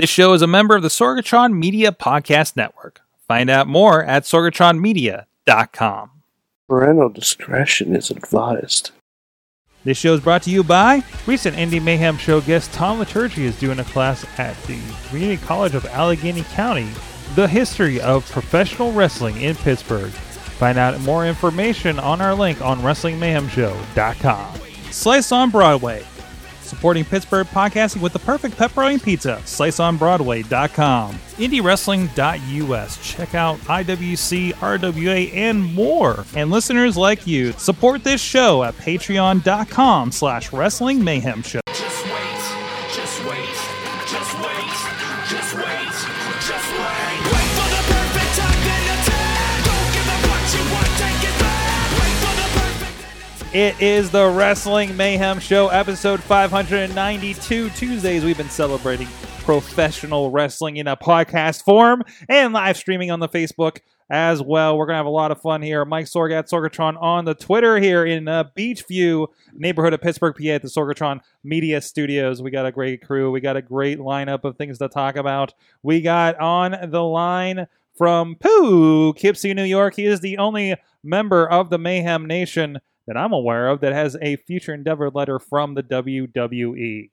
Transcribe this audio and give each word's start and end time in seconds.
This 0.00 0.08
show 0.08 0.32
is 0.32 0.40
a 0.40 0.46
member 0.46 0.74
of 0.74 0.80
the 0.80 0.88
Sorgatron 0.88 1.52
Media 1.52 1.92
Podcast 1.92 2.56
Network. 2.56 3.02
Find 3.28 3.50
out 3.50 3.66
more 3.66 4.02
at 4.02 4.22
sorgatronmedia.com. 4.22 6.10
Parental 6.66 7.10
discretion 7.10 7.94
is 7.94 8.10
advised. 8.10 8.92
This 9.84 9.98
show 9.98 10.14
is 10.14 10.20
brought 10.20 10.42
to 10.44 10.50
you 10.50 10.64
by 10.64 11.04
recent 11.26 11.54
Indie 11.54 11.82
Mayhem 11.82 12.16
show 12.16 12.40
guest 12.40 12.72
Tom 12.72 12.98
Liturgy 12.98 13.44
is 13.44 13.60
doing 13.60 13.78
a 13.78 13.84
class 13.84 14.24
at 14.38 14.56
the 14.62 14.80
Community 15.08 15.36
College 15.44 15.74
of 15.74 15.84
Allegheny 15.84 16.44
County, 16.44 16.88
The 17.34 17.46
History 17.46 18.00
of 18.00 18.26
Professional 18.30 18.92
Wrestling 18.92 19.38
in 19.42 19.54
Pittsburgh. 19.54 20.12
Find 20.12 20.78
out 20.78 20.98
more 21.02 21.26
information 21.26 21.98
on 21.98 22.22
our 22.22 22.34
link 22.34 22.62
on 22.62 22.78
WrestlingMayhemShow.com. 22.80 24.60
Slice 24.90 25.30
on 25.30 25.50
Broadway, 25.50 26.06
supporting 26.70 27.04
Pittsburgh 27.04 27.46
podcasting 27.48 28.00
with 28.00 28.12
the 28.12 28.18
perfect 28.20 28.56
pepperoni 28.56 29.02
pizza. 29.02 29.40
SliceOnBroadway.com. 29.44 31.14
IndieWrestling.us. 31.14 33.06
Check 33.06 33.34
out 33.34 33.58
IWC, 33.58 34.54
RWA, 34.54 35.34
and 35.34 35.74
more. 35.74 36.24
And 36.34 36.50
listeners 36.50 36.96
like 36.96 37.26
you, 37.26 37.52
support 37.52 38.04
this 38.04 38.20
show 38.20 38.62
at 38.62 38.74
Patreon.com 38.76 40.12
slash 40.12 40.52
Wrestling 40.52 41.02
Mayhem 41.04 41.42
Show. 41.42 41.59
It 53.52 53.82
is 53.82 54.12
the 54.12 54.28
Wrestling 54.28 54.96
Mayhem 54.96 55.40
Show, 55.40 55.70
episode 55.70 56.22
592. 56.22 57.70
Tuesdays, 57.70 58.24
we've 58.24 58.36
been 58.36 58.48
celebrating 58.48 59.08
professional 59.40 60.30
wrestling 60.30 60.76
in 60.76 60.86
a 60.86 60.96
podcast 60.96 61.64
form 61.64 62.04
and 62.28 62.52
live 62.52 62.76
streaming 62.76 63.10
on 63.10 63.18
the 63.18 63.28
Facebook 63.28 63.78
as 64.08 64.40
well. 64.40 64.78
We're 64.78 64.86
going 64.86 64.94
to 64.94 64.98
have 64.98 65.06
a 65.06 65.10
lot 65.10 65.32
of 65.32 65.40
fun 65.40 65.62
here. 65.62 65.84
Mike 65.84 66.06
Sorgat, 66.06 66.48
Sorgatron 66.48 66.96
on 67.02 67.24
the 67.24 67.34
Twitter 67.34 67.80
here 67.80 68.06
in 68.06 68.28
uh, 68.28 68.44
Beechview, 68.56 69.26
neighborhood 69.52 69.94
of 69.94 70.00
Pittsburgh, 70.00 70.36
PA 70.36 70.50
at 70.50 70.62
the 70.62 70.68
Sorgatron 70.68 71.18
Media 71.42 71.80
Studios. 71.80 72.40
We 72.40 72.52
got 72.52 72.66
a 72.66 72.72
great 72.72 73.04
crew. 73.04 73.32
We 73.32 73.40
got 73.40 73.56
a 73.56 73.62
great 73.62 73.98
lineup 73.98 74.44
of 74.44 74.58
things 74.58 74.78
to 74.78 74.88
talk 74.88 75.16
about. 75.16 75.54
We 75.82 76.02
got 76.02 76.38
on 76.38 76.76
the 76.88 77.02
line 77.02 77.66
from 77.98 78.36
Poughkeepsie, 78.36 79.54
New 79.54 79.64
York. 79.64 79.96
He 79.96 80.06
is 80.06 80.20
the 80.20 80.38
only 80.38 80.76
member 81.02 81.48
of 81.48 81.68
the 81.68 81.78
Mayhem 81.78 82.26
Nation 82.26 82.78
that 83.10 83.16
I'm 83.16 83.32
aware 83.32 83.66
of 83.66 83.80
that 83.80 83.92
has 83.92 84.16
a 84.22 84.36
future 84.36 84.72
endeavor 84.72 85.10
letter 85.10 85.40
from 85.40 85.74
the 85.74 85.82
WWE 85.82 87.10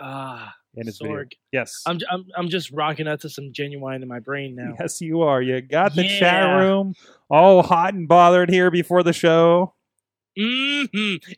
Ah, 0.00 0.52
in 0.74 0.86
his 0.86 0.98
video. 0.98 1.22
Yes. 1.52 1.82
I'm, 1.86 2.00
I'm 2.10 2.24
I'm 2.36 2.48
just 2.48 2.72
rocking 2.72 3.06
out 3.06 3.20
to 3.20 3.28
some 3.28 3.52
Ginuwine 3.52 4.02
in 4.02 4.08
my 4.08 4.18
brain 4.18 4.56
now. 4.56 4.74
Yes, 4.80 5.00
you 5.00 5.22
are. 5.22 5.40
You 5.40 5.60
got 5.60 5.94
the 5.94 6.02
chat 6.18 6.56
room 6.58 6.94
all 7.30 7.62
hot 7.62 7.94
and 7.94 8.08
bothered 8.08 8.50
here 8.50 8.72
before 8.72 9.04
the 9.04 9.12
show. 9.12 9.74
hmm 10.36 10.82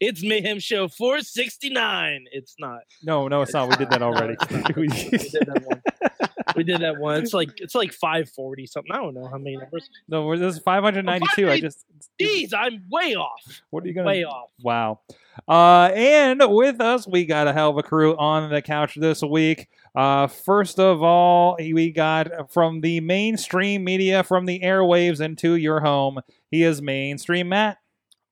It's 0.00 0.22
Mayhem 0.22 0.58
Show 0.58 0.88
469. 0.88 2.24
It's 2.32 2.54
not. 2.58 2.80
No, 3.02 3.28
no, 3.28 3.42
it's 3.42 3.52
not. 3.52 3.68
We 3.68 3.76
did 3.76 3.90
that 3.90 4.00
already. 4.00 4.36
we 4.74 4.86
did 4.88 5.10
that 5.46 5.62
one. 5.66 5.82
We 6.54 6.62
did 6.64 6.80
that 6.82 6.98
once. 6.98 7.24
It's 7.24 7.34
like 7.34 7.50
it's 7.56 7.74
like 7.74 7.92
540 7.92 8.66
something. 8.66 8.92
I 8.92 8.96
don't 8.98 9.14
know 9.14 9.26
how 9.26 9.36
many 9.38 9.56
numbers. 9.56 9.90
no, 10.08 10.24
we're- 10.26 10.38
this 10.38 10.56
is 10.56 10.62
592. 10.62 11.50
I 11.50 11.60
just. 11.60 11.84
Jeez, 12.20 12.54
I'm 12.54 12.84
way 12.90 13.14
off. 13.16 13.62
What 13.70 13.82
are 13.84 13.88
you 13.88 13.94
gonna? 13.94 14.06
Way 14.06 14.24
off. 14.24 14.50
Wow. 14.62 15.00
Uh, 15.48 15.90
and 15.94 16.40
with 16.46 16.80
us, 16.80 17.06
we 17.06 17.26
got 17.26 17.46
a 17.48 17.52
hell 17.52 17.70
of 17.70 17.78
a 17.78 17.82
crew 17.82 18.16
on 18.16 18.50
the 18.50 18.62
couch 18.62 18.94
this 18.94 19.22
week. 19.22 19.68
Uh, 19.94 20.26
first 20.28 20.78
of 20.78 21.02
all, 21.02 21.56
we 21.58 21.90
got 21.90 22.52
from 22.52 22.80
the 22.80 23.00
mainstream 23.00 23.82
media, 23.84 24.22
from 24.22 24.46
the 24.46 24.60
airwaves 24.60 25.20
into 25.20 25.56
your 25.56 25.80
home. 25.80 26.20
He 26.50 26.62
is 26.62 26.80
mainstream 26.80 27.48
Matt. 27.50 27.78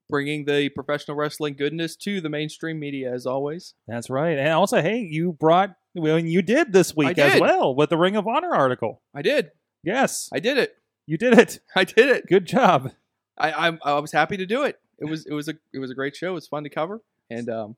bringing 0.08 0.44
the 0.44 0.68
professional 0.70 1.16
wrestling 1.16 1.54
goodness 1.54 1.96
to 1.96 2.20
the 2.20 2.28
mainstream 2.28 2.78
media 2.78 3.12
as 3.12 3.26
always. 3.26 3.74
That's 3.88 4.08
right. 4.08 4.38
And 4.38 4.50
also, 4.50 4.80
hey, 4.80 4.98
you 4.98 5.32
brought 5.32 5.74
well, 5.94 6.18
you 6.18 6.42
did 6.42 6.72
this 6.72 6.94
week 6.96 7.18
I 7.18 7.22
as 7.22 7.40
well 7.40 7.74
with 7.74 7.90
the 7.90 7.96
Ring 7.96 8.16
of 8.16 8.26
Honor 8.26 8.54
article. 8.54 9.00
I 9.14 9.22
did. 9.22 9.50
Yes, 9.82 10.28
I 10.32 10.40
did 10.40 10.58
it. 10.58 10.74
you 11.06 11.18
did 11.18 11.38
it. 11.38 11.60
I 11.76 11.84
did 11.84 12.08
it. 12.08 12.26
Good 12.26 12.46
job. 12.46 12.92
I 13.38 13.52
I, 13.68 13.78
I 13.84 13.98
was 14.00 14.12
happy 14.12 14.36
to 14.38 14.46
do 14.46 14.64
it. 14.64 14.78
It 14.98 15.06
was 15.06 15.26
it 15.26 15.32
was 15.32 15.48
a 15.48 15.54
it 15.72 15.78
was 15.78 15.90
a 15.90 15.94
great 15.94 16.16
show. 16.16 16.30
It 16.30 16.34
was 16.34 16.46
fun 16.48 16.62
to 16.64 16.70
cover, 16.70 17.02
and 17.30 17.48
um, 17.50 17.76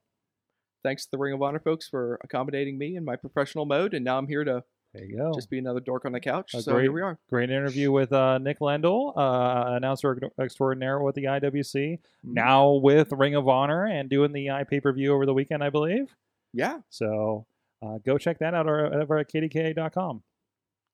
thanks 0.82 1.04
to 1.06 1.10
the 1.12 1.18
Ring 1.18 1.32
of 1.34 1.42
Honor 1.42 1.58
folks 1.58 1.88
for 1.88 2.18
accommodating 2.22 2.78
me 2.78 2.96
in 2.96 3.04
my 3.04 3.16
professional 3.16 3.64
mode. 3.66 3.94
And 3.94 4.04
now 4.04 4.18
I'm 4.18 4.26
here 4.28 4.44
to 4.44 4.62
There 4.94 5.04
you 5.04 5.16
go. 5.16 5.32
just 5.34 5.48
be 5.50 5.58
another 5.58 5.80
dork 5.80 6.04
on 6.04 6.12
the 6.12 6.20
couch. 6.20 6.52
A 6.54 6.60
so 6.62 6.72
great- 6.72 6.82
here 6.82 6.92
we 6.92 7.00
are. 7.00 7.18
Great 7.30 7.50
interview 7.50 7.90
with 7.90 8.12
uh, 8.12 8.38
Nick 8.38 8.60
Lendl, 8.60 9.16
uh, 9.16 9.74
announcer 9.74 10.18
extraordinaire 10.40 11.00
with 11.00 11.14
the 11.14 11.24
IWC, 11.24 11.98
now 12.22 12.72
with 12.72 13.10
Ring 13.12 13.34
of 13.34 13.48
Honor 13.48 13.86
and 13.86 14.08
doing 14.10 14.32
the 14.32 14.46
iPay 14.46 14.82
per 14.82 14.92
view 14.92 15.12
over 15.14 15.26
the 15.26 15.34
weekend, 15.34 15.64
I 15.64 15.70
believe. 15.70 16.14
Yeah, 16.52 16.78
So 16.90 17.46
uh, 17.84 17.98
go 18.04 18.18
check 18.18 18.38
that 18.40 18.54
out 18.54 18.66
or- 18.66 18.92
over 19.02 19.18
at 19.18 19.30
kdka.com. 19.32 20.22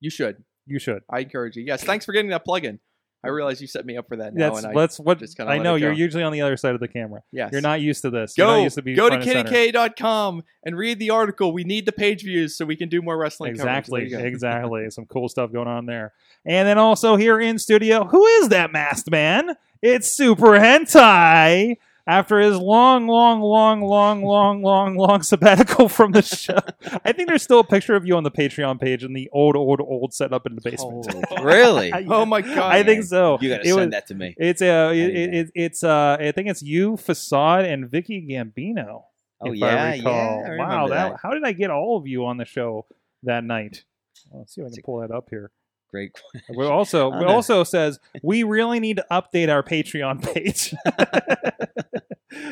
you 0.00 0.10
should. 0.10 0.44
You 0.66 0.78
should. 0.78 1.02
I 1.10 1.20
encourage 1.20 1.56
you. 1.56 1.64
Yes, 1.66 1.82
thanks 1.82 2.04
for 2.04 2.12
getting 2.12 2.30
that 2.30 2.44
plug 2.44 2.64
in. 2.64 2.78
I 3.24 3.28
realize 3.28 3.60
you 3.60 3.68
set 3.68 3.86
me 3.86 3.96
up 3.96 4.08
for 4.08 4.16
that 4.16 4.34
now, 4.34 4.50
That's 4.50 4.64
and 4.64 4.72
I 4.72 4.74
let's 4.74 4.98
what 4.98 5.20
just 5.20 5.40
I 5.40 5.58
know 5.58 5.76
you're 5.76 5.92
usually 5.92 6.24
on 6.24 6.32
the 6.32 6.40
other 6.40 6.56
side 6.56 6.74
of 6.74 6.80
the 6.80 6.88
camera. 6.88 7.22
yes. 7.30 7.50
You're 7.52 7.60
not 7.60 7.80
used 7.80 8.02
to 8.02 8.10
this. 8.10 8.34
You're 8.36 8.48
not 8.48 8.56
Go 8.56 8.62
used 8.64 8.74
to 8.76 8.82
be 8.82 8.94
go 8.94 9.08
to 9.08 9.14
front 9.22 9.28
and 9.30 9.48
center. 9.48 9.72
kdk.com 9.72 10.42
and 10.64 10.76
read 10.76 10.98
the 10.98 11.10
article. 11.10 11.52
We 11.52 11.62
need 11.62 11.86
the 11.86 11.92
page 11.92 12.24
views 12.24 12.56
so 12.56 12.64
we 12.64 12.74
can 12.74 12.88
do 12.88 13.00
more 13.00 13.16
wrestling. 13.16 13.50
Exactly, 13.52 14.12
exactly. 14.12 14.86
Some 14.90 15.06
cool 15.06 15.28
stuff 15.28 15.52
going 15.52 15.68
on 15.68 15.86
there. 15.86 16.12
And 16.44 16.66
then 16.66 16.78
also 16.78 17.14
here 17.14 17.38
in 17.38 17.60
studio, 17.60 18.04
who 18.04 18.26
is 18.26 18.48
that 18.48 18.72
masked 18.72 19.08
man? 19.08 19.54
It's 19.82 20.10
Super 20.10 20.58
Hentai. 20.58 21.76
After 22.04 22.40
his 22.40 22.56
long, 22.58 23.06
long, 23.06 23.40
long, 23.40 23.80
long, 23.80 24.24
long, 24.24 24.60
long, 24.62 24.96
long 24.96 25.22
sabbatical 25.22 25.88
from 25.88 26.10
the 26.12 26.22
show, 26.22 26.58
I 27.04 27.12
think 27.12 27.28
there's 27.28 27.44
still 27.44 27.60
a 27.60 27.64
picture 27.64 27.94
of 27.94 28.04
you 28.04 28.16
on 28.16 28.24
the 28.24 28.30
Patreon 28.30 28.80
page 28.80 29.04
in 29.04 29.12
the 29.12 29.28
old, 29.32 29.54
old, 29.54 29.80
old 29.80 30.12
setup 30.12 30.44
in 30.44 30.56
the 30.56 30.60
basement. 30.60 31.06
Oh, 31.30 31.42
really? 31.44 31.92
Oh 32.08 32.26
my 32.26 32.40
god! 32.40 32.58
I 32.58 32.82
think 32.82 33.04
so. 33.04 33.38
You 33.40 33.50
got 33.50 33.58
to 33.58 33.62
It 33.62 33.66
send 33.74 33.76
was- 33.76 33.90
that 33.92 34.06
to 34.08 34.14
me. 34.14 34.34
It's 34.36 34.60
a, 34.60 34.90
it, 34.90 35.14
need 35.14 35.34
it, 35.34 35.50
it's 35.54 35.84
uh, 35.84 36.16
I 36.18 36.32
think 36.32 36.48
it's 36.48 36.62
you, 36.62 36.96
Facade, 36.96 37.64
and 37.66 37.88
Vicky 37.88 38.26
Gambino. 38.28 39.04
Oh 39.40 39.52
yeah, 39.52 39.66
I 39.66 39.94
yeah. 39.94 40.10
I 40.10 40.56
wow, 40.56 40.88
that, 40.88 41.10
that. 41.10 41.16
how 41.22 41.30
did 41.30 41.44
I 41.44 41.52
get 41.52 41.70
all 41.70 41.96
of 41.96 42.06
you 42.08 42.26
on 42.26 42.36
the 42.36 42.44
show 42.44 42.86
that 43.22 43.44
night? 43.44 43.84
Well, 44.30 44.40
let's 44.40 44.54
see 44.54 44.60
if 44.60 44.66
I 44.66 44.70
can 44.70 44.78
a- 44.80 44.82
pull 44.82 45.00
that 45.00 45.12
up 45.12 45.28
here. 45.30 45.52
Great. 45.90 46.12
We 46.56 46.64
also 46.64 47.10
we 47.10 47.24
also 47.26 47.64
says 47.64 48.00
we 48.22 48.44
really 48.44 48.80
need 48.80 48.96
to 48.96 49.06
update 49.10 49.50
our 49.50 49.62
Patreon 49.62 50.22
page. 50.34 50.74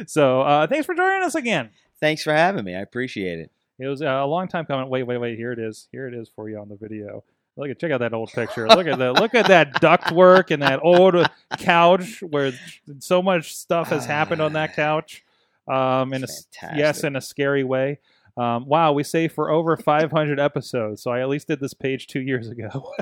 So 0.07 0.43
uh, 0.43 0.67
thanks 0.67 0.87
for 0.87 0.95
joining 0.95 1.23
us 1.23 1.35
again. 1.35 1.71
Thanks 2.01 2.23
for 2.23 2.33
having 2.33 2.65
me. 2.65 2.75
I 2.75 2.81
appreciate 2.81 3.39
it. 3.39 3.51
It 3.79 3.87
was 3.87 4.03
a 4.03 4.25
long 4.25 4.49
time 4.49 4.67
coming. 4.67 4.89
Wait, 4.89 5.05
wait, 5.05 5.19
wait. 5.19 5.39
Here 5.39 5.53
it 5.53 5.59
is. 5.59 5.89
Here 5.91 6.07
it 6.07 6.15
is 6.15 6.29
for 6.29 6.49
you 6.49 6.59
on 6.59 6.69
the 6.69 6.77
video. 6.77 7.25
Look 7.57 7.71
at 7.71 7.79
check 7.79 7.91
out 7.91 8.01
that 8.01 8.15
old 8.15 8.31
picture. 8.31 8.69
Look 8.69 8.87
at 8.87 8.99
the 8.99 9.13
look 9.13 9.35
at 9.35 9.49
that 9.49 9.75
ductwork 9.83 10.51
and 10.51 10.63
that 10.63 10.81
old 10.83 11.15
couch 11.59 12.23
where 12.23 12.53
so 13.01 13.23
much 13.23 13.55
stuff 13.55 13.89
has 13.89 14.07
happened 14.07 14.41
on 14.41 14.53
that 14.55 14.75
couch. 14.77 15.25
Um, 15.67 16.13
in 16.13 16.25
a, 16.25 16.27
yes, 16.75 17.05
in 17.05 17.17
a 17.17 17.21
scary 17.21 17.65
way. 17.65 17.99
Um, 18.37 18.67
wow, 18.67 18.93
we 18.93 19.03
say 19.03 19.29
for 19.29 19.51
over 19.51 19.77
500 19.77 20.41
episodes. 20.41 21.03
So 21.03 21.11
I 21.11 21.21
at 21.21 21.29
least 21.29 21.49
did 21.49 21.61
this 21.61 21.75
page 21.75 22.07
two 22.07 22.21
years 22.21 22.49
ago. 22.49 22.93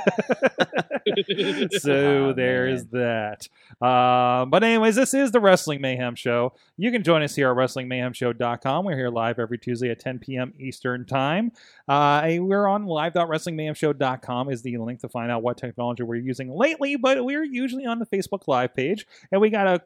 so 1.79 2.29
Oh, 2.29 2.33
there 2.33 2.67
man. 2.67 2.75
is 2.75 2.87
that. 2.89 3.49
Um, 3.81 4.51
but 4.51 4.63
anyways, 4.65 4.97
this 4.97 5.15
is 5.15 5.31
the 5.31 5.41
Wrestling 5.41 5.81
Mayhem 5.81 6.15
Show. 6.15 6.55
You 6.77 6.91
can 6.91 7.03
join 7.03 7.23
us 7.23 7.35
here 7.35 7.51
at 7.51 7.57
WrestlingMayhemShow.com. 7.57 8.85
We're 8.85 8.97
here 8.97 9.11
live 9.11 9.39
every 9.39 9.59
Tuesday 9.59 9.91
at 9.91 10.01
10 10.01 10.19
p.m. 10.19 10.53
Eastern 10.59 11.05
Time. 11.05 11.53
Uh, 11.87 12.27
we're 12.39 12.67
on 12.67 12.87
live.wrestlingmayhemshow.com 12.87 14.51
is 14.51 14.63
the 14.63 14.77
link 14.79 15.01
to 15.01 15.09
find 15.09 15.31
out 15.31 15.43
what 15.43 15.57
technology 15.57 16.03
we're 16.03 16.17
using 16.17 16.51
lately, 16.51 16.97
but 16.97 17.25
we're 17.25 17.45
usually 17.45 17.87
on 17.87 17.99
the 17.99 18.07
Facebook 18.07 18.47
Live 18.49 18.75
page, 18.75 19.07
and 19.33 19.41
we 19.41 19.51
got 19.51 19.67
a 19.67 19.83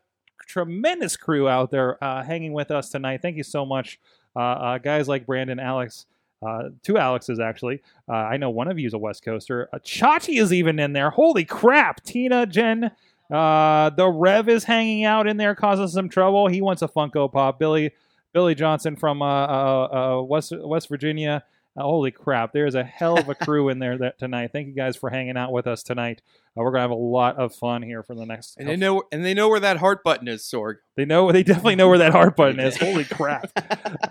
tremendous 0.46 1.16
crew 1.16 1.48
out 1.48 1.70
there 1.70 2.02
uh, 2.02 2.22
hanging 2.22 2.52
with 2.52 2.70
us 2.70 2.88
tonight. 2.90 3.20
Thank 3.22 3.36
you 3.36 3.42
so 3.44 3.64
much, 3.64 4.00
uh, 4.34 4.40
uh, 4.40 4.78
guys 4.78 5.08
like 5.08 5.26
Brandon, 5.26 5.60
Alex, 5.60 6.06
uh, 6.42 6.70
two 6.82 6.98
Alexes 6.98 7.40
actually. 7.40 7.82
Uh, 8.08 8.12
I 8.12 8.36
know 8.36 8.50
one 8.50 8.68
of 8.68 8.78
you 8.78 8.86
is 8.86 8.94
a 8.94 8.98
West 8.98 9.24
Coaster. 9.24 9.68
Uh, 9.72 9.78
Chachi 9.78 10.40
is 10.40 10.52
even 10.52 10.78
in 10.78 10.92
there. 10.92 11.10
Holy 11.10 11.44
crap! 11.44 12.02
Tina, 12.04 12.46
Jen, 12.46 12.90
uh, 13.30 13.90
the 13.90 14.08
Rev 14.08 14.48
is 14.48 14.64
hanging 14.64 15.04
out 15.04 15.26
in 15.26 15.36
there, 15.36 15.54
causing 15.54 15.88
some 15.88 16.08
trouble. 16.08 16.48
He 16.48 16.60
wants 16.60 16.82
a 16.82 16.88
Funko 16.88 17.32
Pop. 17.32 17.58
Billy, 17.58 17.92
Billy 18.32 18.54
Johnson 18.54 18.96
from 18.96 19.22
uh, 19.22 19.46
uh, 19.46 20.18
uh, 20.18 20.22
West 20.22 20.52
West 20.56 20.88
Virginia. 20.88 21.44
Holy 21.76 22.10
crap! 22.10 22.52
There's 22.52 22.74
a 22.74 22.84
hell 22.84 23.18
of 23.18 23.28
a 23.28 23.34
crew 23.44 23.70
in 23.70 23.78
there 23.78 23.96
that 23.98 24.18
tonight. 24.18 24.50
Thank 24.52 24.68
you 24.68 24.74
guys 24.74 24.96
for 24.96 25.08
hanging 25.10 25.36
out 25.36 25.52
with 25.52 25.66
us 25.66 25.82
tonight. 25.82 26.20
Uh, 26.56 26.62
we're 26.62 26.70
gonna 26.70 26.82
have 26.82 26.90
a 26.90 26.94
lot 26.94 27.36
of 27.36 27.54
fun 27.54 27.82
here 27.82 28.02
for 28.02 28.14
the 28.14 28.26
next. 28.26 28.56
And 28.58 28.68
they 28.68 28.76
know 28.76 29.04
and 29.10 29.24
they 29.24 29.32
know 29.32 29.48
where 29.48 29.60
that 29.60 29.78
heart 29.78 30.04
button 30.04 30.28
is, 30.28 30.42
Sorg. 30.42 30.76
They 30.96 31.04
know. 31.04 31.32
They 31.32 31.42
definitely 31.42 31.76
know 31.76 31.88
where 31.88 31.98
that 31.98 32.12
heart 32.12 32.36
button 32.36 32.60
is. 32.60 32.76
Holy 32.80 33.04
crap! 33.04 33.50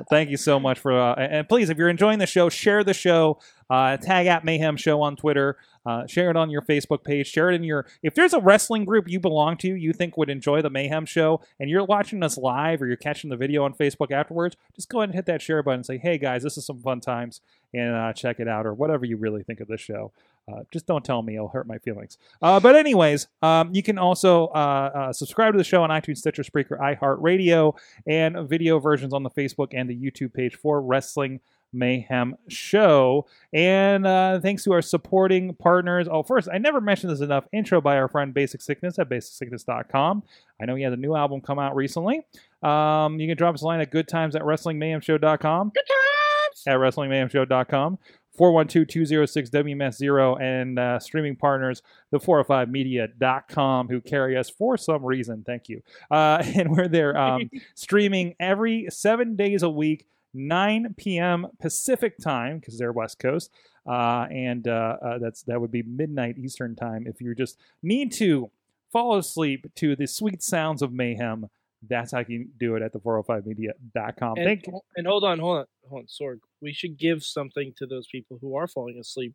Thank 0.09 0.31
you 0.31 0.37
so 0.37 0.59
much 0.59 0.79
for. 0.79 0.91
Uh, 0.91 1.13
and 1.15 1.47
please, 1.47 1.69
if 1.69 1.77
you're 1.77 1.89
enjoying 1.89 2.19
the 2.19 2.27
show, 2.27 2.49
share 2.49 2.83
the 2.83 2.93
show. 2.93 3.39
Uh, 3.69 3.95
tag 3.97 4.27
at 4.27 4.43
Mayhem 4.43 4.75
Show 4.75 5.01
on 5.01 5.15
Twitter. 5.15 5.57
Uh, 5.85 6.05
share 6.05 6.29
it 6.29 6.35
on 6.35 6.49
your 6.49 6.61
Facebook 6.61 7.03
page. 7.03 7.27
Share 7.27 7.49
it 7.49 7.55
in 7.55 7.63
your. 7.63 7.85
If 8.03 8.13
there's 8.13 8.33
a 8.33 8.39
wrestling 8.39 8.85
group 8.85 9.09
you 9.09 9.19
belong 9.19 9.57
to, 9.57 9.67
you 9.75 9.93
think 9.93 10.15
would 10.15 10.29
enjoy 10.29 10.61
the 10.61 10.69
Mayhem 10.69 11.05
Show, 11.05 11.41
and 11.59 11.69
you're 11.69 11.83
watching 11.83 12.21
us 12.23 12.37
live 12.37 12.81
or 12.81 12.87
you're 12.87 12.97
catching 12.97 13.29
the 13.29 13.37
video 13.37 13.63
on 13.63 13.73
Facebook 13.73 14.11
afterwards, 14.11 14.55
just 14.75 14.89
go 14.89 14.99
ahead 14.99 15.09
and 15.09 15.15
hit 15.15 15.25
that 15.25 15.41
share 15.41 15.63
button 15.63 15.79
and 15.79 15.85
say, 15.85 15.97
"Hey 15.97 16.17
guys, 16.17 16.43
this 16.43 16.57
is 16.57 16.65
some 16.65 16.79
fun 16.79 17.01
times," 17.01 17.41
and 17.73 17.95
uh, 17.95 18.13
check 18.13 18.39
it 18.39 18.47
out 18.47 18.65
or 18.65 18.73
whatever 18.73 19.05
you 19.05 19.17
really 19.17 19.43
think 19.43 19.59
of 19.59 19.67
this 19.67 19.81
show. 19.81 20.11
Uh, 20.51 20.61
just 20.71 20.85
don't 20.85 21.03
tell 21.03 21.23
me; 21.23 21.35
it'll 21.35 21.47
hurt 21.47 21.65
my 21.65 21.79
feelings. 21.79 22.17
Uh, 22.41 22.59
but 22.59 22.75
anyways, 22.75 23.27
um, 23.41 23.73
you 23.73 23.81
can 23.81 23.97
also 23.97 24.47
uh, 24.47 24.91
uh, 24.93 25.13
subscribe 25.13 25.53
to 25.53 25.57
the 25.57 25.63
show 25.63 25.81
on 25.83 25.89
iTunes, 25.89 26.17
Stitcher, 26.17 26.43
Spreaker, 26.43 26.79
iHeartRadio, 26.79 27.73
and 28.05 28.47
video 28.47 28.77
versions 28.77 29.13
on 29.13 29.23
the 29.23 29.31
Facebook 29.31 29.69
and 29.73 29.89
the 29.89 29.95
YouTube 29.95 30.33
page 30.33 30.55
for 30.55 30.79
Wrestling 30.79 31.39
Mayhem 31.73 32.35
Show. 32.47 33.27
And 33.53 34.05
uh, 34.05 34.39
thanks 34.39 34.63
to 34.65 34.73
our 34.73 34.81
supporting 34.81 35.53
partners. 35.55 36.07
Oh, 36.09 36.23
first, 36.23 36.49
I 36.51 36.57
never 36.57 36.81
mentioned 36.81 37.11
this 37.11 37.21
enough. 37.21 37.45
Intro 37.51 37.81
by 37.81 37.97
our 37.97 38.07
friend 38.07 38.33
Basic 38.33 38.61
Sickness 38.61 38.99
at 38.99 39.09
basicsickness.com. 39.09 40.23
I 40.61 40.65
know 40.65 40.75
he 40.75 40.83
has 40.83 40.93
a 40.93 40.97
new 40.97 41.15
album 41.15 41.41
come 41.41 41.59
out 41.59 41.75
recently. 41.75 42.21
Um, 42.63 43.19
you 43.19 43.27
can 43.27 43.37
drop 43.37 43.55
us 43.55 43.61
a 43.61 43.65
line 43.65 43.81
at 43.81 43.91
goodtimes 43.91 44.35
at 44.35 44.43
wrestlingmayhemshow.com. 44.43 45.71
Good 45.73 45.83
times! 45.87 46.63
At 46.67 46.77
wrestlingmayhemshow.com. 46.77 47.97
412-206-WMS0 48.39 50.41
and 50.41 50.79
uh, 50.79 50.99
streaming 50.99 51.35
partners, 51.35 51.81
the 52.11 52.19
405media.com, 52.19 53.89
who 53.89 53.99
carry 54.01 54.37
us 54.37 54.49
for 54.49 54.77
some 54.77 55.03
reason. 55.03 55.43
Thank 55.45 55.69
you. 55.69 55.81
Uh, 56.09 56.41
and 56.55 56.71
we're 56.71 56.87
there 56.87 57.17
um, 57.17 57.49
streaming 57.75 58.35
every 58.39 58.87
seven 58.89 59.35
days 59.35 59.63
a 59.63 59.69
week, 59.69 60.07
9 60.33 60.95
p.m. 60.97 61.47
Pacific 61.59 62.17
time, 62.17 62.59
because 62.59 62.77
they're 62.77 62.91
West 62.91 63.19
Coast. 63.19 63.51
Uh, 63.85 64.27
and 64.29 64.67
uh, 64.67 64.97
uh, 65.01 65.17
that's 65.17 65.41
that 65.43 65.59
would 65.59 65.71
be 65.71 65.81
midnight 65.83 66.37
Eastern 66.37 66.75
time. 66.75 67.05
If 67.07 67.19
you 67.19 67.33
just 67.33 67.57
need 67.81 68.11
to 68.13 68.51
fall 68.91 69.17
asleep 69.17 69.65
to 69.75 69.95
the 69.95 70.05
sweet 70.05 70.43
sounds 70.43 70.81
of 70.81 70.93
mayhem, 70.93 71.47
that's 71.87 72.11
how 72.11 72.19
you 72.19 72.25
can 72.25 72.51
do 72.59 72.75
it 72.75 72.83
at 72.83 72.93
the 72.93 72.99
405media.com. 72.99 74.37
And, 74.37 74.45
Thank 74.45 74.67
you. 74.67 74.79
and 74.95 75.07
hold 75.07 75.23
on, 75.23 75.39
hold 75.39 75.59
on, 75.59 75.65
hold 75.89 76.01
on, 76.01 76.07
Sorg. 76.07 76.39
We 76.61 76.73
should 76.73 76.97
give 76.97 77.23
something 77.23 77.73
to 77.77 77.87
those 77.87 78.07
people 78.07 78.37
who 78.39 78.55
are 78.55 78.67
falling 78.67 78.99
asleep 78.99 79.33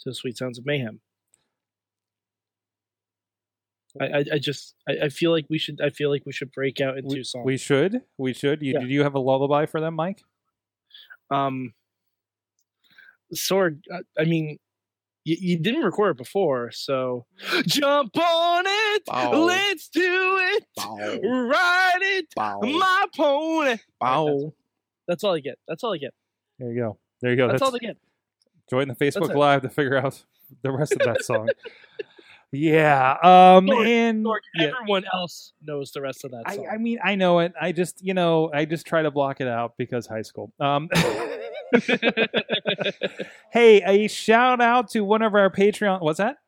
to 0.00 0.10
the 0.10 0.14
sweet 0.14 0.38
sounds 0.38 0.58
of 0.58 0.66
mayhem. 0.66 1.00
I, 4.00 4.04
I, 4.06 4.24
I 4.34 4.38
just 4.38 4.74
I, 4.88 5.04
I 5.04 5.08
feel 5.08 5.30
like 5.30 5.46
we 5.48 5.58
should 5.58 5.80
I 5.80 5.90
feel 5.90 6.10
like 6.10 6.22
we 6.26 6.32
should 6.32 6.50
break 6.52 6.80
out 6.80 6.98
into 6.98 7.14
We, 7.16 7.24
songs. 7.24 7.44
we 7.46 7.56
should. 7.56 8.02
We 8.18 8.32
should. 8.32 8.62
You, 8.62 8.74
Yeah. 8.74 8.80
Do 8.80 8.86
you 8.86 9.02
have 9.02 9.14
a 9.14 9.18
lullaby 9.20 9.66
for 9.66 9.80
them, 9.80 9.94
Mike? 9.94 10.22
um 11.30 11.72
Sorg, 13.34 13.80
I, 13.92 14.00
I 14.20 14.24
mean 14.24 14.58
you, 15.24 15.36
you 15.40 15.58
didn't 15.58 15.82
record 15.82 16.10
it 16.10 16.16
before, 16.18 16.70
so 16.70 17.24
jump 17.66 18.14
on 18.16 18.64
it, 18.66 19.06
Bow. 19.06 19.44
let's 19.44 19.88
do 19.88 20.38
it, 20.38 20.64
Bow. 20.76 20.96
ride 21.22 21.98
it, 22.02 22.26
Bow. 22.36 22.60
my 22.60 23.06
pony. 23.16 23.76
Bow. 24.00 24.52
That's 25.08 25.24
all 25.24 25.34
I 25.34 25.40
get. 25.40 25.58
That's 25.66 25.82
all 25.82 25.94
I 25.94 25.98
get. 25.98 26.12
There 26.58 26.70
you 26.70 26.78
go. 26.78 26.98
There 27.22 27.30
you 27.30 27.36
go. 27.38 27.48
That's, 27.48 27.60
That's, 27.60 27.70
all 27.70 27.74
I 27.74 27.78
get. 27.78 27.96
join 28.68 28.88
the 28.88 28.94
Facebook. 28.94 29.34
Live 29.34 29.62
to 29.62 29.70
figure 29.70 29.96
out 29.96 30.22
the 30.62 30.70
rest 30.70 30.92
of 30.92 30.98
that 30.98 31.24
song. 31.24 31.48
yeah. 32.52 33.12
Um. 33.22 33.66
Sorg, 33.66 33.86
and 33.86 34.24
Sorg, 34.24 34.38
yeah, 34.54 34.70
everyone 34.80 35.04
else 35.12 35.52
knows 35.62 35.92
the 35.92 36.00
rest 36.00 36.24
of 36.24 36.30
that 36.32 36.44
I, 36.46 36.56
song. 36.56 36.68
I 36.72 36.78
mean, 36.78 36.98
I 37.02 37.14
know 37.14 37.40
it. 37.40 37.52
I 37.60 37.72
just, 37.72 38.04
you 38.04 38.14
know, 38.14 38.50
I 38.52 38.64
just 38.64 38.86
try 38.86 39.02
to 39.02 39.10
block 39.10 39.40
it 39.40 39.48
out 39.48 39.74
because 39.76 40.06
high 40.06 40.22
school. 40.22 40.52
Um. 40.60 40.88
hey, 43.52 43.82
a 43.82 44.08
shout 44.08 44.60
out 44.60 44.90
to 44.90 45.00
one 45.00 45.22
of 45.22 45.34
our 45.34 45.50
Patreon. 45.50 46.00
What's 46.00 46.18
that? 46.18 46.36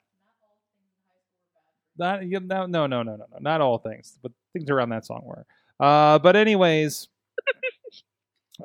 Not 1.99 2.25
no 2.25 2.39
no 2.39 2.67
no 2.67 2.87
no 2.87 3.03
no 3.03 3.17
no 3.17 3.27
not 3.41 3.61
all 3.61 3.79
things, 3.79 4.19
but 4.23 4.33
things 4.53 4.71
around 4.71 4.91
that 4.91 5.07
song 5.07 5.23
were. 5.25 5.47
Uh, 5.81 6.19
but 6.19 6.37
anyways, 6.37 7.09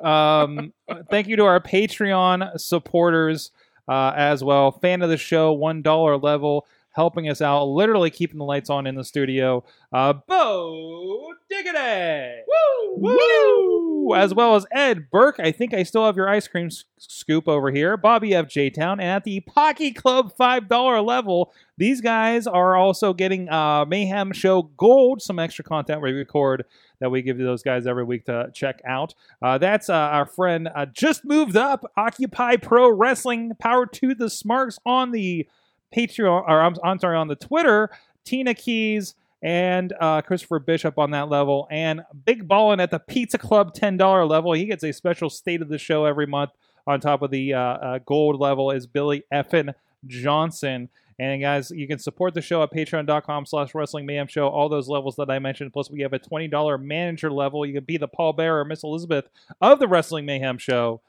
um, 0.02 0.72
thank 1.10 1.28
you 1.28 1.36
to 1.36 1.44
our 1.44 1.60
Patreon 1.60 2.60
supporters 2.60 3.50
uh, 3.88 4.12
as 4.14 4.44
well. 4.44 4.70
Fan 4.70 5.02
of 5.02 5.08
the 5.08 5.16
show, 5.16 5.52
one 5.52 5.82
dollar 5.82 6.16
level, 6.16 6.66
helping 6.92 7.28
us 7.28 7.40
out, 7.40 7.64
literally 7.64 8.10
keeping 8.10 8.38
the 8.38 8.44
lights 8.44 8.70
on 8.70 8.86
in 8.86 8.94
the 8.94 9.04
studio. 9.04 9.64
Uh, 9.92 10.14
Bo 10.26 11.28
Diggity, 11.50 12.42
woo 12.46 12.96
woo, 12.96 14.14
as 14.14 14.34
well 14.34 14.54
as 14.56 14.66
Ed 14.72 15.10
Burke. 15.10 15.36
I 15.38 15.52
think 15.52 15.74
I 15.74 15.82
still 15.82 16.04
have 16.06 16.16
your 16.16 16.28
ice 16.28 16.48
cream 16.48 16.66
s- 16.66 16.84
scoop 16.98 17.46
over 17.48 17.70
here. 17.70 17.96
Bobby 17.96 18.34
F 18.34 18.48
J 18.48 18.70
Town, 18.70 19.00
and 19.00 19.08
at 19.08 19.24
the 19.24 19.40
Pocky 19.40 19.92
Club 19.92 20.34
five 20.36 20.68
dollar 20.68 21.00
level. 21.00 21.52
These 21.78 22.00
guys 22.00 22.46
are 22.46 22.76
also 22.76 23.12
getting 23.12 23.48
uh, 23.48 23.84
Mayhem 23.86 24.32
Show 24.32 24.62
Gold, 24.76 25.20
some 25.20 25.38
extra 25.38 25.64
content 25.64 26.00
we 26.00 26.12
record 26.12 26.64
that 27.00 27.10
we 27.10 27.22
give 27.22 27.38
to 27.38 27.44
those 27.44 27.62
guys 27.62 27.86
every 27.86 28.04
week 28.04 28.26
to 28.26 28.50
check 28.54 28.80
out. 28.86 29.14
Uh, 29.42 29.58
that's 29.58 29.90
uh, 29.90 29.94
our 29.94 30.26
friend 30.26 30.68
uh, 30.74 30.86
just 30.86 31.24
moved 31.24 31.56
up, 31.56 31.90
Occupy 31.96 32.56
Pro 32.56 32.88
Wrestling, 32.90 33.52
power 33.58 33.86
to 33.86 34.14
the 34.14 34.30
Smarks 34.30 34.78
on 34.86 35.10
the 35.10 35.48
Patreon, 35.94 36.44
or 36.48 36.60
I'm, 36.60 36.74
I'm 36.82 36.98
sorry, 36.98 37.16
on 37.16 37.28
the 37.28 37.36
Twitter, 37.36 37.90
Tina 38.24 38.54
Keys 38.54 39.14
and 39.42 39.92
uh, 40.00 40.22
Christopher 40.22 40.60
Bishop 40.60 40.98
on 40.98 41.10
that 41.10 41.28
level, 41.28 41.66
and 41.70 42.02
Big 42.24 42.46
Ballin 42.46 42.78
at 42.80 42.90
the 42.90 43.00
Pizza 43.00 43.38
Club 43.38 43.74
$10 43.74 44.28
level. 44.28 44.52
He 44.52 44.66
gets 44.66 44.84
a 44.84 44.92
special 44.92 45.28
state 45.28 45.60
of 45.60 45.68
the 45.68 45.78
show 45.78 46.04
every 46.04 46.26
month. 46.26 46.50
On 46.84 46.98
top 46.98 47.22
of 47.22 47.30
the 47.30 47.54
uh, 47.54 47.60
uh, 47.60 47.98
gold 48.04 48.40
level 48.40 48.72
is 48.72 48.88
Billy 48.88 49.22
Effin 49.32 49.72
Johnson. 50.06 50.88
And 51.18 51.40
guys, 51.40 51.70
you 51.70 51.86
can 51.86 52.00
support 52.00 52.34
the 52.34 52.42
show 52.42 52.62
at 52.64 52.72
patreon.com 52.72 53.46
slash 53.46 53.74
wrestling 53.74 54.06
mayhem 54.06 54.26
show, 54.26 54.48
all 54.48 54.68
those 54.68 54.88
levels 54.88 55.14
that 55.16 55.30
I 55.30 55.38
mentioned. 55.38 55.72
Plus, 55.72 55.90
we 55.90 56.00
have 56.00 56.12
a 56.12 56.18
$20 56.18 56.82
manager 56.82 57.30
level. 57.30 57.64
You 57.64 57.74
can 57.74 57.84
be 57.84 57.96
the 57.96 58.08
Paul 58.08 58.32
Bearer 58.32 58.60
or 58.60 58.64
Miss 58.64 58.82
Elizabeth 58.82 59.28
of 59.60 59.78
the 59.78 59.86
Wrestling 59.86 60.26
Mayhem 60.26 60.58
show. 60.58 61.00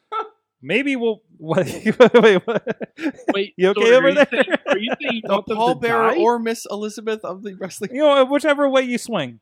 Maybe 0.63 0.95
we'll. 0.95 1.21
What, 1.43 1.65
wait, 2.13 2.41
what? 2.47 2.65
Wait, 3.33 3.53
You 3.57 3.69
okay 3.71 3.81
Sorg, 3.81 3.97
over 3.97 4.07
are 4.07 4.09
you 4.09 4.15
there? 4.15 4.27
saying- 4.31 4.57
are 4.65 4.77
you 4.77 4.91
saying 5.01 5.21
The 5.25 5.33
want 5.33 5.45
Paul 5.47 5.73
to 5.73 5.79
Bearer 5.81 6.15
or 6.15 6.39
Miss 6.39 6.65
Elizabeth 6.71 7.25
of 7.25 7.43
the 7.43 7.53
wrestling. 7.55 7.89
You 7.93 8.03
know, 8.03 8.23
whichever 8.23 8.69
way 8.69 8.83
you 8.83 8.97
swing. 8.97 9.41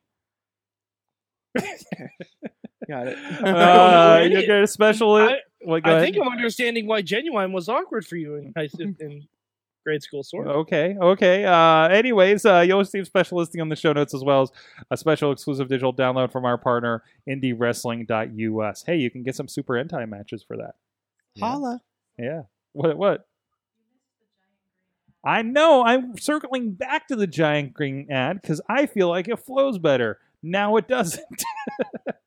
Got 2.90 3.08
it. 3.08 3.18
Uh, 3.46 4.20
any- 4.24 4.36
you 4.36 4.46
get 4.48 4.64
a 4.64 4.68
special. 4.68 5.16
I- 5.16 5.38
what, 5.64 5.86
I 5.88 6.00
think 6.04 6.18
I'm 6.18 6.28
understanding 6.28 6.88
why 6.88 7.04
Ginuwine 7.04 7.52
was 7.52 7.70
awkward 7.70 8.06
for 8.08 8.16
you 8.16 8.36
in 8.36 8.52
high 8.58 8.68
in, 8.80 8.96
in 9.00 9.28
grade 9.86 10.01
school. 10.01 10.24
Sort 10.24 10.48
of. 10.48 10.56
Okay, 10.62 10.96
okay. 11.00 11.46
Uh, 11.46 11.88
anyways, 11.90 12.44
uh, 12.48 12.62
you'll 12.62 12.80
receive 12.80 13.06
special 13.06 13.38
listing 13.38 13.62
on 13.62 13.70
the 13.70 13.75
show 13.75 13.94
notes 13.94 14.16
as 14.16 14.24
well 14.24 14.42
as 14.42 14.51
a 14.90 14.98
special 14.98 15.32
exclusive 15.32 15.68
digital 15.70 15.94
download 15.94 16.32
from 16.32 16.46
our 16.46 16.58
partner, 16.58 17.04
IndieWrestling.us. 17.30 18.84
Hey, 18.88 18.96
you 18.98 19.12
can 19.12 19.22
get 19.22 19.36
some 19.36 19.48
super 19.48 19.75
hentai 19.75 20.10
matches 20.10 20.42
for 20.44 20.58
that. 20.58 20.74
Holla. 21.40 21.82
Yeah. 22.18 22.44
What? 22.74 22.98
What? 22.98 23.28
I 25.24 25.44
know. 25.44 25.84
I'm 25.84 26.18
circling 26.18 26.72
back 26.72 27.08
to 27.10 27.16
the 27.16 27.28
giant 27.28 27.74
green 27.74 28.12
ad 28.12 28.42
because 28.42 28.60
I 28.68 28.88
feel 28.88 29.08
like 29.08 29.28
it 29.28 29.38
flows 29.40 29.78
better. 29.78 30.18
Now 30.42 30.78
it 30.78 30.88
doesn't. 30.88 31.44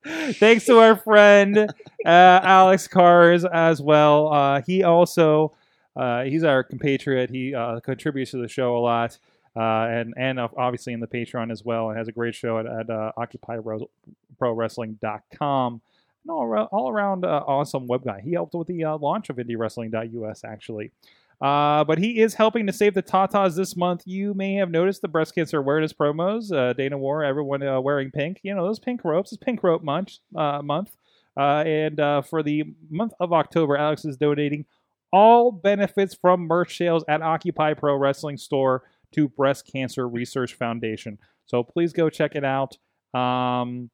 Thanks 0.34 0.64
to 0.66 0.78
our 0.78 0.94
friend 0.96 1.58
uh, 1.58 1.68
Alex 2.04 2.86
Cars 2.86 3.44
as 3.44 3.82
well. 3.82 4.32
Uh, 4.32 4.62
he 4.64 4.84
also 4.84 5.54
uh, 5.96 6.22
he's 6.24 6.44
our 6.44 6.62
compatriot. 6.62 7.30
He 7.30 7.52
uh, 7.54 7.80
contributes 7.80 8.30
to 8.32 8.36
the 8.38 8.48
show 8.48 8.76
a 8.76 8.78
lot, 8.78 9.18
uh, 9.56 9.86
and 9.88 10.14
and 10.16 10.38
obviously 10.38 10.92
in 10.92 11.00
the 11.00 11.08
Patreon 11.08 11.50
as 11.50 11.64
well. 11.64 11.88
And 11.88 11.98
has 11.98 12.06
a 12.08 12.12
great 12.12 12.36
show 12.36 12.58
at, 12.58 12.66
at 12.66 12.90
uh, 12.90 13.10
OccupyProWrestling.com. 13.18 15.80
And 16.24 16.30
all 16.30 16.42
around, 16.42 16.66
all 16.72 16.90
around 16.90 17.24
uh, 17.24 17.44
awesome 17.46 17.86
web 17.86 18.04
guy. 18.04 18.20
He 18.24 18.32
helped 18.32 18.54
with 18.54 18.68
the 18.68 18.84
uh, 18.84 18.98
launch 18.98 19.28
of 19.30 19.36
IndieWrestling.us 19.36 20.42
actually. 20.44 20.92
Uh, 21.40 21.84
but 21.84 21.98
he 21.98 22.20
is 22.20 22.34
helping 22.34 22.66
to 22.66 22.72
save 22.72 22.94
the 22.94 23.02
Tatas 23.02 23.56
this 23.56 23.76
month. 23.76 24.02
You 24.06 24.34
may 24.34 24.54
have 24.54 24.70
noticed 24.70 25.02
the 25.02 25.08
breast 25.08 25.34
cancer 25.34 25.58
awareness 25.58 25.92
promos. 25.92 26.52
Uh, 26.52 26.72
Dana 26.72 26.96
wore 26.96 27.24
everyone 27.24 27.62
uh, 27.62 27.80
wearing 27.80 28.10
pink. 28.10 28.40
You 28.42 28.54
know 28.54 28.64
those 28.64 28.78
pink 28.78 29.04
ropes. 29.04 29.32
It's 29.32 29.42
pink 29.42 29.62
rope 29.62 29.82
month. 29.82 30.18
Uh, 30.34 30.62
month. 30.62 30.96
Uh, 31.36 31.64
and 31.66 31.98
uh, 31.98 32.22
for 32.22 32.42
the 32.42 32.64
month 32.88 33.12
of 33.18 33.32
October, 33.32 33.76
Alex 33.76 34.04
is 34.04 34.16
donating 34.16 34.64
all 35.12 35.50
benefits 35.50 36.14
from 36.14 36.42
merch 36.42 36.78
sales 36.78 37.04
at 37.08 37.22
Occupy 37.22 37.74
Pro 37.74 37.96
Wrestling 37.96 38.36
Store 38.36 38.84
to 39.12 39.28
Breast 39.28 39.70
Cancer 39.70 40.08
Research 40.08 40.54
Foundation. 40.54 41.18
So 41.46 41.62
please 41.62 41.92
go 41.92 42.08
check 42.08 42.34
it 42.36 42.44
out. 42.44 42.78
Um, 43.18 43.90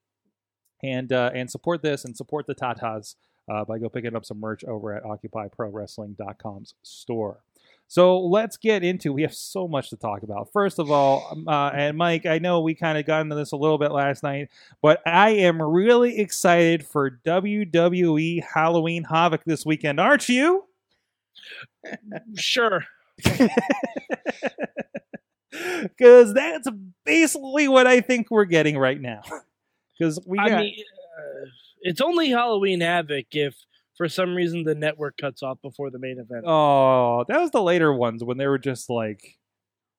and 0.82 1.12
uh, 1.12 1.30
and 1.34 1.50
support 1.50 1.82
this 1.82 2.04
and 2.04 2.16
support 2.16 2.46
the 2.46 2.54
Tatas 2.54 3.16
uh, 3.50 3.64
by 3.64 3.78
go 3.78 3.88
picking 3.88 4.14
up 4.14 4.24
some 4.24 4.40
merch 4.40 4.64
over 4.64 4.94
at 4.94 5.02
OccupyProWrestling.com's 5.04 6.74
store. 6.82 7.40
So 7.88 8.20
let's 8.20 8.56
get 8.56 8.84
into. 8.84 9.12
We 9.12 9.22
have 9.22 9.34
so 9.34 9.66
much 9.66 9.90
to 9.90 9.96
talk 9.96 10.22
about. 10.22 10.52
First 10.52 10.78
of 10.78 10.92
all, 10.92 11.26
um, 11.32 11.48
uh, 11.48 11.70
and 11.70 11.98
Mike, 11.98 12.24
I 12.24 12.38
know 12.38 12.60
we 12.60 12.76
kind 12.76 12.96
of 12.96 13.04
got 13.04 13.22
into 13.22 13.34
this 13.34 13.50
a 13.50 13.56
little 13.56 13.78
bit 13.78 13.90
last 13.90 14.22
night, 14.22 14.48
but 14.80 15.02
I 15.04 15.30
am 15.30 15.60
really 15.60 16.20
excited 16.20 16.86
for 16.86 17.10
WWE 17.26 18.44
Halloween 18.54 19.02
Havoc 19.02 19.42
this 19.44 19.66
weekend, 19.66 19.98
aren't 19.98 20.28
you? 20.28 20.66
Sure. 22.36 22.84
Because 25.50 26.32
that's 26.32 26.68
basically 27.04 27.68
what 27.68 27.86
I 27.86 28.00
think 28.00 28.30
we're 28.30 28.44
getting 28.44 28.78
right 28.78 29.00
now. 29.00 29.22
Because 30.00 30.18
we 30.26 30.38
got, 30.38 30.50
I 30.52 30.56
mean, 30.62 30.74
uh, 30.80 31.46
it's 31.82 32.00
only 32.00 32.30
Halloween 32.30 32.80
Havoc 32.80 33.26
if 33.32 33.54
for 33.98 34.08
some 34.08 34.34
reason 34.34 34.64
the 34.64 34.74
network 34.74 35.18
cuts 35.18 35.42
off 35.42 35.58
before 35.62 35.90
the 35.90 35.98
main 35.98 36.18
event. 36.18 36.44
oh, 36.46 37.24
that 37.28 37.38
was 37.40 37.50
the 37.50 37.62
later 37.62 37.92
ones 37.92 38.24
when 38.24 38.38
they 38.38 38.46
were 38.46 38.58
just 38.58 38.88
like, 38.88 39.36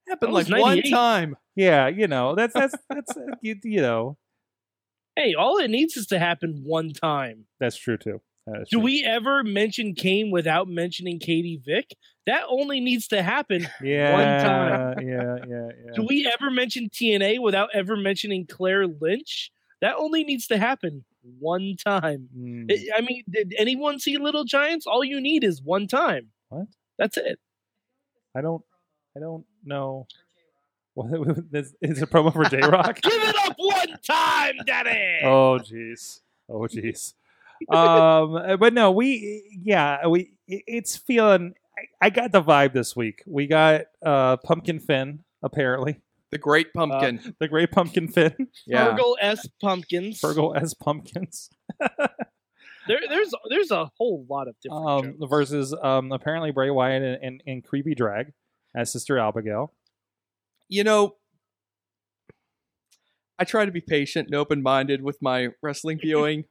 Happened 0.10 0.34
like 0.34 0.50
one 0.50 0.82
time. 0.82 1.38
yeah, 1.56 1.88
you 1.88 2.08
know, 2.08 2.34
that's 2.36 2.54
that's 2.54 2.76
that's 2.90 3.16
uh, 3.16 3.22
you, 3.42 3.56
you 3.64 3.82
know, 3.82 4.18
Hey, 5.16 5.36
all 5.36 5.58
it 5.60 5.70
needs 5.70 5.96
is 5.98 6.08
to 6.08 6.18
happen 6.20 6.64
one 6.66 6.92
time. 6.94 7.46
that's 7.60 7.78
true 7.78 7.98
too. 7.98 8.22
That 8.48 8.66
Do 8.72 8.78
true. 8.78 8.80
we 8.82 9.04
ever 9.04 9.44
mention 9.44 9.94
Kane 9.94 10.32
without 10.32 10.68
mentioning 10.68 11.20
Katie 11.20 11.62
Vick? 11.64 11.92
That 12.26 12.42
only 12.50 12.80
needs 12.80 13.08
to 13.10 13.22
happen. 13.22 13.68
Yeah, 13.84 14.14
one 14.14 14.44
time? 14.96 15.08
yeah, 15.08 15.36
yeah, 15.48 15.68
yeah. 15.86 15.92
Do 15.96 16.06
we 16.10 16.26
ever 16.28 16.50
mention 16.50 16.90
TNA 16.90 17.40
without 17.42 17.70
ever 17.74 17.96
mentioning 17.96 18.48
Claire 18.48 18.88
Lynch? 18.88 19.52
That 19.82 19.96
only 19.98 20.24
needs 20.24 20.48
to 20.48 20.58
happen 20.58 21.04
one 21.40 21.76
time. 21.84 22.30
Mm. 22.38 22.72
I- 22.72 22.98
I 22.98 23.02
mean, 23.02 23.24
did 23.30 23.54
anyone 23.58 24.00
see 24.00 24.18
Little 24.18 24.44
Giants? 24.44 24.86
All 24.88 25.04
you 25.04 25.20
need 25.20 25.44
is 25.44 25.62
one 25.62 25.88
time. 25.88 26.28
What? 26.50 26.68
That's 26.98 27.18
it. 27.18 27.40
I 28.36 28.42
don't, 28.42 28.64
I 29.16 29.20
don't 29.20 29.46
know. 29.66 30.08
What 30.94 31.38
is, 31.54 31.74
is 31.82 32.02
a 32.02 32.06
promo 32.06 32.34
for 32.34 32.44
J 32.44 32.60
Rock? 32.60 33.00
Give 33.02 33.14
it 33.14 33.36
up 33.48 33.56
one 33.58 33.98
time, 34.06 34.56
Daddy. 34.66 35.20
oh 35.24 35.58
jeez, 35.58 36.20
oh 36.50 36.68
jeez. 36.68 37.14
um, 37.74 38.58
but 38.60 38.74
no, 38.74 38.92
we 38.92 39.42
yeah, 39.64 40.06
we 40.08 40.34
it's 40.50 40.98
feeling. 40.98 41.54
I, 42.02 42.08
I 42.08 42.10
got 42.10 42.34
the 42.34 42.42
vibe 42.44 42.74
this 42.74 42.94
week. 42.94 43.24
We 43.26 43.48
got 43.48 43.84
uh 44.06 44.36
Pumpkin 44.38 44.80
Finn 44.82 45.24
apparently, 45.42 46.02
The 46.32 46.38
Great 46.38 46.74
Pumpkin. 46.74 47.36
the 47.40 47.48
Great 47.48 47.72
Pumpkin 47.72 48.08
Finn, 48.08 48.34
yeah. 48.68 48.96
Fergal 48.96 49.16
S. 49.22 49.48
Pumpkins. 49.62 50.22
Fergal 50.22 50.56
as 50.56 50.74
pumpkins. 50.74 51.50
There, 52.88 52.98
there's 53.08 53.32
there's 53.50 53.70
a 53.70 53.92
whole 54.00 54.26
lot 54.28 54.48
of 54.48 54.56
different 54.60 54.86
um, 54.88 55.04
shows. 55.20 55.30
versus 55.30 55.76
um, 55.84 56.12
apparently 56.12 56.50
Bray 56.50 56.72
Wyatt 56.72 57.04
and, 57.04 57.24
and, 57.24 57.44
and 57.46 57.64
Creepy 57.64 57.94
Drag 57.94 58.34
as 58.76 58.92
Sister 58.92 59.20
Abigail. 59.20 59.72
you 60.68 60.84
know, 60.84 61.14
I 63.38 63.44
try 63.44 63.66
to 63.66 63.72
be 63.72 63.82
patient 63.82 64.28
and 64.30 64.36
open 64.36 64.64
minded 64.64 65.04
with 65.04 65.22
my 65.22 65.50
wrestling 65.62 66.00
viewing. 66.02 66.46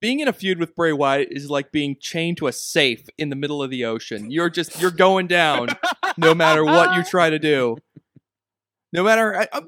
Being 0.00 0.18
in 0.18 0.26
a 0.26 0.32
feud 0.32 0.58
with 0.58 0.74
Bray 0.74 0.92
Wyatt 0.92 1.28
is 1.30 1.48
like 1.48 1.70
being 1.70 1.96
chained 2.00 2.38
to 2.38 2.48
a 2.48 2.52
safe 2.52 3.04
in 3.16 3.28
the 3.28 3.36
middle 3.36 3.62
of 3.62 3.70
the 3.70 3.84
ocean. 3.84 4.32
You're 4.32 4.50
just 4.50 4.80
you're 4.80 4.90
going 4.90 5.28
down 5.28 5.68
no 6.16 6.34
matter 6.34 6.64
what 6.64 6.96
you 6.96 7.04
try 7.04 7.30
to 7.30 7.38
do. 7.38 7.76
No 8.92 9.04
matter 9.04 9.36
I, 9.36 9.48
I- 9.52 9.62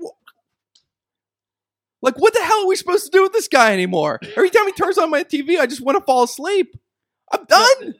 like 2.00 2.18
what 2.18 2.34
the 2.34 2.42
hell 2.42 2.64
are 2.64 2.66
we 2.66 2.76
supposed 2.76 3.04
to 3.04 3.10
do 3.10 3.22
with 3.22 3.32
this 3.32 3.48
guy 3.48 3.72
anymore? 3.72 4.18
Every 4.36 4.50
time 4.50 4.66
he 4.66 4.72
turns 4.72 4.98
on 4.98 5.10
my 5.10 5.24
TV, 5.24 5.58
I 5.58 5.66
just 5.66 5.80
want 5.80 5.98
to 5.98 6.04
fall 6.04 6.24
asleep. 6.24 6.76
I'm 7.32 7.44
done. 7.44 7.94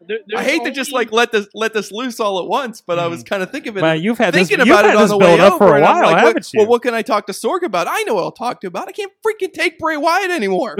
There- 0.00 0.18
I 0.34 0.42
there's 0.42 0.46
hate 0.46 0.64
to 0.64 0.70
just 0.70 0.90
like 0.90 1.12
let 1.12 1.32
this 1.32 1.48
let 1.54 1.74
this 1.74 1.92
loose 1.92 2.18
all 2.18 2.38
at 2.38 2.46
once, 2.46 2.80
but 2.80 2.98
I 2.98 3.08
was 3.08 3.22
mm. 3.22 3.26
kind 3.26 3.42
of 3.42 3.50
thinking 3.50 3.70
of 3.70 3.76
it 3.76 3.80
Man, 3.82 4.00
you've 4.00 4.16
had 4.16 4.32
this, 4.32 4.48
thinking 4.48 4.66
you've 4.66 4.74
about 4.74 4.86
had 4.86 4.94
it 4.94 4.96
on 4.96 5.02
this 5.02 5.10
the 5.10 5.18
build 5.18 5.38
way 5.38 5.46
up 5.46 5.58
for 5.58 5.76
a 5.76 5.80
while, 5.82 6.02
like, 6.02 6.16
haven't 6.16 6.34
what, 6.34 6.54
you? 6.54 6.60
Well, 6.60 6.68
what 6.68 6.82
can 6.82 6.94
I 6.94 7.02
talk 7.02 7.26
to 7.26 7.32
Sorg 7.32 7.62
about? 7.62 7.88
I 7.90 8.02
know 8.04 8.14
what 8.14 8.24
I'll 8.24 8.32
talk 8.32 8.62
to 8.62 8.68
about. 8.68 8.88
I 8.88 8.92
can't 8.92 9.12
freaking 9.26 9.52
take 9.52 9.78
Bray 9.78 9.98
Wyatt 9.98 10.30
anymore. 10.30 10.78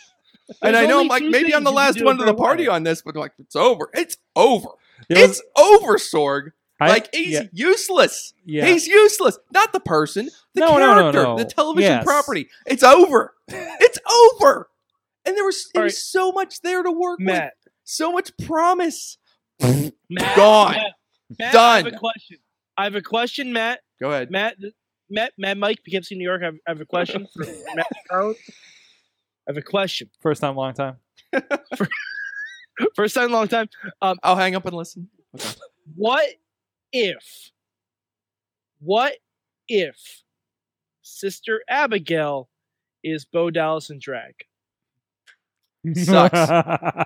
and 0.62 0.76
I 0.76 0.86
know 0.86 1.00
I'm 1.00 1.08
like 1.08 1.24
maybe 1.24 1.52
I'm 1.52 1.64
the 1.64 1.72
last 1.72 2.00
one 2.04 2.18
to 2.18 2.24
the 2.24 2.34
party 2.34 2.68
Wyatt. 2.68 2.76
on 2.76 2.82
this, 2.84 3.02
but 3.02 3.16
like 3.16 3.32
it's 3.40 3.56
over. 3.56 3.90
It's 3.92 4.18
over. 4.36 4.68
There 5.08 5.26
was- 5.26 5.40
it's 5.40 5.42
over, 5.58 5.96
Sorg. 5.96 6.52
I- 6.80 6.88
like 6.88 7.08
he's 7.14 7.28
yeah, 7.34 7.42
useless. 7.52 8.32
yeah. 8.44 8.66
He's 8.66 8.86
useless. 8.86 9.38
Not 9.52 9.72
the 9.72 9.80
person, 9.80 10.30
the 10.54 10.60
No, 10.60 10.78
no, 10.78 10.94
no, 10.94 11.00
character, 11.00 11.22
no. 11.22 11.36
the 11.38 11.44
television 11.44 11.90
Yes. 11.90 12.04
property. 12.04 12.48
It's 12.66 12.82
over. 12.82 13.34
it's 13.48 13.98
over. 14.40 14.68
And 15.26 15.36
there 15.36 15.44
was, 15.44 15.68
there 15.74 15.82
was 15.84 15.92
right. 15.94 15.98
so 15.98 16.32
much 16.32 16.62
there 16.62 16.82
to 16.82 16.90
work 16.90 17.18
with. 17.18 17.26
Matt. 17.26 17.54
So 17.84 18.12
much 18.12 18.30
promise. 18.46 19.18
Matt 19.60 20.36
Gone. 20.36 20.72
Matt, 20.72 20.92
Matt, 21.38 21.54
I 21.54 21.76
have 21.78 21.86
a 21.86 21.90
question. 21.92 22.38
I 22.78 22.84
have 22.84 22.94
a 22.94 23.02
question, 23.02 23.52
Matt. 23.52 23.80
Go 24.00 24.10
ahead. 24.10 24.30
Matt, 24.30 24.56
Matt, 25.10 25.32
Matt, 25.36 25.58
Mike, 25.58 25.80
Poughkeepsie, 25.84 26.14
New 26.16 26.24
York. 26.24 26.40
I 26.42 26.46
have, 26.46 26.54
I 26.66 26.70
have 26.70 26.80
a 26.80 26.86
question 26.86 27.26
for 27.34 27.44
Matt 27.74 27.86
Charlotte. 28.08 28.38
I 28.48 28.52
have 29.48 29.56
a 29.58 29.62
question. 29.62 30.08
First 30.20 30.40
time, 30.40 30.56
long 30.56 30.72
time. 30.72 30.96
First 32.96 33.14
time, 33.14 33.30
long 33.30 33.48
time. 33.48 33.68
Um, 34.00 34.18
I'll 34.22 34.36
hang 34.36 34.54
up 34.54 34.64
and 34.64 34.74
listen. 34.74 35.08
What 35.96 36.26
if? 36.92 37.50
What 38.80 39.14
if 39.68 40.22
Sister 41.02 41.62
Abigail 41.68 42.48
is 43.04 43.24
Bo 43.24 43.50
Dallas 43.50 43.90
in 43.90 43.98
drag? 44.00 44.34
Sucks. 45.94 46.50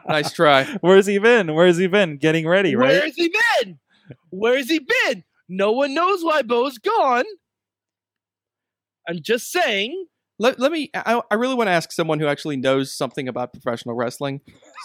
Nice 0.08 0.32
try. 0.32 0.64
Where's 0.80 1.06
he 1.06 1.18
been? 1.18 1.54
Where's 1.54 1.76
he 1.76 1.86
been? 1.86 2.16
Getting 2.16 2.48
ready, 2.48 2.74
right? 2.74 2.90
Where's 2.90 3.14
he 3.14 3.32
been? 3.62 3.78
Where's 4.30 4.68
he 4.68 4.80
been? 4.80 5.24
No 5.48 5.72
one 5.72 5.94
knows 5.94 6.24
why 6.24 6.42
Bo's 6.42 6.78
gone. 6.78 7.24
I'm 9.08 9.20
just 9.22 9.52
saying. 9.52 10.06
Let, 10.38 10.58
let 10.58 10.72
me 10.72 10.90
I, 10.94 11.20
I 11.30 11.34
really 11.36 11.54
want 11.54 11.68
to 11.68 11.72
ask 11.72 11.92
someone 11.92 12.18
who 12.20 12.26
actually 12.26 12.56
knows 12.56 12.94
something 12.94 13.28
about 13.28 13.52
professional 13.52 13.94
wrestling 13.94 14.40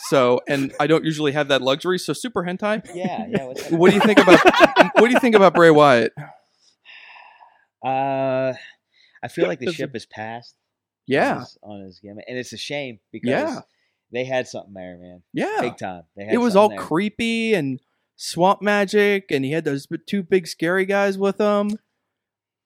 so 0.09 0.41
and 0.47 0.73
i 0.79 0.85
don't 0.87 1.03
usually 1.05 1.31
have 1.31 1.47
that 1.49 1.61
luxury 1.61 1.97
so 1.99 2.13
super 2.13 2.43
hentai 2.43 2.85
Yeah, 2.93 3.25
yeah. 3.29 3.45
What 3.71 3.89
do 3.89 3.95
you 3.95 4.01
think 4.01 4.19
about 4.19 4.39
what 4.95 5.07
do 5.07 5.13
you 5.13 5.19
think 5.19 5.35
about 5.35 5.53
bray 5.55 5.71
wyatt 5.71 6.13
Uh, 7.85 8.53
I 9.23 9.27
feel 9.29 9.47
like 9.47 9.59
the 9.59 9.71
ship 9.71 9.91
has 9.93 10.05
passed. 10.05 10.55
on 10.55 11.13
yeah 11.13 11.39
his- 11.39 11.57
on 11.63 11.81
his 11.85 11.99
gimmick, 11.99 12.25
and 12.27 12.37
it's 12.37 12.51
a 12.53 12.57
shame 12.57 12.99
because 13.11 13.29
Yeah. 13.29 13.59
they 14.11 14.25
had 14.25 14.47
something 14.47 14.73
there, 14.73 14.97
man, 14.97 15.23
yeah 15.33 15.61
big 15.61 15.77
time. 15.77 16.03
They 16.17 16.25
had 16.25 16.33
it 16.33 16.37
was 16.39 16.55
all 16.57 16.69
there. 16.69 16.77
creepy 16.77 17.53
and 17.53 17.79
swamp 18.17 18.61
magic 18.61 19.27
and 19.31 19.45
he 19.45 19.51
had 19.51 19.63
those 19.63 19.87
two 20.07 20.21
big 20.23 20.45
scary 20.45 20.85
guys 20.85 21.17
with 21.17 21.39
him 21.39 21.69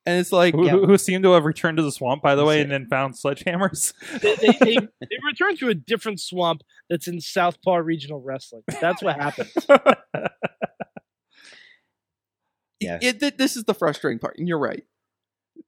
and 0.05 0.19
it's 0.19 0.31
like 0.31 0.53
Who, 0.53 0.65
Yeah. 0.65 0.71
who, 0.73 0.85
who 0.87 0.97
seemed 0.97 1.23
to 1.23 1.31
have 1.33 1.45
returned 1.45 1.77
to 1.77 1.83
the 1.83 1.91
swamp, 1.91 2.21
by 2.21 2.35
the 2.35 2.43
way, 2.45 2.61
and 2.61 2.71
then 2.71 2.87
found 2.87 3.13
sledgehammers. 3.15 3.93
They, 4.21 4.35
they, 4.35 4.57
they, 4.59 4.75
they 5.01 5.17
returned 5.25 5.59
to 5.59 5.69
a 5.69 5.73
different 5.73 6.19
swamp 6.19 6.61
that's 6.89 7.07
in 7.07 7.21
Southpaw 7.21 7.75
Regional 7.77 8.21
Wrestling. 8.21 8.63
That's 8.81 9.01
what 9.01 9.15
happened. 9.19 9.49
Yeah. 12.79 12.99
it, 13.01 13.19
th- 13.21 13.37
this 13.37 13.55
is 13.55 13.63
the 13.63 13.73
frustrating 13.73 14.19
part 14.19 14.37
and 14.37 14.45
you're 14.45 14.59
right 14.59 14.83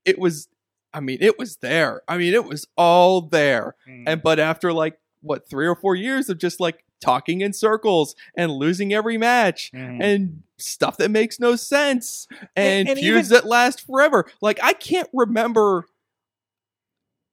it 0.03 0.19
was 0.19 0.49
i 0.93 0.99
mean 0.99 1.17
it 1.21 1.39
was 1.39 1.55
there 1.57 2.01
i 2.09 2.17
mean 2.17 2.33
it 2.33 2.43
was 2.43 2.67
all 2.75 3.21
there 3.21 3.75
Mm. 3.87 4.03
and 4.07 4.21
but 4.21 4.37
after 4.37 4.73
like 4.73 4.99
what 5.21 5.49
three 5.49 5.65
or 5.65 5.75
four 5.75 5.95
years 5.95 6.27
of 6.29 6.39
just 6.39 6.59
like 6.59 6.83
talking 7.05 7.41
in 7.41 7.53
circles 7.53 8.15
and 8.35 8.51
losing 8.51 8.93
every 8.93 9.17
match 9.17 9.71
Mm. 9.73 10.01
and 10.03 10.43
stuff 10.57 10.97
that 10.97 11.11
makes 11.11 11.39
no 11.39 11.55
sense 11.55 12.27
and, 12.55 12.89
and 12.89 12.97
feuds 12.99 13.27
even- 13.29 13.29
that 13.29 13.45
last 13.45 13.85
forever 13.85 14.25
like 14.41 14.57
i 14.63 14.73
can't 14.73 15.09
remember 15.13 15.85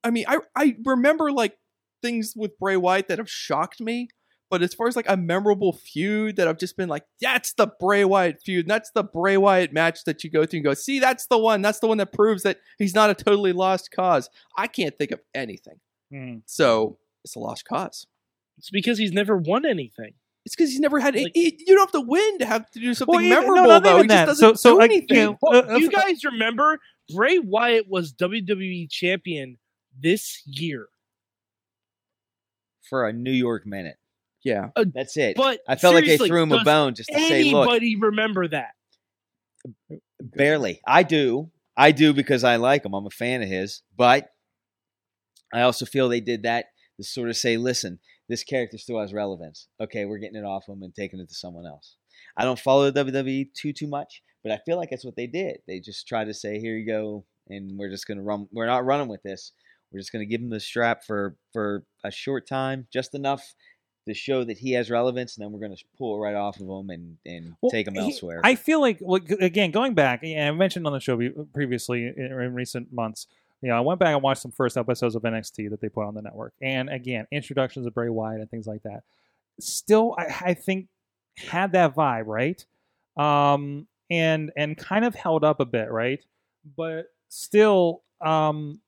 i 0.04 0.10
mean 0.10 0.24
i 0.28 0.38
i 0.56 0.76
remember 0.84 1.30
like 1.30 1.56
things 2.02 2.34
with 2.36 2.58
bray 2.58 2.76
wyatt 2.76 3.08
that 3.08 3.18
have 3.18 3.30
shocked 3.30 3.80
me 3.80 4.08
but 4.50 4.60
as 4.62 4.74
far 4.74 4.86
as 4.86 4.96
like 4.96 5.08
a 5.08 5.16
memorable 5.16 5.72
feud 5.72 6.36
that 6.36 6.46
I've 6.46 6.58
just 6.58 6.76
been 6.76 6.90
like, 6.90 7.04
that's 7.22 7.54
the 7.54 7.68
Bray 7.80 8.04
Wyatt 8.04 8.42
feud. 8.44 8.68
That's 8.68 8.90
the 8.90 9.02
Bray 9.02 9.38
Wyatt 9.38 9.72
match 9.72 10.04
that 10.04 10.22
you 10.22 10.28
go 10.28 10.44
through 10.44 10.58
and 10.58 10.64
go, 10.64 10.74
see, 10.74 10.98
that's 10.98 11.24
the 11.24 11.38
one. 11.38 11.62
That's 11.62 11.78
the 11.78 11.86
one 11.86 11.96
that 11.96 12.12
proves 12.12 12.42
that 12.42 12.58
he's 12.76 12.94
not 12.94 13.08
a 13.08 13.14
totally 13.14 13.54
lost 13.54 13.90
cause. 13.92 14.28
I 14.54 14.66
can't 14.66 14.94
think 14.98 15.10
of 15.10 15.20
anything. 15.34 15.80
Mm. 16.12 16.42
So 16.44 16.98
it's 17.24 17.34
a 17.34 17.38
lost 17.38 17.64
cause. 17.64 18.06
It's 18.58 18.70
because 18.70 18.98
he's 18.98 19.12
never 19.12 19.36
won 19.36 19.64
anything. 19.66 20.12
It's 20.44 20.54
because 20.56 20.70
he's 20.70 20.80
never 20.80 20.98
had. 21.00 21.14
Like- 21.14 21.32
he- 21.34 21.56
you 21.66 21.74
don't 21.76 21.80
have 21.86 21.92
to 22.02 22.06
win 22.06 22.38
to 22.38 22.46
have 22.46 22.70
to 22.72 22.80
do 22.80 22.94
something 22.94 23.12
Well, 23.14 23.20
even- 23.24 23.30
no, 23.36 23.40
memorable, 23.42 23.68
not 23.68 23.82
though. 23.84 23.90
even 23.98 24.02
He 24.04 24.08
that. 24.08 24.26
just 24.26 24.40
doesn't 24.40 24.56
So- 24.58 24.70
so, 24.70 24.74
do 24.74 24.78
like, 24.80 24.90
anything. 24.90 25.16
you 25.16 25.24
know, 25.24 25.38
Well, 25.40 25.70
Uh, 25.70 25.76
you 25.76 25.88
uh, 25.88 25.90
guys 25.90 26.24
remember 26.24 26.80
Bray 27.14 27.38
Wyatt 27.38 27.88
was 27.88 28.12
WWE 28.12 28.86
champion 28.90 29.58
this 29.98 30.42
year. 30.46 30.88
for 32.88 33.06
a 33.08 33.12
New 33.12 33.30
York 33.32 33.64
minute. 33.66 33.96
yeah, 34.44 34.68
That's 34.76 35.16
it. 35.16 35.36
But 35.36 35.60
I 35.66 35.76
felt 35.76 35.94
like 35.94 36.04
they 36.04 36.18
threw 36.18 36.42
him 36.42 36.52
a 36.52 36.62
bone 36.64 36.94
just 36.94 37.08
to 37.08 37.14
say, 37.18 37.44
"Look, 37.44 37.68
Anybody 37.68 37.96
remember 37.96 38.48
that? 38.48 38.72
barely." 40.20 40.80
I 40.86 41.02
do. 41.02 41.50
I 41.76 41.92
do 41.92 42.12
because 42.12 42.44
I 42.44 42.56
like 42.56 42.84
him. 42.84 42.92
I'm 42.94 43.06
a 43.06 43.10
fan 43.10 43.40
of 43.42 43.48
his. 43.48 43.82
But 43.96 44.34
I 45.54 45.62
also 45.62 45.86
feel 45.86 46.08
they 46.08 46.20
did 46.20 46.42
that 46.42 46.66
to 46.98 47.04
sort 47.04 47.30
of 47.30 47.36
say, 47.36 47.56
"Listen, 47.56 47.98
this 48.28 48.44
character 48.44 48.78
still 48.78 49.00
has 49.00 49.12
relevance. 49.12 49.68
Okay, 49.80 50.04
we're 50.04 50.18
getting 50.18 50.36
it 50.36 50.44
off 50.44 50.68
him 50.68 50.82
and 50.82 50.94
taking 50.94 51.20
it 51.20 51.28
to 51.28 51.34
someone 51.34 51.66
else. 51.66 51.96
I 52.36 52.44
don't 52.44 52.58
follow 52.58 52.90
the 52.90 53.04
WWE 53.04 53.48
too 53.54 53.72
too 53.72 53.88
much, 53.88 54.22
but 54.42 54.52
I 54.52 54.58
feel 54.64 54.76
like 54.76 54.90
that's 54.90 55.04
what 55.04 55.16
they 55.16 55.26
did. 55.26 55.58
They 55.66 55.80
just 55.80 56.06
tried 56.06 56.24
to 56.26 56.34
say, 56.34 56.58
"Here 56.58 56.76
you 56.76 56.86
go," 56.86 57.24
and 57.48 57.76
we're 57.78 57.90
just 57.90 58.06
gonna 58.06 58.22
run. 58.22 58.48
We're 58.52 58.66
not 58.66 58.84
running 58.84 59.08
with 59.08 59.22
this. 59.22 59.52
We're 59.92 60.00
just 60.00 60.12
gonna 60.12 60.26
give 60.26 60.40
him 60.40 60.50
the 60.50 60.60
strap 60.60 61.04
for 61.04 61.36
for 61.52 61.84
a 62.04 62.10
short 62.10 62.46
time, 62.46 62.86
just 62.92 63.14
enough 63.14 63.54
to 64.08 64.14
show 64.14 64.42
that 64.44 64.58
he 64.58 64.72
has 64.72 64.90
relevance, 64.90 65.36
and 65.36 65.44
then 65.44 65.52
we're 65.52 65.60
gonna 65.60 65.76
pull 65.96 66.16
it 66.16 66.20
right 66.20 66.34
off 66.34 66.60
of 66.60 66.66
him 66.68 66.90
and 66.90 67.18
and 67.26 67.54
Well, 67.60 67.70
take 67.70 67.86
him 67.88 67.94
he- 67.94 68.00
elsewhere. 68.00 68.40
I 68.44 68.54
feel 68.56 68.80
like, 68.80 68.98
well, 69.00 69.20
again, 69.40 69.70
going 69.70 69.94
back, 69.94 70.22
and 70.22 70.40
I 70.48 70.50
mentioned 70.52 70.86
on 70.86 70.92
the 70.92 71.00
show 71.00 71.18
previously 71.52 72.06
in, 72.06 72.14
in 72.18 72.54
recent 72.54 72.92
months, 72.92 73.26
you 73.62 73.68
know, 73.68 73.76
I 73.76 73.80
went 73.80 74.00
back 74.00 74.12
and 74.14 74.22
watched 74.22 74.42
some 74.42 74.50
first 74.50 74.76
episodes 74.76 75.14
of 75.14 75.22
NXT 75.22 75.70
that 75.70 75.80
they 75.80 75.88
put 75.88 76.04
on 76.04 76.14
the 76.14 76.22
network, 76.22 76.52
and 76.60 76.90
again, 76.90 77.26
introductions 77.30 77.86
of 77.86 77.94
Bray 77.94 78.08
Wyatt 78.08 78.40
and 78.40 78.50
things 78.50 78.66
like 78.66 78.82
that. 78.82 79.02
Still, 79.60 80.14
I, 80.18 80.34
I 80.46 80.54
think 80.54 80.88
had 81.38 81.72
that 81.72 81.94
vibe, 81.94 82.26
right? 82.26 82.64
Um, 83.16 83.86
and 84.10 84.50
and 84.56 84.76
kind 84.76 85.04
of 85.04 85.14
held 85.14 85.44
up 85.44 85.60
a 85.60 85.64
bit, 85.64 85.90
right? 85.90 86.22
But 86.76 87.06
still, 87.28 88.02
um, 88.20 88.80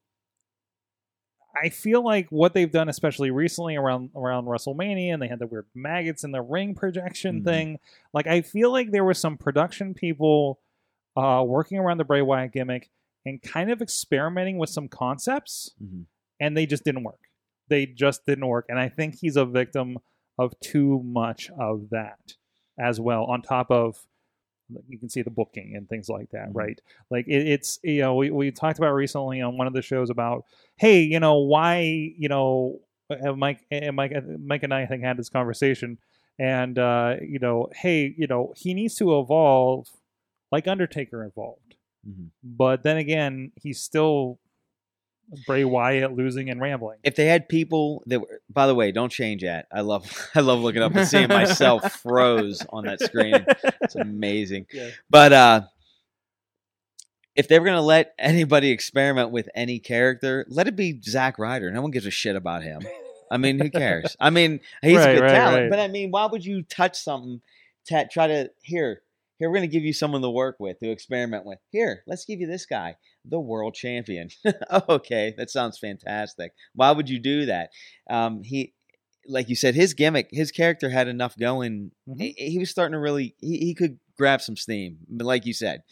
I 1.63 1.69
feel 1.69 2.03
like 2.03 2.29
what 2.31 2.53
they've 2.53 2.71
done, 2.71 2.89
especially 2.89 3.31
recently 3.31 3.77
around 3.77 4.11
around 4.17 4.47
WrestleMania, 4.47 5.13
and 5.13 5.23
they 5.23 5.29
had 5.29 5.39
the 5.39 5.47
weird 5.47 5.67
maggots 5.75 6.25
in 6.25 6.33
the 6.33 6.43
ring 6.43 6.75
projection 6.75 7.41
Mhm. 7.41 7.45
thing. 7.45 7.79
Like 8.13 8.27
I 8.27 8.41
feel 8.41 8.73
like 8.73 8.91
there 8.91 9.05
was 9.05 9.19
some 9.19 9.37
production 9.37 9.95
people 9.95 10.59
uh, 11.17 11.45
working 11.47 11.79
around 11.79 11.99
the 11.99 12.05
Bray 12.05 12.23
Wyatt 12.23 12.51
gimmick 12.53 12.91
and 13.27 13.41
kind 13.43 13.71
of 13.71 13.81
experimenting 13.83 14.59
with 14.59 14.71
some 14.71 14.89
concepts, 14.89 15.73
Mhm. 15.83 16.07
and 16.41 16.57
they 16.57 16.67
just 16.67 16.85
didn't 16.85 17.05
work. 17.05 17.21
They 17.69 17.87
just 17.87 18.27
didn't 18.27 18.47
work, 18.47 18.67
and 18.69 18.79
I 18.79 18.89
think 18.89 19.17
he's 19.21 19.37
a 19.37 19.45
victim 19.47 19.99
of 20.39 20.59
too 20.61 21.01
much 21.05 21.51
of 21.59 21.91
that 21.91 22.35
as 22.79 23.01
well. 23.01 23.25
On 23.25 23.41
top 23.43 23.71
of 23.71 24.07
you 24.89 24.99
can 24.99 25.11
see 25.11 25.21
the 25.21 25.31
booking 25.31 25.77
and 25.77 25.87
things 25.89 26.09
like 26.09 26.31
that, 26.31 26.49
Mhm. 26.49 26.55
right? 26.55 26.81
Like 27.11 27.29
it, 27.29 27.47
it's 27.47 27.79
you 27.83 28.01
know 28.01 28.15
we, 28.17 28.31
we 28.31 28.51
talked 28.51 28.79
about 28.79 28.93
recently 28.95 29.41
on 29.43 29.59
one 29.59 29.67
of 29.67 29.75
the 29.75 29.83
shows 29.83 30.09
about 30.11 30.47
hey 30.77 31.03
you 31.03 31.21
know 31.21 31.39
why 31.39 31.81
you 31.83 32.29
know 32.29 32.81
Mike 33.37 33.65
and 33.71 33.95
Mike 33.95 34.13
Mike 34.41 34.63
and 34.63 34.73
I, 34.73 34.83
I 34.83 34.87
think 34.87 35.03
had 35.05 35.19
this 35.19 35.29
conversation 35.29 35.99
and 36.39 36.79
uh, 36.79 37.17
you 37.21 37.39
know 37.39 37.69
hey 37.77 38.15
you 38.17 38.27
know 38.27 38.55
he 38.57 38.73
needs 38.75 38.95
to 38.97 39.19
evolve 39.19 39.87
like 40.51 40.67
Undertaker 40.67 41.25
evolved, 41.25 41.77
Mhm. 42.09 42.29
but 42.43 42.83
then 42.83 42.97
again 42.97 43.53
he's 43.57 43.81
still 43.81 44.39
Bray 45.47 45.65
Wyatt 45.65 46.13
losing 46.15 46.51
and 46.51 46.61
rambling. 46.61 46.99
if 47.03 47.17
they 47.17 47.25
had 47.27 47.49
people 47.49 48.03
that 48.07 48.21
were 48.21 48.41
by 48.51 48.67
the 48.67 48.75
way 48.75 48.93
don't 48.93 49.11
change 49.11 49.43
that 49.43 49.67
i 49.73 49.81
love 49.81 50.05
i 50.35 50.41
love 50.41 50.61
looking 50.61 50.83
up 50.83 50.95
and 50.95 51.09
seeing 51.09 51.29
myself 51.29 51.93
froze 52.03 52.65
on 52.69 52.85
that 52.85 53.01
screen 53.01 53.45
it's 53.83 53.95
amazing 53.95 54.67
Yeah. 54.73 54.91
but 55.09 55.33
uh 55.33 55.61
if 57.37 57.49
they 57.49 57.59
were 57.59 57.65
going 57.65 57.77
to 57.77 57.83
let 57.83 58.15
anybody 58.19 58.71
experiment 58.71 59.31
with 59.31 59.49
any 59.55 59.79
character 59.79 60.45
let 60.49 60.69
it 60.69 60.77
be 60.77 61.01
Zack 61.03 61.39
ryder 61.39 61.71
no 61.71 61.81
one 61.83 61.91
gives 61.91 62.07
a 62.07 62.11
shit 62.11 62.37
about 62.37 62.63
him 62.63 62.83
i 63.31 63.37
mean 63.39 63.59
who 63.59 63.71
cares 63.71 64.17
i 64.21 64.29
mean 64.31 64.61
he's 64.83 64.99
Right, 64.99 65.09
a 65.11 65.15
good 65.15 65.23
right, 65.23 65.31
talent 65.33 65.61
right. 65.63 65.71
but 65.71 65.79
i 65.81 65.89
mean 65.89 66.11
why 66.11 66.27
would 66.27 66.45
you 66.45 66.63
touch 66.63 66.99
something 66.99 67.41
to 67.87 68.07
try 68.11 68.27
to 68.27 68.51
here 68.63 69.01
here 69.45 69.51
we're 69.51 69.59
going 69.59 69.69
to 69.69 69.73
give 69.77 69.85
you 69.85 69.93
someone 69.93 70.23
to 70.23 70.31
work 70.31 70.57
with 70.59 70.79
to 70.81 70.91
experiment 70.91 71.45
with. 71.45 71.59
Here 71.71 72.03
let's 72.07 72.25
give 72.25 72.41
you 72.41 72.47
this 72.47 72.65
guy 72.67 72.97
the 73.25 73.39
world 73.41 73.75
champion. 73.75 74.29
Oh, 74.71 74.83
okay 74.89 75.35
that 75.37 75.51
sounds 75.51 75.79
fantastic. 75.79 76.53
Why 76.75 76.91
would 76.93 77.09
you 77.11 77.19
do 77.19 77.47
that? 77.47 77.71
Um 78.09 78.43
he 78.43 78.73
like 79.27 79.49
you 79.49 79.57
said 79.57 79.75
his 79.75 79.95
gimmick 79.95 80.29
his 80.31 80.51
character 80.51 80.89
had 80.91 81.09
enough 81.09 81.37
going. 81.39 81.91
Mhm. 82.09 82.21
he, 82.21 82.33
he 82.51 82.59
was 82.59 82.71
starting 82.71 82.93
to 82.93 82.99
really 82.99 83.35
he, 83.39 83.59
he 83.59 83.75
could 83.75 83.99
grab 84.17 84.41
some 84.41 84.57
steam. 84.57 84.99
But 85.09 85.27
like 85.27 85.45
you 85.45 85.53
said 85.53 85.83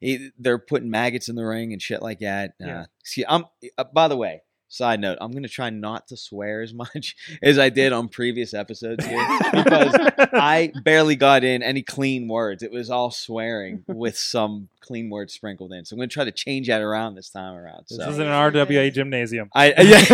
he, 0.00 0.30
they're 0.38 0.58
putting 0.58 0.90
maggots 0.90 1.28
in 1.28 1.34
the 1.34 1.44
ring 1.44 1.72
and 1.72 1.82
shit 1.82 2.02
like 2.02 2.20
that. 2.20 2.52
Yeah. 2.60 2.82
uh, 2.82 2.84
see 3.04 3.24
i'm 3.28 3.44
uh, 3.78 3.84
by 3.92 4.06
the 4.08 4.16
way 4.16 4.42
side 4.72 5.00
note 5.00 5.18
i'm 5.20 5.32
going 5.32 5.42
to 5.42 5.48
try 5.48 5.68
not 5.68 6.06
to 6.08 6.16
swear 6.16 6.62
as 6.62 6.72
much 6.72 7.16
as 7.42 7.58
i 7.58 7.68
did 7.68 7.92
on 7.92 8.08
previous 8.08 8.54
episodes 8.54 9.04
here 9.04 9.26
because 9.52 9.94
I 10.32 10.72
barely 10.84 11.16
got 11.16 11.42
in 11.44 11.62
any 11.62 11.82
clean 11.82 12.28
words. 12.28 12.62
It 12.62 12.70
was 12.70 12.88
all 12.88 13.10
swearing 13.10 13.82
with 13.88 14.16
some 14.34 14.68
clean 14.80 15.10
words 15.10 15.34
sprinkled 15.34 15.72
in. 15.72 15.84
So 15.84 15.94
I'm 15.94 15.98
going 15.98 16.08
to 16.08 16.12
try 16.14 16.24
to 16.24 16.30
change 16.30 16.68
that 16.68 16.80
around 16.80 17.16
this 17.16 17.30
time 17.30 17.54
around. 17.54 17.84
this 17.88 17.98
So 17.98 18.08
is 18.08 18.18
an 18.18 18.26
RWA 18.26 18.92
gymnasium. 18.92 19.50
I 19.54 19.72
yeah, 19.78 20.04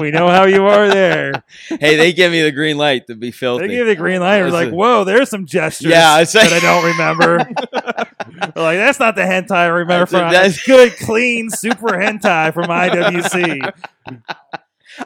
we 0.00 0.10
know 0.10 0.28
how 0.28 0.44
you 0.44 0.66
are 0.66 0.88
there. 0.88 1.42
hey, 1.68 1.96
they 1.96 2.12
give 2.12 2.30
me 2.32 2.42
the 2.42 2.52
green 2.52 2.76
light 2.76 3.06
to 3.06 3.14
be 3.14 3.30
filthy. 3.30 3.68
They 3.68 3.74
give 3.76 3.86
the 3.86 3.96
green 3.96 4.20
light. 4.20 4.42
We're 4.42 4.50
like, 4.50 4.70
whoa, 4.70 5.04
there's 5.04 5.30
some 5.30 5.46
gestures 5.46 5.90
Yeah, 5.90 6.10
I 6.10 6.24
say- 6.24 6.46
that 6.48 6.52
I 6.52 6.60
don't 6.60 6.84
remember. 6.84 7.38
We're 8.28 8.34
like, 8.62 8.78
that's 8.78 8.98
not 9.00 9.16
the 9.16 9.22
hentai 9.22 9.50
I 9.52 9.66
remember 9.66 10.06
That's 10.06 10.10
from. 10.10 10.32
that's- 10.32 10.62
good, 10.66 10.92
clean, 10.96 11.50
super 11.50 11.88
hentai 11.88 12.52
from 12.54 12.66
IWC. 12.66 13.72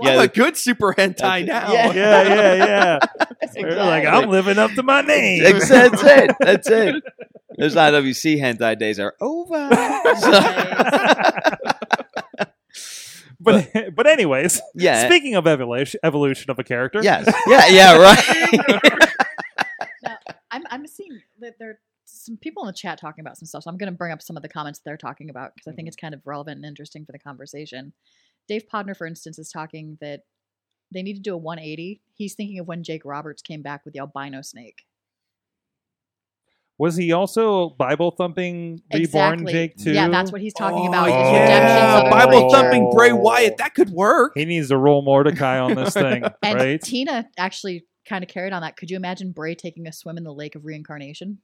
Yeah, 0.00 0.10
I'm 0.12 0.20
a 0.20 0.28
good 0.28 0.56
super 0.56 0.94
hentai 0.94 1.44
now. 1.46 1.72
Yeah. 1.72 1.92
Yeah, 1.92 2.22
yeah, 2.22 2.54
yeah. 2.54 2.98
They're 3.54 3.74
like, 3.74 4.06
I'm 4.06 4.30
living 4.30 4.56
up 4.56 4.70
to 4.74 4.84
my 4.84 5.00
name. 5.00 5.44
Ex- 5.44 5.68
That's 5.68 6.00
it. 6.04 6.36
That's 6.38 6.70
it. 6.70 7.02
Those 7.58 7.74
IWC 7.74 8.38
hentai 8.40 8.78
days 8.78 9.00
are 9.00 9.16
over. 9.20 9.68
But 13.40 13.94
but 13.96 14.06
anyways, 14.06 14.60
yeah. 14.74 15.06
speaking 15.06 15.34
of 15.34 15.46
evolution, 15.46 15.98
evolution 16.04 16.50
of 16.50 16.58
a 16.58 16.64
character. 16.64 17.00
Yes. 17.02 17.32
Yeah. 17.46 17.66
Yeah. 17.68 17.96
Right. 17.96 18.60
Now, 20.02 20.18
I'm 20.50 20.62
I'm 20.70 20.86
seeing 20.86 21.20
that 21.40 21.54
there 21.58 21.70
are 21.70 21.78
some 22.30 22.38
people 22.38 22.62
in 22.62 22.68
the 22.68 22.72
chat 22.72 22.98
talking 22.98 23.22
about 23.22 23.36
some 23.36 23.46
stuff. 23.46 23.64
So 23.64 23.70
I'm 23.70 23.76
going 23.76 23.90
to 23.90 23.96
bring 23.96 24.12
up 24.12 24.22
some 24.22 24.36
of 24.36 24.42
the 24.42 24.48
comments 24.48 24.80
they're 24.84 24.96
talking 24.96 25.30
about 25.30 25.52
because 25.54 25.66
I 25.66 25.74
think 25.74 25.86
mm-hmm. 25.86 25.88
it's 25.88 25.96
kind 25.96 26.14
of 26.14 26.20
relevant 26.24 26.58
and 26.58 26.64
interesting 26.64 27.04
for 27.04 27.12
the 27.12 27.18
conversation. 27.18 27.92
Dave 28.48 28.64
Podner, 28.72 28.96
for 28.96 29.06
instance, 29.06 29.38
is 29.38 29.50
talking 29.50 29.98
that 30.00 30.20
they 30.92 31.02
need 31.02 31.14
to 31.14 31.20
do 31.20 31.34
a 31.34 31.36
180. 31.36 32.00
He's 32.14 32.34
thinking 32.34 32.60
of 32.60 32.68
when 32.68 32.84
Jake 32.84 33.04
Roberts 33.04 33.42
came 33.42 33.62
back 33.62 33.84
with 33.84 33.94
the 33.94 34.00
albino 34.00 34.42
snake. 34.42 34.82
Was 36.78 36.96
he 36.96 37.12
also 37.12 37.70
Bible 37.70 38.12
thumping 38.12 38.80
reborn 38.92 39.02
Exactly. 39.02 39.52
Jake 39.52 39.76
too? 39.76 39.92
Yeah, 39.92 40.08
that's 40.08 40.32
what 40.32 40.40
he's 40.40 40.54
talking 40.54 40.86
about. 40.86 41.08
Oh, 41.08 41.12
His 41.12 41.32
yeah. 41.32 41.42
redemption 41.42 41.98
of 41.98 42.04
the 42.04 42.10
Bible 42.10 42.48
creature. 42.48 42.62
thumping 42.62 42.90
Bray 42.94 43.12
Wyatt. 43.12 43.56
That 43.58 43.74
could 43.74 43.90
work. 43.90 44.32
He 44.34 44.46
needs 44.46 44.68
to 44.68 44.78
roll 44.78 45.02
Mordecai 45.02 45.58
on 45.58 45.74
this 45.74 45.92
thing, 45.94 46.24
And 46.42 46.58
right? 46.58 46.80
Tina 46.80 47.28
actually 47.36 47.84
kind 48.08 48.24
of 48.24 48.30
carried 48.30 48.54
on 48.54 48.62
that. 48.62 48.76
Could 48.76 48.90
you 48.90 48.96
imagine 48.96 49.32
Bray 49.32 49.54
taking 49.54 49.86
a 49.86 49.92
swim 49.92 50.16
in 50.16 50.24
the 50.24 50.32
lake 50.32 50.54
of 50.54 50.64
reincarnation? 50.64 51.38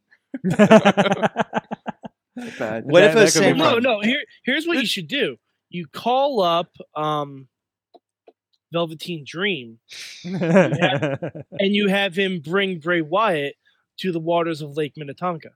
Bad. 2.59 2.85
What 2.85 3.01
That- 3.01 3.09
if 3.11 3.15
that 3.15 3.29
a 3.29 3.31
same? 3.31 3.57
No, 3.57 3.79
no. 3.79 4.01
Here, 4.01 4.23
here's 4.45 4.67
what 4.67 4.79
you 4.79 4.87
should 4.87 5.09
do. 5.09 5.37
You 5.71 5.87
call 5.87 6.43
up 6.43 6.71
um, 6.95 7.49
Velveteen 8.73 9.25
Dream, 9.27 9.79
and 10.25 11.45
you 11.61 11.89
have 11.89 12.15
him 12.17 12.41
bring 12.41 12.79
Bray 12.79 13.01
Wyatt 13.01 13.57
to 14.01 14.13
the 14.13 14.21
waters 14.21 14.61
of 14.63 14.77
Lake 14.77 14.93
Minnetonka. 14.97 15.51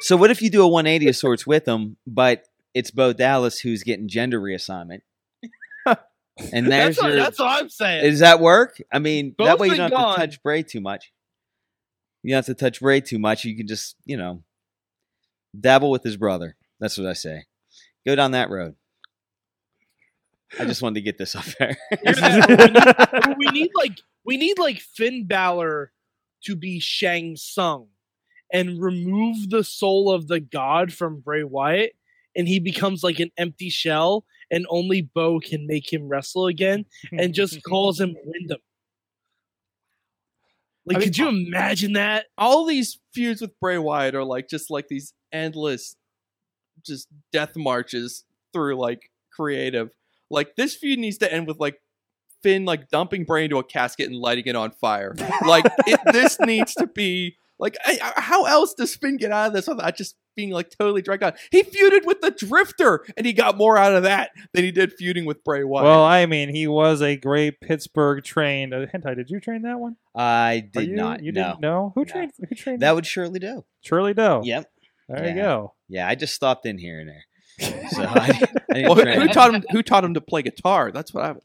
So 0.00 0.16
what 0.16 0.30
if 0.30 0.40
you 0.40 0.48
do 0.48 0.62
a 0.62 0.68
180 0.68 1.08
of 1.08 1.16
sorts 1.16 1.46
with 1.46 1.68
him 1.68 1.98
but 2.06 2.46
it's 2.72 2.90
Bo 2.90 3.12
Dallas 3.12 3.58
who's 3.58 3.82
getting 3.82 4.08
gender 4.08 4.40
reassignment? 4.40 5.00
And 6.52 6.70
there's 6.70 6.96
That's 6.96 7.02
what, 7.02 7.08
your. 7.08 7.16
that's 7.16 7.38
what 7.38 7.62
I'm 7.62 7.68
saying. 7.70 8.04
Does 8.04 8.18
that 8.20 8.40
work? 8.40 8.76
I 8.92 8.98
mean, 8.98 9.34
that 9.38 9.58
way 9.58 9.68
you 9.68 9.76
don't 9.76 9.90
have 9.90 9.98
gone. 9.98 10.14
to 10.16 10.20
touch 10.26 10.42
Bray 10.42 10.62
too 10.62 10.82
much. 10.82 11.10
You 12.26 12.32
don't 12.32 12.38
have 12.38 12.46
to 12.46 12.54
touch 12.54 12.80
Bray 12.80 13.00
too 13.00 13.20
much. 13.20 13.44
You 13.44 13.56
can 13.56 13.68
just, 13.68 13.94
you 14.04 14.16
know, 14.16 14.42
dabble 15.58 15.92
with 15.92 16.02
his 16.02 16.16
brother. 16.16 16.56
That's 16.80 16.98
what 16.98 17.06
I 17.06 17.12
say. 17.12 17.44
Go 18.04 18.16
down 18.16 18.32
that 18.32 18.50
road. 18.50 18.74
I 20.58 20.64
just 20.64 20.82
wanted 20.82 20.96
to 20.96 21.02
get 21.02 21.18
this 21.18 21.36
up 21.36 21.44
there. 21.60 21.76
Here's 22.02 22.16
that. 22.16 23.36
we 23.38 23.46
need 23.52 23.70
like 23.76 23.92
we 24.24 24.38
need 24.38 24.58
like 24.58 24.80
Finn 24.80 25.28
Balor 25.28 25.92
to 26.46 26.56
be 26.56 26.80
Shang 26.80 27.36
Tsung 27.36 27.86
and 28.52 28.82
remove 28.82 29.48
the 29.50 29.62
soul 29.62 30.10
of 30.10 30.26
the 30.26 30.40
god 30.40 30.92
from 30.92 31.20
Bray 31.20 31.44
Wyatt, 31.44 31.92
and 32.34 32.48
he 32.48 32.58
becomes 32.58 33.04
like 33.04 33.20
an 33.20 33.30
empty 33.38 33.70
shell, 33.70 34.24
and 34.50 34.66
only 34.68 35.00
Bo 35.00 35.38
can 35.38 35.68
make 35.68 35.92
him 35.92 36.08
wrestle 36.08 36.48
again, 36.48 36.86
and 37.12 37.34
just 37.34 37.62
calls 37.68 38.00
him 38.00 38.16
Windham. 38.24 38.58
Like, 40.86 40.96
I 40.96 41.00
mean, 41.00 41.08
could 41.08 41.18
you 41.18 41.28
imagine 41.28 41.92
that? 41.94 42.26
all 42.38 42.64
these 42.64 42.98
feuds 43.12 43.40
with 43.40 43.58
Bray 43.60 43.76
Wyatt 43.78 44.14
are 44.14 44.24
like 44.24 44.48
just 44.48 44.70
like 44.70 44.86
these 44.88 45.12
endless, 45.32 45.96
just 46.84 47.08
death 47.32 47.56
marches 47.56 48.24
through 48.52 48.76
like 48.76 49.10
creative. 49.32 49.90
Like 50.30 50.54
this 50.56 50.74
feud 50.76 50.98
needs 50.98 51.18
to 51.18 51.32
end 51.32 51.46
with 51.46 51.58
like 51.58 51.80
Finn 52.42 52.64
like 52.64 52.88
dumping 52.88 53.24
Bray 53.24 53.44
into 53.44 53.58
a 53.58 53.64
casket 53.64 54.08
and 54.08 54.16
lighting 54.16 54.44
it 54.46 54.54
on 54.56 54.70
fire. 54.70 55.14
Like 55.44 55.64
it, 55.86 56.00
this 56.12 56.38
needs 56.40 56.74
to 56.74 56.86
be 56.86 57.36
like 57.58 57.76
I, 57.84 57.98
I- 58.16 58.20
how 58.20 58.44
else 58.44 58.74
does 58.74 58.94
Finn 58.94 59.16
get 59.16 59.32
out 59.32 59.48
of 59.48 59.52
this? 59.54 59.68
I 59.68 59.90
just 59.90 60.14
being 60.36 60.50
like 60.50 60.70
totally 60.70 61.02
dragged 61.02 61.22
out. 61.22 61.36
He 61.50 61.62
feuded 61.62 62.04
with 62.04 62.20
the 62.20 62.30
Drifter, 62.30 63.04
and 63.16 63.26
he 63.26 63.32
got 63.32 63.56
more 63.56 63.76
out 63.76 63.94
of 63.94 64.04
that 64.04 64.30
than 64.52 64.62
he 64.64 64.70
did 64.70 64.92
feuding 64.92 65.24
with 65.24 65.42
Bray 65.42 65.64
Wyatt. 65.64 65.84
Well, 65.84 66.04
I 66.04 66.26
mean, 66.26 66.54
he 66.54 66.66
was 66.68 67.02
a 67.02 67.16
great 67.16 67.60
Pittsburgh 67.60 68.22
trained. 68.22 68.72
Uh, 68.74 68.86
Hentai, 68.86 69.16
did 69.16 69.30
you 69.30 69.40
train 69.40 69.62
that 69.62 69.80
one? 69.80 69.96
I 70.14 70.68
did 70.72 70.90
you, 70.90 70.96
not. 70.96 71.22
You 71.22 71.32
no. 71.32 71.42
didn't 71.48 71.60
know 71.60 71.92
who 71.94 72.02
No. 72.02 72.04
trained? 72.04 72.32
Who 72.48 72.54
trained? 72.54 72.80
That 72.82 72.94
would 72.94 73.06
surely 73.06 73.38
do. 73.40 73.64
Shirley 73.80 74.14
Doe. 74.14 74.42
Yep. 74.44 74.70
There 75.08 75.28
you 75.28 75.34
go. 75.34 75.74
Yeah, 75.88 76.06
I 76.08 76.14
just 76.16 76.34
stopped 76.34 76.66
in 76.66 76.78
here 76.78 77.00
and 77.00 77.08
there. 77.08 77.88
So 77.90 78.02
I, 78.08 78.48
I 78.74 78.82
Well, 78.82 78.96
who, 78.96 79.04
who 79.04 79.28
taught 79.28 79.54
him? 79.54 79.64
Who 79.70 79.82
taught 79.82 80.04
him 80.04 80.14
to 80.14 80.20
play 80.20 80.42
guitar? 80.42 80.90
That's 80.92 81.14
what 81.14 81.24
I 81.24 81.32
would. 81.32 81.42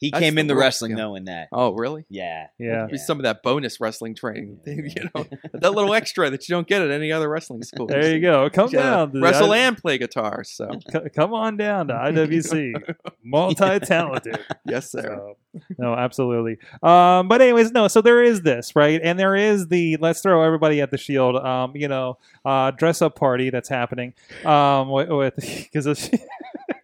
He 0.00 0.10
That's 0.10 0.20
came 0.22 0.38
in 0.38 0.46
the 0.46 0.52
into 0.52 0.60
wrestling 0.60 0.92
yeah. 0.92 0.96
knowing 0.98 1.24
that. 1.24 1.48
Oh, 1.52 1.72
really? 1.72 2.06
Yeah. 2.08 2.46
Yeah. 2.58 2.86
Maybe 2.86 2.98
Some 2.98 3.18
of 3.18 3.24
that 3.24 3.42
bonus 3.42 3.80
wrestling 3.80 4.14
training, 4.14 4.60
you 4.64 5.10
know, 5.14 5.26
that 5.54 5.72
little 5.72 5.92
extra 5.92 6.30
that 6.30 6.48
you 6.48 6.54
don't 6.54 6.68
get 6.68 6.82
at 6.82 6.90
any 6.92 7.10
other 7.10 7.28
wrestling 7.28 7.62
school. 7.64 7.86
There 7.88 8.14
you 8.14 8.20
go. 8.20 8.48
Come 8.48 8.68
Yeah, 8.70 8.82
down. 8.82 9.12
to 9.12 9.18
the 9.18 9.20
wrestle 9.24 9.52
I- 9.52 9.58
and 9.58 9.76
play 9.76 9.98
guitar. 9.98 10.44
So 10.44 10.70
c- 10.92 11.08
come 11.14 11.34
on 11.34 11.56
down 11.56 11.88
to 11.88 11.94
IWC. 11.94 12.94
Multi-talented. 13.24 14.38
yes, 14.66 14.90
sir. 14.90 15.02
So, 15.02 15.60
no, 15.78 15.94
absolutely. 15.94 16.58
Um, 16.82 17.28
but 17.28 17.40
anyways, 17.40 17.72
no. 17.72 17.88
So 17.88 18.00
there 18.00 18.22
is 18.22 18.42
this, 18.42 18.76
right? 18.76 19.00
And 19.02 19.18
there 19.18 19.34
is 19.34 19.68
the 19.68 19.96
let's 19.96 20.20
throw 20.20 20.42
everybody 20.42 20.80
at 20.80 20.90
the 20.90 20.98
Shield. 20.98 21.36
Um, 21.36 21.74
you 21.76 21.88
know, 21.88 22.18
uh, 22.44 22.70
dress 22.72 23.02
up 23.02 23.16
party 23.16 23.50
that's 23.50 23.68
happening. 23.68 24.14
Um, 24.44 24.90
with 24.90 25.34
because 25.36 26.10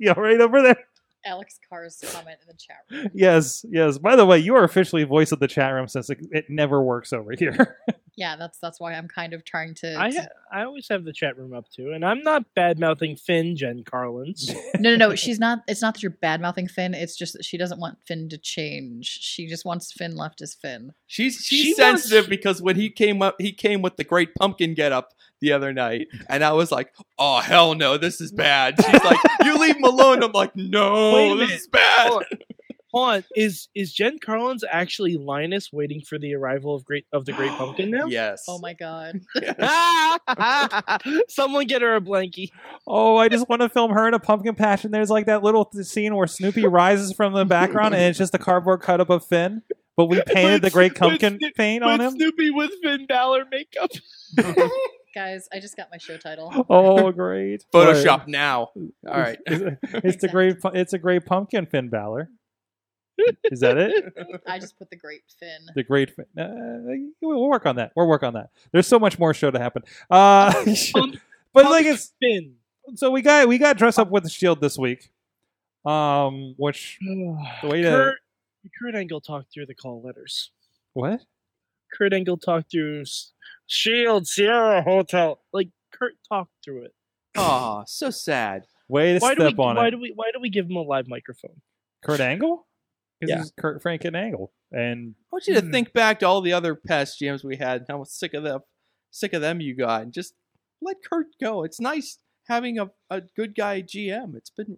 yeah, 0.00 0.12
right 0.18 0.40
over 0.40 0.62
there. 0.62 0.78
Alex 1.24 1.58
Carr's 1.68 2.02
comment 2.12 2.38
in 2.42 2.46
the 2.48 2.54
chat 2.58 2.78
room. 2.90 3.10
Yes, 3.14 3.64
yes. 3.68 3.98
By 3.98 4.16
the 4.16 4.26
way, 4.26 4.38
you 4.38 4.54
are 4.56 4.64
officially 4.64 5.04
voice 5.04 5.32
of 5.32 5.40
the 5.40 5.48
chat 5.48 5.72
room 5.72 5.88
since 5.88 6.10
it, 6.10 6.18
it 6.30 6.44
never 6.48 6.82
works 6.82 7.12
over 7.12 7.32
here. 7.38 7.78
Yeah, 8.16 8.36
that's 8.36 8.60
that's 8.60 8.78
why 8.78 8.92
I'm 8.92 9.08
kind 9.08 9.32
of 9.32 9.44
trying 9.44 9.74
to. 9.80 9.98
I 10.00 10.10
to- 10.10 10.20
ha- 10.20 10.28
I 10.52 10.62
always 10.62 10.86
have 10.88 11.02
the 11.04 11.12
chat 11.12 11.36
room 11.36 11.52
up 11.52 11.68
too, 11.68 11.90
and 11.90 12.04
I'm 12.04 12.22
not 12.22 12.44
bad 12.54 12.78
mouthing 12.78 13.16
Finn, 13.16 13.56
Jen 13.56 13.82
Carlins. 13.82 14.54
no, 14.78 14.90
no, 14.90 15.08
no. 15.08 15.14
She's 15.16 15.40
not. 15.40 15.64
It's 15.66 15.82
not 15.82 15.94
that 15.94 16.02
you're 16.04 16.12
bad 16.12 16.40
mouthing 16.40 16.68
Finn. 16.68 16.94
It's 16.94 17.16
just 17.16 17.32
that 17.32 17.44
she 17.44 17.58
doesn't 17.58 17.80
want 17.80 17.98
Finn 18.06 18.28
to 18.28 18.38
change. 18.38 19.06
She 19.06 19.48
just 19.48 19.64
wants 19.64 19.90
Finn 19.90 20.14
left 20.14 20.42
as 20.42 20.54
Finn. 20.54 20.92
She's 21.08 21.38
she's 21.44 21.60
She 21.62 21.74
sensitive 21.74 22.18
wants- 22.18 22.28
because 22.28 22.62
when 22.62 22.76
he 22.76 22.88
came 22.88 23.20
up, 23.20 23.34
he 23.40 23.50
came 23.50 23.82
with 23.82 23.96
the 23.96 24.04
great 24.04 24.32
pumpkin 24.36 24.74
get 24.74 24.92
up 24.92 25.08
the 25.44 25.52
other 25.52 25.72
night, 25.72 26.08
and 26.28 26.42
I 26.42 26.52
was 26.52 26.72
like, 26.72 26.92
"Oh 27.18 27.40
hell 27.40 27.74
no, 27.74 27.98
this 27.98 28.20
is 28.20 28.32
bad." 28.32 28.76
She's 28.82 29.04
like, 29.04 29.18
"You 29.44 29.58
leave 29.58 29.76
him 29.76 29.84
alone." 29.84 30.22
I'm 30.22 30.32
like, 30.32 30.56
"No, 30.56 31.36
this 31.36 31.50
is 31.50 31.68
bad." 31.68 32.08
Hold 32.08 32.22
on. 32.32 32.38
Hold 32.92 33.08
on. 33.08 33.24
Is 33.34 33.68
is 33.74 33.92
Jen 33.92 34.18
Carlins 34.24 34.62
actually 34.70 35.16
Linus 35.16 35.72
waiting 35.72 36.00
for 36.00 36.16
the 36.16 36.32
arrival 36.34 36.76
of 36.76 36.84
great 36.84 37.06
of 37.12 37.24
the 37.24 37.32
Great 37.32 37.50
Pumpkin 37.58 37.90
now? 37.90 38.06
Yes. 38.06 38.44
Oh 38.48 38.58
my 38.60 38.72
god. 38.72 39.20
Someone 41.28 41.66
get 41.66 41.82
her 41.82 41.96
a 41.96 42.00
blankie. 42.00 42.50
oh, 42.86 43.16
I 43.16 43.28
just 43.28 43.48
want 43.48 43.62
to 43.62 43.68
film 43.68 43.90
her 43.90 44.06
in 44.06 44.14
a 44.14 44.20
pumpkin 44.20 44.54
patch, 44.54 44.84
and 44.84 44.94
there's 44.94 45.10
like 45.10 45.26
that 45.26 45.42
little 45.42 45.64
th- 45.64 45.84
scene 45.86 46.14
where 46.14 46.26
Snoopy 46.28 46.66
rises 46.68 47.12
from 47.12 47.32
the 47.32 47.44
background, 47.44 47.94
and 47.94 48.04
it's 48.04 48.18
just 48.18 48.34
a 48.34 48.38
cardboard 48.38 48.80
cut 48.80 49.00
up 49.00 49.10
of 49.10 49.24
Finn. 49.26 49.62
But 49.96 50.06
we 50.06 50.20
painted 50.22 50.62
the 50.62 50.70
great 50.70 50.94
pumpkin 50.96 51.38
Sno- 51.40 51.50
paint 51.56 51.84
on 51.84 52.00
him. 52.00 52.12
Snoopy 52.12 52.50
with 52.50 52.70
Finn 52.82 53.06
Balor 53.06 53.44
makeup. 53.50 53.90
Guys, 55.14 55.48
I 55.52 55.60
just 55.60 55.76
got 55.76 55.88
my 55.90 55.98
show 55.98 56.16
title. 56.16 56.52
Oh, 56.68 57.12
great! 57.12 57.64
Photoshop 57.72 58.26
now. 58.26 58.70
All 59.08 59.20
right. 59.20 59.38
It's, 59.46 59.78
it's 59.92 60.22
the 60.22 60.28
great. 60.28 60.56
It's 60.74 60.92
a 60.92 60.98
great 60.98 61.24
pumpkin, 61.24 61.66
Finn 61.66 61.88
Balor. 61.88 62.30
Is 63.44 63.60
that 63.60 63.78
it? 63.78 64.12
I 64.46 64.58
just 64.58 64.76
put 64.76 64.90
the 64.90 64.96
great 64.96 65.22
Finn. 65.38 65.66
The 65.76 65.84
great. 65.84 66.10
Finn. 66.16 66.26
Uh, 66.36 67.12
we'll 67.22 67.48
work 67.48 67.64
on 67.64 67.76
that. 67.76 67.92
We'll 67.94 68.08
work 68.08 68.24
on 68.24 68.34
that. 68.34 68.50
There's 68.72 68.88
so 68.88 68.98
much 68.98 69.18
more 69.18 69.32
show 69.32 69.52
to 69.52 69.58
happen. 69.58 69.82
Uh, 70.10 70.52
Pump- 70.92 71.16
but 71.52 71.66
like 71.66 71.86
it's 71.86 72.12
Finn. 72.20 72.54
so 72.96 73.10
we 73.12 73.22
got 73.22 73.46
we 73.46 73.58
got 73.58 73.76
dressed 73.78 74.00
up 74.00 74.10
with 74.10 74.24
the 74.24 74.30
shield 74.30 74.60
this 74.60 74.76
week. 74.76 75.10
Um, 75.86 76.54
which 76.56 76.98
the 77.62 77.68
way 77.68 77.82
to 77.82 77.90
Kurt, 77.90 78.18
Kurt 78.80 78.94
Angle 78.96 79.20
talked 79.20 79.52
through 79.52 79.66
the 79.66 79.74
call 79.74 80.02
letters. 80.02 80.50
what? 80.94 81.20
Kurt 81.96 82.12
Angle 82.12 82.38
talked 82.38 82.72
through 82.72 83.02
S- 83.02 83.30
Shield 83.66 84.26
Sierra 84.26 84.82
Hotel. 84.82 85.40
Like 85.52 85.68
Kurt 85.92 86.14
talked 86.28 86.52
through 86.64 86.84
it. 86.84 86.94
Oh, 87.36 87.82
so 87.86 88.10
sad. 88.10 88.64
Way 88.88 89.14
to 89.14 89.18
Why 89.18 89.34
do 89.34 89.40
step 89.42 89.54
we? 89.58 89.64
on 89.64 89.76
Why 89.76 89.88
it. 89.88 89.90
do 89.92 89.98
we? 90.00 90.12
Why 90.14 90.30
do 90.32 90.40
we 90.40 90.50
give 90.50 90.66
him 90.66 90.76
a 90.76 90.82
live 90.82 91.08
microphone? 91.08 91.60
Kurt 92.04 92.20
Angle? 92.20 92.66
Because 93.20 93.30
Yeah. 93.30 93.38
he's 93.38 93.52
Kurt 93.58 93.82
Franken 93.82 94.14
Angle. 94.16 94.52
And 94.72 95.14
I 95.18 95.26
want 95.32 95.46
you 95.46 95.54
to 95.54 95.60
Hmm. 95.62 95.70
think 95.70 95.92
back 95.92 96.18
to 96.20 96.26
all 96.26 96.40
the 96.42 96.52
other 96.52 96.74
past 96.74 97.18
GMs 97.20 97.42
we 97.44 97.56
had. 97.56 97.80
and 97.82 97.86
How 97.88 98.04
sick 98.04 98.34
of 98.34 98.42
them, 98.42 98.60
sick 99.10 99.32
of 99.32 99.40
them 99.40 99.60
you 99.60 99.74
got, 99.74 100.02
and 100.02 100.12
just 100.12 100.34
let 100.82 100.96
Kurt 101.02 101.26
go. 101.40 101.62
It's 101.64 101.80
nice 101.80 102.18
having 102.46 102.78
a, 102.78 102.90
a 103.08 103.22
good 103.22 103.54
guy 103.54 103.80
GM. 103.82 104.36
It's 104.36 104.50
been 104.50 104.72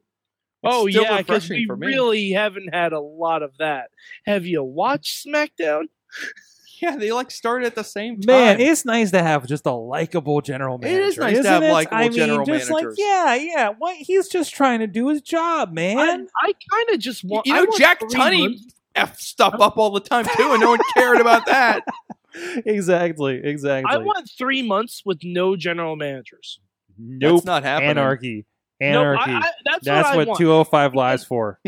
it's 0.63 0.75
oh 0.75 0.87
yeah, 0.87 1.19
because 1.19 1.49
we 1.51 1.67
really 1.69 2.31
haven't 2.31 2.73
had 2.75 2.93
a 2.93 3.01
lot 3.01 3.43
of 3.43 3.57
that. 3.59 3.91
Have 4.25 4.47
you 4.47 4.63
watched 4.63 5.27
SmackDown? 5.27 5.85
yeah. 6.83 6.97
They 6.97 7.13
like 7.13 7.31
started 7.31 7.67
at 7.67 7.75
the 7.75 7.85
same 7.85 8.21
time. 8.21 8.27
man, 8.27 8.61
it's 8.61 8.85
nice 8.85 9.11
to 9.13 9.23
have 9.23 9.47
just 9.47 9.67
a 9.67 9.73
likable 9.73 10.41
general 10.41 10.79
manager. 10.79 11.01
It 11.01 11.07
is 11.07 11.19
nice 11.19 11.35
to 11.35 11.39
isn't 11.41 11.53
have 11.53 11.63
it? 11.63 11.73
likable 11.73 11.97
I 11.97 12.03
mean, 12.09 12.13
general 12.13 12.47
just 12.47 12.71
managers. 12.71 12.99
Like, 12.99 12.99
yeah, 12.99 13.35
yeah. 13.35 13.69
What 13.77 13.97
he's 13.97 14.29
just 14.29 14.55
trying 14.55 14.81
to 14.81 14.87
do 14.87 15.09
his 15.09 15.23
job, 15.23 15.73
man. 15.73 15.99
I 15.99 16.53
kind 16.71 16.91
of 16.91 16.99
just 16.99 17.25
want. 17.25 17.47
you 17.47 17.55
know, 17.55 17.65
want 17.65 17.79
Jack 17.79 18.01
Tunney 18.01 18.59
f 18.95 19.19
stuff 19.21 19.55
up 19.61 19.77
all 19.77 19.91
the 19.91 20.01
time 20.01 20.25
too, 20.25 20.53
and 20.53 20.61
no 20.61 20.71
one 20.71 20.81
cared 20.95 21.21
about 21.21 21.47
that. 21.47 21.85
exactly, 22.67 23.41
exactly. 23.43 23.93
I 23.93 23.99
want 23.99 24.29
three 24.37 24.63
months 24.63 25.03
with 25.05 25.21
no 25.23 25.57
general 25.57 25.97
managers. 25.97 26.61
nope. 26.99 27.37
That's 27.37 27.47
not 27.47 27.63
happening. 27.63 27.91
Anarchy. 27.91 28.47
No, 28.81 28.87
I- 28.87 28.91
Anarchy. 28.91 29.31
I- 29.33 29.51
that's, 29.65 29.85
That's 29.85 30.17
what, 30.17 30.29
what 30.29 30.39
205 30.39 30.95
lies 30.95 31.25
for. 31.31 31.61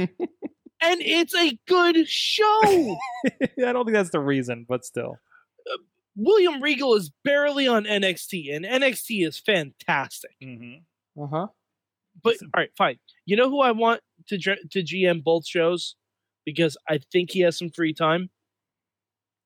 And 0.83 1.01
it's 1.03 1.35
a 1.35 1.59
good 1.67 2.09
show. 2.09 2.97
I 3.27 3.73
don't 3.73 3.85
think 3.85 3.95
that's 3.95 4.11
the 4.11 4.21
reason, 4.21 4.67
but 4.69 4.85
still. 4.85 5.19
William 6.17 6.61
Regal 6.61 6.95
is 6.97 7.11
barely 7.25 7.69
on 7.69 7.85
NXT, 7.85 8.55
and 8.55 8.65
NXT 8.65 9.27
is 9.27 9.39
fantastic. 9.39 10.33
Mm-hmm. 10.43 11.23
Uh 11.23 11.27
huh. 11.27 11.47
But 12.23 12.37
all 12.43 12.49
right, 12.57 12.71
fine. 12.77 12.99
You 13.25 13.37
know 13.37 13.49
who 13.49 13.61
I 13.61 13.71
want 13.71 14.01
to 14.29 14.39
to 14.39 14.83
GM 14.83 15.23
both 15.23 15.47
shows 15.47 15.95
because 16.45 16.77
I 16.89 16.99
think 17.13 17.31
he 17.31 17.41
has 17.41 17.57
some 17.57 17.71
free 17.71 17.93
time. 17.93 18.31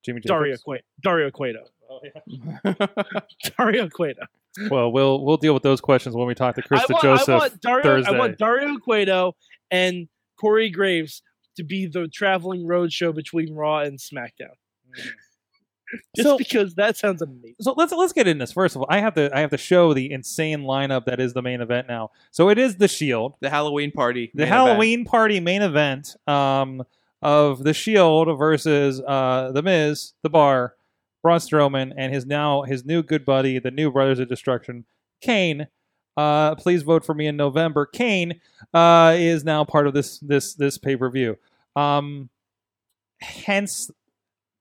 Jimmy 0.05 0.21
Dario 0.21 0.53
Jacobs. 0.53 0.63
Cueto. 0.63 0.85
Dario 1.03 1.31
Cueto. 1.31 1.65
Oh, 1.91 2.01
yeah. 2.65 3.21
Dario 3.59 3.89
Cueto. 3.89 4.23
Well, 4.71 4.93
we'll 4.93 5.25
we'll 5.25 5.37
deal 5.37 5.55
with 5.55 5.63
those 5.63 5.81
questions 5.81 6.15
when 6.15 6.27
we 6.27 6.35
talk 6.35 6.57
to 6.57 6.63
I 6.71 6.85
want, 6.89 7.03
Joseph 7.03 7.29
I 7.29 7.39
want 7.39 7.61
Dario. 7.61 7.83
Thursday. 7.83 8.15
I 8.15 8.19
want 8.19 8.39
Dario 8.39 8.79
Cueto 8.79 9.37
and 9.71 10.09
Corey 10.43 10.69
Graves 10.69 11.23
to 11.57 11.63
be 11.65 11.87
the 11.87 12.09
traveling 12.09 12.67
road 12.67 12.93
show 12.93 13.13
between 13.13 13.55
Raw 13.55 13.79
and 13.79 13.99
SmackDown. 13.99 14.57
Just 16.17 16.27
So- 16.27 16.39
because 16.39 16.75
that 16.77 16.97
sounds 16.97 17.21
amazing. 17.21 17.55
so 17.61 17.75
let's 17.77 17.93
let's 17.93 18.15
get 18.15 18.27
in 18.27 18.39
this. 18.39 18.51
First 18.53 18.75
of 18.77 18.81
all, 18.83 18.89
I 18.91 19.01
have 19.01 19.13
to 19.15 19.31
I 19.37 19.41
have 19.41 19.51
to 19.51 19.59
show 19.59 19.93
the 19.93 20.11
insane 20.11 20.63
lineup 20.63 21.05
that 21.05 21.21
is 21.21 21.35
the 21.35 21.43
main 21.43 21.61
event 21.61 21.87
now. 21.87 22.11
So 22.31 22.49
it 22.49 22.57
is 22.59 22.77
the 22.77 22.89
Shield, 22.89 23.35
the 23.41 23.51
Halloween 23.51 23.93
party. 23.93 24.31
the 24.35 24.45
main 24.45 24.49
Halloween 24.49 25.05
party 25.05 25.39
main 25.39 25.61
event 25.61 26.17
um, 26.27 26.83
of 27.21 27.63
the 27.65 27.75
Shield 27.75 28.37
versus 28.39 29.03
uh, 29.07 29.53
the 29.53 29.63
Miz, 29.63 30.15
the 30.23 30.31
Bar, 30.31 30.75
Braun 31.23 31.39
Strowman, 31.41 31.93
and 31.95 32.13
his 32.15 32.25
now 32.25 32.63
his 32.63 32.87
new 32.87 33.03
good 33.03 33.27
buddy, 33.27 33.59
the 33.59 33.71
new 33.71 33.91
Brothers 33.93 34.19
of 34.19 34.29
Destruction, 34.31 34.87
Kane. 35.21 35.67
Uh, 36.17 36.55
please 36.57 36.83
vote 36.83 37.05
for 37.05 37.15
me 37.15 37.27
in 37.27 37.37
November. 37.37 37.87
Kane 37.87 38.41
uh, 38.75 39.15
is 39.17 39.45
now 39.45 39.65
part 39.65 39.87
of 39.87 39.95
this 39.95 40.19
this 40.19 40.55
this 40.55 40.79
pay 40.79 40.97
per 40.97 41.11
view. 41.11 41.37
Um, 41.77 42.29
hence, 43.21 43.91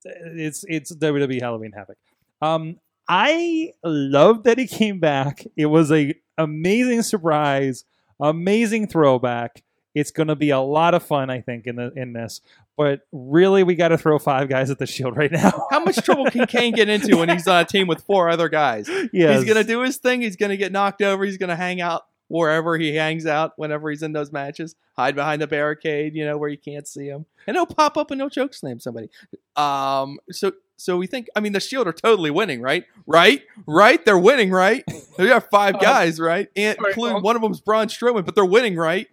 it's 0.03 0.63
it's 0.67 0.95
WWE 0.95 1.41
Halloween 1.41 1.73
Havoc. 1.73 1.97
Um, 2.41 2.77
I 3.07 3.73
love 3.83 4.43
that 4.43 4.57
he 4.57 4.67
came 4.67 4.99
back. 4.99 5.45
It 5.57 5.65
was 5.65 5.91
a 5.91 6.15
amazing 6.37 7.01
surprise, 7.01 7.83
amazing 8.19 8.87
throwback. 8.87 9.63
It's 9.93 10.11
going 10.11 10.27
to 10.27 10.35
be 10.35 10.51
a 10.51 10.59
lot 10.59 10.93
of 10.93 11.03
fun, 11.03 11.29
I 11.29 11.41
think, 11.41 11.67
in 11.67 11.75
the 11.75 11.91
in 11.95 12.13
this. 12.13 12.41
But 12.77 13.01
really, 13.11 13.63
we 13.63 13.75
got 13.75 13.89
to 13.89 13.97
throw 13.97 14.17
five 14.19 14.47
guys 14.49 14.69
at 14.69 14.79
the 14.79 14.87
Shield 14.87 15.17
right 15.17 15.31
now. 15.31 15.67
How 15.69 15.79
much 15.83 15.97
trouble 15.97 16.25
can 16.31 16.47
Kane 16.47 16.73
get 16.73 16.89
into 16.89 17.17
when 17.17 17.29
he's 17.29 17.47
on 17.47 17.61
a 17.61 17.65
team 17.65 17.87
with 17.87 18.01
four 18.03 18.29
other 18.29 18.49
guys? 18.49 18.89
yes. 19.11 19.39
He's 19.39 19.47
gonna 19.47 19.63
do 19.63 19.81
his 19.81 19.97
thing. 19.97 20.21
He's 20.21 20.35
gonna 20.35 20.57
get 20.57 20.71
knocked 20.71 21.01
over. 21.01 21.23
He's 21.25 21.37
gonna 21.37 21.55
hang 21.55 21.81
out 21.81 22.03
wherever 22.27 22.77
he 22.77 22.95
hangs 22.95 23.25
out 23.25 23.51
whenever 23.57 23.89
he's 23.89 24.01
in 24.01 24.13
those 24.13 24.31
matches. 24.31 24.75
Hide 24.95 25.15
behind 25.15 25.41
the 25.41 25.47
barricade, 25.47 26.15
you 26.15 26.25
know, 26.25 26.37
where 26.37 26.49
you 26.49 26.57
can't 26.57 26.87
see 26.87 27.07
him, 27.07 27.25
and 27.45 27.55
he'll 27.57 27.65
pop 27.65 27.97
up 27.97 28.09
and 28.11 28.21
he'll 28.21 28.29
choke 28.29 28.53
slam 28.53 28.79
somebody. 28.79 29.09
Um, 29.55 30.19
so 30.31 30.53
so 30.77 30.97
we 30.97 31.05
think. 31.07 31.27
I 31.35 31.41
mean, 31.41 31.51
the 31.53 31.59
Shield 31.59 31.87
are 31.87 31.93
totally 31.93 32.31
winning, 32.31 32.61
right? 32.61 32.85
Right? 33.05 33.43
Right? 33.67 34.03
They're 34.03 34.17
winning, 34.17 34.49
right? 34.49 34.83
They 35.17 35.27
got 35.27 35.49
five 35.51 35.75
Um, 35.75 35.81
guys, 35.83 36.19
right? 36.19 36.47
And 36.55 36.77
all 36.79 36.85
right, 36.85 36.89
including 36.91 37.21
one 37.21 37.35
of 37.35 37.41
them's 37.41 37.59
Braun 37.61 37.87
Strowman, 37.87 38.25
but 38.25 38.33
they're 38.33 38.45
winning, 38.45 38.75
right? 38.75 39.07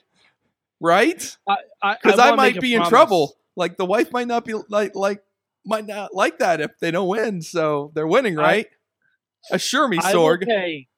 Right? 0.80 1.18
Because 1.46 2.18
I, 2.18 2.26
wanna 2.26 2.36
might 2.36 2.46
make 2.54 2.56
a 2.56 2.60
be 2.60 2.74
in 2.74 2.84
trouble. 2.84 3.36
Like 3.56 3.76
the 3.76 3.84
wife 3.84 4.12
might 4.12 4.28
not 4.28 4.44
be 4.44 4.54
like 4.68 4.94
like 4.94 5.22
might 5.66 5.86
not 5.86 6.14
like 6.14 6.38
that 6.38 6.60
if 6.60 6.70
they 6.80 6.90
don't 6.90 7.08
win. 7.08 7.42
So 7.42 7.90
they're 7.94 8.06
winning, 8.06 8.38
I- 8.38 8.42
right? 8.42 8.66
Assure 9.50 9.88
me, 9.88 9.98
I 10.02 10.14
will 10.14 10.24
Sorg. 10.24 10.46
pay. 10.46 10.88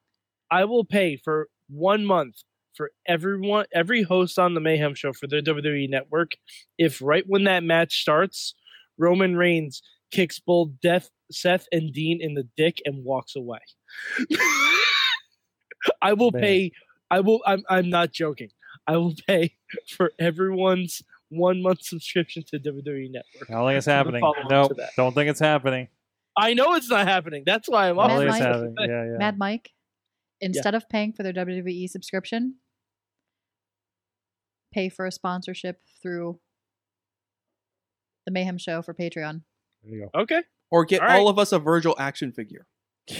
I 0.49 0.65
will 0.65 0.83
pay 0.83 1.15
for 1.15 1.47
one 1.69 2.05
month 2.05 2.43
for 2.75 2.91
everyone, 3.07 3.65
every 3.73 4.01
host 4.03 4.37
on 4.39 4.53
the 4.53 4.59
Mayhem 4.59 4.95
Show 4.95 5.13
for 5.13 5.27
the 5.27 5.41
WWE 5.41 5.89
Network. 5.89 6.31
If 6.77 7.01
right 7.01 7.23
when 7.27 7.43
that 7.45 7.63
match 7.63 8.01
starts, 8.01 8.55
Roman 8.97 9.35
Reigns 9.37 9.81
kicks 10.11 10.39
both 10.39 10.69
Death, 10.81 11.09
Seth 11.31 11.67
and 11.71 11.93
Dean 11.93 12.19
in 12.21 12.33
the 12.33 12.47
dick 12.57 12.79
and 12.85 13.03
walks 13.05 13.35
away. 13.35 13.59
I 16.01 16.13
will 16.13 16.31
Man. 16.31 16.41
pay. 16.41 16.71
I 17.09 17.19
will. 17.21 17.41
I'm. 17.45 17.63
I'm 17.69 17.89
not 17.89 18.11
joking. 18.11 18.49
I 18.87 18.97
will 18.97 19.13
pay 19.27 19.55
for 19.95 20.11
everyone's 20.19 21.01
one 21.29 21.61
month 21.61 21.83
subscription 21.83 22.43
to 22.47 22.59
WWE 22.59 23.09
Network. 23.11 23.49
I 23.49 23.53
don't 23.53 23.67
think 23.67 23.77
it's 23.77 23.85
happening. 23.85 24.21
No, 24.49 24.67
to 24.67 24.73
that. 24.75 24.89
don't 24.97 25.13
think 25.13 25.29
it's 25.29 25.39
happening. 25.39 25.87
I 26.37 26.53
know 26.53 26.73
it's 26.75 26.89
not 26.89 27.07
happening. 27.07 27.43
That's 27.45 27.67
why 27.69 27.89
I'm 27.89 27.99
I 27.99 28.07
Mad 28.07 28.17
think 28.19 28.29
offering 28.29 28.33
it's 28.33 28.39
Mike? 28.39 28.47
happening. 28.53 28.75
Yeah, 28.79 29.11
yeah. 29.11 29.17
Mad 29.17 29.37
Mike, 29.37 29.69
instead 30.39 30.75
of 30.75 30.87
paying 30.89 31.13
for 31.13 31.23
their 31.23 31.33
WWE 31.33 31.89
subscription, 31.89 32.55
pay 34.73 34.89
for 34.89 35.05
a 35.05 35.11
sponsorship 35.11 35.81
through 36.01 36.39
the 38.25 38.31
Mayhem 38.31 38.57
Show 38.57 38.81
for 38.81 38.93
Patreon. 38.93 39.41
There 39.83 39.95
you 39.95 40.09
go. 40.13 40.21
Okay. 40.21 40.41
Or 40.69 40.85
get 40.85 41.01
All 41.01 41.07
right. 41.07 41.19
all 41.19 41.27
of 41.27 41.37
us 41.37 41.51
a 41.51 41.59
Virgil 41.59 41.95
action 41.99 42.31
figure. 42.31 42.65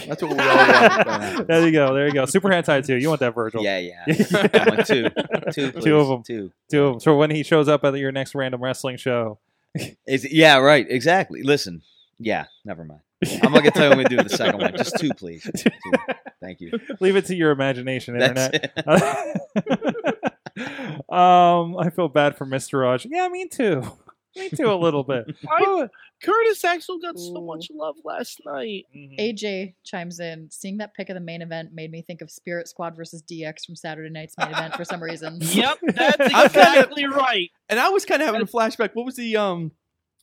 That's 0.06 0.22
what 0.22 0.32
we 0.32 0.38
all 0.38 0.56
want. 0.56 1.46
there 1.48 1.66
you 1.66 1.72
go. 1.72 1.94
There 1.94 2.06
you 2.06 2.12
go. 2.14 2.24
Super 2.24 2.48
Hentai 2.48 2.86
too. 2.86 2.96
You 2.96 3.08
want 3.08 3.20
that, 3.20 3.34
Virgil. 3.34 3.62
Yeah, 3.62 3.78
yeah. 3.78 4.04
Yeah. 4.06 4.48
I 4.54 4.68
want 4.68 4.86
two. 4.86 5.08
Two, 5.52 5.72
please. 5.72 5.84
Two 5.84 5.96
of 5.96 6.10
'em. 6.10 6.22
Two. 6.22 6.52
Two 6.70 6.84
of 6.84 6.94
'em. 6.94 7.00
So 7.00 7.16
when 7.16 7.30
he 7.30 7.42
shows 7.42 7.68
up 7.68 7.84
at 7.84 7.94
your 7.94 8.12
next 8.12 8.34
random 8.34 8.62
wrestling 8.62 8.96
show. 8.96 9.38
Is 10.06 10.30
yeah, 10.30 10.58
right. 10.58 10.86
Exactly. 10.88 11.42
Listen. 11.42 11.82
Yeah. 12.18 12.46
Never 12.64 12.84
mind. 12.84 13.00
I'm 13.42 13.52
not 13.52 13.58
gonna 13.60 13.70
tell 13.70 13.84
you 13.84 13.90
when 13.90 13.98
we 13.98 14.04
do 14.04 14.16
the 14.22 14.28
second 14.28 14.60
one. 14.60 14.76
Just 14.76 14.98
two, 14.98 15.10
please. 15.14 15.48
Two. 15.56 15.70
Thank 16.40 16.60
you. 16.60 16.72
Leave 17.00 17.16
it 17.16 17.26
to 17.26 17.36
your 17.36 17.52
imagination, 17.52 18.20
internet. 18.20 18.76
um, 21.08 21.76
I 21.78 21.90
feel 21.94 22.08
bad 22.08 22.36
for 22.36 22.46
Mr. 22.46 22.80
Raj. 22.82 23.06
Yeah, 23.08 23.28
me 23.28 23.46
too. 23.46 23.82
Me 24.36 24.48
too, 24.50 24.70
a 24.72 24.74
little 24.74 25.04
bit. 25.04 25.24
I, 25.50 25.88
Curtis 26.22 26.64
Axel 26.64 26.98
got 26.98 27.18
so 27.18 27.40
much 27.40 27.68
love 27.74 27.96
last 28.04 28.40
night. 28.46 28.86
Mhm. 28.96 29.18
AJ 29.18 29.74
chimes 29.84 30.20
in. 30.20 30.48
Seeing 30.50 30.78
that 30.78 30.94
pick 30.94 31.08
of 31.10 31.14
the 31.14 31.20
main 31.20 31.42
event 31.42 31.70
made 31.74 31.90
me 31.90 32.00
think 32.02 32.22
of 32.22 32.30
Spirit 32.30 32.68
Squad 32.68 32.96
versus 32.96 33.22
DX 33.22 33.66
from 33.66 33.76
Saturday 33.76 34.08
night's 34.10 34.36
main 34.38 34.50
event 34.50 34.74
for 34.74 34.84
some 34.84 35.02
reason. 35.02 35.38
Yep, 35.40 35.78
that's 35.94 36.16
I'm 36.20 36.28
kinda- 36.28 36.44
exactly 36.46 37.06
right. 37.06 37.50
And 37.68 37.78
I 37.78 37.88
was 37.90 38.04
kind 38.04 38.22
of 38.22 38.26
having 38.26 38.40
a 38.42 38.46
flashback. 38.46 38.90
What 38.94 39.04
was 39.04 39.16
the 39.16 39.36
um 39.36 39.72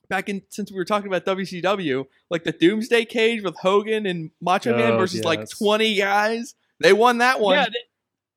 back 0.09 0.27
in 0.29 0.41
since 0.49 0.71
we 0.71 0.77
were 0.77 0.85
talking 0.85 1.07
about 1.07 1.25
WCW, 1.25 2.05
like 2.31 2.43
the 2.43 2.51
Doomsday 2.51 3.05
Cage 3.05 3.43
with 3.43 3.55
Hogan 3.57 4.05
and 4.07 4.31
Macho 4.41 4.75
Man 4.75 4.93
Oh, 4.93 4.97
versus 4.97 5.23
like 5.23 5.47
20 5.49 5.95
guys. 5.97 6.55
They 6.79 6.93
won 6.93 7.19
that 7.19 7.39
one. 7.41 7.57
Yeah, 7.57 7.65
they, 7.65 7.79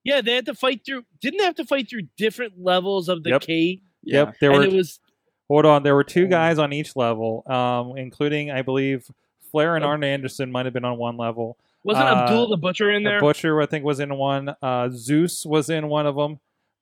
yeah, 0.04 0.20
they 0.20 0.34
had 0.34 0.46
to 0.46 0.54
fight 0.54 0.82
through. 0.84 1.04
Didn't 1.20 1.38
they 1.38 1.44
have 1.44 1.54
to 1.54 1.64
fight 1.64 1.88
through 1.88 2.02
different 2.18 2.54
levels 2.58 3.08
of 3.08 3.22
the 3.22 3.30
Yep. 3.30 3.40
cage? 3.42 3.80
Yep, 4.02 4.34
there 4.40 4.50
and 4.50 4.58
were 4.58 4.64
it 4.66 4.72
was 4.72 4.98
Hold 5.52 5.66
on, 5.66 5.82
there 5.82 5.94
were 5.94 6.02
two 6.04 6.26
guys 6.28 6.58
on 6.58 6.72
each 6.72 6.96
level, 6.96 7.42
um, 7.46 7.98
including 7.98 8.50
I 8.50 8.62
believe 8.62 9.10
Flair 9.50 9.76
and 9.76 9.84
Oh. 9.84 9.88
Arn 9.88 10.02
Anderson 10.02 10.50
might 10.50 10.64
have 10.64 10.72
been 10.72 10.84
on 10.86 10.96
one 10.96 11.18
level. 11.18 11.58
wasn't 11.84 12.08
Uh, 12.08 12.12
Abdul 12.22 12.48
the 12.48 12.56
Butcher 12.56 12.90
in 12.90 13.02
The 13.02 13.10
there? 13.10 13.20
Butcher, 13.20 13.60
I 13.60 13.66
think, 13.66 13.84
was 13.84 14.00
in 14.00 14.16
one. 14.16 14.54
Uh, 14.62 14.88
Zeus 14.90 15.44
was 15.44 15.68
in 15.68 15.88
one 15.88 16.06
of 16.06 16.14
them. 16.16 16.38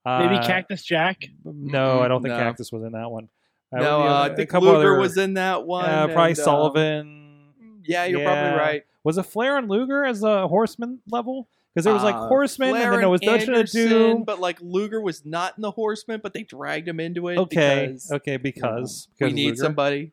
Uh, 0.07 0.21
Maybe 0.21 0.39
Cactus 0.47 0.83
Jack. 0.85 1.25
No, 1.45 2.01
I 2.01 2.07
don't 2.07 2.23
think 2.23 2.33
No. 2.35 2.39
Cactus 2.39 2.71
was 2.71 2.85
in 2.85 2.93
that 2.93 3.11
one. 3.11 3.29
No, 3.73 3.81
yeah, 3.81 3.89
uh, 4.13 4.23
I 4.23 4.27
a 4.29 4.37
think 4.37 4.51
couple 4.51 4.69
Luger 4.69 4.79
other- 4.93 5.01
was 5.01 5.17
in 5.19 5.35
that 5.35 5.65
one. 5.67 5.85
Uh, 5.87 6.07
probably 6.07 6.31
and, 6.31 6.39
um, 6.39 6.45
Sullivan. 6.45 7.39
yeah, 7.85 8.05
you're 8.05 8.21
Yeah. 8.21 8.27
probably 8.33 8.59
right. 8.59 8.83
Was 9.03 9.19
it 9.19 9.25
Flair 9.25 9.57
and 9.59 9.69
Luger 9.69 10.05
as 10.05 10.23
a 10.23 10.47
horseman 10.47 11.01
level? 11.11 11.49
Because 11.75 11.85
there 11.85 11.95
was 11.95 12.03
like 12.03 12.17
Uh, 12.17 12.27
horseman, 12.29 12.71
Flair 12.71 12.83
and 12.85 12.93
then 12.95 13.01
there 13.01 13.09
was 13.09 13.21
Dungeon 13.21 13.51
of 13.51 13.55
Anderson, 13.59 13.89
Doom. 13.89 14.25
but 14.25 14.41
like 14.41 14.59
Luger 14.61 15.01
was 15.01 15.25
not 15.25 15.57
in 15.57 15.63
the 15.63 15.71
Horseman, 15.71 16.21
but 16.23 16.33
they 16.35 16.43
dragged 16.43 16.89
him 16.89 16.99
into 16.99 17.29
it. 17.29 17.39
Okay, 17.39 17.87
because, 17.87 18.11
okay, 18.13 18.33
you 18.33 18.39
know, 18.39 18.43
because, 18.43 19.09
we 19.21 19.33
need 19.33 19.51
Luger. 19.51 19.63
somebody. 19.63 20.13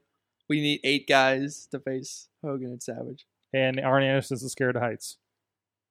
We 0.50 0.62
need 0.62 0.82
eight 0.84 1.08
guys 1.08 1.67
to 1.72 1.80
face 1.80 2.30
Hogan 2.43 2.67
and 2.67 2.82
Savage. 2.84 3.26
and 3.54 3.80
Arn 3.80 4.04
Anderson's 4.04 4.43
a 4.43 4.50
scared 4.50 4.76
of 4.76 4.82
heights. 4.84 5.17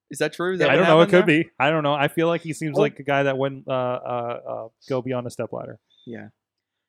Is 0.09 0.19
that 0.19 0.33
true? 0.35 0.53
Is 0.53 0.61
that 0.61 0.71
I 0.71 0.77
don't 0.77 0.85
know. 0.87 1.01
It 1.01 1.07
could 1.07 1.27
there? 1.27 1.43
be. 1.43 1.51
I 1.59 1.69
don't 1.71 1.83
know. 1.83 1.95
I 1.95 2.07
feel 2.09 2.29
like 2.29 2.43
he 2.43 2.53
seems 2.53 2.79
Oh. 2.79 2.81
like 2.81 2.99
a 3.01 3.03
guy 3.03 3.25
that 3.25 3.37
wouldn't 3.37 3.67
uh, 3.67 3.73
uh, 3.73 4.41
uh, 4.49 4.69
go 4.89 5.03
beyond 5.03 5.27
a 5.27 5.31
stepladder. 5.31 5.81
Yeah. 6.07 6.29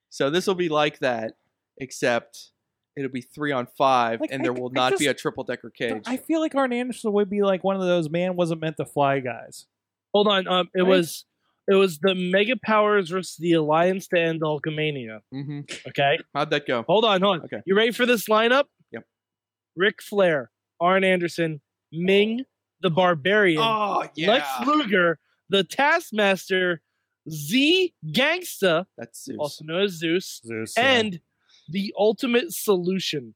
So 0.10 0.30
this 0.30 0.46
will 0.46 0.54
be 0.56 0.70
like 0.70 1.00
that, 1.00 1.34
except 1.78 2.52
it'll 2.98 3.12
be 3.12 3.22
three 3.22 3.52
on 3.52 3.68
five, 3.78 4.20
Like, 4.22 4.32
and 4.32 4.42
I- 4.42 4.44
there 4.44 4.54
will 4.54 4.70
I 4.76 4.90
not 4.90 4.98
be 5.00 5.08
a 5.08 5.14
triple 5.14 5.44
decker 5.44 5.70
cage. 5.70 6.04
I 6.06 6.18
feel 6.18 6.40
like 6.42 6.56
Arn 6.56 6.74
Anderson 6.74 7.14
would 7.14 7.30
be 7.30 7.42
like 7.44 7.64
one 7.64 7.76
of 7.76 7.82
those 7.84 8.10
man 8.10 8.36
wasn't 8.36 8.62
meant 8.62 8.78
to 8.78 8.86
fly 8.86 9.20
guys. 9.20 9.66
Hold 10.14 10.28
on. 10.28 10.48
Um, 10.48 10.70
it 10.76 10.82
Right? 10.82 10.90
was 10.90 11.26
it 11.70 11.76
was 11.76 12.00
the 12.00 12.16
Mega 12.16 12.56
Powers 12.56 13.10
versus 13.10 13.36
the 13.38 13.52
Alliance 13.54 14.08
to 14.08 14.20
end 14.20 14.42
Hulkamania. 14.42 15.20
hmm 15.32 15.62
Okay. 15.88 16.18
How'd 16.34 16.50
that 16.52 16.66
go? 16.66 16.84
Hold 16.88 17.04
on, 17.06 17.22
hold 17.22 17.40
on. 17.40 17.46
Okay. 17.46 17.62
You 17.66 17.76
ready 17.76 17.92
for 17.92 18.06
this 18.06 18.28
lineup? 18.30 18.66
Yep. 18.92 19.04
Ric 19.76 20.02
Flair, 20.02 20.50
Arn 20.80 21.04
Anderson, 21.04 21.60
Ming, 21.92 22.46
the 22.82 22.90
Barbarian, 22.90 23.62
Oh 23.62 24.08
yeah, 24.16 24.30
Lex 24.30 24.48
Luger, 24.66 25.20
the 25.50 25.64
Taskmaster, 25.66 26.82
Z 27.30 27.94
Gangsta, 28.06 28.86
that's 28.98 29.26
Zeus. 29.26 29.36
also 29.38 29.66
known 29.66 29.82
as 29.84 29.92
Zeus, 29.92 30.42
Zeus, 30.46 30.74
yeah. 30.78 30.84
And 31.68 31.74
the 31.74 31.94
Ultimate 31.98 32.52
Solution. 32.54 33.36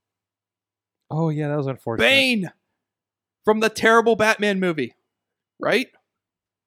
oh 1.10 1.30
yeah, 1.30 1.48
that 1.50 1.58
was 1.58 1.68
unfortunate. 1.68 2.06
Bane 2.08 2.52
from 3.46 3.60
the 3.60 3.70
terrible 3.70 4.16
Batman 4.16 4.60
movie, 4.60 4.94
right? 5.60 5.88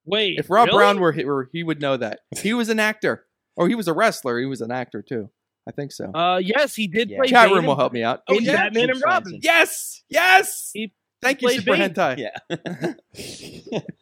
Wait, 0.07 0.39
If 0.39 0.51
Rob 0.51 0.67
really? 0.67 0.79
Brown 0.79 1.01
were 1.01 1.13
here, 1.13 1.49
he 1.53 1.63
would 1.63 1.81
know 1.81 1.97
that. 1.97 2.21
He 2.39 2.53
was 2.53 2.69
an 2.69 2.79
actor, 2.79 3.27
or 3.57 3.69
he 3.69 3.75
was 3.75 3.89
a 3.89 3.95
wrestler. 3.95 4.39
He 4.39 4.45
was 4.47 4.61
an 4.61 4.71
actor 4.71 5.01
too. 5.03 5.31
I 5.67 5.71
think 5.73 5.93
so. 5.93 6.13
uh, 6.15 6.37
yes, 6.45 6.75
he 6.75 6.87
did 6.87 7.09
Yeah. 7.11 7.19
play. 7.19 7.29
Chat 7.29 7.47
Bane 7.47 7.55
room 7.55 7.65
in- 7.65 7.69
will 7.69 7.77
help 7.77 7.93
me 7.95 8.03
out. 8.03 8.23
Oh 8.29 8.39
yeah, 8.39 8.57
Batman 8.57 8.91
and 8.91 9.03
Robin. 9.03 9.31
Swenson. 9.31 9.41
yes, 9.43 10.03
yes. 10.11 10.71
He 10.75 10.93
Thank 11.23 11.41
you, 11.41 11.49
Super 11.49 11.73
Bane. 11.77 11.91
Hentai. 11.95 12.19
Yeah. 12.19 13.81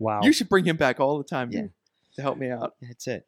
Wow. 0.00 0.20
You 0.22 0.32
should 0.32 0.48
bring 0.48 0.64
him 0.64 0.76
back 0.76 1.00
all 1.00 1.18
the 1.18 1.24
time 1.24 1.50
Yeah. 1.50 1.66
to 2.14 2.22
help 2.22 2.38
me 2.38 2.50
out. 2.50 2.74
That's 2.80 3.06
it. 3.08 3.26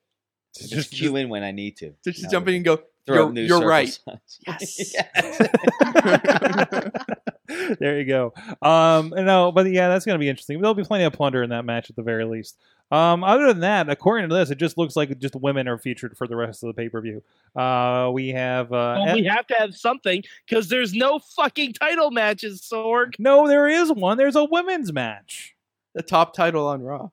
Just, 0.56 0.70
Just- 0.72 0.90
cue 0.92 1.16
in 1.16 1.28
when 1.28 1.42
I 1.42 1.50
need 1.52 1.76
to. 1.78 1.90
To 2.04 2.10
just 2.12 2.24
No, 2.24 2.30
jump 2.30 2.48
in 2.48 2.54
and 2.56 2.64
go. 2.64 2.76
throw 3.06 3.16
You're, 3.16 3.28
up 3.28 3.34
you're 3.60 3.66
right. 3.68 3.88
signs. 3.88 4.38
Yes. 4.46 4.94
there 7.78 7.98
you 7.98 8.04
go. 8.04 8.32
Um, 8.62 9.10
no, 9.16 9.50
but 9.52 9.70
yeah, 9.70 9.88
that's 9.88 10.04
going 10.04 10.14
to 10.14 10.20
be 10.20 10.28
interesting. 10.28 10.60
There'll 10.60 10.74
be 10.74 10.84
plenty 10.84 11.04
of 11.04 11.12
plunder 11.12 11.42
in 11.42 11.50
that 11.50 11.64
match 11.64 11.90
at 11.90 11.96
the 11.96 12.02
very 12.02 12.24
least. 12.24 12.56
Um, 12.92 13.22
other 13.22 13.46
than 13.46 13.60
that, 13.60 13.88
according 13.88 14.28
to 14.28 14.34
this, 14.34 14.50
it 14.50 14.58
just 14.58 14.76
looks 14.76 14.96
like 14.96 15.16
just 15.18 15.36
women 15.36 15.68
are 15.68 15.78
featured 15.78 16.16
for 16.16 16.26
the 16.26 16.34
rest 16.36 16.62
of 16.62 16.68
the 16.68 16.74
pay 16.74 16.88
per 16.88 17.00
view. 17.00 17.22
Uh, 17.54 18.10
we 18.12 18.28
have 18.30 18.72
uh, 18.72 19.02
Well, 19.04 19.14
we 19.14 19.24
have 19.24 19.46
to 19.48 19.54
have 19.54 19.76
something 19.76 20.22
because 20.48 20.68
there's 20.68 20.92
no 20.92 21.18
fucking 21.20 21.74
title 21.74 22.10
matches, 22.10 22.60
Sorg. 22.60 23.14
no, 23.18 23.46
there 23.46 23.68
is 23.68 23.92
one. 23.92 24.18
There's 24.18 24.36
a 24.36 24.44
women's 24.44 24.92
match. 24.92 25.54
the 25.94 26.02
top 26.02 26.34
title 26.34 26.66
on 26.66 26.82
Raw. 26.82 27.10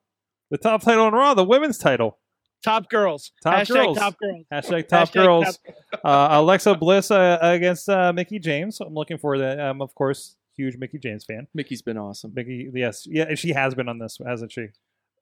The 0.49 0.57
top 0.57 0.81
title 0.81 1.05
on 1.05 1.13
Raw, 1.13 1.33
the 1.33 1.43
women's 1.43 1.77
title. 1.77 2.17
Top 2.63 2.89
girls. 2.89 3.31
Top 3.43 3.53
Hashtag 3.59 3.73
girls. 3.73 3.97
top 3.97 4.15
girls. 4.19 4.45
Hashtag 4.51 4.87
top 4.87 5.09
Hashtag 5.09 5.13
girls. 5.13 5.59
top- 5.93 6.01
uh, 6.03 6.27
Alexa 6.31 6.75
Bliss 6.75 7.11
uh, 7.11 7.37
against 7.41 7.87
uh, 7.87 8.11
Mickie 8.13 8.39
James. 8.39 8.79
I'm 8.81 8.93
looking 8.93 9.17
for 9.17 9.37
that. 9.37 9.59
I'm 9.59 9.81
of 9.81 9.93
course 9.95 10.35
huge 10.55 10.75
Mickie 10.77 10.97
James 10.97 11.23
fan. 11.23 11.47
Mickie's 11.53 11.81
been 11.83 11.97
awesome. 11.97 12.33
Mickie, 12.35 12.69
yes, 12.73 13.05
yeah, 13.09 13.35
she 13.35 13.49
has 13.53 13.75
been 13.75 13.87
on 13.87 13.99
this, 13.99 14.17
hasn't 14.25 14.51
she? 14.51 14.67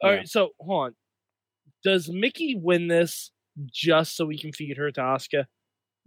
All 0.02 0.10
Yeah. 0.12 0.18
right, 0.18 0.28
so 0.28 0.50
hold 0.60 0.86
on. 0.88 0.96
Does 1.84 2.10
Mickie 2.10 2.56
win 2.56 2.88
this 2.88 3.32
just 3.72 4.16
so 4.16 4.26
we 4.26 4.38
can 4.40 4.54
feed 4.54 4.78
her 4.78 4.90
to 4.92 5.02
Asuka? 5.02 5.46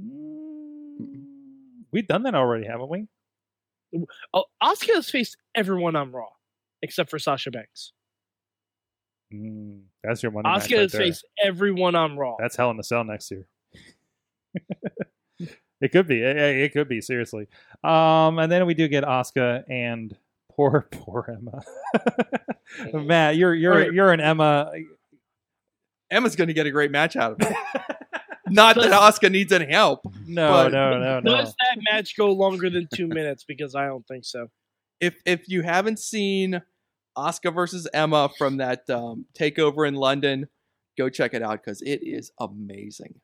Mm, 0.03 1.25
We've 1.93 2.07
done 2.07 2.23
that 2.25 2.35
already, 2.35 2.67
haven't 2.67 2.89
we? 2.91 3.07
Oh, 4.35 4.45
Asuka 4.63 4.95
has 4.95 5.09
faced 5.11 5.37
everyone 5.55 5.95
on 5.97 6.11
Raw 6.11 6.29
except 6.83 7.11
for 7.11 7.19
Sasha 7.19 7.51
Banks. 7.51 7.93
Mm, 9.33 9.83
that's 10.05 10.23
your 10.23 10.33
money. 10.33 10.49
match 10.49 10.69
Asuka 10.69 10.73
right 10.73 10.81
has 10.83 10.93
there. 10.93 11.01
faced 11.03 11.25
everyone 11.43 11.95
on 11.95 12.17
Raw. 12.17 12.37
That's 12.39 12.57
Hell 12.57 12.71
in 12.71 12.77
the 12.77 12.85
Cell 12.85 13.05
next 13.05 13.31
year. 13.31 13.47
it 15.81 15.93
could 15.93 16.07
be. 16.07 16.23
It, 16.23 16.37
it 16.37 16.73
could 16.73 16.89
be 16.89 17.01
seriously. 17.01 17.47
Um, 17.85 18.39
and 18.39 18.51
then 18.51 18.67
we 18.67 18.75
do 18.75 18.89
get 18.89 19.05
Asuka 19.05 19.65
and 19.71 20.17
poor, 20.51 20.87
poor 20.93 21.37
Emma. 21.37 21.63
Matt, 23.05 23.37
you're 23.37 23.55
you're 23.55 23.73
Alright. 23.75 23.93
you're 23.93 24.13
an 24.13 24.21
Emma. 24.21 24.73
Emma's 26.11 26.37
going 26.37 26.49
to 26.49 26.55
get 26.55 26.67
a 26.67 26.71
great 26.71 26.91
match 26.91 27.17
out 27.17 27.33
of 27.33 27.39
it. 27.43 27.57
Not 28.51 28.77
that 28.77 28.91
Asuka 28.93 29.31
needs 29.31 29.53
any 29.53 29.67
help. 29.71 30.01
No, 30.27 30.51
But- 30.51 30.73
no, 30.73 30.99
no, 30.99 31.21
no. 31.21 31.37
Does 31.37 31.55
that 31.61 31.79
match 31.93 32.17
go 32.17 32.33
longer 32.33 32.71
than 32.71 32.89
two 32.95 33.07
minutes? 33.07 33.45
Because 33.45 33.75
I 33.75 33.87
don't 33.87 34.07
think 34.09 34.25
so. 34.25 34.49
If 35.01 35.21
if 35.27 35.49
you 35.49 35.63
haven't 35.63 35.99
seen 35.99 36.61
Asuka 37.19 37.53
versus 37.55 37.89
Emma 37.93 38.31
from 38.39 38.59
that 38.59 38.89
um, 38.91 39.27
takeover 39.39 39.87
in 39.87 39.95
London, 39.95 40.49
go 40.97 41.09
check 41.09 41.35
it 41.35 41.43
out 41.43 41.63
because 41.65 41.83
it 41.83 42.01
is 42.03 42.31
amazing. 42.41 43.21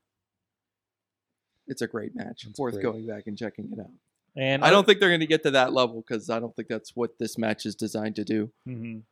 It's 1.66 1.80
a 1.82 1.86
great 1.86 2.14
match. 2.14 2.42
That's 2.44 2.58
Worth 2.58 2.74
great. 2.74 2.82
going 2.82 3.06
back 3.06 3.26
and 3.26 3.38
checking 3.38 3.70
it 3.72 3.78
out. 3.80 3.90
And 4.36 4.64
I 4.64 4.70
don't 4.70 4.84
think 4.84 5.00
they're 5.00 5.08
going 5.10 5.20
to 5.20 5.26
get 5.26 5.42
to 5.44 5.52
that 5.52 5.72
level 5.72 6.02
because 6.06 6.28
I 6.28 6.40
don't 6.40 6.54
think 6.56 6.68
that's 6.68 6.90
what 6.94 7.18
this 7.18 7.38
match 7.38 7.64
is 7.66 7.74
designed 7.74 8.16
to 8.16 8.24
do. 8.24 8.50
Mhm. 8.68 9.02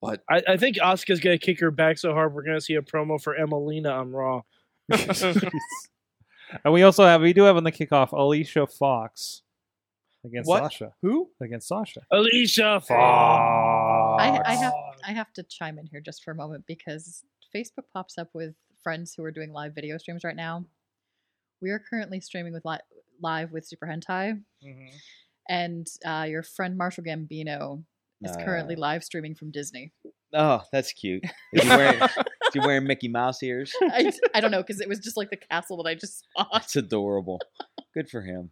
But 0.00 0.24
I, 0.28 0.42
I 0.48 0.56
think 0.56 0.76
Asuka's 0.78 1.20
gonna 1.20 1.38
kick 1.38 1.60
her 1.60 1.70
back 1.70 1.96
so 1.96 2.12
hard 2.12 2.34
we're 2.34 2.42
gonna 2.42 2.60
see 2.60 2.74
a 2.74 2.82
promo 2.82 3.22
for 3.22 3.36
Emmalina 3.36 3.92
on 3.96 4.10
Raw. 4.10 4.42
and 6.64 6.72
we 6.74 6.82
also 6.82 7.04
have 7.04 7.20
we 7.22 7.32
do 7.32 7.44
have 7.44 7.56
on 7.56 7.62
the 7.62 7.70
kickoff 7.70 8.10
Alicia 8.10 8.66
Fox 8.66 9.42
against 10.24 10.48
What? 10.48 10.64
Sasha 10.64 10.92
who? 11.02 11.30
against 11.40 11.68
Sasha. 11.68 12.00
Alicia 12.10 12.80
Fox. 12.80 12.88
I, 14.22 14.52
I 14.52 14.54
have 14.54 14.72
I 15.06 15.12
have 15.12 15.32
to 15.34 15.42
chime 15.42 15.78
in 15.78 15.86
here 15.86 16.00
just 16.00 16.22
for 16.22 16.30
a 16.30 16.34
moment 16.34 16.64
because 16.66 17.24
Facebook 17.54 17.84
pops 17.92 18.18
up 18.18 18.28
with 18.34 18.54
friends 18.82 19.14
who 19.16 19.24
are 19.24 19.30
doing 19.30 19.52
live 19.52 19.74
video 19.74 19.98
streams 19.98 20.24
right 20.24 20.36
now. 20.36 20.64
We 21.60 21.70
are 21.70 21.78
currently 21.90 22.20
streaming 22.20 22.52
with 22.52 22.64
li- 22.64 22.78
live 23.22 23.52
with 23.52 23.66
Super 23.66 23.86
Hentai, 23.86 24.42
Mhm. 24.66 24.90
and 25.48 25.86
uh, 26.04 26.26
your 26.28 26.42
friend 26.42 26.76
Marshall 26.76 27.04
Gambino 27.04 27.84
is 28.22 28.36
currently 28.36 28.74
Uh. 28.76 28.80
live 28.80 29.04
streaming 29.04 29.34
from 29.34 29.50
Disney. 29.50 29.92
Oh, 30.34 30.62
that's 30.72 30.92
cute. 30.92 31.22
Is 31.52 31.62
he 31.62 31.68
wearing, 31.68 32.00
is 32.02 32.10
he 32.54 32.58
wearing 32.60 32.86
Mickey 32.86 33.08
Mouse 33.08 33.42
ears? 33.42 33.70
I, 33.82 34.10
I 34.34 34.40
don't 34.40 34.50
know 34.50 34.62
because 34.62 34.80
it 34.80 34.88
was 34.88 34.98
just 34.98 35.16
like 35.16 35.28
the 35.30 35.36
castle 35.36 35.76
that 35.82 35.88
I 35.90 35.94
just 35.94 36.24
saw. 36.36 36.46
It's 36.56 36.74
adorable. 36.74 37.38
Good 37.94 38.08
for 38.08 38.22
him. 38.22 38.50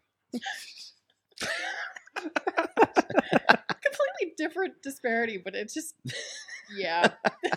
Completely 4.41 4.47
different 4.49 4.83
disparity, 4.83 5.41
but 5.45 5.55
it's 5.55 5.75
just 5.75 5.95
yeah. 6.77 7.11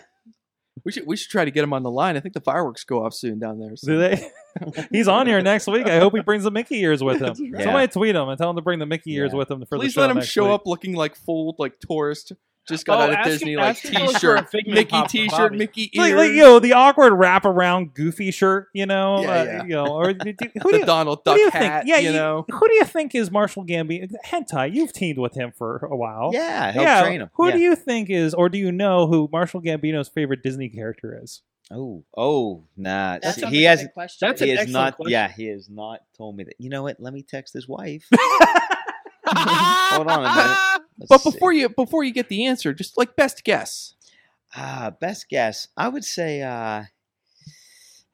We 0.86 0.92
should 0.92 1.08
we 1.08 1.16
should 1.16 1.30
try 1.32 1.46
to 1.46 1.52
get 1.52 1.64
him 1.64 1.72
on 1.72 1.84
the 1.84 1.90
line. 1.92 2.18
I 2.18 2.20
think 2.20 2.34
the 2.34 2.42
fireworks 2.42 2.84
go 2.84 3.06
off 3.06 3.14
soon 3.14 3.40
down 3.40 3.58
there. 3.58 3.74
so- 3.78 3.88
Do 3.90 4.00
they? 4.00 4.30
He's 4.92 5.08
on 5.08 5.28
here 5.28 5.42
next 5.42 5.66
week. 5.68 5.88
I 5.88 5.98
hope 6.00 6.14
he 6.14 6.20
brings 6.22 6.44
the 6.44 6.52
Mickey 6.52 6.82
ears 6.82 7.02
with 7.02 7.22
him. 7.22 7.34
right. 7.54 7.64
Somebody 7.64 7.88
tweet 7.88 8.16
him 8.18 8.28
and 8.28 8.38
tell 8.38 8.50
him 8.50 8.58
to 8.58 8.62
bring 8.62 8.80
the 8.80 8.86
Mickey 8.86 9.14
ears 9.14 9.32
Yeah. 9.32 9.38
with 9.38 9.50
him 9.50 9.62
for 9.66 9.78
Please 9.78 9.94
the 9.94 10.02
show 10.02 10.02
Please 10.02 10.02
let 10.02 10.10
him 10.12 10.16
next 10.18 10.28
show 10.28 10.44
week. 10.48 10.54
up 10.56 10.62
looking 10.66 10.94
like 10.94 11.16
full 11.16 11.56
like 11.58 11.80
tourist. 11.80 12.34
Just 12.68 12.86
got 12.86 13.00
Oh, 13.00 13.02
out 13.04 13.10
of 13.10 13.16
ask 13.16 13.28
him- 13.28 13.34
Disney 13.34 13.56
like 13.58 13.66
ask 13.72 13.84
him 13.84 13.94
for 13.94 14.36
a 14.36 14.42
t-shirt, 14.42 14.68
Mickey 14.68 15.02
t-shirt, 15.10 15.54
Mickey 15.54 15.92
Like, 15.96 16.10
ears. 16.12 16.18
like, 16.18 16.32
you 16.32 16.44
know, 16.44 16.60
the 16.60 16.74
awkward 16.74 17.14
wrap 17.14 17.44
around 17.46 17.94
goofy 17.94 18.32
shirt, 18.32 18.70
you 18.74 18.86
know, 18.86 19.22
Yeah, 19.22 19.28
uh, 19.30 19.44
yeah. 19.44 19.64
you 19.64 19.70
know, 19.70 19.88
or 19.88 20.14
do, 20.14 20.32
do- 20.34 20.50
who 20.62 20.72
do 20.72 20.78
you, 20.78 20.86
Donald 20.86 21.24
Duck 21.26 21.36
do 21.36 21.42
you 21.42 21.50
hat, 21.50 21.84
think? 21.84 21.88
Yeah, 21.88 22.00
you 22.00 22.14
know. 22.14 22.46
who 22.50 22.68
do 22.68 22.74
you 22.76 22.86
think 22.86 23.14
is 23.16 23.30
Marshall 23.32 23.66
Gambino? 23.66 24.10
Hentai, 24.26 24.74
you've 24.74 24.94
teamed 24.94 25.18
with 25.20 25.34
him 25.36 25.52
for 25.52 25.78
a 25.92 25.96
while. 25.98 26.30
Yeah, 26.34 26.72
help 26.72 26.86
yeah. 26.86 27.02
train 27.04 27.22
him. 27.22 27.30
Who 27.34 27.48
yeah. 27.48 27.52
do 27.54 27.60
you 27.60 27.76
think 27.76 28.10
is, 28.10 28.34
or 28.34 28.48
do 28.48 28.58
you 28.58 28.72
know 28.72 29.08
who 29.08 29.28
Marshall 29.32 29.62
Gambino's 29.62 30.08
favorite 30.08 30.42
Disney 30.42 30.70
character 30.70 31.20
is? 31.22 31.42
Oh, 31.72 32.04
oh, 32.16 32.64
nah. 32.78 33.20
That 33.22 33.36
See, 33.36 33.42
sounds 33.42 33.54
he 33.54 33.66
like 33.68 33.78
a 33.78 33.82
has. 33.82 33.90
question. 33.94 34.28
That's 34.28 34.42
He 34.42 34.52
an 34.52 34.58
has 34.58 34.64
excellent 34.68 34.86
not. 34.86 34.96
question. 34.98 35.12
Yeah, 35.12 35.28
he 35.32 35.46
has 35.48 35.70
not 35.70 36.00
told 36.16 36.36
me 36.38 36.44
that. 36.44 36.56
You 36.60 36.70
know 36.70 36.84
what? 36.84 36.98
Let 37.00 37.14
me 37.14 37.24
text 37.24 37.54
his 37.54 37.68
wife. 37.68 38.08
Hold 39.96 40.08
on 40.08 40.26
a 40.26 40.30
minute. 40.36 40.58
Let's 41.00 41.10
But 41.10 41.22
see. 41.22 41.32
before 41.32 41.54
you 41.54 41.70
before 41.70 42.04
you 42.04 42.12
get 42.14 42.30
the 42.30 42.46
answer, 42.46 42.74
just 42.74 42.98
like 42.98 43.16
best 43.16 43.44
guess. 43.44 43.96
Ah, 44.56 44.92
best 45.02 45.28
guess. 45.30 45.68
I 45.76 45.88
would 45.88 46.04
say 46.06 46.42
uh 46.42 46.84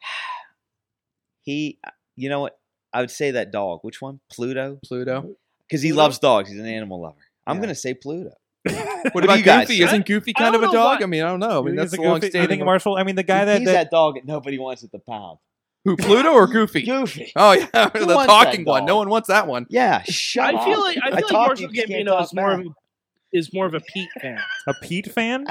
he 1.41 1.79
you 2.15 2.29
know 2.29 2.41
what? 2.41 2.57
I 2.93 3.01
would 3.01 3.11
say 3.11 3.31
that 3.31 3.51
dog. 3.51 3.79
Which 3.83 4.01
one? 4.01 4.19
Pluto? 4.31 4.79
Pluto. 4.83 5.35
Because 5.67 5.81
he 5.81 5.89
Pluto? 5.89 6.01
loves 6.03 6.19
dogs. 6.19 6.49
He's 6.49 6.59
an 6.59 6.65
animal 6.65 7.01
lover. 7.01 7.15
I'm 7.45 7.57
Yeah. 7.57 7.61
gonna 7.63 7.75
say 7.75 7.93
Pluto. 7.93 8.31
What 9.13 9.21
do 9.21 9.27
about 9.27 9.39
you 9.39 9.45
guys 9.45 9.67
Goofy? 9.67 9.77
say? 9.79 9.85
Isn't 9.85 10.05
Goofy 10.05 10.33
kind 10.33 10.53
of 10.55 10.61
a 10.61 10.65
dog? 10.65 10.99
why- 10.99 11.03
I 11.03 11.05
mean, 11.05 11.23
I 11.23 11.29
don't 11.29 11.39
know. 11.39 11.61
I 11.61 11.65
mean, 11.65 11.75
that's 11.75 11.91
think 11.91 12.03
the 12.03 12.15
it's 12.15 12.25
a 12.25 12.27
goofy- 12.27 12.37
you 12.37 12.41
long 12.41 12.47
think 12.49 12.63
Marshall? 12.65 12.97
I 12.97 13.03
mean, 13.03 13.15
the 13.15 13.23
guy 13.23 13.45
that, 13.45 13.59
He's 13.59 13.67
that, 13.67 13.73
that 13.73 13.91
dog 13.91 14.15
that 14.15 14.25
nobody 14.25 14.59
wants 14.59 14.83
at 14.83 14.91
the 14.91 14.99
pound. 14.99 15.37
Who 15.85 15.95
Pluto 15.97 16.31
or 16.33 16.47
Goofy? 16.51 16.81
Goofy. 16.83 17.31
Oh 17.35 17.53
yeah, 17.53 17.89
Who 17.97 18.05
the 18.05 18.15
wants 18.15 18.31
talking 18.31 18.65
that 18.65 18.69
one. 18.71 18.85
No 18.85 18.93
dog? 18.93 18.97
one 18.99 19.09
wants 19.09 19.27
that 19.29 19.47
one. 19.47 19.65
Yeah, 19.69 20.01
shut 20.03 20.55
I 20.55 20.63
feel 20.65 20.79
up. 20.79 20.85
like 20.85 20.97
I 21.01 21.09
feel 21.09 21.15
I 21.17 21.19
like 21.21 21.31
Marshall 21.31 21.69
you 21.71 21.73
just 21.73 21.87
can't 21.87 22.07
Gambino 22.07 22.11
talk 22.11 22.23
is 22.25 22.33
more 22.33 22.51
of 22.51 22.57
back. 22.59 22.67
a, 22.67 23.37
is 23.37 23.53
more 23.53 23.65
of 23.65 23.73
a 23.73 23.79
Pete 23.79 24.09
fan. 24.21 24.39
a 24.67 24.73
Pete 24.81 25.11
fan. 25.11 25.45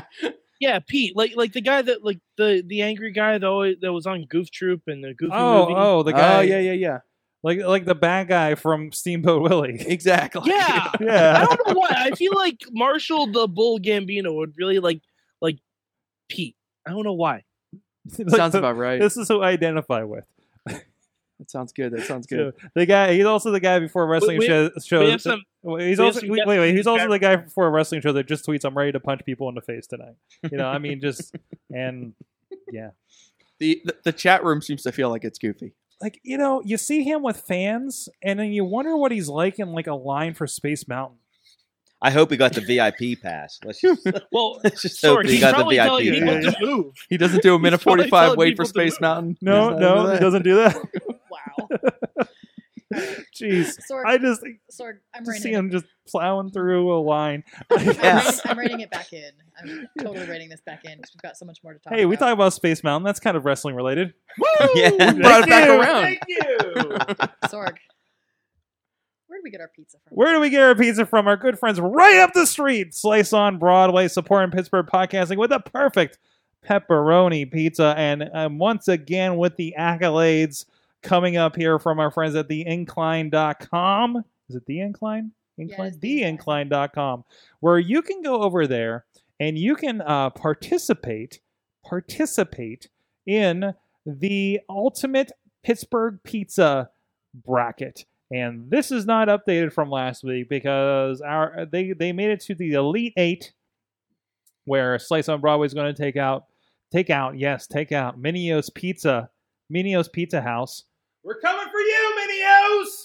Yeah, 0.61 0.81
Pete, 0.87 1.17
like 1.17 1.37
like 1.37 1.53
the 1.53 1.61
guy 1.61 1.81
that 1.83 2.05
like 2.05 2.19
the 2.37 2.63
the 2.67 2.83
angry 2.83 3.13
guy 3.13 3.39
that 3.39 3.47
always, 3.47 3.77
that 3.81 3.93
was 3.93 4.07
on 4.07 4.25
Goof 4.27 4.51
Troop 4.51 4.83
and 4.87 5.03
the 5.03 5.15
Goofy 5.15 5.33
Oh, 5.35 5.63
movie. 5.69 5.75
oh, 5.77 6.03
the 6.03 6.13
guy. 6.13 6.39
Oh 6.39 6.41
yeah, 6.41 6.59
yeah, 6.59 6.73
yeah. 6.73 6.99
like 7.45 7.61
like 7.61 7.85
the 7.85 7.95
bad 7.95 8.29
guy 8.29 8.55
from 8.57 8.91
Steamboat 8.93 9.43
Willie. 9.43 9.81
Exactly. 9.87 10.43
yeah. 10.51 10.89
I 10.93 10.97
Yeah, 11.01 11.45
don't 11.47 11.69
know 11.69 11.75
why. 11.75 11.89
I 11.91 12.11
feel 12.11 12.35
like 12.35 12.61
Marshall 12.73 13.29
the 13.29 13.47
Bull 13.47 13.79
Gambino 13.79 14.35
would 14.35 14.55
really 14.59 14.81
like 14.81 15.01
like 15.41 15.59
Pete. 16.29 16.57
I 16.87 16.91
don't 16.91 17.05
know 17.05 17.15
why. 17.15 17.45
Sounds 18.29 18.55
about 18.55 18.77
right. 18.77 19.01
This 19.01 19.17
is 19.17 19.29
who 19.29 19.41
I 19.43 19.51
identify 19.51 20.03
with. 20.03 20.25
That 21.39 21.53
sounds 21.53 21.73
good. 21.73 21.93
That 21.93 22.03
sounds 22.03 22.27
good. 22.27 22.53
So, 22.61 22.69
the 22.75 22.85
guy. 22.85 23.15
He's 23.15 23.25
also 23.25 23.53
the 23.53 23.61
guy 23.61 23.79
before 23.79 24.03
a 24.03 24.07
wrestling 24.07 24.39
we- 24.39 24.47
show. 24.47 24.71
Shows 24.85 25.23
some. 25.23 25.43
He's 25.79 26.01
also 26.01 26.21
wait, 26.27 26.45
wait 26.47 26.59
wait. 26.59 26.75
He's 26.75 26.87
the 26.87 26.91
also 26.91 27.09
the 27.09 27.19
guy 27.21 27.37
for 27.55 27.67
a 27.67 27.71
wrestling 27.71 28.01
show 28.01 28.13
that 28.13 28.27
just 28.27 28.45
tweets, 28.45 28.65
"I'm 28.65 28.77
ready 28.77 28.91
to 28.91 28.99
punch 28.99 29.21
people 29.25 29.49
in 29.49 29.55
the 29.55 29.61
face 29.61 29.87
tonight." 29.87 30.15
You 30.51 30.59
know, 30.59 30.67
I 30.67 30.79
mean, 30.79 31.01
just 31.01 31.37
and 31.73 32.15
yeah, 32.73 32.91
The, 33.61 33.81
the 33.85 33.95
the 34.07 34.13
chat 34.13 34.43
room 34.43 34.61
seems 34.63 34.83
to 34.83 34.91
feel 34.91 35.11
like 35.11 35.23
it's 35.25 35.39
Goofy. 35.39 35.75
like 36.01 36.19
you 36.25 36.39
know, 36.39 36.61
you 36.65 36.77
see 36.77 37.05
him 37.05 37.23
with 37.23 37.37
fans, 37.41 38.09
and 38.21 38.37
then 38.41 38.51
you 38.53 38.65
wonder 38.65 38.97
what 38.97 39.13
he's 39.13 39.29
like 39.29 39.61
in 39.61 39.73
like 39.73 39.87
a 39.87 39.95
line 39.95 40.35
for 40.35 40.49
Space 40.49 40.89
Mountain. 40.89 41.19
I 42.01 42.11
hope 42.11 42.31
he 42.31 42.37
got 42.37 42.53
the 42.53 42.61
VIP 42.61 43.21
pass. 43.21 43.59
Let's 43.65 43.81
just, 43.81 44.07
Well, 44.33 44.61
let's 44.65 44.83
just 44.83 45.01
hope 45.05 45.15
sorry, 45.15 45.27
that 45.27 45.33
he 45.33 45.41
got 45.41 45.57
the 45.59 45.65
VIP 45.65 46.15
people 46.15 46.43
pass. 46.43 46.55
to 46.55 46.67
move. 46.67 46.95
He 47.09 47.17
doesn't 47.17 47.43
do 47.43 47.55
a 47.55 47.59
minute 47.61 47.81
forty 47.81 48.09
five 48.09 48.37
wait 48.37 48.57
for 48.57 48.65
Space. 48.65 49.01
Mountain. 49.01 49.37
No, 49.41 49.71
no, 49.77 50.07
do 50.07 50.13
he 50.13 50.19
doesn't 50.19 50.43
do 50.43 50.55
that. 50.57 50.77
wow. 51.31 51.69
Jeez, 53.35 53.77
Sorg, 53.91 54.05
I 54.07 54.17
just 54.17 54.43
Sorg, 54.73 54.95
I'm 55.15 55.25
to 55.25 55.31
rating 55.31 55.43
see 55.43 55.53
him 55.53 55.71
just 55.71 55.85
plowing 56.09 56.51
through 56.51 56.91
a 56.97 57.01
line. 57.01 57.45
I'm, 57.71 57.85
Yeah. 57.85 58.31
I'm 58.47 58.59
rating 58.59 58.81
it 58.81 58.91
back 58.91 59.13
in. 59.13 59.31
I'm 59.61 59.87
totally 59.99 60.27
rating 60.27 60.49
this 60.49 60.63
back 60.63 60.85
in 60.85 60.97
because 60.97 61.13
we've 61.15 61.21
got 61.23 61.37
so 61.37 61.45
much 61.45 61.59
more 61.63 61.75
to 61.75 61.79
talk 61.81 61.93
hey, 61.93 62.07
we 62.07 62.15
about. 62.15 62.27
talk 62.27 62.33
about 62.35 62.53
Space 62.55 62.83
Mountain. 62.83 63.05
That's 63.05 63.21
kind 63.21 63.37
of 63.37 63.45
wrestling 63.45 63.75
related. 63.75 64.15
Woo! 64.39 64.47
Yeah. 64.75 64.91
Brought 65.13 65.43
it 65.43 65.49
back 65.49 65.67
you, 65.69 65.81
around. 65.81 66.03
Thank 66.03 66.21
you. 66.29 66.47
Sorg. 67.49 67.77
Where 69.39 69.43
do 69.43 69.45
we 69.45 69.51
get 69.51 69.61
our 69.61 69.69
pizza 69.69 69.99
from? 70.03 70.17
Where 70.17 70.35
do 70.35 70.41
we 70.41 70.51
get 70.51 70.63
our 70.63 70.75
pizza 70.75 71.07
from? 71.07 71.29
Our 71.29 71.37
good 71.37 71.59
friends 71.59 71.81
right 71.81 72.19
up 72.19 72.33
the 72.33 72.45
street, 72.45 72.93
Slice 72.93 73.33
on 73.33 73.59
Broadway, 73.59 74.09
supporting 74.09 74.51
Pittsburgh 74.51 74.87
podcasting 74.87 75.37
with 75.37 75.53
a 75.53 75.61
perfect 75.61 76.19
pepperoni 76.69 77.51
pizza. 77.51 77.95
And 77.97 78.29
um, 78.35 78.59
once 78.59 78.89
again, 78.89 79.37
with 79.37 79.55
the 79.57 79.77
accolades 79.79 80.65
coming 81.03 81.37
up 81.37 81.55
here 81.55 81.79
from 81.79 82.01
our 82.01 82.11
friends 82.11 82.35
at 82.35 82.49
theincline.com. 82.49 84.25
Is 84.49 84.57
it 84.57 84.67
the 84.67 84.81
incline? 84.81 85.31
Incline? 85.57 85.93
Incline. 85.93 86.39
theincline.com, 86.39 87.25
where 87.61 87.79
you 87.79 88.03
can 88.03 88.23
go 88.23 88.43
over 88.43 88.67
there 88.67 89.05
and 89.39 89.57
you 89.57 89.77
can 89.77 90.01
uh, 90.01 90.31
participate, 90.31 91.39
participate 91.85 92.89
in 93.25 93.73
the 94.05 94.61
ultimate 94.69 95.31
Pittsburgh 95.63 96.19
pizza 96.25 96.91
bracket. 97.45 98.05
And 98.31 98.71
this 98.71 98.91
is 98.91 99.07
not 99.07 99.29
updated 99.29 99.73
from 99.73 99.91
last 99.91 100.23
week 100.23 100.49
because 100.49 101.21
our 101.21 101.67
they 101.71 101.93
they 101.93 102.13
made 102.13 102.31
it 102.31 102.41
to 102.41 102.55
the 102.55 102.73
Elite 102.73 103.15
Eight, 103.17 103.53
where 104.67 104.99
Slice 104.99 105.29
on 105.29 105.41
Broadway 105.41 105.67
is 105.67 105.75
going 105.75 105.95
to 105.95 106.03
take 106.03 106.17
out 106.17 106.45
take 106.93 107.09
out 107.09 107.39
yes 107.39 107.67
take 107.67 107.93
out 107.93 108.19
Mineo's 108.19 108.69
Pizza 108.71 109.31
Mineo's 109.71 110.09
Pizza 110.09 110.43
House. 110.43 110.85
We're 111.25 111.41
coming 111.41 111.67
for 111.71 111.81
you, 111.81 112.15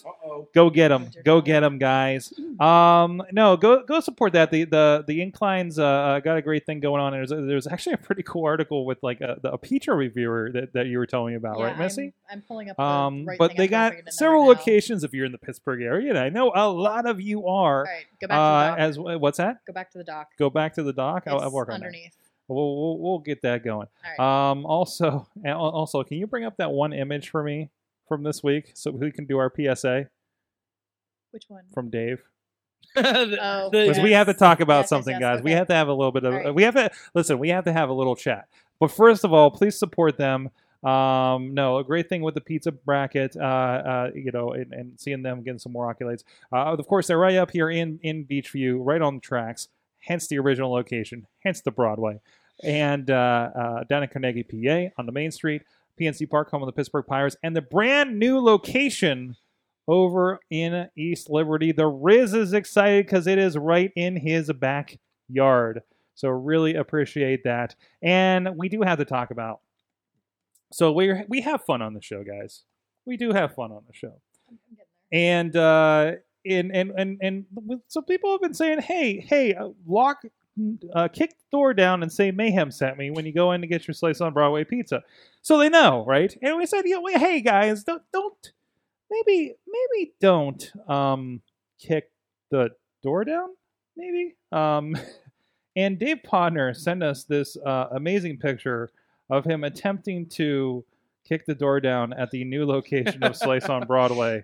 Mineo's! 0.04 0.16
Uh-oh. 0.24 0.48
Go 0.54 0.70
get 0.70 0.90
them, 0.90 1.10
go 1.24 1.42
get 1.42 1.62
them, 1.62 1.78
guys. 1.78 2.34
Um, 2.60 3.22
no, 3.32 3.56
go 3.58 3.84
go 3.84 4.00
support 4.00 4.34
that. 4.34 4.52
The 4.52 4.66
the 4.66 5.04
the 5.08 5.22
inclines 5.22 5.80
uh, 5.80 5.84
uh, 5.84 6.20
got 6.20 6.38
a 6.38 6.42
great 6.42 6.66
thing 6.66 6.80
going 6.80 7.02
on. 7.02 7.12
There's 7.14 7.30
there's 7.30 7.68
actually 7.68 7.94
a 7.94 7.98
pretty 7.98 8.24
cool 8.24 8.46
article 8.46 8.86
with 8.86 8.98
like 9.04 9.22
a, 9.22 9.38
the, 9.42 9.54
a 9.54 9.58
pizza 9.58 9.94
reviewer 9.94 10.52
that, 10.54 10.74
that 10.74 10.88
you 10.88 10.98
were 10.98 11.06
telling 11.06 11.34
me 11.34 11.38
about, 11.38 11.58
Yeah, 11.60 11.66
right, 11.66 11.78
Missy? 11.78 12.14
I'm, 12.30 12.38
I'm 12.38 12.42
pulling 12.42 12.70
up 12.70 12.78
the 12.78 12.84
Um, 12.84 13.26
right 13.26 13.38
but 13.40 13.50
thing. 13.50 13.58
they 13.58 13.64
I'm 13.66 13.70
got 13.70 13.90
to 13.90 13.96
figure 13.96 14.04
it 14.04 14.08
out 14.10 14.14
several 14.14 14.42
right 14.48 14.58
locations 14.58 15.04
if 15.04 15.14
you're 15.14 15.26
in 15.26 15.32
the 15.32 15.38
Pittsburgh 15.38 15.82
area, 15.82 16.10
and 16.10 16.18
I 16.20 16.30
know 16.30 16.52
a 16.56 16.68
lot 16.70 17.06
of 17.06 17.22
you 17.22 17.48
are. 17.48 17.80
All 17.80 17.84
right, 17.84 18.06
go 18.22 18.28
back 18.28 18.38
Uh, 18.38 18.76
to 18.76 18.88
the 18.88 19.02
dock. 19.04 19.14
as 19.14 19.20
what's 19.20 19.38
that? 19.38 19.58
go 19.68 19.74
back 19.74 19.92
to 19.92 19.98
the 19.98 20.04
dock. 20.04 20.28
Go 20.38 20.50
back 20.50 20.74
to 20.76 20.84
the 20.84 20.94
dock. 20.94 21.24
I'll, 21.28 21.40
I'll 21.40 21.52
work 21.52 21.70
on 21.70 21.80
that. 21.80 21.86
underneath. 21.88 22.16
We'll, 22.50 22.76
we'll 22.76 22.98
we'll 23.00 23.20
get 23.20 23.42
that 23.44 23.64
going. 23.64 23.88
All 24.20 24.26
right. 24.26 24.52
Um, 24.52 24.66
also, 24.66 25.28
also, 25.48 26.04
can 26.04 26.18
you 26.18 26.28
bring 26.28 26.44
up 26.44 26.58
that 26.58 26.72
one 26.72 26.92
image 26.92 27.30
for 27.30 27.42
me 27.42 27.70
from 28.14 28.24
this 28.24 28.44
week 28.44 28.72
so 28.76 28.92
we 28.92 29.12
can 29.12 29.26
do 29.26 29.38
our 29.38 29.52
PSA 29.56 30.08
Which 31.32 31.46
one? 31.48 31.64
from 31.74 31.90
Dave? 31.90 32.22
The- 32.96 33.38
Oh, 33.42 33.70
the- 33.72 33.88
Because 33.88 34.00
we 34.04 34.12
have 34.12 34.28
to 34.28 34.34
talk 34.34 34.60
about 34.60 34.80
Yes, 34.80 34.84
yes, 34.84 34.90
something, 34.90 35.14
yes, 35.14 35.22
guys. 35.22 35.42
We 35.44 35.52
have 35.52 35.68
to 35.68 35.74
have 35.74 35.88
a 35.88 35.94
little 35.94 36.12
bit 36.12 36.24
of. 36.26 36.34
All 36.34 36.40
right. 36.44 36.54
We 36.56 36.64
have 36.64 36.76
to 36.76 36.92
listen. 37.16 37.40
We 37.40 37.50
have 37.50 37.64
to 37.66 37.74
have 37.74 37.90
a 37.90 37.94
little 37.94 38.16
chat. 38.16 38.48
But 38.80 38.92
first 38.92 39.24
of 39.24 39.34
all, 39.34 39.50
please 39.52 39.78
support 39.80 40.18
them. 40.18 40.50
Um, 40.84 41.54
no, 41.54 41.78
a 41.78 41.84
great 41.84 42.10
thing 42.10 42.22
with 42.22 42.36
the 42.36 42.42
pizza 42.42 42.72
bracket, 42.74 43.38
uh, 43.38 43.44
uh, 43.44 44.12
you 44.14 44.32
know, 44.34 44.52
and, 44.52 44.74
and 44.74 45.00
seeing 45.00 45.24
them 45.24 45.42
getting 45.42 45.58
some 45.60 45.72
more 45.72 45.92
accolades. 45.94 46.24
Uh, 46.52 46.74
of 46.74 46.86
course, 46.88 47.08
they're 47.08 47.18
right 47.18 47.38
up 47.38 47.52
here 47.52 47.70
in 47.70 48.00
in 48.04 48.26
Beechview, 48.26 48.80
right 48.82 49.02
on 49.02 49.16
the 49.16 49.22
tracks. 49.22 49.70
Hence 50.02 50.28
the 50.28 50.38
original 50.40 50.72
location. 50.74 51.26
Hence 51.40 51.62
the 51.62 51.72
Broadway, 51.72 52.20
and 52.64 53.10
uh, 53.10 53.50
uh, 53.56 53.84
down 53.86 54.04
in 54.04 54.10
Carnegie, 54.10 54.44
PA, 54.44 54.94
on 55.00 55.06
the 55.06 55.14
main 55.14 55.32
street, 55.32 55.62
PNC 56.00 56.30
Park, 56.30 56.50
home 56.50 56.64
of 56.64 56.68
the 56.68 56.74
Pittsburgh 56.74 57.06
Pirates, 57.08 57.36
and 57.44 57.56
the 57.56 57.62
brand 57.62 58.20
new 58.20 58.40
location 58.40 59.36
over 59.88 60.40
in 60.50 60.90
East 60.98 61.30
Liberty. 61.30 61.72
The 61.72 61.88
Riz 61.88 62.34
is 62.34 62.54
excited 62.54 63.06
because 63.06 63.28
it 63.28 63.38
is 63.38 63.58
right 63.58 63.92
in 63.96 64.16
his 64.16 64.52
backyard. 64.54 65.82
So 66.16 66.30
really 66.30 66.76
appreciate 66.76 67.44
that. 67.44 67.76
And 68.02 68.50
we 68.58 68.70
do 68.70 68.82
have 68.82 69.00
to 69.00 69.06
talk 69.06 69.32
about. 69.32 69.60
So 70.72 70.92
we 70.92 71.14
we 71.28 71.42
have 71.42 71.64
fun 71.64 71.82
on 71.82 71.94
the 71.94 72.02
show, 72.02 72.24
guys. 72.24 72.64
We 73.06 73.18
do 73.18 73.32
have 73.32 73.54
fun 73.54 73.72
on 73.72 73.84
the 73.88 73.94
show 73.94 74.22
and 75.14 75.56
uh, 75.56 76.14
and 76.46 76.76
and 76.76 76.92
and 76.98 77.18
and 77.22 77.46
so 77.88 78.02
people 78.02 78.32
have 78.32 78.42
been 78.42 78.56
saying, 78.56 78.82
"Hey, 78.82 79.20
hey, 79.20 79.54
uh, 79.54 79.70
lock, 79.86 80.24
uh, 80.94 81.08
kick 81.08 81.32
the 81.32 81.58
door 81.58 81.74
down 81.74 82.04
and 82.04 82.12
say 82.12 82.32
Mayhem 82.32 82.72
sent 82.72 82.98
me 82.98 83.12
when 83.12 83.26
you 83.26 83.34
go 83.34 83.52
in 83.52 83.62
to 83.62 83.68
get 83.68 83.88
your 83.88 83.94
slice 83.94 84.22
on 84.22 84.34
Broadway 84.34 84.64
pizza," 84.64 85.04
so 85.42 85.58
they 85.58 85.70
know, 85.70 86.06
right? 86.06 86.36
And 86.42 86.58
we 86.58 86.66
said, 86.66 86.84
"Yeah, 86.86 86.98
well, 86.98 87.18
hey 87.18 87.42
guys, 87.42 87.84
don't 87.84 88.04
don't 88.12 88.52
maybe 89.10 89.56
maybe 89.68 90.14
don't 90.20 90.72
um 90.88 91.42
kick 91.80 92.12
the 92.52 92.70
door 93.02 93.24
down, 93.26 93.50
maybe." 93.98 94.36
Um, 94.52 94.96
and 95.76 95.98
Dave 95.98 96.20
Podner 96.26 96.76
sent 96.76 97.04
us 97.04 97.24
this 97.24 97.58
uh, 97.66 97.88
amazing 97.92 98.38
picture 98.38 98.92
of 99.30 99.46
him 99.46 99.64
attempting 99.64 100.28
to 100.28 100.86
kick 101.28 101.46
the 101.46 101.56
door 101.56 101.80
down 101.80 102.14
at 102.14 102.32
the 102.32 102.44
new 102.44 102.66
location 102.66 103.24
of 103.24 103.36
Slice 103.36 103.66
on 103.66 103.88
Broadway 103.88 104.44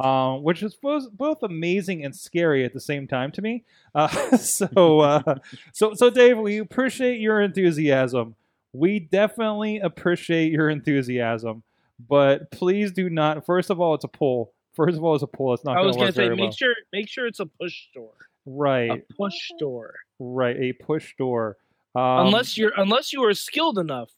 um, 0.00 0.42
which 0.42 0.62
is 0.62 0.74
both, 0.74 1.12
both 1.12 1.42
amazing 1.42 2.04
and 2.04 2.16
scary 2.16 2.64
at 2.64 2.72
the 2.72 2.80
same 2.80 3.06
time 3.06 3.30
to 3.32 3.42
me. 3.42 3.64
Uh, 3.94 4.08
so, 4.36 5.00
uh, 5.00 5.34
so, 5.72 5.94
so, 5.94 6.10
Dave, 6.10 6.38
we 6.38 6.58
appreciate 6.58 7.20
your 7.20 7.40
enthusiasm. 7.40 8.34
We 8.72 9.00
definitely 9.00 9.78
appreciate 9.78 10.52
your 10.52 10.70
enthusiasm, 10.70 11.62
but 12.08 12.50
please 12.50 12.92
do 12.92 13.10
not. 13.10 13.44
First 13.44 13.68
of 13.70 13.80
all, 13.80 13.94
it's 13.94 14.04
a 14.04 14.08
pull. 14.08 14.52
First 14.74 14.96
of 14.96 15.04
all, 15.04 15.14
it's 15.14 15.24
a 15.24 15.26
pull. 15.26 15.52
It's 15.54 15.64
not 15.64 15.76
I 15.76 15.82
was 15.82 15.96
gonna 15.96 16.12
say 16.12 16.28
make 16.30 16.38
well. 16.38 16.52
sure 16.52 16.74
make 16.92 17.08
sure 17.08 17.26
it's 17.26 17.40
a 17.40 17.46
push 17.46 17.88
door. 17.94 18.12
Right, 18.46 18.90
A 18.90 19.14
push 19.14 19.34
door. 19.58 19.94
right, 20.18 20.56
a 20.56 20.72
push 20.72 21.14
door. 21.18 21.58
Um, 21.94 22.26
unless 22.26 22.56
you're 22.56 22.72
unless 22.76 23.12
you 23.12 23.22
are 23.24 23.34
skilled 23.34 23.78
enough 23.78 24.10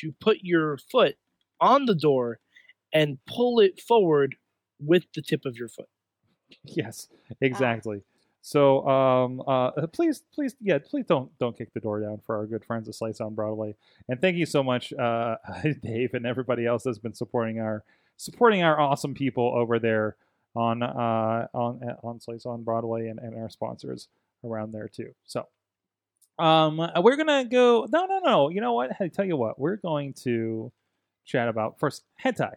to 0.00 0.12
put 0.20 0.38
your 0.42 0.76
foot 0.90 1.16
on 1.60 1.86
the 1.86 1.94
door 1.94 2.40
and 2.92 3.18
pull 3.26 3.60
it 3.60 3.80
forward 3.80 4.34
with 4.84 5.04
the 5.14 5.22
tip 5.22 5.44
of 5.44 5.56
your 5.56 5.68
foot. 5.68 5.88
Yes, 6.64 7.08
exactly. 7.40 8.02
So, 8.44 8.86
um, 8.88 9.42
uh, 9.46 9.70
please, 9.92 10.24
please, 10.34 10.56
yeah, 10.60 10.78
please 10.78 11.06
don't 11.06 11.30
don't 11.38 11.56
kick 11.56 11.72
the 11.74 11.80
door 11.80 12.00
down 12.00 12.20
for 12.26 12.36
our 12.36 12.46
good 12.46 12.64
friends 12.64 12.88
at 12.88 12.96
Slice 12.96 13.20
on 13.20 13.34
Broadway. 13.34 13.76
And 14.08 14.20
thank 14.20 14.36
you 14.36 14.46
so 14.46 14.64
much, 14.64 14.92
uh, 14.92 15.36
Dave, 15.82 16.14
and 16.14 16.26
everybody 16.26 16.66
else 16.66 16.82
that's 16.82 16.98
been 16.98 17.14
supporting 17.14 17.60
our 17.60 17.84
supporting 18.16 18.62
our 18.62 18.78
awesome 18.80 19.14
people 19.14 19.52
over 19.54 19.78
there 19.78 20.16
on 20.56 20.82
uh, 20.82 21.46
on 21.54 21.80
on 22.02 22.20
Slice 22.20 22.44
on 22.44 22.64
Broadway 22.64 23.06
and, 23.06 23.20
and 23.20 23.40
our 23.40 23.48
sponsors 23.48 24.08
around 24.44 24.72
there 24.72 24.88
too. 24.88 25.14
So, 25.24 25.46
um, 26.40 26.78
we're 27.00 27.16
gonna 27.16 27.44
go. 27.44 27.86
No, 27.92 28.06
no, 28.06 28.20
no. 28.24 28.48
You 28.48 28.60
know 28.60 28.72
what? 28.72 28.90
I 29.00 29.06
tell 29.06 29.24
you 29.24 29.36
what. 29.36 29.58
We're 29.58 29.76
going 29.76 30.14
to 30.24 30.72
chat 31.24 31.48
about 31.48 31.78
first 31.78 32.02
hentai 32.24 32.54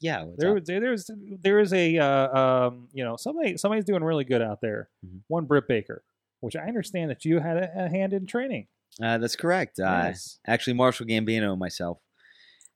Yeah. 0.00 0.24
There, 0.36 0.60
there, 0.60 0.80
there's 0.80 1.10
there 1.42 1.58
is 1.60 1.72
a 1.72 1.98
uh, 1.98 2.38
um, 2.68 2.88
you 2.92 3.04
know 3.04 3.16
somebody 3.16 3.56
somebody's 3.56 3.84
doing 3.84 4.04
really 4.04 4.24
good 4.24 4.42
out 4.42 4.60
there. 4.60 4.88
Mhm. 5.04 5.20
One 5.28 5.44
Britt 5.46 5.68
Baker, 5.68 6.04
which 6.40 6.56
I 6.56 6.62
understand 6.66 7.10
that 7.10 7.24
you 7.24 7.38
had 7.40 7.56
a, 7.56 7.84
a 7.86 7.88
hand 7.88 8.12
in 8.12 8.26
training. 8.26 8.66
Uh, 9.02 9.18
that's 9.18 9.36
correct. 9.36 9.78
Uh, 9.78 10.02
Yes. 10.04 10.38
Actually, 10.46 10.74
Marshall 10.74 11.06
Gambino 11.06 11.50
and 11.50 11.58
myself 11.60 11.98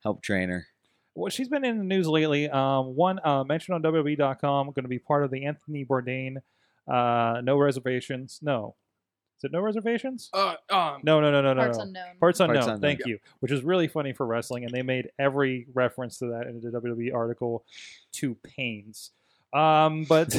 helped 0.03 0.25
train 0.25 0.49
her. 0.51 0.67
Well, 1.15 1.29
she's 1.31 1.49
been 1.49 1.65
in 1.65 1.79
the 1.79 1.85
news 1.85 2.07
lately. 2.07 2.49
Um, 2.49 2.95
one 2.95 3.19
uh, 3.25 3.45
mentioned 3.45 3.75
on 3.75 3.83
WWE.com, 3.83 4.67
going 4.69 4.83
to 4.85 4.89
be 4.89 4.99
part 4.99 5.25
of 5.25 5.31
the 5.31 5.45
Anthony 5.45 5.85
Bourdain 5.85 6.37
uh, 6.91 7.41
No 7.43 7.59
Reservations. 7.59 8.39
No, 8.43 8.77
is 9.41 9.45
it 9.45 9.53
No 9.53 9.61
Reservations? 9.61 10.29
Uh, 10.35 10.55
um, 10.69 11.01
No, 11.03 11.19
no, 11.21 11.31
no, 11.31 11.41
no, 11.41 11.55
no, 11.55 11.63
Parts 11.63 11.79
no. 11.79 11.85
unknown. 11.85 12.05
Parts 12.21 12.41
unknown. 12.41 12.57
Parts 12.57 12.67
Unknown. 12.67 12.81
Thank 12.83 13.07
you. 13.07 13.19
Which 13.39 13.51
is 13.51 13.63
really 13.63 13.89
funny 13.89 14.13
for 14.13 14.27
wrestling, 14.27 14.65
and 14.65 14.73
they 14.73 14.83
made 14.83 15.11
every 15.19 15.67
reference 15.73 16.19
to 16.19 16.27
that 16.27 16.47
in 16.47 16.61
the 16.61 16.69
WWE 16.71 17.15
article 17.15 17.65
to 18.13 18.35
pains. 18.35 19.13
Um, 19.55 20.05
but 20.05 20.37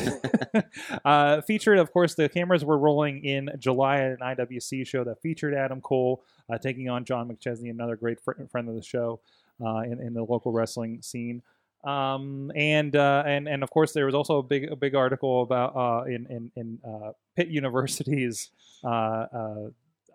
uh, 1.05 1.41
featured, 1.41 1.79
of 1.79 1.91
course, 1.91 2.13
the 2.13 2.29
cameras 2.29 2.63
were 2.63 2.77
rolling 2.77 3.25
in 3.25 3.49
July 3.57 3.97
at 3.97 4.11
an 4.11 4.17
IWC 4.21 4.85
show 4.85 5.03
that 5.03 5.19
featured 5.21 5.55
Adam 5.55 5.81
Cole 5.81 6.23
uh, 6.47 6.59
taking 6.59 6.87
on 6.87 7.03
John 7.03 7.27
McChesney, 7.27 7.71
another 7.71 7.95
great 7.95 8.19
fr- 8.19 8.33
friend 8.51 8.69
of 8.69 8.75
the 8.75 8.83
show 8.83 9.19
uh, 9.65 9.79
in, 9.79 9.99
in 9.99 10.13
the 10.13 10.23
local 10.23 10.51
wrestling 10.51 11.01
scene. 11.01 11.41
Um, 11.83 12.51
and 12.55 12.95
uh, 12.95 13.23
and 13.25 13.47
and 13.47 13.63
of 13.63 13.71
course, 13.71 13.93
there 13.93 14.05
was 14.05 14.15
also 14.15 14.37
a 14.37 14.43
big 14.43 14.71
a 14.71 14.75
big 14.75 14.95
article 14.95 15.41
about 15.41 15.75
uh, 15.75 16.03
in 16.05 16.27
in, 16.29 16.51
in 16.55 16.79
uh, 16.87 17.11
Pitt 17.35 17.47
University's 17.61 18.51
uh, 18.83 18.87
uh, 18.87 19.69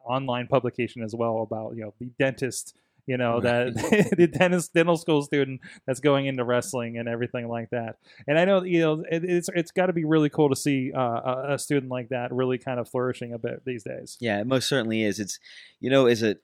online 0.05 0.47
publication 0.47 1.03
as 1.03 1.15
well 1.15 1.43
about 1.43 1.77
you 1.77 1.83
know 1.83 1.95
the 1.99 2.07
dentist 2.19 2.77
you 3.07 3.17
know 3.17 3.41
that 3.41 3.75
the 4.17 4.29
dentist 4.29 4.75
dental 4.75 4.97
school 4.97 5.23
student 5.23 5.61
that's 5.87 5.99
going 5.99 6.27
into 6.27 6.45
wrestling 6.45 6.99
and 6.99 7.09
everything 7.09 7.49
like 7.49 7.71
that. 7.71 7.97
And 8.29 8.39
i 8.39 8.45
know 8.45 8.63
you 8.63 8.81
know 8.81 9.05
it, 9.11 9.25
it's 9.25 9.49
it's 9.55 9.73
got 9.73 9.87
to 9.87 9.93
be 9.93 10.05
really 10.05 10.31
cool 10.31 10.49
to 10.49 10.57
see 10.57 10.93
uh, 10.93 11.01
a, 11.01 11.45
a 11.55 11.59
student 11.59 11.91
like 11.91 12.11
that 12.11 12.33
really 12.33 12.59
kind 12.59 12.79
of 12.79 12.89
flourishing 12.89 13.33
a 13.33 13.39
bit 13.39 13.65
these 13.65 13.83
days. 13.83 14.17
Yeah, 14.21 14.41
it 14.41 14.47
most 14.47 14.69
certainly 14.69 15.03
is. 15.03 15.19
It's 15.19 15.41
you 15.81 15.91
know, 15.91 16.07
as 16.07 16.23
a 16.23 16.37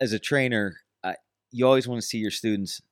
as 0.00 0.12
a 0.12 0.18
trainer, 0.18 0.76
you 1.52 1.66
always 1.66 1.88
want 1.88 2.00
to 2.00 2.06
see 2.06 2.18
your 2.18 2.30
students 2.30 2.82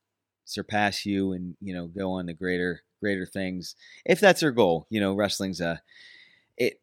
surpass 0.45 1.05
you 1.05 1.33
and 1.33 1.55
you 1.61 1.73
know 1.73 1.87
go 1.87 2.13
on 2.13 2.27
to 2.27 2.33
greater 2.33 2.81
greater 3.01 3.25
things 3.25 3.75
if 4.05 4.19
that's 4.19 4.41
their 4.41 4.51
goal. 4.51 4.87
You 4.89 4.99
know, 5.01 5.13
wrestling's 5.13 5.59
a 5.61 5.81
it. 6.57 6.79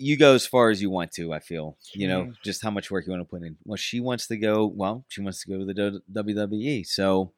You 0.00 0.16
go 0.16 0.34
as 0.34 0.46
far 0.46 0.70
as 0.70 0.80
you 0.80 0.90
want 0.90 1.10
to. 1.12 1.32
I 1.32 1.40
feel 1.40 1.76
you 1.92 2.06
know 2.08 2.24
Mhm. 2.26 2.34
just 2.44 2.62
how 2.62 2.70
much 2.70 2.90
work 2.90 3.06
you 3.06 3.12
want 3.12 3.22
to 3.22 3.28
put 3.30 3.42
in. 3.42 3.56
Well, 3.64 3.76
she 3.76 4.00
wants 4.00 4.26
to 4.28 4.36
go. 4.36 4.66
Well, 4.66 5.04
she 5.08 5.20
wants 5.22 5.42
to 5.44 5.48
go 5.48 5.58
to 5.58 5.64
the 5.64 6.02
WWE. 6.12 6.84
So 6.86 7.32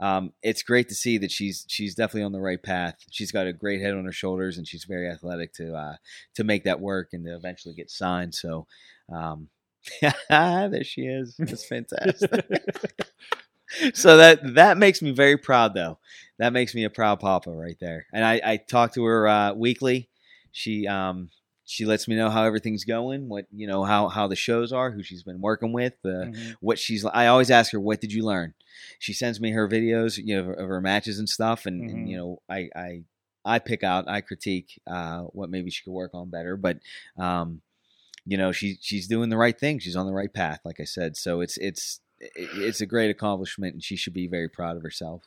um, 0.00 0.32
it's 0.42 0.62
great 0.62 0.88
to 0.90 0.94
see 0.94 1.18
that 1.18 1.30
she's 1.32 1.64
she's 1.68 1.94
definitely 1.94 2.22
on 2.22 2.32
the 2.32 2.40
right 2.40 2.62
path. 2.62 2.94
She's 3.10 3.32
got 3.32 3.46
a 3.48 3.52
great 3.52 3.80
head 3.82 3.94
on 3.94 4.04
her 4.04 4.12
shoulders, 4.12 4.56
and 4.56 4.66
she's 4.66 4.84
very 4.84 5.08
athletic 5.10 5.52
to 5.54 5.74
uh, 5.74 5.96
to 6.36 6.44
make 6.44 6.64
that 6.64 6.80
work 6.80 7.08
and 7.12 7.24
to 7.26 7.34
eventually 7.34 7.74
get 7.74 7.90
signed. 7.90 8.34
So, 8.34 8.66
um, 9.12 9.48
there 10.30 10.84
she 10.84 11.02
is. 11.02 11.34
That's 11.38 11.66
fantastic. 11.68 12.30
so 13.94 14.16
that 14.16 14.54
that 14.54 14.78
makes 14.78 15.02
me 15.02 15.10
very 15.10 15.36
proud, 15.36 15.74
though. 15.74 15.98
That 16.38 16.52
makes 16.52 16.74
me 16.74 16.84
a 16.84 16.90
proud 16.90 17.20
papa 17.20 17.50
right 17.50 17.76
there. 17.80 18.06
And 18.12 18.24
I, 18.24 18.40
I 18.44 18.56
talk 18.58 18.94
to 18.94 19.04
her 19.04 19.26
uh, 19.28 19.52
weekly. 19.54 20.08
She 20.52 20.86
um 20.86 21.30
she 21.64 21.84
lets 21.84 22.08
me 22.08 22.16
know 22.16 22.30
how 22.30 22.44
everything's 22.44 22.84
going, 22.84 23.28
what 23.28 23.46
you 23.52 23.66
know 23.66 23.84
how 23.84 24.08
how 24.08 24.26
the 24.28 24.36
shows 24.36 24.72
are, 24.72 24.90
who 24.90 25.02
she's 25.02 25.22
been 25.22 25.40
working 25.40 25.72
with, 25.72 25.94
uh, 26.04 26.08
Mhm. 26.30 26.54
what 26.60 26.78
she's. 26.78 27.04
I 27.04 27.26
always 27.26 27.50
ask 27.50 27.72
her, 27.72 27.80
"What 27.80 28.00
did 28.00 28.12
you 28.12 28.24
learn?" 28.24 28.54
She 28.98 29.12
sends 29.12 29.40
me 29.40 29.50
her 29.50 29.68
videos, 29.68 30.16
you 30.24 30.36
know, 30.40 30.50
of 30.52 30.68
her 30.68 30.80
matches 30.80 31.18
and 31.18 31.28
stuff, 31.28 31.66
and, 31.66 31.82
Mhm. 31.84 31.88
and 31.92 32.08
you 32.08 32.16
know, 32.16 32.42
I 32.48 32.70
I 32.74 33.02
I 33.44 33.58
pick 33.58 33.82
out, 33.82 34.08
I 34.08 34.20
critique 34.20 34.80
uh, 34.86 35.22
what 35.24 35.50
maybe 35.50 35.70
she 35.70 35.82
could 35.84 35.92
work 35.92 36.12
on 36.14 36.30
better, 36.30 36.56
but 36.56 36.78
um, 37.18 37.60
you 38.26 38.36
know, 38.36 38.52
she 38.52 38.78
she's 38.80 39.08
doing 39.08 39.28
the 39.30 39.36
right 39.36 39.58
thing. 39.58 39.78
She's 39.78 39.96
on 39.96 40.06
the 40.06 40.12
right 40.12 40.32
path, 40.32 40.60
like 40.64 40.80
I 40.80 40.84
said. 40.84 41.16
So 41.16 41.40
it's 41.40 41.56
it's 41.58 42.00
it- 42.00 42.07
it's 42.20 42.80
a 42.80 42.86
great 42.86 43.10
accomplishment, 43.10 43.74
and 43.74 43.82
she 43.82 43.96
should 43.96 44.14
be 44.14 44.26
very 44.26 44.48
proud 44.48 44.76
of 44.76 44.82
herself. 44.82 45.22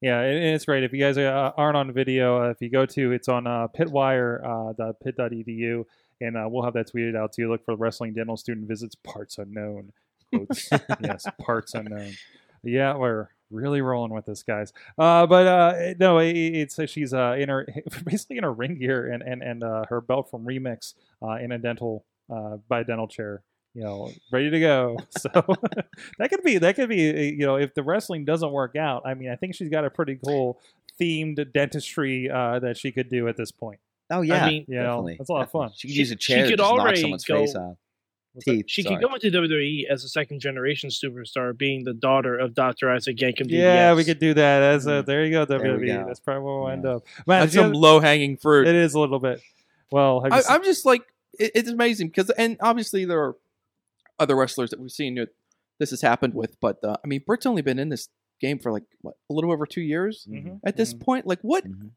Yeah, 0.00 0.20
and 0.20 0.54
it's 0.54 0.64
great. 0.64 0.84
If 0.84 0.92
you 0.92 1.00
guys 1.00 1.16
uh, 1.16 1.52
aren't 1.56 1.76
on 1.76 1.92
video, 1.92 2.44
uh, 2.44 2.50
if 2.50 2.60
you 2.60 2.68
go 2.68 2.84
to, 2.86 3.12
it's 3.12 3.28
on 3.28 3.46
uh, 3.46 3.68
pittwire.pitt.edu, 3.68 5.84
and 6.20 6.36
uh, 6.36 6.46
we'll 6.48 6.64
have 6.64 6.74
that 6.74 6.92
tweeted 6.92 7.16
out 7.16 7.32
to 7.34 7.42
you. 7.42 7.50
Look 7.50 7.64
for 7.64 7.76
wrestling 7.76 8.12
dental 8.12 8.36
student 8.36 8.68
visits 8.68 8.94
parts 8.94 9.38
unknown. 9.38 9.92
Quotes. 10.32 10.68
yes, 11.00 11.26
parts 11.40 11.74
unknown. 11.74 12.12
Yeah, 12.62 12.96
we're 12.96 13.28
really 13.50 13.80
rolling 13.80 14.12
with 14.12 14.26
this, 14.26 14.42
guys. 14.42 14.72
Uh, 14.98 15.26
but 15.26 15.46
uh, 15.46 15.94
no, 15.98 16.18
it, 16.18 16.32
it's 16.32 16.78
she's 16.90 17.14
uh, 17.14 17.36
in 17.38 17.48
her 17.48 17.66
basically 18.04 18.38
in 18.38 18.44
her 18.44 18.52
ring 18.52 18.78
gear 18.78 19.10
and 19.10 19.22
and 19.22 19.42
and 19.42 19.62
uh, 19.62 19.84
her 19.88 20.00
belt 20.00 20.30
from 20.30 20.44
Remix 20.44 20.94
uh, 21.22 21.36
in 21.36 21.52
a 21.52 21.58
dental 21.58 22.04
uh, 22.30 22.56
by 22.68 22.80
a 22.80 22.84
dental 22.84 23.08
chair. 23.08 23.42
You 23.74 23.82
know, 23.82 24.10
ready 24.32 24.50
to 24.50 24.60
go. 24.60 24.98
So 25.18 25.28
that 26.18 26.30
could 26.30 26.42
be 26.42 26.58
that 26.58 26.76
could 26.76 26.88
be 26.88 27.10
uh, 27.10 27.20
you 27.20 27.46
know 27.46 27.56
if 27.56 27.74
the 27.74 27.82
wrestling 27.82 28.24
doesn't 28.24 28.50
work 28.52 28.76
out. 28.76 29.02
I 29.04 29.14
mean, 29.14 29.30
I 29.30 29.36
think 29.36 29.54
she's 29.54 29.68
got 29.68 29.84
a 29.84 29.90
pretty 29.90 30.18
cool 30.24 30.60
themed 31.00 31.52
dentistry 31.52 32.30
uh, 32.30 32.60
that 32.60 32.76
she 32.76 32.92
could 32.92 33.08
do 33.08 33.26
at 33.28 33.36
this 33.36 33.50
point. 33.50 33.80
Oh 34.10 34.20
yeah, 34.20 34.46
mean, 34.46 34.64
You 34.68 34.76
know, 34.76 34.82
definitely. 34.82 35.16
that's 35.18 35.30
a 35.30 35.32
lot 35.32 35.42
of 35.42 35.50
fun. 35.50 35.70
She 35.74 35.88
could 35.88 35.94
She- 35.94 35.98
use 36.00 36.10
a 36.12 36.14
she 36.14 36.18
chair 36.34 36.44
to 36.44 36.50
could 36.50 36.58
just 36.58 36.74
knock 36.76 36.96
someone's 36.96 37.24
go- 37.24 37.40
face 37.40 37.54
off. 37.56 37.76
Teeth. 38.40 38.64
She 38.68 38.82
sorry. 38.82 38.96
could 38.96 39.08
go 39.08 39.14
into 39.14 39.30
WWE 39.30 39.84
as 39.88 40.02
a 40.02 40.08
second 40.08 40.40
generation 40.40 40.90
superstar, 40.90 41.56
being 41.56 41.84
the 41.84 41.94
daughter 41.94 42.36
of 42.36 42.52
Dr. 42.52 42.90
Isaac 42.90 43.16
Yankem. 43.16 43.46
Yeah, 43.48 43.92
DDS. 43.92 43.96
we 43.96 44.04
could 44.04 44.18
do 44.18 44.34
that. 44.34 44.60
As 44.62 44.86
a, 44.88 44.90
Mm. 44.90 45.06
there 45.06 45.24
you 45.24 45.30
go, 45.30 45.46
WWE. 45.46 45.86
go. 45.86 46.04
That's 46.08 46.18
probably 46.18 46.42
where 46.42 46.58
we'll 46.58 46.68
end 46.68 46.84
up. 46.84 47.04
Man, 47.28 47.40
That's 47.42 47.54
some 47.54 47.70
low 47.72 48.00
hanging 48.00 48.36
fruit. 48.36 48.66
it 48.66 48.74
is 48.74 48.94
a 48.94 48.98
little 48.98 49.20
bit. 49.20 49.40
Well, 49.92 50.26
I, 50.28 50.42
I'm 50.48 50.64
just 50.64 50.84
like 50.84 51.02
it, 51.38 51.52
it's 51.54 51.68
amazing 51.70 52.08
because 52.08 52.28
and 52.30 52.56
obviously 52.60 53.04
there 53.04 53.22
are 53.22 53.36
other 54.18 54.36
wrestlers 54.36 54.70
that 54.70 54.80
we've 54.80 54.90
seen 54.90 55.14
that 55.16 55.30
this 55.78 55.90
has 55.90 56.00
happened 56.02 56.34
with, 56.34 56.58
but 56.60 56.82
uh, 56.84 56.96
I 57.04 57.06
mean 57.06 57.22
Britt's 57.26 57.46
only 57.46 57.62
been 57.62 57.78
in 57.78 57.88
this 57.88 58.08
game 58.40 58.58
for 58.58 58.70
like 58.72 58.84
what 59.00 59.16
a 59.30 59.32
little 59.34 59.52
over 59.52 59.66
two 59.66 59.80
years 59.80 60.26
Mhm, 60.30 60.60
at 60.64 60.76
this 60.76 60.92
mhm. 60.94 61.00
point. 61.00 61.26
Like 61.26 61.40
what? 61.42 61.64
Mhm. 61.64 61.90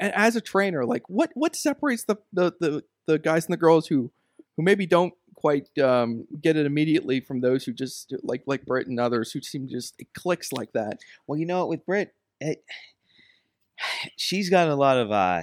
and 0.00 0.12
as 0.14 0.36
a 0.36 0.40
trainer, 0.40 0.84
like 0.84 1.08
what 1.08 1.30
what 1.34 1.56
separates 1.56 2.04
the 2.04 2.16
the 2.32 2.52
the, 2.60 2.84
the 3.06 3.18
guys 3.18 3.46
and 3.46 3.52
the 3.52 3.56
girls 3.58 3.86
who 3.88 4.10
who 4.56 4.62
maybe 4.62 4.86
don't 4.86 5.14
quite 5.34 5.68
um, 5.78 6.26
get 6.42 6.56
it 6.56 6.66
immediately 6.66 7.20
from 7.20 7.40
those 7.40 7.64
who 7.64 7.72
just 7.72 8.12
like 8.22 8.42
like 8.46 8.66
Britt 8.66 8.88
and 8.88 8.98
others 9.00 9.32
who 9.32 9.40
seem 9.40 9.68
just 9.68 9.94
it 9.98 10.12
clicks 10.12 10.52
like 10.52 10.72
that. 10.72 10.98
Well, 11.26 11.38
you 11.38 11.46
know 11.46 11.60
what 11.60 11.68
with 11.68 11.86
Britt, 11.86 12.12
it, 12.40 12.62
she's 14.16 14.50
got 14.50 14.68
a 14.68 14.74
lot 14.74 14.96
of 14.98 15.10
uh, 15.10 15.42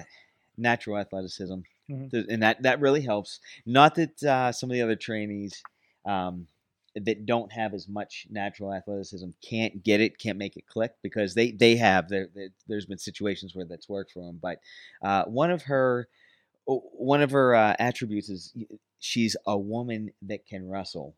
natural 0.58 0.98
athleticism, 0.98 1.60
Mhm. 1.90 2.26
and 2.30 2.44
that 2.44 2.62
that 2.64 2.80
really 2.82 3.02
helps. 3.02 3.40
Not 3.66 3.96
that 3.96 4.22
uh, 4.24 4.52
some 4.52 4.70
of 4.70 4.74
the 4.76 4.82
other 4.82 4.96
trainees 4.96 5.62
um, 6.06 6.48
that 6.96 7.26
don't 7.26 7.52
have 7.52 7.74
as 7.74 7.90
much 7.90 8.26
natural 8.30 8.74
athleticism 8.74 9.28
can't 9.42 9.84
get 9.84 10.00
it, 10.00 10.18
can't 10.18 10.38
make 10.38 10.56
it 10.56 10.66
click 10.66 10.94
because 11.02 11.34
they 11.34 11.52
they 11.52 11.76
have. 11.76 12.08
There, 12.08 12.30
there- 12.34 12.50
there's 12.68 12.86
been 12.86 12.98
situations 12.98 13.54
where 13.56 13.66
that's 13.66 13.90
worked 13.90 14.12
for 14.12 14.24
them, 14.24 14.40
but 14.42 14.60
uh, 15.02 15.26
one 15.26 15.52
of 15.52 15.64
her 15.64 16.08
one 16.66 17.22
of 17.22 17.32
her 17.32 17.54
uh, 17.54 17.76
attributes 17.80 18.30
is 18.30 18.54
she's 19.00 19.36
a 19.46 19.58
woman 19.58 20.12
that 20.24 20.46
can 20.48 20.68
wrestle. 20.70 21.16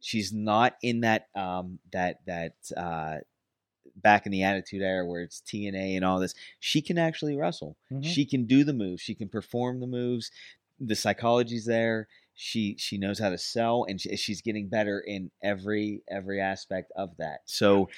She's 0.00 0.32
not 0.32 0.76
in 0.82 1.00
that 1.02 1.28
um, 1.34 1.78
that 1.92 2.18
that 2.26 2.54
uh, 2.76 3.18
back 3.96 4.26
in 4.26 4.32
the 4.32 4.42
Attitude 4.42 4.82
Era 4.82 5.06
where 5.06 5.22
it's 5.22 5.40
TNA 5.40 5.96
and 5.96 6.04
all 6.04 6.18
this. 6.18 6.34
She 6.60 6.82
can 6.82 6.98
actually 6.98 7.36
wrestle. 7.36 7.76
Mhm. 7.92 8.04
She 8.04 8.24
can 8.26 8.44
do 8.46 8.64
the 8.64 8.72
moves. 8.74 9.00
She 9.00 9.14
can 9.14 9.28
perform 9.28 9.80
the 9.80 9.86
moves. 9.86 10.30
The 10.80 10.96
psychology's 10.96 11.64
there. 11.66 12.08
She 12.34 12.76
she 12.78 12.98
knows 12.98 13.18
how 13.18 13.30
to 13.30 13.38
sell, 13.38 13.86
and 13.88 14.00
she, 14.00 14.16
she's 14.16 14.42
getting 14.42 14.68
better 14.68 15.00
in 15.00 15.30
every 15.42 16.02
every 16.10 16.40
aspect 16.40 16.92
of 16.96 17.16
that. 17.18 17.40
So, 17.44 17.88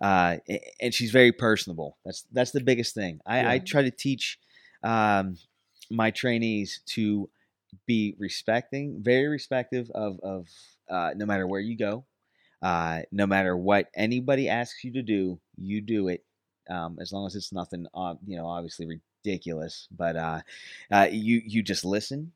uh, 0.00 0.36
and 0.80 0.92
she's 0.92 1.10
very 1.10 1.32
personable. 1.32 1.96
That's 2.04 2.24
that's 2.32 2.50
the 2.50 2.60
biggest 2.60 2.94
thing. 2.94 3.20
I, 3.26 3.54
I 3.54 3.58
try 3.58 3.82
to 3.82 3.90
teach 3.90 4.38
um, 4.82 5.36
my 5.90 6.10
trainees 6.10 6.80
to 6.86 7.30
be 7.86 8.14
respecting, 8.18 9.02
very 9.02 9.28
respective 9.28 9.90
of 9.94 10.20
of 10.20 10.48
uh, 10.90 11.12
no 11.16 11.24
matter 11.24 11.46
where 11.46 11.60
you 11.60 11.76
go, 11.76 12.04
uh, 12.62 13.00
no 13.10 13.26
matter 13.26 13.56
what 13.56 13.88
anybody 13.94 14.48
asks 14.48 14.84
you 14.84 14.92
to 14.92 15.02
do, 15.02 15.40
you 15.56 15.80
do 15.80 16.08
it. 16.08 16.24
Um, 16.68 16.98
as 17.00 17.12
long 17.12 17.26
as 17.26 17.34
it's 17.34 17.52
nothing, 17.52 17.86
uh, 17.94 18.14
you 18.26 18.36
know, 18.36 18.46
obviously 18.46 18.86
ridiculous. 19.24 19.88
But 19.90 20.16
uh, 20.16 20.40
uh, 20.92 21.08
you 21.10 21.42
you 21.44 21.62
just 21.62 21.84
listen, 21.84 22.32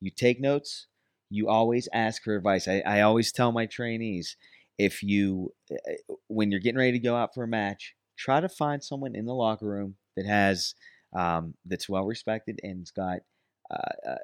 you 0.00 0.10
take 0.10 0.40
notes, 0.40 0.86
you 1.30 1.48
always 1.48 1.88
ask 1.92 2.22
for 2.22 2.36
advice. 2.36 2.68
I, 2.68 2.82
I 2.86 3.00
always 3.02 3.32
tell 3.32 3.52
my 3.52 3.66
trainees 3.66 4.36
if 4.78 5.02
you 5.02 5.52
uh, 5.70 6.14
when 6.28 6.50
you're 6.50 6.60
getting 6.60 6.78
ready 6.78 6.92
to 6.92 6.98
go 6.98 7.16
out 7.16 7.34
for 7.34 7.44
a 7.44 7.48
match, 7.48 7.94
try 8.16 8.40
to 8.40 8.48
find 8.48 8.82
someone 8.82 9.14
in 9.14 9.26
the 9.26 9.34
locker 9.34 9.68
room 9.68 9.96
that 10.16 10.26
has 10.26 10.74
um, 11.16 11.54
that's 11.64 11.88
well 11.88 12.04
respected 12.04 12.60
and's 12.62 12.90
got 12.90 13.20
uh, 13.70 14.10
uh, 14.10 14.16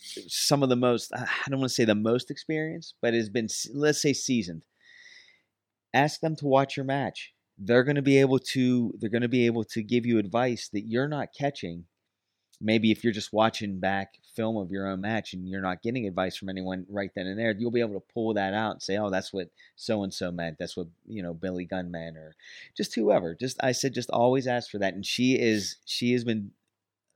some 0.00 0.62
of 0.62 0.68
the 0.68 0.76
most 0.76 1.12
I 1.14 1.26
don't 1.48 1.60
want 1.60 1.70
to 1.70 1.74
say 1.74 1.84
the 1.84 1.94
most 1.94 2.30
experience, 2.30 2.94
but 3.00 3.14
has 3.14 3.28
been 3.28 3.48
let's 3.74 4.02
say 4.02 4.12
seasoned. 4.12 4.64
Ask 5.92 6.20
them 6.20 6.36
to 6.36 6.46
watch 6.46 6.76
your 6.76 6.84
match. 6.84 7.32
They're 7.58 7.84
going 7.84 7.96
to 7.96 8.02
be 8.02 8.18
able 8.18 8.38
to 8.38 8.94
they're 8.98 9.10
going 9.10 9.22
to 9.22 9.28
be 9.28 9.46
able 9.46 9.64
to 9.64 9.82
give 9.82 10.06
you 10.06 10.18
advice 10.18 10.68
that 10.72 10.86
you're 10.86 11.08
not 11.08 11.28
catching. 11.36 11.84
Maybe 12.60 12.90
if 12.90 13.02
you're 13.02 13.12
just 13.12 13.32
watching 13.32 13.80
back 13.80 14.14
film 14.40 14.56
of 14.56 14.70
your 14.70 14.86
own 14.86 15.02
match 15.02 15.34
and 15.34 15.46
you're 15.46 15.60
not 15.60 15.82
getting 15.82 16.06
advice 16.06 16.34
from 16.36 16.48
anyone 16.48 16.86
right 16.88 17.10
then 17.14 17.26
and 17.26 17.38
there, 17.38 17.54
you'll 17.58 17.70
be 17.70 17.80
able 17.80 18.00
to 18.00 18.12
pull 18.14 18.32
that 18.34 18.54
out 18.54 18.72
and 18.72 18.82
say, 18.82 18.96
"Oh, 18.96 19.10
that's 19.10 19.32
what 19.32 19.50
so 19.76 20.02
and 20.02 20.14
so 20.14 20.32
meant. 20.32 20.56
That's 20.58 20.76
what 20.76 20.86
you 21.06 21.22
know 21.22 21.34
Billy 21.34 21.66
Gunn 21.66 21.90
meant, 21.90 22.16
or 22.16 22.34
just 22.76 22.94
whoever." 22.94 23.34
Just 23.34 23.62
I 23.62 23.72
said, 23.72 23.92
just 23.92 24.10
always 24.10 24.46
ask 24.46 24.70
for 24.70 24.78
that, 24.78 24.94
and 24.94 25.04
she 25.04 25.38
is 25.38 25.76
she 25.84 26.12
has 26.12 26.24
been 26.24 26.52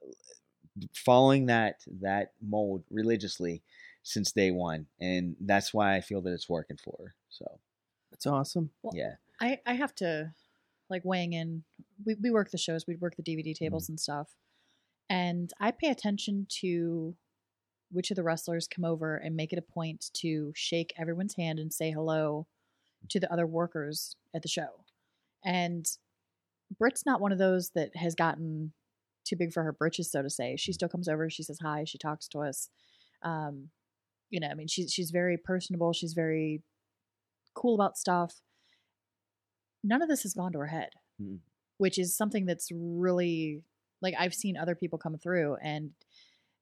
uh, 0.02 0.86
following 0.94 1.46
that 1.46 1.80
that 2.02 2.32
mold 2.42 2.84
religiously 2.90 3.62
since 4.02 4.32
day 4.32 4.50
one, 4.50 4.86
and 5.00 5.34
that's 5.40 5.72
why 5.72 5.96
I 5.96 6.02
feel 6.02 6.20
that 6.22 6.32
it's 6.32 6.48
working 6.48 6.76
for 6.76 6.96
her. 6.98 7.14
So 7.30 7.58
That's 8.10 8.26
awesome. 8.26 8.70
Well, 8.82 8.92
yeah, 8.94 9.14
I, 9.40 9.60
I 9.66 9.74
have 9.74 9.94
to 9.96 10.32
like 10.90 11.04
weighing 11.04 11.32
in. 11.32 11.64
We, 12.04 12.16
we 12.22 12.30
work 12.30 12.50
the 12.50 12.58
shows, 12.58 12.86
we 12.86 12.96
work 12.96 13.16
the 13.16 13.22
DVD 13.22 13.54
tables 13.54 13.84
mm-hmm. 13.84 13.92
and 13.92 14.00
stuff. 14.00 14.28
And 15.14 15.52
I 15.60 15.70
pay 15.70 15.90
attention 15.90 16.46
to 16.60 17.14
which 17.92 18.10
of 18.10 18.16
the 18.16 18.24
wrestlers 18.24 18.66
come 18.66 18.84
over 18.84 19.16
and 19.16 19.36
make 19.36 19.52
it 19.52 19.58
a 19.58 19.72
point 19.72 20.10
to 20.14 20.52
shake 20.56 20.92
everyone's 20.98 21.36
hand 21.36 21.60
and 21.60 21.72
say 21.72 21.92
hello 21.92 22.48
to 23.10 23.20
the 23.20 23.32
other 23.32 23.46
workers 23.46 24.16
at 24.34 24.42
the 24.42 24.48
show. 24.48 24.84
And 25.44 25.86
Britt's 26.76 27.06
not 27.06 27.20
one 27.20 27.30
of 27.30 27.38
those 27.38 27.70
that 27.76 27.94
has 27.94 28.16
gotten 28.16 28.72
too 29.24 29.36
big 29.36 29.52
for 29.52 29.62
her 29.62 29.72
britches, 29.72 30.10
so 30.10 30.22
to 30.22 30.30
say. 30.30 30.56
She 30.56 30.72
still 30.72 30.88
comes 30.88 31.06
over, 31.08 31.30
she 31.30 31.44
says 31.44 31.58
hi, 31.62 31.84
she 31.84 31.98
talks 31.98 32.26
to 32.28 32.40
us. 32.40 32.68
Um, 33.22 33.68
you 34.30 34.40
know, 34.40 34.48
I 34.48 34.54
mean, 34.54 34.66
she's 34.66 34.92
she's 34.92 35.10
very 35.12 35.36
personable. 35.36 35.92
She's 35.92 36.14
very 36.14 36.62
cool 37.54 37.76
about 37.76 37.96
stuff. 37.96 38.40
None 39.84 40.02
of 40.02 40.08
this 40.08 40.24
has 40.24 40.34
gone 40.34 40.52
to 40.52 40.58
her 40.58 40.66
head, 40.66 40.90
Mm. 41.22 41.38
which 41.78 41.98
is 41.98 42.16
something 42.16 42.46
that's 42.46 42.70
really 42.74 43.62
like 44.02 44.14
I've 44.18 44.34
seen 44.34 44.56
other 44.56 44.74
people 44.74 44.98
come 44.98 45.16
through 45.18 45.56
and 45.62 45.90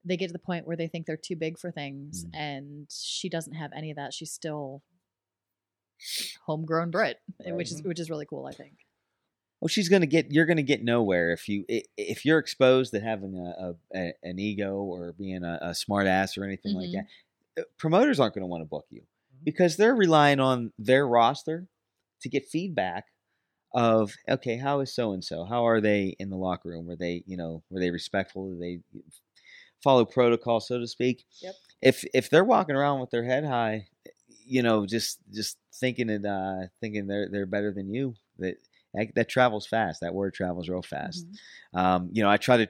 they 0.05 0.17
get 0.17 0.27
to 0.29 0.33
the 0.33 0.39
point 0.39 0.67
where 0.67 0.77
they 0.77 0.89
think 0.89 1.07
they're 1.07 1.17
too 1.17 1.37
big 1.37 1.59
for 1.59 1.71
things, 1.71 2.25
Mm. 2.25 2.31
and 2.35 2.87
she 2.91 3.29
doesn't 3.29 3.55
have 3.55 3.71
any 3.77 3.91
of 3.91 3.97
that. 3.97 4.13
She's 4.13 4.33
still 4.33 4.83
homegrown 6.47 6.91
Britt, 6.91 7.19
Right. 7.45 7.55
which 7.55 7.71
is 7.71 7.83
which 7.83 8.01
is 8.01 8.11
really 8.11 8.27
cool. 8.27 8.47
I 8.47 8.53
think. 8.53 8.75
well, 9.61 9.69
she's 9.69 9.89
gonna 9.89 10.07
get 10.07 10.33
you're 10.33 10.47
gonna 10.47 10.63
get 10.63 10.83
nowhere 10.83 11.33
if 11.33 11.49
you 11.49 11.65
if 11.69 12.25
you're 12.25 12.39
exposed 12.41 12.93
to 12.93 13.01
having 13.01 13.37
a, 13.39 13.75
a, 13.97 14.13
an 14.25 14.39
ego 14.41 14.75
or 14.83 15.13
being 15.13 15.45
a, 15.45 15.59
a 15.63 15.75
smart 15.75 16.07
ass 16.09 16.37
or 16.37 16.43
anything 16.45 16.75
like 16.75 16.89
Mhm. 16.91 16.93
that. 17.55 17.63
Uh, 17.63 17.65
Promoters 17.79 18.19
aren't 18.19 18.35
going 18.35 18.43
to 18.43 18.49
want 18.49 18.63
to 18.63 18.69
book 18.69 18.87
you 18.91 19.03
because 19.45 19.77
they're 19.77 19.95
relying 19.95 20.41
on 20.41 20.73
their 20.79 21.07
roster 21.07 21.69
to 22.23 22.29
get 22.29 22.47
feedback 22.49 23.12
of 23.75 24.13
okay, 24.29 24.57
how 24.57 24.81
is 24.81 24.95
so 24.95 25.13
and 25.13 25.25
so? 25.25 25.45
How 25.45 25.67
are 25.67 25.81
they 25.81 26.17
in 26.19 26.31
the 26.31 26.37
locker 26.37 26.71
room? 26.71 26.87
Were 26.87 26.97
they 26.97 27.23
you 27.27 27.37
know 27.37 27.63
were 27.71 27.81
they 27.81 27.91
respectful? 27.91 28.51
Did 28.51 28.61
they 28.61 29.01
follow 29.83 30.05
protocol, 30.05 30.61
so 30.61 30.79
to 30.79 30.87
speak? 30.87 31.25
Yep. 31.41 31.55
If 31.81 32.05
if 32.15 32.31
they're 32.31 32.45
walking 32.45 32.77
around 32.77 33.01
with 33.01 33.11
their 33.11 33.25
head 33.25 33.45
high, 33.45 33.87
you 34.45 34.63
know, 34.63 34.87
just 34.87 35.19
just 35.33 35.59
thinking 35.75 36.11
it, 36.11 36.25
uh, 36.25 36.67
thinking 36.81 37.07
they're 37.07 37.29
they're 37.31 37.47
better 37.47 37.73
than 37.73 37.93
you, 37.93 38.15
that 38.39 38.57
that, 39.15 39.29
travels 39.29 39.67
fast. 39.67 40.01
That 40.01 40.15
word 40.15 40.35
travels 40.35 40.69
real 40.69 40.83
fast. 40.83 41.27
Mhm. 41.75 41.79
Um, 41.79 42.11
you 42.13 42.23
know, 42.23 42.29
I 42.29 42.37
try 42.37 42.59
to 42.59 42.69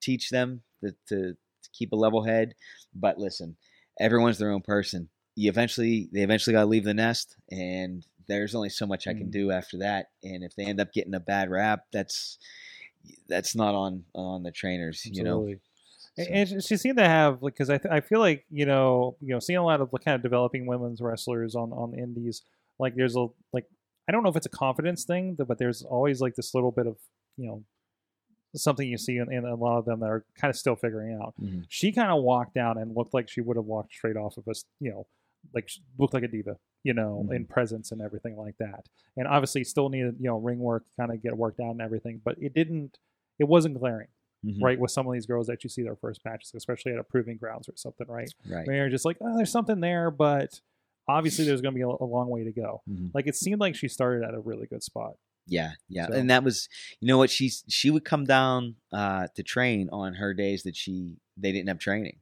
teach 0.00 0.30
them 0.30 0.62
that 0.82 0.96
to, 1.08 1.34
to 1.34 1.70
keep 1.72 1.92
a 1.92 1.96
level 1.96 2.24
head, 2.24 2.54
but 2.94 3.18
listen, 3.18 3.56
everyone's 4.00 4.38
their 4.38 4.50
own 4.50 4.62
person. 4.62 5.08
You 5.36 5.48
eventually, 5.48 6.08
they 6.12 6.22
eventually 6.22 6.54
got 6.54 6.62
to 6.62 6.66
leave 6.66 6.84
the 6.84 6.94
nest, 6.94 7.36
and 7.50 8.04
there's 8.30 8.54
only 8.54 8.68
so 8.70 8.86
much 8.86 9.06
I 9.06 9.12
can 9.14 9.26
Mm. 9.28 9.32
do 9.32 9.50
after 9.50 9.76
that. 9.78 10.06
And 10.22 10.42
if 10.42 10.54
they 10.56 10.64
end 10.64 10.80
up 10.80 10.92
getting 10.92 11.14
a 11.14 11.20
bad 11.20 11.50
rap, 11.50 11.84
that's 11.92 12.38
that's 13.28 13.54
not 13.54 13.74
on 13.74 14.04
on 14.14 14.42
the 14.42 14.50
trainers. 14.50 15.04
You 15.06 15.24
know, 15.24 15.46
So- 16.16 16.24
And 16.28 16.62
she- 16.62 16.76
seemed 16.76 16.98
to 16.98 17.06
have 17.08 17.42
like 17.42 17.54
because 17.54 17.70
I 17.70 17.78
th- 17.78 17.90
I 17.92 18.00
feel 18.00 18.18
like 18.20 18.44
you 18.50 18.66
know 18.66 19.16
you 19.20 19.28
know 19.28 19.38
seeing 19.38 19.58
a 19.58 19.64
lot 19.64 19.80
of 19.80 19.90
kind 20.04 20.14
of 20.16 20.22
developing 20.22 20.66
women's 20.66 21.00
wrestlers 21.00 21.54
on 21.54 21.72
on 21.72 21.92
the 21.92 21.98
indies 21.98 22.42
like 22.78 22.94
there's 22.96 23.16
a 23.16 23.28
like 23.52 23.66
I 24.08 24.12
don't 24.12 24.22
know 24.24 24.28
if 24.28 24.36
it's 24.36 24.44
a 24.46 24.50
confidence 24.50 25.04
thing 25.04 25.34
but 25.36 25.56
there's 25.58 25.82
always 25.82 26.20
like 26.20 26.34
this 26.34 26.52
little 26.54 26.72
bit 26.72 26.86
of 26.86 26.96
you 27.38 27.46
know 27.46 27.64
something 28.56 28.86
you 28.88 28.98
see 28.98 29.16
in, 29.18 29.32
in 29.32 29.44
a 29.44 29.54
lot 29.54 29.78
of 29.78 29.84
them 29.84 30.00
that 30.00 30.10
are 30.10 30.24
kind 30.34 30.50
of 30.50 30.56
still 30.58 30.74
figuring 30.74 31.14
out. 31.22 31.32
Mhm. 31.40 31.64
She 31.68 31.92
kind 31.92 32.10
of 32.10 32.22
walked 32.24 32.54
down 32.54 32.76
and 32.76 32.94
looked 32.96 33.14
like 33.14 33.28
she 33.28 33.40
would 33.40 33.56
have 33.56 33.64
walked 33.66 33.92
straight 33.92 34.16
off 34.16 34.36
of 34.36 34.46
us 34.48 34.64
you 34.80 34.90
know 34.90 35.06
like 35.54 35.68
looked 35.98 36.14
like 36.14 36.22
a 36.22 36.28
diva 36.28 36.56
you 36.84 36.94
know 36.94 37.24
Mhm. 37.28 37.34
in 37.36 37.44
presence 37.46 37.92
and 37.92 38.00
everything 38.00 38.36
like 38.36 38.56
that 38.58 38.86
and 39.16 39.26
obviously 39.26 39.64
still 39.64 39.88
needed 39.88 40.16
you 40.18 40.26
know 40.28 40.38
ring 40.38 40.58
work 40.58 40.84
kind 40.96 41.10
of 41.12 41.22
get 41.22 41.36
worked 41.36 41.60
out 41.60 41.70
and 41.72 41.80
everything 41.80 42.20
but 42.24 42.36
it 42.40 42.54
didn't 42.54 42.98
it 43.38 43.44
wasn't 43.48 43.78
glaring 43.78 44.08
Mhm. 44.44 44.62
right 44.62 44.78
with 44.80 44.90
some 44.90 45.06
of 45.06 45.12
these 45.12 45.26
girls 45.26 45.46
that 45.48 45.62
you 45.64 45.70
see 45.70 45.82
their 45.82 45.96
first 45.96 46.24
matches 46.24 46.52
especially 46.54 46.92
at 46.92 46.98
a 46.98 47.04
proving 47.04 47.36
grounds 47.36 47.68
or 47.68 47.76
something 47.76 48.06
right 48.08 48.32
right. 48.48 48.66
where 48.66 48.76
you're 48.76 48.88
just 48.88 49.04
like 49.04 49.16
oh 49.20 49.36
there's 49.36 49.50
something 49.52 49.80
there 49.80 50.10
but 50.10 50.60
obviously 51.08 51.44
there's 51.44 51.60
going 51.60 51.74
to 51.74 51.78
be 51.78 51.82
a, 51.82 51.88
a 51.88 52.04
long 52.04 52.28
way 52.28 52.44
to 52.44 52.52
go 52.52 52.82
Mhm. 52.88 53.10
like 53.14 53.26
it 53.26 53.34
seemed 53.36 53.60
like 53.60 53.74
she 53.74 53.88
started 53.88 54.22
at 54.26 54.34
a 54.34 54.40
really 54.40 54.66
good 54.66 54.82
spot 54.82 55.14
Yeah, 55.46 55.72
yeah, 55.88 56.06
So- 56.06 56.12
and 56.12 56.30
that 56.30 56.44
was, 56.44 56.68
you 57.00 57.08
know 57.08 57.18
what? 57.18 57.28
She's 57.30 57.64
she 57.66 57.90
would 57.90 58.04
come 58.04 58.24
down 58.24 58.76
uh, 58.92 59.26
to 59.34 59.42
train 59.42 59.88
on 59.90 60.14
her 60.14 60.32
days 60.32 60.62
that 60.62 60.76
she 60.76 61.16
they 61.36 61.50
didn't 61.50 61.68
have 61.68 61.78
training. 61.78 62.20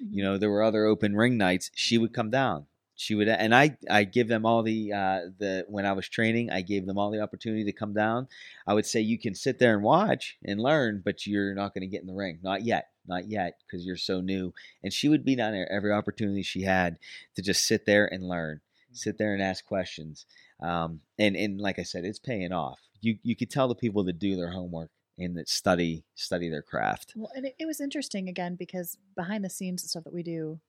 You 0.00 0.22
know, 0.24 0.38
there 0.38 0.50
were 0.50 0.62
other 0.62 0.84
open 0.86 1.16
ring 1.16 1.36
nights. 1.36 1.70
She 1.74 1.98
would 1.98 2.12
come 2.12 2.30
down. 2.30 2.66
She 3.00 3.14
would, 3.14 3.28
and 3.28 3.54
I 3.54 3.78
I 3.88 4.04
give 4.04 4.28
them 4.28 4.44
all 4.44 4.62
the 4.62 4.92
uh, 4.92 5.20
the 5.38 5.64
when 5.68 5.86
I 5.86 5.92
was 5.92 6.06
training, 6.06 6.50
I 6.50 6.60
gave 6.60 6.84
them 6.84 6.98
all 6.98 7.10
the 7.10 7.22
opportunity 7.22 7.64
to 7.64 7.72
come 7.72 7.94
down. 7.94 8.28
I 8.66 8.74
would 8.74 8.84
say 8.84 9.00
you 9.00 9.18
can 9.18 9.34
sit 9.34 9.58
there 9.58 9.72
and 9.72 9.82
watch 9.82 10.36
and 10.44 10.60
learn, 10.60 11.00
but 11.02 11.26
you're 11.26 11.54
not 11.54 11.72
going 11.72 11.80
to 11.80 11.86
get 11.86 12.02
in 12.02 12.06
the 12.06 12.14
ring, 12.14 12.40
not 12.42 12.62
yet, 12.62 12.88
not 13.06 13.26
yet, 13.26 13.58
because 13.64 13.86
you're 13.86 13.96
so 13.96 14.20
new. 14.20 14.52
And 14.82 14.92
she 14.92 15.08
would 15.08 15.24
be 15.24 15.34
down 15.34 15.52
there 15.52 15.72
every 15.72 15.92
opportunity 15.92 16.42
she 16.42 16.60
had 16.60 16.98
to 17.36 17.42
just 17.42 17.64
sit 17.64 17.86
there 17.86 18.06
and 18.06 18.22
learn, 18.22 18.60
sit 18.92 19.16
there 19.16 19.32
and 19.32 19.42
ask 19.42 19.64
questions. 19.64 20.26
Um, 20.62 21.00
and 21.18 21.36
and 21.36 21.58
like 21.58 21.78
I 21.78 21.84
said, 21.84 22.04
it's 22.04 22.18
paying 22.18 22.52
off. 22.52 22.80
You 23.00 23.16
you 23.22 23.34
could 23.34 23.50
tell 23.50 23.66
the 23.68 23.74
people 23.74 24.04
that 24.04 24.18
do 24.18 24.36
their 24.36 24.50
homework 24.50 24.90
and 25.20 25.36
that 25.36 25.48
study 25.48 26.04
study 26.14 26.48
their 26.48 26.62
craft. 26.62 27.12
Well, 27.14 27.30
and 27.34 27.46
it, 27.46 27.54
it 27.58 27.66
was 27.66 27.80
interesting 27.80 28.28
again 28.28 28.56
because 28.58 28.96
behind 29.16 29.44
the 29.44 29.50
scenes 29.50 29.82
and 29.82 29.90
stuff 29.90 30.04
that 30.04 30.14
we 30.14 30.22
do 30.22 30.60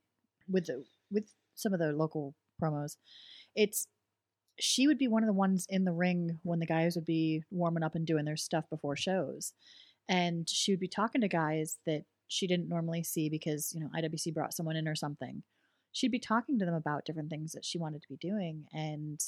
with 0.49 0.65
the 0.65 0.83
with 1.09 1.25
some 1.55 1.73
of 1.73 1.79
the 1.79 1.93
local 1.93 2.35
promos, 2.61 2.97
it's 3.55 3.87
she 4.59 4.87
would 4.87 4.97
be 4.97 5.07
one 5.07 5.23
of 5.23 5.27
the 5.27 5.33
ones 5.33 5.65
in 5.69 5.85
the 5.85 5.93
ring 5.93 6.39
when 6.43 6.59
the 6.59 6.65
guys 6.65 6.95
would 6.95 7.05
be 7.05 7.43
warming 7.49 7.83
up 7.83 7.95
and 7.95 8.05
doing 8.05 8.25
their 8.25 8.37
stuff 8.37 8.69
before 8.69 8.95
shows, 8.95 9.53
and 10.07 10.49
she 10.49 10.71
would 10.71 10.79
be 10.79 10.87
talking 10.87 11.21
to 11.21 11.27
guys 11.27 11.77
that 11.85 12.03
she 12.27 12.47
didn't 12.47 12.69
normally 12.69 13.03
see 13.03 13.29
because 13.29 13.73
you 13.73 13.81
know 13.81 13.89
IWC 13.97 14.33
brought 14.33 14.53
someone 14.53 14.75
in 14.75 14.87
or 14.87 14.95
something. 14.95 15.43
She'd 15.93 16.11
be 16.11 16.19
talking 16.19 16.57
to 16.59 16.65
them 16.65 16.75
about 16.75 17.03
different 17.05 17.29
things 17.29 17.51
that 17.51 17.65
she 17.65 17.77
wanted 17.77 18.01
to 18.01 18.07
be 18.09 18.17
doing, 18.17 18.65
and 18.73 19.19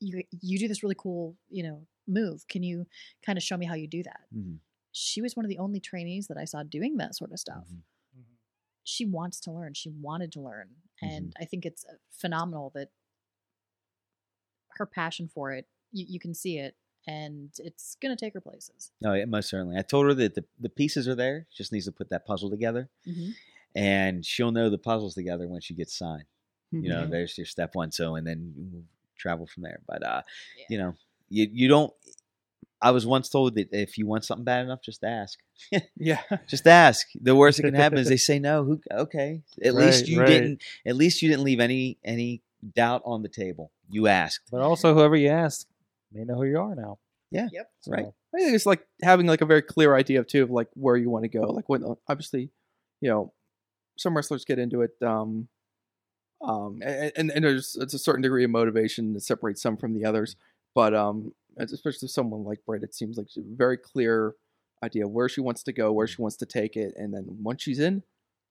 you 0.00 0.22
you 0.40 0.58
do 0.58 0.68
this 0.68 0.82
really 0.82 0.94
cool 0.98 1.36
you 1.50 1.62
know 1.62 1.86
move. 2.06 2.46
Can 2.48 2.62
you 2.62 2.86
kind 3.24 3.36
of 3.36 3.42
show 3.42 3.56
me 3.56 3.66
how 3.66 3.74
you 3.74 3.86
do 3.88 4.02
that? 4.02 4.20
Mhm. 4.34 4.58
she 4.92 5.20
was 5.22 5.36
one 5.36 5.44
of 5.44 5.48
the 5.50 5.58
only 5.58 5.78
trainees 5.80 6.26
that 6.28 6.36
I 6.38 6.44
saw 6.44 6.62
doing 6.62 6.96
that 6.96 7.14
sort 7.14 7.30
of 7.30 7.38
stuff. 7.38 7.68
Mhm. 7.70 7.82
She 8.84 9.04
wants 9.04 9.38
to 9.40 9.52
learn. 9.52 9.74
She 9.74 9.90
wanted 9.90 10.32
to 10.32 10.40
learn. 10.40 10.68
Mm-hmm. 11.02 11.14
And 11.14 11.32
I 11.38 11.44
think 11.44 11.66
it's 11.66 11.84
uh, 11.84 11.94
phenomenal 12.10 12.70
that 12.74 12.90
her 14.78 14.86
passion 14.86 15.28
for 15.28 15.52
it, 15.52 15.66
you, 15.92 16.06
you 16.08 16.18
can 16.18 16.34
see 16.34 16.58
it, 16.58 16.74
and 17.06 17.50
it's 17.58 17.96
going 18.00 18.16
to 18.16 18.24
take 18.24 18.32
her 18.34 18.40
places. 18.40 18.92
No, 19.00 19.12
yeah, 19.14 19.26
most 19.26 19.50
certainly. 19.50 19.76
I 19.76 19.82
told 19.82 20.06
her 20.06 20.14
that 20.14 20.34
the, 20.34 20.44
the 20.58 20.68
pieces 20.68 21.06
are 21.06 21.14
there. 21.14 21.46
She 21.50 21.62
just 21.62 21.72
needs 21.72 21.84
to 21.86 21.92
put 21.92 22.08
that 22.10 22.24
puzzle 22.26 22.50
together, 22.50 22.88
Mhm. 23.06 23.32
and 23.74 24.24
she'll 24.24 24.52
know 24.52 24.70
the 24.70 24.78
puzzles 24.78 25.14
together 25.14 25.46
when 25.48 25.60
she 25.60 25.74
gets 25.74 25.96
signed. 25.96 26.26
You 26.70 26.88
know, 26.90 27.06
there's 27.06 27.36
your 27.38 27.46
step 27.46 27.74
one. 27.74 27.92
So, 27.92 28.14
and 28.16 28.26
then 28.26 28.86
travel 29.18 29.46
from 29.46 29.62
there. 29.64 29.80
But 29.86 30.02
uh, 30.02 30.22
Yeah. 30.58 30.64
you 30.70 30.78
know, 30.78 30.94
you 31.28 31.48
you 31.52 31.68
don't. 31.68 31.92
I 32.80 32.92
was 32.92 33.04
once 33.04 33.28
told 33.28 33.56
that 33.56 33.68
if 33.72 33.98
you 33.98 34.06
want 34.06 34.24
something 34.24 34.44
bad 34.44 34.64
enough, 34.64 34.80
just 34.82 35.02
ask. 35.02 35.38
Yeah. 35.96 36.20
Just 36.48 36.64
ask. 36.68 37.08
The 37.20 37.34
worst 37.34 37.56
that 37.56 37.64
can 37.64 37.74
happen 37.74 37.98
is 37.98 38.08
they 38.08 38.16
say 38.30 38.38
no. 38.38 38.62
Who? 38.64 38.80
Okay. 38.88 39.42
At 39.64 39.74
least 39.74 40.06
you 40.06 40.20
right. 40.20 40.28
didn't. 40.28 40.62
At 40.86 40.94
least 40.94 41.20
you 41.20 41.28
didn't 41.28 41.42
leave 41.44 41.58
any 41.58 41.98
any 42.04 42.42
doubt 42.76 43.02
on 43.04 43.22
the 43.22 43.28
table. 43.28 43.72
You 43.90 44.06
asked. 44.06 44.42
But 44.52 44.60
also, 44.60 44.94
whoever 44.94 45.16
you 45.16 45.28
ask 45.28 45.66
may 46.12 46.22
know 46.24 46.36
who 46.36 46.44
you 46.44 46.58
are 46.60 46.74
now. 46.76 46.98
Yeah. 47.32 47.48
Yep. 47.52 47.70
So, 47.80 47.90
Right. 47.92 48.06
I 48.34 48.38
think 48.38 48.54
it's 48.54 48.64
like 48.66 48.86
having 49.02 49.26
like 49.26 49.40
a 49.40 49.46
very 49.46 49.62
clear 49.62 49.96
idea 49.96 50.20
of 50.20 50.28
too 50.28 50.44
of 50.44 50.50
like 50.50 50.68
where 50.74 50.96
you 50.96 51.10
want 51.10 51.24
to 51.24 51.28
go. 51.28 51.42
Like 51.50 51.68
when 51.68 51.82
obviously, 52.08 52.50
you 53.00 53.10
know, 53.10 53.32
some 53.96 54.14
wrestlers 54.16 54.44
get 54.44 54.58
into 54.60 54.82
it, 54.82 54.90
um, 55.02 55.48
um, 56.40 56.80
and, 56.82 57.30
and 57.30 57.44
there's 57.44 57.76
it's 57.80 57.94
a 57.94 57.98
certain 57.98 58.22
degree 58.22 58.44
of 58.44 58.50
motivation 58.50 59.12
that 59.14 59.22
separates 59.22 59.62
some 59.62 59.76
from 59.76 59.94
the 59.94 60.04
others. 60.04 60.36
But 60.74 60.94
um, 60.94 61.32
especially 61.56 62.08
someone 62.08 62.44
like 62.44 62.64
Britt, 62.64 62.82
it 62.82 62.94
seems 62.94 63.16
like 63.16 63.28
she's 63.30 63.44
a 63.44 63.56
very 63.56 63.76
clear 63.76 64.34
idea 64.82 65.06
of 65.06 65.10
where 65.10 65.28
she 65.28 65.40
wants 65.40 65.62
to 65.64 65.72
go, 65.72 65.92
where 65.92 66.06
she 66.06 66.22
wants 66.22 66.36
to 66.36 66.46
take 66.46 66.76
it, 66.76 66.94
and 66.96 67.12
then 67.12 67.26
once 67.42 67.62
she's 67.62 67.80
in, 67.80 68.02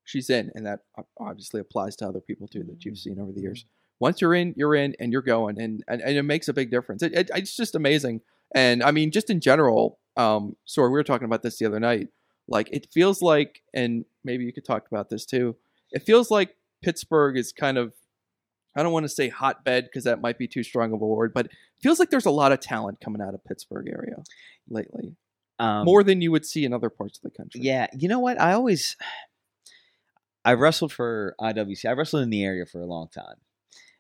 she's 0.03 0.29
in, 0.29 0.51
and 0.55 0.65
that 0.65 0.79
obviously 1.19 1.61
applies 1.61 1.95
to 1.97 2.07
other 2.07 2.19
people 2.19 2.47
too 2.47 2.63
that 2.63 2.83
you've 2.83 2.97
seen 2.97 3.19
over 3.19 3.31
the 3.31 3.41
years. 3.41 3.65
Once 3.99 4.21
you're 4.21 4.35
in, 4.35 4.53
you're 4.57 4.75
in, 4.75 4.95
and 4.99 5.11
you're 5.11 5.21
going, 5.21 5.59
and 5.59 5.83
and, 5.87 6.01
and 6.01 6.17
it 6.17 6.23
makes 6.23 6.47
a 6.47 6.53
big 6.53 6.69
difference. 6.69 7.01
It, 7.01 7.13
it, 7.13 7.31
it's 7.33 7.55
just 7.55 7.75
amazing. 7.75 8.21
And 8.53 8.83
I 8.83 8.91
mean, 8.91 9.11
just 9.11 9.29
in 9.29 9.41
general, 9.41 9.99
um, 10.15 10.55
sorry, 10.65 10.89
we 10.89 10.93
were 10.93 11.03
talking 11.03 11.25
about 11.25 11.43
this 11.43 11.57
the 11.57 11.65
other 11.65 11.79
night. 11.79 12.09
Like, 12.47 12.69
it 12.71 12.87
feels 12.93 13.21
like, 13.21 13.61
and 13.73 14.05
maybe 14.23 14.45
you 14.45 14.53
could 14.53 14.63
talk 14.63 14.87
about 14.89 15.09
this 15.09 15.25
too. 15.25 15.57
It 15.91 16.03
feels 16.03 16.31
like 16.31 16.55
Pittsburgh 16.83 17.37
is 17.37 17.51
kind 17.51 17.77
of, 17.77 17.93
I 18.75 18.83
don't 18.83 18.93
want 18.93 19.05
to 19.05 19.09
say 19.09 19.29
hotbed 19.29 19.85
because 19.85 20.03
that 20.03 20.21
might 20.21 20.37
be 20.37 20.47
too 20.47 20.63
strong 20.63 20.93
of 20.93 21.01
a 21.01 21.05
word, 21.05 21.33
but 21.33 21.47
it 21.47 21.51
feels 21.81 21.99
like 21.99 22.09
there's 22.09 22.25
a 22.25 22.31
lot 22.31 22.51
of 22.51 22.59
talent 22.59 22.99
coming 23.03 23.21
out 23.21 23.33
of 23.33 23.43
Pittsburgh 23.43 23.87
area 23.87 24.23
lately, 24.69 25.15
Um, 25.59 25.85
more 25.85 26.03
than 26.03 26.21
you 26.21 26.31
would 26.31 26.45
see 26.45 26.63
in 26.63 26.73
other 26.73 26.89
parts 26.89 27.17
of 27.17 27.23
the 27.23 27.35
country. 27.35 27.61
Yeah, 27.63 27.87
you 27.97 28.07
know 28.07 28.19
what? 28.19 28.39
I 28.39 28.53
always 28.53 28.95
I 30.45 30.53
wrestled 30.53 30.93
for 30.93 31.35
IWC. 31.41 31.85
I 31.85 31.91
wrestled 31.93 32.23
in 32.23 32.29
the 32.29 32.43
area 32.43 32.65
for 32.65 32.79
a 32.79 32.85
long 32.85 33.09
time, 33.09 33.35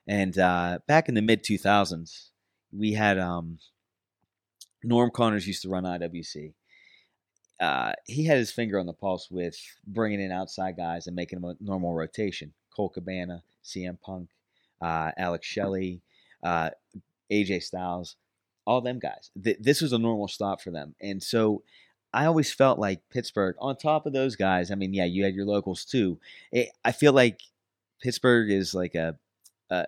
and 0.07 0.37
uh, 0.37 0.79
back 0.87 1.09
in 1.09 1.15
the 1.15 1.21
mid 1.21 1.43
two 1.43 1.57
thousands, 1.57 2.31
we 2.71 2.93
had 2.93 3.17
um, 3.17 3.59
Norm 4.83 5.11
Connors 5.13 5.47
used 5.47 5.63
to 5.63 5.69
run 5.69 5.83
IWC. 5.83 6.53
Uh, 7.59 7.93
he 8.05 8.25
had 8.25 8.37
his 8.37 8.51
finger 8.51 8.79
on 8.79 8.85
the 8.85 8.93
pulse 8.93 9.29
with 9.31 9.55
bringing 9.85 10.21
in 10.21 10.31
outside 10.31 10.77
guys 10.77 11.07
and 11.07 11.15
making 11.15 11.41
them 11.41 11.49
a 11.49 11.55
normal 11.59 11.93
rotation. 11.93 12.53
Colt 12.77 12.93
Cabana, 12.93 13.41
CM 13.65 13.99
Punk, 13.99 14.29
uh, 14.81 15.11
Alex 15.17 15.45
Shelley, 15.47 15.99
uh, 16.43 16.69
AJ 17.31 17.63
Styles, 17.63 18.15
all 18.65 18.79
them 18.81 18.99
guys. 18.99 19.31
Th- 19.43 19.57
this 19.59 19.81
was 19.81 19.91
a 19.93 19.97
normal 19.97 20.27
stop 20.27 20.61
for 20.61 20.71
them, 20.71 20.93
and 21.01 21.21
so 21.21 21.63
I 22.13 22.25
always 22.25 22.53
felt 22.53 22.79
like 22.79 23.01
Pittsburgh, 23.09 23.55
on 23.59 23.75
top 23.75 24.05
of 24.05 24.13
those 24.13 24.35
guys, 24.35 24.71
I 24.71 24.75
mean, 24.75 24.93
yeah, 24.93 25.05
you 25.05 25.23
had 25.25 25.33
your 25.35 25.45
locals 25.45 25.83
too. 25.83 26.19
It, 26.51 26.69
I 26.85 26.91
feel 26.93 27.11
like 27.13 27.41
Pittsburgh 28.01 28.49
is 28.51 28.73
like 28.73 28.95
a, 28.95 29.17
uh, 29.69 29.83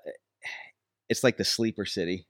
it's 1.08 1.24
like 1.24 1.38
the 1.38 1.46
sleeper 1.46 1.86
city 1.86 2.26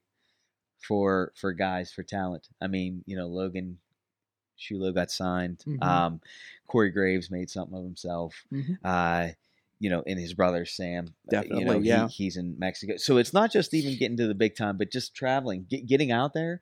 for 0.77 1.31
for 1.35 1.51
guys 1.53 1.91
for 1.91 2.03
talent. 2.03 2.47
I 2.61 2.67
mean, 2.67 3.03
you 3.07 3.15
know, 3.17 3.27
Logan 3.27 3.79
Shulo 4.59 4.93
got 4.93 5.09
signed. 5.09 5.63
Mhm. 5.65 5.81
Um, 5.83 6.21
Corey 6.67 6.89
Graves 6.91 7.31
made 7.31 7.49
something 7.49 7.77
of 7.77 7.83
himself. 7.83 8.45
Mhm. 8.51 8.77
Uh, 8.83 9.29
you 9.79 9.89
know, 9.89 10.03
and 10.05 10.19
his 10.19 10.33
brother 10.33 10.65
Sam. 10.65 11.07
uh, 11.33 11.41
you 11.41 11.49
know, 11.49 11.59
Definitely, 11.59 11.81
he- 11.83 11.87
yeah. 11.89 12.07
he's 12.07 12.37
in 12.37 12.57
Mexico. 12.59 12.97
So 12.97 13.17
it's 13.17 13.33
not 13.33 13.51
just 13.51 13.73
even 13.73 13.97
getting 13.97 14.17
to 14.17 14.27
the 14.27 14.35
big 14.35 14.55
time, 14.55 14.77
but 14.77 14.91
just 14.91 15.15
traveling, 15.15 15.65
get, 15.69 15.85
getting 15.87 16.11
out 16.11 16.33
there 16.33 16.59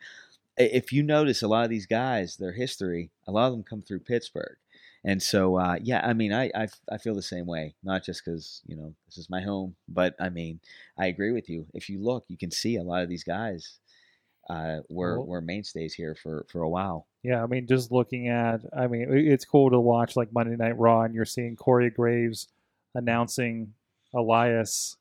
if 0.59 0.91
you 0.91 1.03
notice 1.03 1.43
a 1.43 1.47
lot 1.47 1.63
of 1.63 1.69
these 1.69 1.85
guys, 1.85 2.37
their 2.37 2.51
history, 2.53 3.11
a 3.27 3.31
lot 3.31 3.45
of 3.45 3.51
them 3.53 3.63
come 3.63 3.83
through 3.83 3.99
Pittsburgh. 3.99 4.57
And 5.05 5.21
so, 5.21 5.55
uh, 5.57 5.77
yeah, 5.83 6.01
I 6.03 6.13
mean, 6.13 6.33
I, 6.33 6.49
I, 6.55 6.67
I 6.91 6.97
feel 6.97 7.13
the 7.13 7.21
same 7.21 7.45
way, 7.45 7.75
not 7.83 8.03
just 8.03 8.25
because, 8.25 8.61
you 8.65 8.75
know, 8.75 8.93
this 9.05 9.19
is 9.19 9.29
my 9.29 9.41
home, 9.41 9.75
but 9.87 10.15
I 10.19 10.29
mean, 10.29 10.59
I 10.97 11.05
agree 11.07 11.31
with 11.31 11.47
you. 11.47 11.67
If 11.75 11.89
you 11.89 11.99
look, 12.01 12.25
you 12.27 12.37
can 12.37 12.49
see 12.49 12.75
a 12.77 12.81
lot 12.83 13.03
of 13.03 13.07
these 13.09 13.23
guys 13.23 13.77
uh, 14.49 14.77
were, 14.89 15.17
Well- 15.19 15.27
were 15.27 15.41
mainstays 15.41 15.93
here 15.93 16.15
for, 16.15 16.45
for 16.51 16.61
a 16.63 16.69
while. 16.69 17.05
Yeah, 17.23 17.43
I 17.43 17.45
mean, 17.45 17.67
just 17.67 17.91
looking 17.91 18.29
at, 18.29 18.61
I 18.75 18.87
mean, 18.87 19.07
it's 19.11 19.45
cool 19.45 19.69
to 19.69 19.79
watch 19.79 20.15
like 20.15 20.33
Monday 20.33 20.55
Night 20.55 20.77
Raw, 20.79 21.01
and 21.03 21.13
you're 21.13 21.25
seeing 21.25 21.55
Corey 21.55 21.89
Graves 21.91 22.47
announcing 22.97 23.73
Elias, 24.13 24.97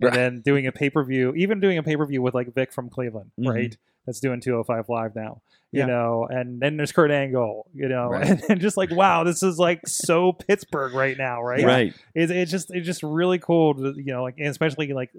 and 0.00 0.06
Right. 0.06 0.14
then 0.14 0.40
doing 0.40 0.66
a 0.66 0.72
pay 0.72 0.90
per 0.90 1.04
view, 1.04 1.32
even 1.34 1.60
doing 1.60 1.78
a 1.78 1.82
pay 1.82 1.96
per 1.96 2.06
view 2.06 2.22
with 2.22 2.34
like 2.34 2.52
Vic 2.54 2.72
from 2.72 2.88
Cleveland, 2.90 3.30
Mhm. 3.38 3.48
right? 3.50 3.76
That's 4.06 4.20
doing 4.20 4.40
205 4.40 4.88
Live 4.88 5.14
now, 5.14 5.40
you 5.72 5.80
Yeah. 5.80 5.86
know, 5.86 6.26
and 6.28 6.60
then 6.60 6.76
there's 6.76 6.92
Kurt 6.92 7.10
Angle, 7.10 7.66
you 7.74 7.88
know, 7.88 8.08
Right. 8.08 8.28
and, 8.28 8.42
and 8.50 8.60
just 8.60 8.76
like, 8.76 8.90
wow, 8.90 9.24
this 9.24 9.42
is 9.42 9.58
like 9.58 9.86
so 9.86 10.32
Pittsburgh 10.32 10.92
right 10.94 11.16
now, 11.16 11.42
right? 11.42 11.64
It's, 12.14 12.30
it's 12.32 12.50
just 12.50 12.70
it's 12.74 12.86
just 12.86 13.02
really 13.02 13.38
cool, 13.38 13.74
to, 13.74 13.94
you 13.96 14.12
know, 14.12 14.22
like 14.22 14.34
and 14.38 14.48
especially 14.48 14.92
like 14.92 15.10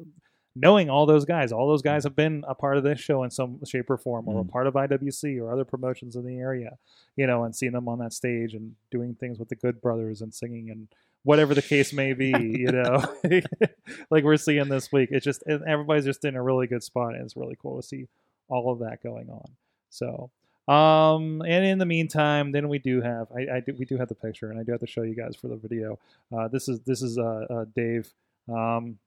knowing 0.55 0.89
all 0.89 1.05
those 1.05 1.25
guys. 1.25 1.51
All 1.51 1.67
those 1.67 1.81
guys 1.81 2.03
have 2.05 2.15
been 2.15 2.43
a 2.47 2.55
part 2.55 2.77
of 2.77 2.83
this 2.83 2.99
show 2.99 3.23
in 3.23 3.31
some 3.31 3.63
shape 3.65 3.89
or 3.89 3.97
form, 3.97 4.27
or 4.27 4.39
a 4.39 4.43
Mhm. 4.43 4.49
part 4.49 4.67
of 4.67 4.75
IWC 4.75 5.37
or 5.39 5.51
other 5.51 5.65
promotions 5.65 6.15
in 6.15 6.25
the 6.25 6.37
area, 6.37 6.77
you 7.17 7.27
know, 7.27 7.43
and 7.43 7.55
seeing 7.55 7.73
them 7.73 7.89
on 7.89 7.99
that 7.99 8.13
stage 8.13 8.53
and 8.53 8.75
doing 8.89 9.15
things 9.15 9.37
with 9.37 9.49
the 9.49 9.55
Good 9.55 9.81
Brothers 9.81 10.21
and 10.21 10.33
singing 10.33 10.69
and 10.69 10.87
whatever 11.23 11.53
the 11.53 11.61
case 11.61 11.91
may 11.91 12.13
be, 12.13 12.29
you 12.29 12.67
know, 12.71 13.03
like 14.09 14.23
we're 14.23 14.37
seeing 14.37 14.69
this 14.69 14.91
week. 14.91 15.09
It's 15.11 15.25
just 15.25 15.43
everybody's 15.47 16.05
just 16.05 16.23
in 16.23 16.35
a 16.35 16.41
really 16.43 16.67
good 16.67 16.83
spot, 16.83 17.15
and 17.15 17.23
it's 17.23 17.35
really 17.35 17.57
cool 17.61 17.81
to 17.81 17.85
see 17.85 18.07
all 18.47 18.71
of 18.71 18.79
that 18.79 19.03
going 19.03 19.29
on. 19.29 19.45
So. 19.89 20.29
Um, 20.67 21.43
and 21.43 21.63
in 21.63 21.77
the 21.77 21.85
meantime, 21.85 22.51
then 22.51 22.69
we 22.69 22.79
do 22.79 22.99
have 22.99 23.27
I, 23.31 23.57
I 23.57 23.59
do, 23.59 23.75
we 23.77 23.85
do 23.85 23.97
have 23.97 24.07
the 24.07 24.15
picture, 24.15 24.49
and 24.49 24.59
I 24.59 24.63
do 24.63 24.71
have 24.71 24.81
to 24.81 24.87
show 24.87 25.03
you 25.03 25.13
guys 25.13 25.35
for 25.35 25.47
the 25.47 25.57
video. 25.57 25.99
Uh, 26.35 26.47
this 26.47 26.67
is 26.67 26.79
this 26.81 27.03
is 27.03 27.19
uh, 27.19 27.45
uh 27.51 27.65
Dave. 27.75 28.11
Um, 28.49 28.97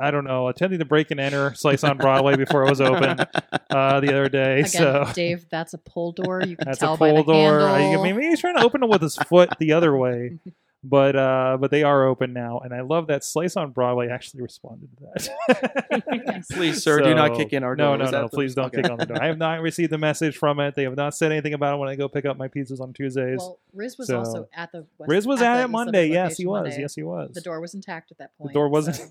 I 0.00 0.10
don't 0.10 0.24
know, 0.24 0.48
attending 0.48 0.78
the 0.80 0.84
break 0.84 1.10
and 1.12 1.20
enter 1.20 1.54
slice 1.54 1.84
on 1.84 1.98
Broadway 1.98 2.36
before 2.36 2.64
it 2.66 2.70
was 2.70 2.80
open 2.80 3.20
uh, 3.70 4.00
the 4.00 4.08
other 4.08 4.28
day. 4.28 4.60
Again, 4.60 4.66
so 4.68 5.06
Dave, 5.14 5.46
that's 5.50 5.72
a 5.74 5.78
pull 5.78 6.12
door. 6.12 6.42
You 6.42 6.56
can 6.56 6.66
that's 6.66 6.78
tell 6.80 6.94
a 6.94 6.96
by 6.98 7.10
pull 7.12 7.22
the 7.24 7.32
door. 7.32 7.60
I 7.60 7.78
handle. 7.80 8.02
mean, 8.02 8.16
maybe 8.16 8.26
he's 8.28 8.40
trying 8.40 8.56
to 8.56 8.64
open 8.64 8.82
it 8.82 8.88
with 8.88 9.02
his 9.02 9.14
foot 9.16 9.50
the 9.60 9.72
other 9.72 9.96
way, 9.96 10.38
but 10.84 11.14
uh, 11.14 11.58
but 11.60 11.70
they 11.70 11.84
are 11.84 12.06
open 12.08 12.32
now, 12.32 12.58
and 12.58 12.74
I 12.74 12.80
love 12.80 13.06
that 13.06 13.22
Slice 13.24 13.56
on 13.56 13.70
Broadway 13.70 14.08
actually 14.08 14.42
responded 14.42 14.88
to 14.98 15.04
that. 15.04 16.44
Please, 16.50 16.82
sir, 16.82 17.00
do 17.00 17.14
not 17.14 17.36
kick 17.36 17.52
in 17.52 17.62
our 17.62 17.76
door. 17.76 17.96
No, 17.96 18.04
Is 18.04 18.10
no, 18.12 18.22
the- 18.22 18.28
please 18.30 18.54
don't 18.54 18.66
okay. 18.66 18.82
kick 18.82 18.90
on 18.90 18.98
the 18.98 19.06
door. 19.06 19.22
I 19.22 19.26
have 19.28 19.38
not 19.38 19.60
received 19.60 19.90
the 19.92 19.98
message 19.98 20.36
from 20.36 20.58
it. 20.60 20.74
They 20.74 20.82
have 20.82 20.96
not 20.96 21.14
said 21.14 21.30
anything 21.32 21.54
about 21.54 21.74
it 21.74 21.78
when 21.78 21.88
I 21.88 21.94
go 21.94 22.08
pick 22.08 22.24
up 22.24 22.36
my 22.36 22.48
pizzas 22.48 22.80
on 22.80 22.92
Tuesdays. 22.92 23.38
Well, 23.38 23.58
Riz 23.72 23.96
was 23.96 24.08
So- 24.08 24.18
also 24.18 24.48
at 24.52 24.72
the 24.72 24.86
West, 24.98 25.08
Riz 25.08 25.26
was 25.26 25.40
at 25.40 25.58
at 25.58 25.64
it 25.64 25.68
Monday. 25.68 26.08
Yes, 26.08 26.36
he 26.36 26.46
was. 26.46 26.62
Monday. 26.64 26.80
Yes, 26.80 26.94
he 26.96 27.02
was. 27.04 27.30
The 27.32 27.40
door 27.40 27.60
was 27.60 27.74
intact 27.74 28.10
at 28.10 28.18
that 28.18 28.36
point. 28.36 28.50
The 28.50 28.54
door 28.54 28.68
wasn't- 28.68 28.96
so- 28.96 29.04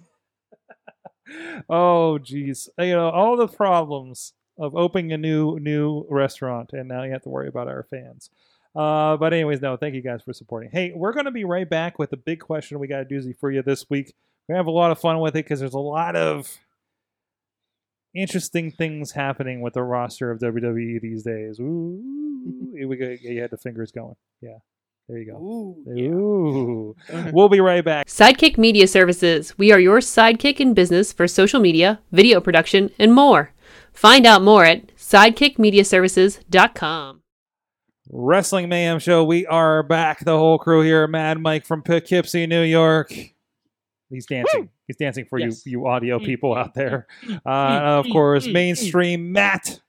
oh 1.69 2.17
geez 2.17 2.69
you 2.79 2.93
know 2.93 3.09
all 3.09 3.37
the 3.37 3.47
problems 3.47 4.33
of 4.57 4.75
opening 4.75 5.11
a 5.11 5.17
new 5.17 5.57
new 5.59 6.05
restaurant 6.09 6.71
and 6.73 6.87
now 6.87 7.03
you 7.03 7.11
have 7.11 7.23
to 7.23 7.29
worry 7.29 7.47
about 7.47 7.67
our 7.67 7.83
fans 7.89 8.29
uh, 8.75 9.15
but 9.17 9.33
anyways 9.33 9.61
no 9.61 9.77
thank 9.77 9.95
you 9.95 10.01
guys 10.01 10.21
for 10.23 10.33
supporting 10.33 10.69
hey 10.71 10.91
we're 10.95 11.13
going 11.13 11.25
to 11.25 11.31
be 11.31 11.45
right 11.45 11.69
back 11.69 11.97
with 11.97 12.11
a 12.13 12.17
big 12.17 12.39
question 12.39 12.79
we 12.79 12.87
got 12.87 13.01
a 13.01 13.05
doozy 13.05 13.37
for 13.37 13.51
you 13.51 13.61
this 13.61 13.89
week 13.89 14.13
we're 14.47 14.53
going 14.53 14.57
to 14.57 14.59
have 14.59 14.67
a 14.67 14.71
lot 14.71 14.91
of 14.91 14.99
fun 14.99 15.19
with 15.19 15.35
it 15.35 15.45
because 15.45 15.59
there's 15.59 15.73
a 15.73 15.79
lot 15.79 16.15
of 16.15 16.59
interesting 18.13 18.71
things 18.71 19.11
happening 19.11 19.61
with 19.61 19.73
the 19.73 19.83
roster 19.83 20.31
of 20.31 20.39
WWE 20.39 21.01
these 21.01 21.23
days. 21.23 21.59
Ooh, 21.59 22.01
we 22.73 22.95
go. 22.95 23.15
You 23.21 23.41
had 23.41 23.51
the 23.51 23.57
fingers 23.57 23.91
going. 23.91 24.15
Yeah, 24.41 24.57
there 25.09 25.17
you 25.17 25.31
go. 25.31 25.37
Ooh, 25.37 25.75
Ooh. 25.99 26.95
We'll 27.33 27.49
be 27.49 27.59
right 27.59 27.83
back. 27.83 28.07
Sidekick 28.07 28.57
Media 28.57 28.87
Services. 28.87 29.55
We 29.57 29.71
are 29.71 29.79
your 29.79 29.99
sidekick 29.99 30.59
in 30.59 30.73
business 30.73 31.11
for 31.13 31.27
social 31.27 31.59
media, 31.59 31.99
video 32.11 32.39
production, 32.41 32.89
and 32.99 33.13
more. 33.13 33.51
Find 33.93 34.25
out 34.25 34.41
more 34.41 34.65
at 34.65 34.95
sidekickmediaservices.com. 34.95 37.21
Wrestling 38.09 38.67
Mayhem 38.69 38.99
Show. 38.99 39.23
We 39.23 39.45
are 39.47 39.81
back. 39.83 40.23
The 40.25 40.37
whole 40.37 40.57
crew 40.59 40.81
here. 40.81 41.07
Mad 41.07 41.39
Mike 41.39 41.65
from 41.65 41.81
Poughkeepsie, 41.81 42.47
New 42.47 42.63
York. 42.63 43.13
He's 44.09 44.25
dancing. 44.25 44.69
He's 44.87 44.97
dancing 44.97 45.25
for 45.25 45.39
Yes. 45.39 45.65
you, 45.65 45.79
you 45.81 45.87
audio 45.87 46.19
Mm, 46.19 46.25
people 46.25 46.53
out 46.55 46.73
there. 46.75 47.07
mm, 47.25 47.39
Uh, 47.45 47.49
mm, 47.49 47.81
of 47.99 48.05
course, 48.11 48.45
mainstream 48.47 49.31
Matt, 49.31 49.79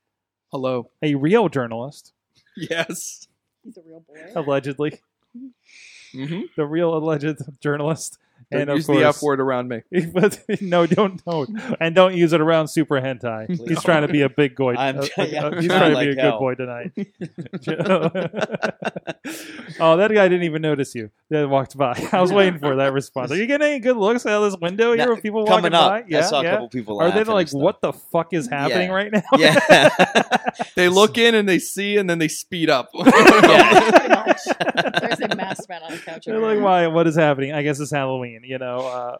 Hello. 0.51 0.91
a 1.03 1.15
real 1.17 1.49
journalist, 1.49 2.12
Yes. 2.57 3.27
He's 3.65 3.77
a 3.77 3.83
real 3.87 4.01
boy. 4.01 4.31
allegedly, 4.37 5.01
Mm-hmm. 6.15 6.43
the 6.57 6.65
real 6.67 6.97
alleged 6.97 7.39
journalist, 7.61 8.19
Don't 8.51 8.61
and 8.63 8.71
of 8.71 8.77
use 8.77 8.87
course, 8.87 8.99
the 8.99 9.05
F 9.07 9.23
word 9.23 9.41
around 9.41 9.69
me. 9.69 9.83
But 10.13 10.41
no, 10.61 10.87
don't 10.87 11.25
don't, 11.25 11.51
and 11.81 11.95
don't 11.95 12.15
use 12.15 12.33
it 12.33 12.41
around 12.41 12.69
super 12.69 13.01
hentai. 13.01 13.47
Please. 13.57 13.63
He's 13.69 13.83
trying 13.83 14.07
to 14.07 14.13
be 14.13 14.23
a 14.23 14.29
big 14.29 14.57
boy. 14.57 14.75
I'm- 14.75 14.99
uh, 14.99 15.07
yeah, 15.25 15.45
uh, 15.45 15.51
I'm 15.51 15.57
he's 15.61 15.67
trying 15.67 15.81
trying 15.81 15.95
to 15.95 16.01
be 16.01 16.05
like 16.07 16.09
a 16.17 16.21
hell. 16.21 16.31
good 16.33 16.39
boy 16.39 16.55
tonight. 16.55 16.93
oh, 19.81 19.97
that 19.97 20.11
guy 20.13 20.29
didn't 20.29 20.45
even 20.45 20.63
notice 20.63 20.95
you. 20.95 21.11
That 21.31 21.49
walked 21.49 21.77
by. 21.77 22.09
I 22.13 22.21
was 22.21 22.33
waiting 22.33 22.59
for 22.59 22.77
that 22.77 22.93
response. 22.93 23.31
Are 23.33 23.37
you 23.37 23.47
getting 23.47 23.67
any 23.67 23.79
good 23.81 23.97
looks 23.97 24.27
out 24.27 24.43
of 24.43 24.53
this 24.53 24.61
window 24.61 24.93
here 24.95 25.07
Now, 25.07 25.13
of 25.13 25.23
people 25.23 25.41
walking 25.41 25.57
Coming 25.57 25.75
up, 25.75 25.91
by? 25.91 26.05
Yeah, 26.09 26.19
I 26.19 26.23
saw 26.23 26.41
a 26.41 26.45
yeah. 26.45 26.51
couple 26.53 26.69
people. 26.69 27.01
Are 27.01 27.11
they 27.11 27.25
like, 27.25 27.51
what 27.51 27.81
the 27.81 27.93
fuck 27.93 28.33
is 28.33 28.49
happening 28.49 28.89
Yeah. 28.91 28.95
right 28.95 29.13
now? 29.13 29.23
Yeah. 29.37 30.29
They 30.77 30.89
look 30.89 31.19
in 31.19 31.35
and 31.35 31.49
they 31.49 31.59
see, 31.59 31.97
and 31.97 32.09
then 32.09 32.19
they 32.19 32.29
speed 32.29 32.71
up. 32.71 32.91
Pretty 34.07 34.15
much. 34.15 35.01
There's 35.01 35.21
a 35.21 35.37
masked 35.37 35.69
man 35.69 35.83
on 35.83 35.93
the 35.93 35.99
couch. 35.99 36.25
They're 36.27 36.39
like, 36.39 36.61
why? 36.61 36.87
What 36.87 37.07
is 37.07 37.17
happening? 37.17 37.53
I 37.53 37.63
guess 37.63 37.81
it's 37.81 37.91
Halloween. 37.91 38.43
You 38.45 38.59
know, 38.59 38.79
uh, 38.81 39.17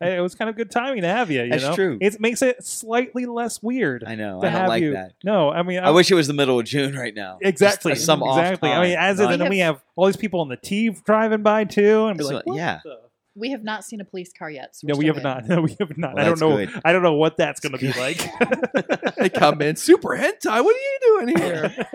it 0.00 0.20
was 0.20 0.34
kind 0.34 0.48
of 0.48 0.56
good 0.56 0.70
timing 0.70 1.02
to 1.02 1.08
have 1.08 1.30
you. 1.30 1.42
You 1.42 1.50
That's 1.50 1.62
know, 1.64 1.74
true. 1.74 1.98
It 2.00 2.20
makes 2.20 2.42
it 2.42 2.64
slightly 2.64 3.26
less 3.26 3.62
weird. 3.62 4.04
I 4.06 4.14
know. 4.14 4.40
to 4.40 4.46
I 4.46 4.50
don't 4.50 4.60
have 4.60 4.68
like 4.68 4.82
you. 4.82 4.92
that. 4.92 5.12
No, 5.24 5.50
I 5.50 5.62
mean, 5.62 5.80
I 5.80 5.90
wish 5.90 6.10
it 6.10 6.14
was 6.14 6.26
the 6.26 6.34
middle 6.34 6.58
of 6.58 6.64
June 6.66 6.94
right 6.96 7.14
now. 7.14 7.38
exactly, 7.40 7.92
Just 7.92 8.06
some 8.06 8.22
off 8.22 8.38
exactly. 8.38 8.70
I 8.70 8.82
mean, 8.82 8.96
as 8.98 9.20
it, 9.20 9.24
Not- 9.24 9.32
and 9.34 9.42
then 9.42 9.50
we 9.50 9.58
have 9.58 9.82
all 9.96 10.06
these 10.06 10.16
people 10.16 10.40
on 10.40 10.48
the 10.48 10.56
T 10.56 10.90
driving 11.04 11.42
by 11.42 11.64
too, 11.64 12.06
and 12.06 12.18
be 12.18 12.24
So, 12.24 12.34
like, 12.36 12.46
what 12.46 12.56
yeah. 12.56 12.80
the- 12.84 13.00
We 13.34 13.50
have 13.52 13.62
not 13.64 13.84
seen 13.84 14.00
a 14.00 14.04
police 14.04 14.30
car 14.38 14.50
yet. 14.50 14.76
So 14.76 14.86
No, 14.88 14.94
we're 14.94 14.98
we 14.98 15.04
still 15.04 15.14
have 15.14 15.22
good. 15.22 15.48
not. 15.48 15.48
No, 15.56 15.62
we 15.62 15.76
have 15.80 15.98
not. 15.98 16.14
Well, 16.14 16.24
I 16.24 16.28
don't 16.28 16.40
know. 16.40 16.56
good. 16.56 16.80
I 16.84 16.92
don't 16.92 17.02
know 17.02 17.14
what 17.14 17.36
that's 17.38 17.60
going 17.60 17.72
to 17.72 17.78
be 17.78 17.92
like. 17.98 18.20
they 19.16 19.28
come 19.30 19.62
in 19.62 19.76
super 19.76 20.10
hentai. 20.10 20.62
What 20.62 20.76
are 20.76 20.78
you 20.78 20.98
doing 21.02 21.36
here? 21.38 21.86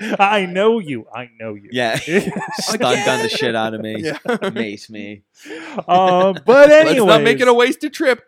I 0.18 0.46
know 0.46 0.78
you. 0.78 1.06
I 1.14 1.28
know 1.40 1.54
you. 1.54 1.70
Yeah. 1.72 1.96
Stun 1.96 2.78
gun 2.78 3.22
the 3.22 3.28
shit 3.28 3.54
out 3.56 3.74
of 3.74 3.80
me. 3.80 3.96
Yeah. 4.02 4.50
Mace 4.50 4.90
me. 4.90 5.22
um, 5.88 6.38
but 6.44 6.70
anyway, 6.70 7.00
Let's 7.00 7.06
not 7.18 7.22
make 7.22 7.40
it 7.40 7.48
a 7.48 7.54
wasted 7.54 7.92
trip. 7.94 8.26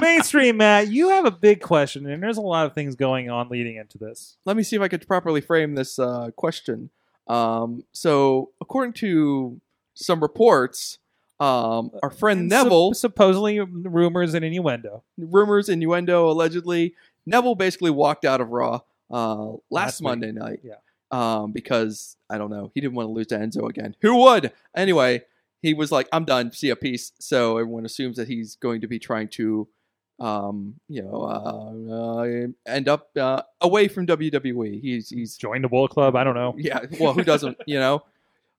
Mainstream 0.00 0.56
Matt. 0.58 0.88
You 0.88 1.10
have 1.10 1.24
a 1.24 1.30
big 1.30 1.60
question, 1.60 2.06
and 2.06 2.22
there's 2.22 2.36
a 2.36 2.42
lot 2.42 2.66
of 2.66 2.74
things 2.74 2.94
going 2.96 3.30
on 3.30 3.48
leading 3.48 3.76
into 3.76 3.98
this. 3.98 4.36
Let 4.44 4.56
me 4.56 4.62
see 4.62 4.76
if 4.76 4.82
I 4.82 4.88
could 4.88 5.06
properly 5.06 5.40
frame 5.40 5.74
this 5.74 5.98
uh, 5.98 6.30
question. 6.36 6.90
Um, 7.30 7.84
so, 7.92 8.50
according 8.60 8.94
to 8.94 9.60
some 9.94 10.20
reports, 10.20 10.98
um, 11.38 11.90
our 12.02 12.10
friend 12.10 12.50
Sup- 12.50 12.64
Neville, 12.64 12.94
supposedly 12.94 13.60
rumors 13.60 14.34
and 14.34 14.44
innuendo. 14.44 15.02
rumors, 15.16 15.68
innuendo, 15.68 16.28
allegedly, 16.28 16.94
Neville 17.26 17.54
basically 17.54 17.90
walked 17.90 18.24
out 18.24 18.40
of 18.40 18.48
Raw 18.48 18.80
uh, 19.10 19.44
last, 19.44 19.60
Last 19.70 20.00
week. 20.00 20.04
Monday 20.08 20.32
night. 20.32 20.60
Yeah. 20.64 20.74
Um, 21.12 21.52
because 21.52 22.16
I 22.28 22.38
don't 22.38 22.50
know, 22.50 22.70
he 22.74 22.80
didn't 22.80 22.94
want 22.94 23.08
to 23.08 23.12
lose 23.12 23.26
to 23.28 23.36
Enzo 23.38 23.68
again. 23.68 23.96
Who 24.02 24.22
would? 24.22 24.52
Anyway, 24.76 25.22
he 25.60 25.74
was 25.74 25.90
like, 25.90 26.08
"I'm 26.12 26.24
done. 26.24 26.52
See 26.52 26.70
a 26.70 26.76
piece." 26.76 27.12
So 27.18 27.58
everyone 27.58 27.84
assumes 27.84 28.16
that 28.16 28.28
he's 28.28 28.54
going 28.56 28.80
to 28.82 28.86
be 28.86 28.98
trying 29.00 29.28
to, 29.30 29.66
um, 30.20 30.74
you 30.88 31.02
know, 31.02 31.22
uh, 31.22 32.22
uh, 32.22 32.46
end 32.66 32.88
up 32.88 33.10
uh, 33.16 33.42
away 33.60 33.88
from 33.88 34.06
WWE. 34.06 34.80
He's 34.80 35.08
he's 35.08 35.36
Join 35.36 35.62
the 35.62 35.68
Bullet 35.68 35.90
Club. 35.90 36.14
I 36.14 36.24
don't 36.24 36.34
know. 36.34 36.54
yeah. 36.58 36.80
Well, 37.00 37.14
who 37.14 37.24
doesn't? 37.24 37.56
You 37.66 37.78
know. 37.78 38.02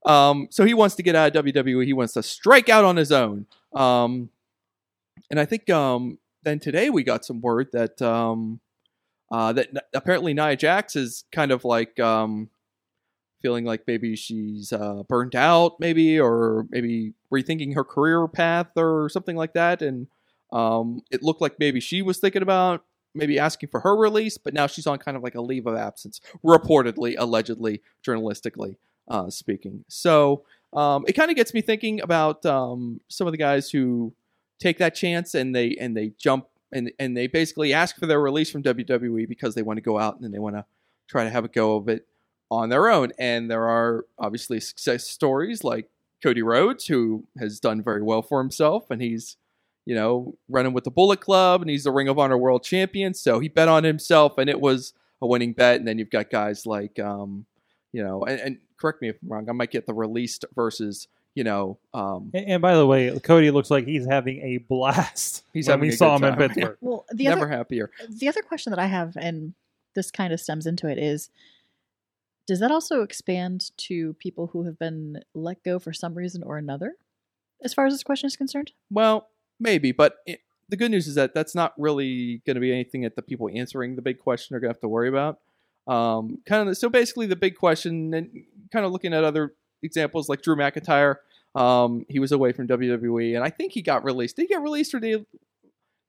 Um, 0.03 0.47
so 0.49 0.65
he 0.65 0.73
wants 0.73 0.95
to 0.95 1.03
get 1.03 1.15
out 1.15 1.35
of 1.35 1.45
WWE. 1.45 1.85
He 1.85 1.93
wants 1.93 2.13
to 2.13 2.23
strike 2.23 2.69
out 2.69 2.83
on 2.83 2.95
his 2.95 3.11
own. 3.11 3.45
Um, 3.71 4.31
and 5.29 5.39
I 5.39 5.45
think 5.45 5.69
um, 5.69 6.17
then 6.41 6.57
today 6.57 6.89
we 6.89 7.03
got 7.03 7.23
some 7.23 7.39
word 7.39 7.67
that 7.73 8.01
um, 8.01 8.61
uh, 9.31 9.53
that 9.53 9.67
n- 9.67 9.81
apparently 9.93 10.33
Nia 10.33 10.55
Jax 10.55 10.95
is 10.95 11.25
kind 11.31 11.51
of 11.51 11.63
like 11.65 11.99
um, 11.99 12.49
feeling 13.43 13.63
like 13.63 13.83
maybe 13.85 14.15
she's 14.15 14.73
uh, 14.73 15.03
burnt 15.07 15.35
out, 15.35 15.79
maybe, 15.79 16.19
or 16.19 16.65
maybe 16.71 17.13
rethinking 17.31 17.75
her 17.75 17.83
career 17.83 18.27
path 18.27 18.69
or 18.75 19.07
something 19.07 19.35
like 19.35 19.53
that. 19.53 19.83
And 19.83 20.07
um, 20.51 21.03
it 21.11 21.23
looked 21.23 21.41
like 21.41 21.59
maybe 21.59 21.79
she 21.79 22.01
was 22.01 22.19
thinking 22.19 22.41
about 22.41 22.83
maybe 23.13 23.39
asking 23.39 23.69
for 23.69 23.81
her 23.81 23.95
release, 23.95 24.37
but 24.37 24.53
now 24.53 24.67
she's 24.67 24.87
on 24.87 24.97
kind 24.97 25.17
of 25.17 25.23
like 25.23 25.35
a 25.35 25.41
leave 25.41 25.67
of 25.67 25.75
absence, 25.75 26.21
reportedly, 26.43 27.15
allegedly, 27.17 27.81
journalistically 28.05 28.77
uh, 29.07 29.29
speaking. 29.29 29.83
So 29.87 30.43
um, 30.73 31.05
it 31.07 31.13
kind 31.13 31.29
of 31.29 31.35
gets 31.35 31.53
me 31.53 31.61
thinking 31.61 32.01
about 32.01 32.45
um, 32.45 33.01
some 33.09 33.27
of 33.27 33.33
the 33.33 33.37
guys 33.37 33.69
who 33.69 34.13
take 34.59 34.77
that 34.77 34.95
chance 34.95 35.33
and 35.33 35.55
they 35.55 35.75
and 35.79 35.97
they 35.97 36.13
jump 36.17 36.47
and 36.71 36.91
and 36.99 37.17
they 37.17 37.27
basically 37.27 37.73
ask 37.73 37.97
for 37.97 38.05
their 38.05 38.21
release 38.21 38.49
from 38.49 38.63
WWE 38.63 39.27
because 39.27 39.55
they 39.55 39.63
want 39.63 39.77
to 39.77 39.81
go 39.81 39.99
out 39.99 40.19
and 40.19 40.33
they 40.33 40.39
want 40.39 40.55
to 40.55 40.65
try 41.07 41.23
to 41.23 41.29
have 41.29 41.43
a 41.43 41.49
go 41.49 41.75
of 41.75 41.89
it 41.89 42.07
on 42.49 42.69
their 42.69 42.89
own. 42.89 43.11
And 43.19 43.49
there 43.49 43.67
are 43.67 44.05
obviously 44.17 44.59
success 44.59 45.07
stories 45.07 45.63
like 45.63 45.89
Cody 46.23 46.41
Rhodes, 46.41 46.85
who 46.87 47.25
has 47.39 47.59
done 47.59 47.81
very 47.81 48.01
well 48.01 48.21
for 48.21 48.39
himself, 48.39 48.89
and 48.91 49.01
he's 49.01 49.37
you 49.85 49.95
know 49.95 50.35
running 50.49 50.73
with 50.73 50.83
the 50.83 50.91
Bullet 50.91 51.21
Club, 51.21 51.61
and 51.61 51.69
he's 51.69 51.83
the 51.83 51.91
Ring 51.91 52.07
of 52.07 52.19
Honor 52.19 52.37
World 52.37 52.63
Champion. 52.63 53.13
So 53.13 53.39
he 53.39 53.47
bet 53.47 53.67
on 53.67 53.83
himself, 53.83 54.37
and 54.37 54.49
it 54.49 54.59
was 54.59 54.93
a 55.21 55.27
winning 55.27 55.53
bet. 55.53 55.77
And 55.77 55.87
then 55.87 55.99
you've 55.99 56.09
got 56.09 56.29
guys 56.29 56.65
like 56.65 56.99
um, 56.99 57.45
you 57.91 58.03
know, 58.03 58.23
and, 58.23 58.39
and 58.39 58.57
correct 58.77 59.01
me 59.01 59.09
if 59.09 59.17
I'm 59.21 59.29
wrong, 59.29 59.49
I 59.49 59.53
might 59.53 59.71
get 59.71 59.85
the 59.85 59.93
released 59.93 60.45
versus 60.55 61.07
you 61.33 61.43
know, 61.43 61.79
um, 61.93 62.29
And, 62.33 62.45
and 62.45 62.61
by 62.61 62.75
the 62.75 62.85
way, 62.85 63.17
Cody 63.19 63.51
looks 63.51 63.71
like 63.71 63.85
he's 63.85 64.05
having 64.05 64.41
a 64.41 64.57
blast. 64.57 65.43
He's 65.53 65.67
when 65.67 65.73
having 65.73 65.89
we 65.89 65.93
a 65.93 65.97
saw 65.97 66.17
good 66.17 66.25
him 66.25 66.33
in 66.33 66.39
time. 66.39 66.49
Pittsburgh. 66.49 66.77
Well, 66.81 67.05
the 67.13 67.23
never 67.25 67.41
other 67.41 67.47
happier. 67.47 67.91
the 68.09 68.27
other 68.27 68.41
question 68.41 68.71
that 68.71 68.79
I 68.79 68.87
have, 68.87 69.15
and 69.15 69.53
this 69.95 70.11
kind 70.11 70.33
of 70.33 70.41
stems 70.41 70.65
into 70.65 70.87
it, 70.87 70.97
is 70.97 71.29
does 72.47 72.59
that 72.59 72.71
also 72.71 73.01
expand 73.01 73.71
to 73.77 74.13
people 74.15 74.47
who 74.47 74.63
have 74.63 74.77
been 74.77 75.23
let 75.33 75.63
go 75.63 75.79
for 75.79 75.93
some 75.93 76.15
reason 76.15 76.43
or 76.43 76.57
another, 76.57 76.95
as 77.63 77.73
far 77.73 77.85
as 77.85 77.93
this 77.93 78.03
question 78.03 78.27
is 78.27 78.35
concerned? 78.35 78.73
Well, 78.89 79.29
maybe, 79.61 79.91
but 79.91 80.17
it, 80.25 80.41
the 80.69 80.77
good 80.77 80.91
news 80.91 81.07
is 81.07 81.15
that 81.15 81.33
that's 81.33 81.53
not 81.53 81.73
really 81.77 82.41
going 82.45 82.55
to 82.55 82.61
be 82.61 82.71
anything 82.71 83.01
that 83.01 83.15
the 83.15 83.21
people 83.21 83.49
answering 83.53 83.95
the 83.95 84.01
big 84.01 84.19
question 84.19 84.55
are 84.55 84.59
going 84.59 84.69
to 84.69 84.75
have 84.75 84.81
to 84.81 84.87
worry 84.87 85.09
about. 85.09 85.39
Um, 85.87 86.39
kind 86.45 86.69
of. 86.69 86.77
So 86.77 86.89
basically, 86.89 87.27
the 87.27 87.35
big 87.35 87.55
question, 87.55 88.13
and 88.13 88.43
kind 88.71 88.85
of 88.85 88.91
looking 88.91 89.13
at 89.13 89.23
other 89.23 89.53
examples 89.83 90.29
like 90.29 90.41
Drew 90.41 90.55
McIntyre, 90.55 91.17
um, 91.55 92.05
he 92.07 92.19
was 92.19 92.31
away 92.31 92.53
from 92.53 92.67
WWE, 92.67 93.35
and 93.35 93.43
I 93.43 93.49
think 93.49 93.73
he 93.73 93.81
got 93.81 94.03
released. 94.03 94.37
Did 94.37 94.43
he 94.43 94.47
get 94.47 94.61
released, 94.61 94.93
or 94.93 94.99
did 94.99 95.19
he? 95.19 95.25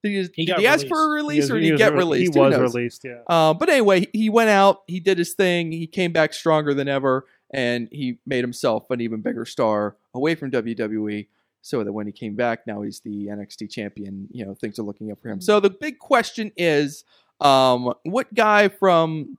Did 0.05 0.28
he, 0.34 0.42
He 0.42 0.46
did 0.46 0.59
he 0.59 0.66
ask 0.66 0.86
for 0.86 1.00
a 1.05 1.09
release, 1.09 1.50
or 1.50 1.61
did 1.61 1.64
he 1.64 1.76
get 1.76 1.92
re- 1.92 1.98
released? 1.98 2.34
He 2.34 2.40
was 2.40 2.57
released. 2.57 3.05
Yeah. 3.05 3.20
Uh, 3.26 3.55
but 3.55 3.68
anyway, 3.68 4.07
he 4.12 4.30
went 4.30 4.50
out, 4.50 4.82
he 4.88 4.98
did 4.98 5.16
his 5.16 5.34
thing, 5.34 5.70
he 5.70 5.86
came 5.86 6.12
back 6.12 6.32
stronger 6.32 6.74
than 6.74 6.88
ever, 6.88 7.24
and 7.53 7.88
he 7.92 8.18
made 8.26 8.42
himself 8.42 8.90
an 8.90 9.00
even 9.00 9.20
bigger 9.20 9.44
star 9.44 9.96
away 10.12 10.34
from 10.34 10.50
WWE. 10.50 11.28
So 11.62 11.84
that 11.84 11.92
when 11.92 12.06
he 12.06 12.12
came 12.12 12.34
back, 12.34 12.66
now 12.66 12.82
he's 12.82 13.00
the 13.00 13.28
NXT 13.28 13.70
champion. 13.70 14.28
You 14.32 14.44
know, 14.44 14.54
things 14.54 14.78
are 14.78 14.82
looking 14.82 15.12
up 15.12 15.22
for 15.22 15.28
him. 15.28 15.40
So 15.40 15.60
the 15.60 15.70
big 15.70 15.98
question 15.98 16.50
is, 16.56 17.04
um, 17.40 17.94
what 18.02 18.34
guy 18.34 18.68
from 18.68 19.38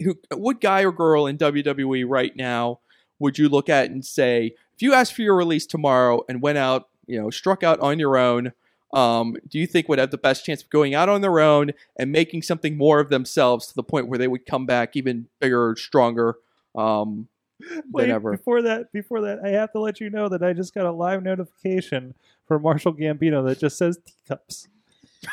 who, 0.00 0.14
what 0.34 0.60
guy 0.60 0.84
or 0.84 0.92
girl 0.92 1.26
in 1.26 1.38
WWE 1.38 2.04
right 2.08 2.34
now 2.36 2.80
would 3.18 3.38
you 3.38 3.48
look 3.48 3.68
at 3.68 3.90
and 3.90 4.04
say, 4.04 4.54
if 4.74 4.82
you 4.82 4.92
asked 4.92 5.14
for 5.14 5.22
your 5.22 5.36
release 5.36 5.66
tomorrow 5.66 6.22
and 6.28 6.42
went 6.42 6.58
out, 6.58 6.88
you 7.06 7.20
know, 7.20 7.30
struck 7.30 7.62
out 7.62 7.80
on 7.80 7.98
your 7.98 8.16
own, 8.16 8.52
um, 8.92 9.36
do 9.48 9.58
you 9.58 9.66
think 9.66 9.88
would 9.88 9.98
have 9.98 10.10
the 10.10 10.18
best 10.18 10.44
chance 10.44 10.62
of 10.62 10.70
going 10.70 10.94
out 10.94 11.08
on 11.08 11.20
their 11.20 11.40
own 11.40 11.72
and 11.98 12.12
making 12.12 12.42
something 12.42 12.76
more 12.76 13.00
of 13.00 13.08
themselves 13.08 13.66
to 13.66 13.74
the 13.74 13.82
point 13.82 14.08
where 14.08 14.18
they 14.18 14.28
would 14.28 14.46
come 14.46 14.66
back 14.66 14.96
even 14.96 15.26
bigger, 15.40 15.74
stronger 15.76 16.36
um, 16.76 17.28
Wait, 17.92 18.10
ever? 18.10 18.32
before 18.32 18.62
that, 18.62 18.92
before 18.92 19.22
that, 19.22 19.40
I 19.44 19.48
have 19.50 19.72
to 19.72 19.80
let 19.80 20.00
you 20.00 20.10
know 20.10 20.28
that 20.28 20.42
I 20.42 20.52
just 20.52 20.74
got 20.74 20.86
a 20.86 20.90
live 20.90 21.22
notification 21.22 22.14
from 22.46 22.62
Marshall 22.62 22.94
Gambino 22.94 23.44
that 23.46 23.58
just 23.58 23.78
says 23.78 23.98
teacups. 24.04 24.68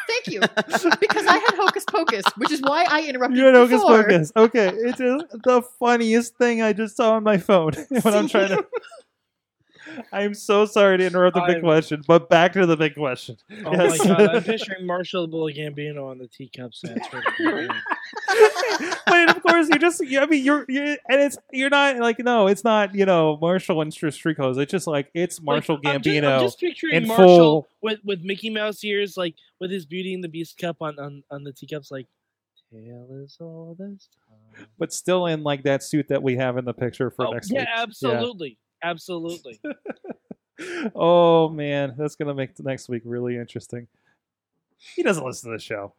Thank 0.07 0.27
you, 0.27 0.39
because 0.99 1.25
I 1.25 1.37
had 1.37 1.55
Hocus 1.55 1.83
Pocus, 1.85 2.23
which 2.37 2.51
is 2.51 2.61
why 2.61 2.85
I 2.87 3.07
interrupted 3.07 3.37
You 3.37 3.45
had 3.45 3.55
Hocus 3.55 3.81
before. 3.81 4.03
Pocus. 4.03 4.31
Okay, 4.35 4.69
it's 4.69 4.97
the 4.97 5.63
funniest 5.79 6.35
thing 6.37 6.61
I 6.61 6.73
just 6.73 6.95
saw 6.95 7.13
on 7.13 7.23
my 7.23 7.37
phone 7.37 7.73
when 7.89 8.13
I'm 8.13 8.27
trying 8.27 8.49
to. 8.49 8.65
I'm 10.11 10.33
so 10.33 10.65
sorry 10.65 10.97
to 10.97 11.05
interrupt 11.05 11.35
the 11.35 11.41
big 11.41 11.55
I'm- 11.57 11.63
question, 11.63 12.03
but 12.07 12.29
back 12.29 12.53
to 12.53 12.65
the 12.65 12.77
big 12.77 12.95
question. 12.95 13.37
Oh 13.65 13.71
Yes. 13.71 13.99
my 13.99 14.05
god, 14.07 14.35
I'm 14.35 14.43
picturing 14.53 14.85
Marshall 14.85 15.27
Gambino 15.27 16.09
on 16.09 16.17
the 16.17 16.27
teacups. 16.27 16.81
That's 16.83 17.07
really 17.39 17.67
but 19.05 19.35
of 19.37 19.43
course, 19.43 19.69
you 19.69 19.77
just, 19.79 20.01
I 20.01 20.25
mean, 20.25 20.43
you're, 20.43 20.65
you 20.67 20.81
and 21.09 21.21
it's, 21.21 21.37
you're 21.51 21.69
not 21.69 21.97
like, 21.97 22.19
no, 22.19 22.47
it's 22.47 22.63
not, 22.63 22.95
you 22.95 23.05
know, 23.05 23.37
Marshall 23.41 23.81
and 23.81 23.93
Str- 23.93 24.07
It's 24.07 24.71
just 24.71 24.87
like, 24.87 25.09
it's 25.13 25.41
Marshall 25.41 25.79
Like, 25.83 25.95
I'm 25.95 26.01
just, 26.01 26.15
Gambino. 26.15 26.35
I'm 26.37 26.41
just 26.41 26.59
picturing 26.59 26.95
in 26.95 27.07
Marshall 27.07 27.25
full- 27.27 27.67
with 27.81 27.99
with 28.03 28.21
Mickey 28.23 28.49
Mouse 28.49 28.83
ears, 28.83 29.17
like 29.17 29.35
with 29.59 29.71
his 29.71 29.85
Beauty 29.85 30.13
and 30.13 30.23
the 30.23 30.29
Beast 30.29 30.57
cup 30.57 30.77
on 30.81 30.97
on, 30.99 31.23
on 31.31 31.43
the 31.43 31.51
teacups, 31.53 31.91
like. 31.91 32.07
Tale 32.73 33.05
is 33.25 33.35
all 33.41 33.75
this 33.77 34.07
time. 34.55 34.65
but 34.79 34.93
still 34.93 35.25
in 35.25 35.43
like 35.43 35.63
that 35.63 35.83
suit 35.83 36.07
that 36.07 36.23
we 36.23 36.37
have 36.37 36.55
in 36.57 36.63
the 36.63 36.73
picture 36.73 37.09
for 37.11 37.27
Oh, 37.27 37.31
next 37.31 37.51
yeah, 37.51 37.59
week. 37.61 37.67
absolutely, 37.75 38.57
absolutely. 38.83 39.59
Oh 40.93 41.49
man, 41.49 41.95
that's 41.97 42.15
gonna 42.15 42.35
make 42.35 42.55
the 42.55 42.61
next 42.61 42.87
week 42.87 43.01
really 43.03 43.35
interesting. 43.35 43.87
He 44.77 45.01
doesn't 45.01 45.25
listen 45.25 45.49
to 45.49 45.57
the 45.57 45.63
show. 45.63 45.93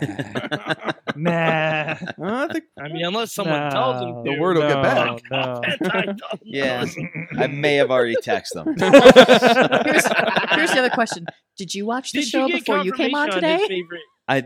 Nah. 1.16 1.96
I 2.22 2.48
think 2.52 2.64
I 2.78 2.88
mean, 2.88 3.04
unless 3.04 3.32
someone 3.34 3.70
tells 3.70 4.02
him 4.02 4.22
The 4.22 4.40
word 4.40 4.56
will 4.56 4.68
get 4.68 4.82
back. 4.82 5.20
No. 5.30 6.14
Yeah. 6.42 6.84
I 7.36 7.46
may 7.46 7.76
have 7.76 7.90
already 7.90 8.16
texted 8.16 8.64
them. 8.64 8.74
Here's, 8.78 10.04
here's 10.04 10.70
the 10.70 10.78
other 10.78 10.90
question: 10.90 11.26
Did 11.56 11.74
you 11.74 11.86
watch 11.86 12.12
the 12.12 12.20
Did 12.20 12.28
show 12.28 12.46
you 12.46 12.58
before 12.58 12.78
you 12.84 12.92
came 12.92 13.14
on 13.14 13.30
today? 13.30 13.82
I, 14.28 14.44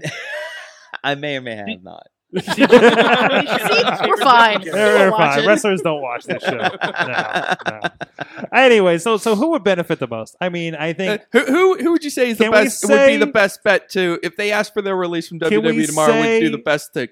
I 1.03 1.15
may 1.15 1.37
or 1.37 1.41
may 1.41 1.57
have 1.57 1.83
not. 1.83 2.07
Did 2.35 2.59
you 2.59 2.67
get 2.67 2.81
confirmation 2.97 3.49
on 3.49 3.71
his 3.93 3.99
See, 4.01 4.09
we're 4.09 4.17
fine. 4.19 4.59
Disney 4.61 4.73
They're, 4.73 4.99
they're 4.99 5.11
fine. 5.11 5.39
it. 5.39 5.47
Wrestlers 5.47 5.83
don't 5.83 6.01
watch 6.03 6.25
this 6.25 6.43
show. 6.43 6.51
No, 6.57 7.55
no. 7.69 7.81
Anyway, 8.53 8.99
so 8.99 9.17
so 9.17 9.35
who 9.37 9.51
would 9.51 9.65
benefit 9.65 9.99
the 9.99 10.07
most? 10.09 10.37
I 10.41 10.49
mean, 10.49 10.75
I 10.75 10.91
Uh, 10.91 10.95
think 10.95 11.23
who, 11.33 11.41
who 11.45 11.77
who 11.79 11.93
would 11.93 12.05
you 12.05 12.11
say 12.11 12.31
is 12.31 12.39
the 12.39 12.45
Can 12.45 12.53
we 12.53 12.59
best? 12.65 12.89
Would 12.89 13.07
be 13.07 13.17
the 13.17 13.27
best 13.27 13.63
bet 13.63 13.89
to 13.91 14.19
if 14.23 14.37
they 14.37 14.53
ask 14.53 14.73
for 14.73 14.83
their 14.83 14.97
release 14.97 15.29
from 15.29 15.39
Can 15.41 15.63
we 15.63 15.73
WWE 15.73 15.87
tomorrow? 15.87 16.15
Would 16.15 16.23
say- 16.23 16.41
do 16.41 16.51
the 16.51 16.59
best 16.59 16.95
to 16.95 17.09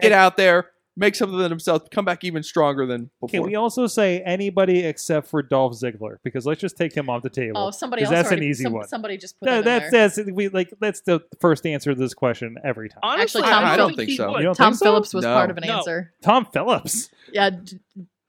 get 0.00 0.12
out 0.12 0.36
there, 0.36 0.70
make 1.00 1.16
something 1.16 1.40
of 1.40 1.48
themselves, 1.50 1.88
come 1.90 2.04
back 2.04 2.22
even 2.22 2.42
stronger 2.44 2.86
than 2.86 3.10
before. 3.20 3.28
can 3.30 3.42
we 3.42 3.56
also 3.56 3.88
say 3.88 4.20
anybody 4.20 4.80
except 4.84 5.26
for 5.26 5.42
Dolph 5.42 5.72
Ziggler? 5.72 6.18
Because 6.22 6.46
let's 6.46 6.60
just 6.60 6.76
take 6.76 6.94
him 6.94 7.10
off 7.10 7.22
the 7.22 7.30
table. 7.30 7.54
Oh, 7.56 7.70
somebody 7.72 8.04
'Cause 8.04 8.12
else. 8.12 8.28
that's 8.28 8.32
an 8.38 8.44
easy 8.44 8.64
some- 8.64 8.74
one. 8.74 8.86
Somebody 8.86 9.16
just 9.16 9.40
put 9.40 9.46
No, 9.46 9.52
that 9.52 9.58
in 9.58 9.64
that's 9.64 9.90
there. 10.16 10.24
that's 10.26 10.30
we 10.36 10.48
like 10.48 10.72
that's 10.78 11.00
the 11.00 11.20
first 11.40 11.66
answer 11.66 11.92
to 11.94 11.98
this 11.98 12.14
question 12.14 12.56
every 12.62 12.88
time. 12.90 13.00
Honestly, 13.02 13.40
Actually, 13.42 13.52
Tom 13.54 13.64
I, 13.64 13.68
I 13.72 13.76
don't 13.76 13.88
don't 13.88 13.96
think 13.96 14.10
so. 14.16 14.36
You 14.36 14.44
don't 14.44 14.54
Tom 14.54 14.72
think 14.74 14.78
so? 14.78 14.84
Phillips 14.84 15.12
was 15.14 15.24
No. 15.24 15.34
part 15.34 15.50
of 15.50 15.56
an 15.56 15.64
No. 15.66 15.78
answer. 15.78 16.12
Tom 16.22 16.46
Phillips. 16.52 17.08
Yeah, 17.32 17.50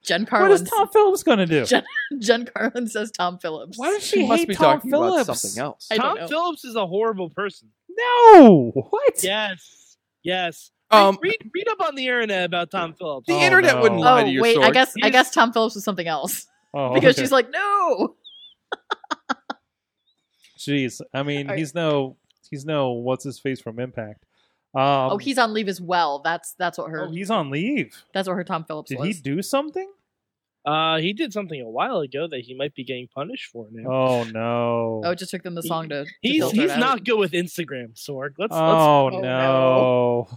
Jen 0.02 0.22
What 0.22 0.30
Carlin. 0.30 0.52
is 0.52 0.62
Tom 0.62 0.88
Phillips 0.88 1.22
going 1.22 1.38
to 1.38 1.46
do? 1.46 1.64
Jen- 1.64 1.84
Jen 2.18 2.44
Carlin 2.46 2.88
says 2.88 3.10
Tom 3.12 3.38
Phillips. 3.38 3.78
Why 3.78 3.90
does 3.90 4.02
She 4.02 4.20
she 4.22 4.26
must 4.26 4.40
hate 4.40 4.48
be 4.48 4.54
Tom 4.56 4.76
talking 4.78 4.90
Phillips? 4.90 5.24
about 5.28 5.36
something 5.36 5.62
else. 5.62 5.88
I 5.92 5.96
don't 5.98 6.16
Tom. 6.18 6.28
Phillips 6.28 6.64
is 6.64 6.74
a 6.74 6.86
horrible 6.86 7.30
person. 7.30 7.68
No. 7.96 8.72
What? 8.90 9.22
Yes, 9.22 9.96
yes. 10.22 10.70
Um, 10.92 11.18
read, 11.22 11.36
read 11.54 11.68
up 11.68 11.80
on 11.80 11.94
the 11.94 12.06
internet 12.06 12.44
about 12.44 12.70
Tom 12.70 12.92
Phillips. 12.94 13.26
the 13.26 13.34
Oh, 13.34 13.40
internet 13.40 13.76
no. 13.76 13.80
wouldn't 13.82 14.00
Oh 14.00 14.04
lie 14.04 14.24
to 14.24 14.30
your 14.30 14.42
wait, 14.42 14.58
I 14.58 14.62
sword. 14.62 14.74
guess 14.74 14.94
I 15.02 15.10
guess 15.10 15.30
Tom 15.30 15.52
Phillips 15.52 15.74
was 15.74 15.84
something 15.84 16.06
else 16.06 16.46
Oh, 16.74 16.94
because 16.94 17.14
okay. 17.14 17.22
she's 17.22 17.32
like, 17.32 17.50
no. 17.50 18.16
Jeez, 20.58 21.00
I 21.12 21.22
mean, 21.22 21.46
Alright. 21.46 21.58
he's 21.58 21.74
no, 21.74 22.16
he's 22.50 22.64
no, 22.64 22.92
what's 22.92 23.24
his 23.24 23.38
face 23.40 23.60
from 23.60 23.78
Impact? 23.80 24.24
Um, 24.74 24.82
oh, 25.12 25.18
he's 25.18 25.36
on 25.36 25.52
leave 25.52 25.68
as 25.68 25.80
well. 25.80 26.20
That's 26.24 26.54
that's 26.58 26.78
what 26.78 26.90
her 26.90 27.06
oh, 27.06 27.10
he's 27.10 27.30
on 27.30 27.50
leave. 27.50 28.04
that's 28.14 28.28
what 28.28 28.34
her 28.34 28.44
Tom 28.44 28.64
Phillips 28.64 28.88
Did 28.90 28.98
was. 29.00 29.08
he 29.08 29.14
do 29.22 29.42
something? 29.42 29.90
Uh, 30.64 30.98
he 30.98 31.12
did 31.12 31.32
something 31.32 31.60
a 31.60 31.68
while 31.68 31.98
ago 31.98 32.28
that 32.28 32.40
he 32.42 32.54
might 32.54 32.72
be 32.74 32.84
getting 32.84 33.08
punished 33.12 33.50
for 33.50 33.66
now. 33.72 33.90
Oh 33.90 34.24
no! 34.24 35.02
oh, 35.04 35.10
it 35.10 35.18
just 35.18 35.32
took 35.32 35.42
them 35.42 35.56
the 35.56 35.62
song 35.62 35.88
to. 35.88 36.04
to 36.04 36.10
he's 36.22 36.48
he's 36.52 36.70
out. 36.70 36.78
not 36.78 37.04
good 37.04 37.18
with 37.18 37.32
Instagram, 37.32 37.94
Sorg. 38.00 38.34
Let's 38.38 38.52
oh, 38.54 39.10
oh, 39.12 39.18
no! 39.20 40.28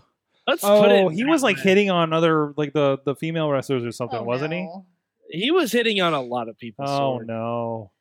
Let's 0.47 0.63
let's 0.63 0.81
put 0.81 0.91
it. 0.91 1.03
Oh, 1.05 1.09
he 1.09 1.23
was 1.23 1.43
like 1.43 1.57
way. 1.57 1.63
hitting 1.63 1.89
on 1.91 2.13
other 2.13 2.53
like 2.57 2.73
the 2.73 2.99
the 3.05 3.15
female 3.15 3.49
wrestlers 3.49 3.83
or 3.83 3.91
something, 3.91 4.19
Oh, 4.19 4.23
wasn't 4.23 4.53
he? 4.53 4.61
no. 4.63 4.85
He 5.29 5.51
was 5.51 5.71
hitting 5.71 6.01
on 6.01 6.13
a 6.13 6.21
lot 6.21 6.49
of 6.49 6.57
people. 6.57 6.85
Oh 6.87 7.19
Sorg. 7.19 7.25
no! 7.25 7.91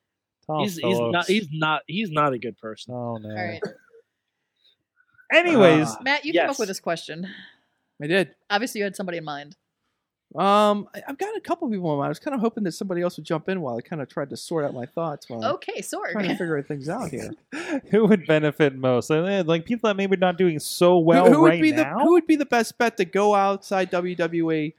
Tom 0.47 0.61
He's, 0.63 0.77
he's 0.77 0.99
not 1.01 1.27
he's 1.27 1.49
not 1.51 1.83
he's 1.87 2.11
not 2.11 2.33
a 2.35 2.39
good 2.39 2.59
person. 2.59 2.93
Oh 2.95 3.17
no! 3.17 3.29
All 3.31 3.35
right, 3.35 3.61
Anyways, 5.33 5.89
Uh, 5.89 5.97
Matt, 6.03 6.25
you 6.25 6.33
came 6.33 6.49
up 6.51 6.59
with 6.59 6.69
this 6.69 6.81
question. 6.81 7.27
I 8.03 8.07
did. 8.07 8.35
Obviously, 8.51 8.81
you 8.81 8.85
had 8.85 8.95
somebody 8.97 9.19
in 9.19 9.25
mind. 9.25 9.57
Um, 10.35 10.89
I, 10.93 11.03
I've 11.07 11.19
got 11.19 11.37
a 11.37 11.41
couple 11.41 11.69
people 11.71 11.93
in 11.93 11.99
mind. 11.99 12.07
I 12.07 12.09
was 12.09 12.19
kind 12.19 12.35
of 12.35 12.41
hoping 12.41 12.65
that 12.65 12.73
somebody 12.73 13.03
else 13.03 13.17
would 13.17 13.25
jump 13.27 13.49
in 13.49 13.61
while 13.61 13.77
I 13.77 13.81
kind 13.83 14.03
of 14.03 14.09
tried 14.09 14.31
to 14.31 14.37
sort 14.37 14.65
out 14.65 14.75
my 14.75 14.85
thoughts 14.85 15.29
while 15.29 15.41
I'm 15.45 15.51
trying 16.13 16.29
to 16.29 16.37
figure 16.37 16.61
things 16.63 16.89
out 16.89 17.11
here. 17.11 17.31
who 17.91 18.07
would 18.07 18.27
benefit 18.27 18.75
most? 18.75 19.11
Like 19.11 19.65
people 19.65 19.89
that 19.89 19.97
maybe 19.97 20.17
not 20.17 20.37
doing 20.37 20.59
so 20.59 20.99
well 20.99 21.27
who, 21.27 21.35
who 21.35 21.41
would 21.43 21.51
right 21.51 21.63
be 21.63 21.71
now. 21.71 21.99
the 21.99 22.05
who 22.05 22.13
would 22.13 22.27
be 22.27 22.37
the 22.37 22.47
best 22.47 22.77
bet 22.79 22.97
to 22.97 23.05
go 23.05 23.35
outside 23.35 23.93
WWE 23.93 24.75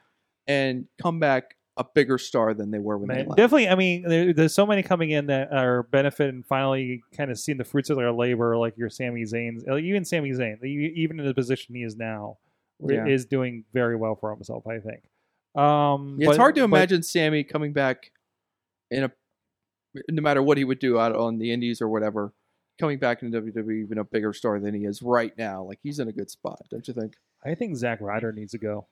and 0.48 0.88
come 1.02 1.20
back 1.20 1.56
a 1.78 1.84
bigger 1.84 2.18
star 2.18 2.54
than 2.54 2.72
they 2.72 2.80
were 2.80 2.98
when 2.98 3.08
they 3.08 3.24
left? 3.24 3.38
definitely. 3.38 3.70
I 3.70 3.76
mean, 3.76 4.04
there, 4.08 4.34
there's 4.34 4.54
so 4.54 4.66
many 4.66 4.84
coming 4.84 5.12
in 5.12 5.28
that 5.28 5.54
are 5.54 5.84
benefiting 5.84 6.36
and 6.36 6.46
finally 6.46 7.02
kind 7.16 7.32
of 7.32 7.40
seeing 7.40 7.58
the 7.58 7.64
fruits 7.64 7.90
of 7.90 7.96
their 7.96 8.12
labor, 8.12 8.58
like 8.58 8.78
your 8.78 8.90
Sami 8.90 9.24
Zayn's, 9.24 9.66
like, 9.66 9.84
even 9.84 10.04
Sami 10.04 10.32
Zayn, 10.32 10.62
even 10.64 11.20
in 11.20 11.26
the 11.26 11.34
position 11.34 11.76
he 11.76 11.84
is 11.84 11.96
now, 11.96 12.38
Yeah. 12.82 13.06
is 13.06 13.26
doing 13.26 13.64
very 13.74 13.96
well 13.96 14.16
for 14.16 14.34
himself. 14.34 14.68
I 14.68 14.80
think. 14.80 15.04
Um, 15.56 16.18
Yeah, 16.20 16.28
it's 16.30 16.38
but- 16.38 16.42
hard 16.42 16.56
to 16.56 16.62
but- 16.62 16.76
imagine 16.78 17.04
Sami 17.04 17.44
coming 17.44 17.74
back 17.74 18.12
in 18.92 19.06
a 19.06 19.12
no 20.10 20.22
matter 20.22 20.44
what 20.44 20.58
he 20.58 20.64
would 20.66 20.80
do 20.80 21.00
out 21.00 21.16
on 21.16 21.38
the 21.38 21.52
Indies 21.54 21.82
or 21.82 21.88
whatever, 21.88 22.34
coming 22.80 23.00
back 23.00 23.24
into 23.24 23.42
WWE 23.42 23.82
even 23.84 23.98
a 23.98 24.04
bigger 24.04 24.34
star 24.34 24.60
than 24.60 24.74
he 24.74 24.84
is 24.84 25.02
right 25.02 25.36
now. 25.38 25.64
Like 25.64 25.80
he's 25.82 26.00
in 26.00 26.10
a 26.10 26.12
good 26.12 26.30
spot, 26.30 26.60
don't 26.70 26.86
you 26.88 26.94
think? 26.94 27.14
I 27.46 27.56
think 27.56 27.78
Zack 27.78 28.02
Ryder 28.02 28.34
needs 28.34 28.52
to 28.52 28.58
go. 28.58 28.88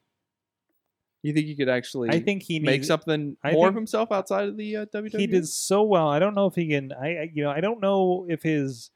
You 1.23 1.33
think 1.33 1.45
he 1.47 1.55
could 1.55 1.67
actually 1.69 2.09
I 2.09 2.19
think 2.19 2.43
he 2.43 2.59
make 2.59 2.79
needs, 2.81 2.87
something 2.87 3.35
I 3.43 3.51
more 3.53 3.67
of 3.69 3.75
himself 3.75 4.11
outside 4.11 4.47
of 4.47 4.57
the 4.57 4.77
uh, 4.77 4.85
WWE? 4.87 5.17
He 5.19 5.27
did 5.27 5.47
so 5.47 5.83
well. 5.83 6.07
I 6.09 6.19
don't 6.19 6.35
know 6.35 6.47
if 6.47 6.55
he 6.55 6.67
can. 6.69 6.91
I 6.93 7.07
I- 7.17 7.31
you 7.33 7.43
know 7.43 7.51
I 7.51 7.59
don't 7.61 7.81
know 7.81 8.25
if 8.29 8.43
his 8.43 8.89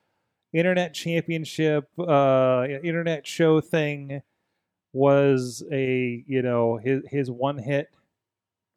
internet 0.54 0.94
championship, 0.94 1.90
uh, 2.00 2.66
internet 2.84 3.28
show 3.28 3.60
thing 3.60 4.22
was 4.94 5.64
a 5.72 6.24
you 6.28 6.42
know 6.42 6.78
his 6.78 7.04
his 7.10 7.30
one 7.32 7.58
hit 7.58 7.90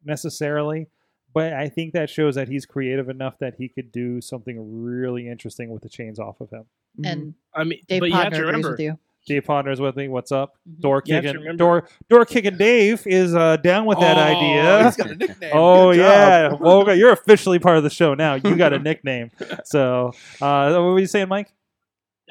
necessarily, 0.03 0.87
but 1.33 1.53
I 1.53 1.69
think 1.69 1.93
that 1.93 2.09
shows 2.09 2.35
that 2.35 2.47
he's 2.47 2.65
creative 2.65 3.09
enough 3.09 3.37
that 3.39 3.55
he 3.57 3.69
could 3.69 3.91
do 3.91 4.21
something 4.21 4.83
really 4.83 5.27
interesting 5.27 5.69
with 5.69 5.83
the 5.83 5.89
chains 5.89 6.19
off 6.19 6.41
of 6.41 6.49
him. 6.49 6.65
Mhm. 6.99 7.11
And 7.11 7.33
I 7.55 7.63
mean, 7.63 7.79
Dave 7.87 8.01
but 8.01 8.09
you 8.09 8.15
have 8.15 8.27
Podner 8.27 8.29
to 8.31 8.35
agrees 8.37 8.45
remember, 8.47 8.71
with 8.71 8.79
you. 8.79 8.99
Dave 9.27 9.43
Podner's 9.45 9.79
with 9.79 9.95
me. 9.95 10.07
What's 10.07 10.31
up? 10.31 10.55
Mhm. 10.67 10.81
Door 10.81 11.03
You 11.05 11.15
have 11.15 11.23
to 11.25 11.33
kicking. 11.33 11.57
Door 11.57 11.87
door 12.09 12.25
kicking. 12.25 12.57
Dave 12.57 13.05
is 13.05 13.35
uh, 13.35 13.57
down 13.57 13.85
with 13.85 13.99
that 13.99 14.17
Oh, 14.17 14.21
idea. 14.21 14.83
He's 14.85 14.95
got 14.97 15.11
a 15.11 15.15
nickname. 15.15 15.51
Oh 15.53 15.91
Good 15.91 15.99
yeah, 15.99 16.49
job. 16.49 16.59
well 16.61 16.81
okay, 16.81 16.95
you're 16.97 17.11
officially 17.13 17.59
part 17.59 17.77
of 17.77 17.83
the 17.83 17.89
show 17.91 18.13
now. 18.15 18.33
You 18.35 18.55
got 18.55 18.73
a 18.73 18.79
nickname. 18.89 19.29
So, 19.63 20.11
uh, 20.41 20.71
what 20.73 20.81
were 20.81 20.99
you 20.99 21.05
saying, 21.07 21.27
Mike? 21.29 21.53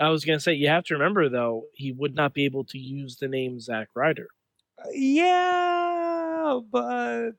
I 0.00 0.08
was 0.08 0.24
gonna 0.24 0.40
say 0.40 0.54
you 0.54 0.68
have 0.68 0.84
to 0.84 0.94
remember 0.94 1.28
though 1.28 1.64
he 1.74 1.92
would 1.92 2.14
not 2.14 2.34
be 2.34 2.44
able 2.44 2.64
to 2.64 2.78
use 2.78 3.16
the 3.16 3.28
name 3.28 3.60
Zack 3.60 3.88
Ryder. 3.94 4.28
Uh, 4.78 4.88
yeah, 4.92 6.60
but 6.70 7.32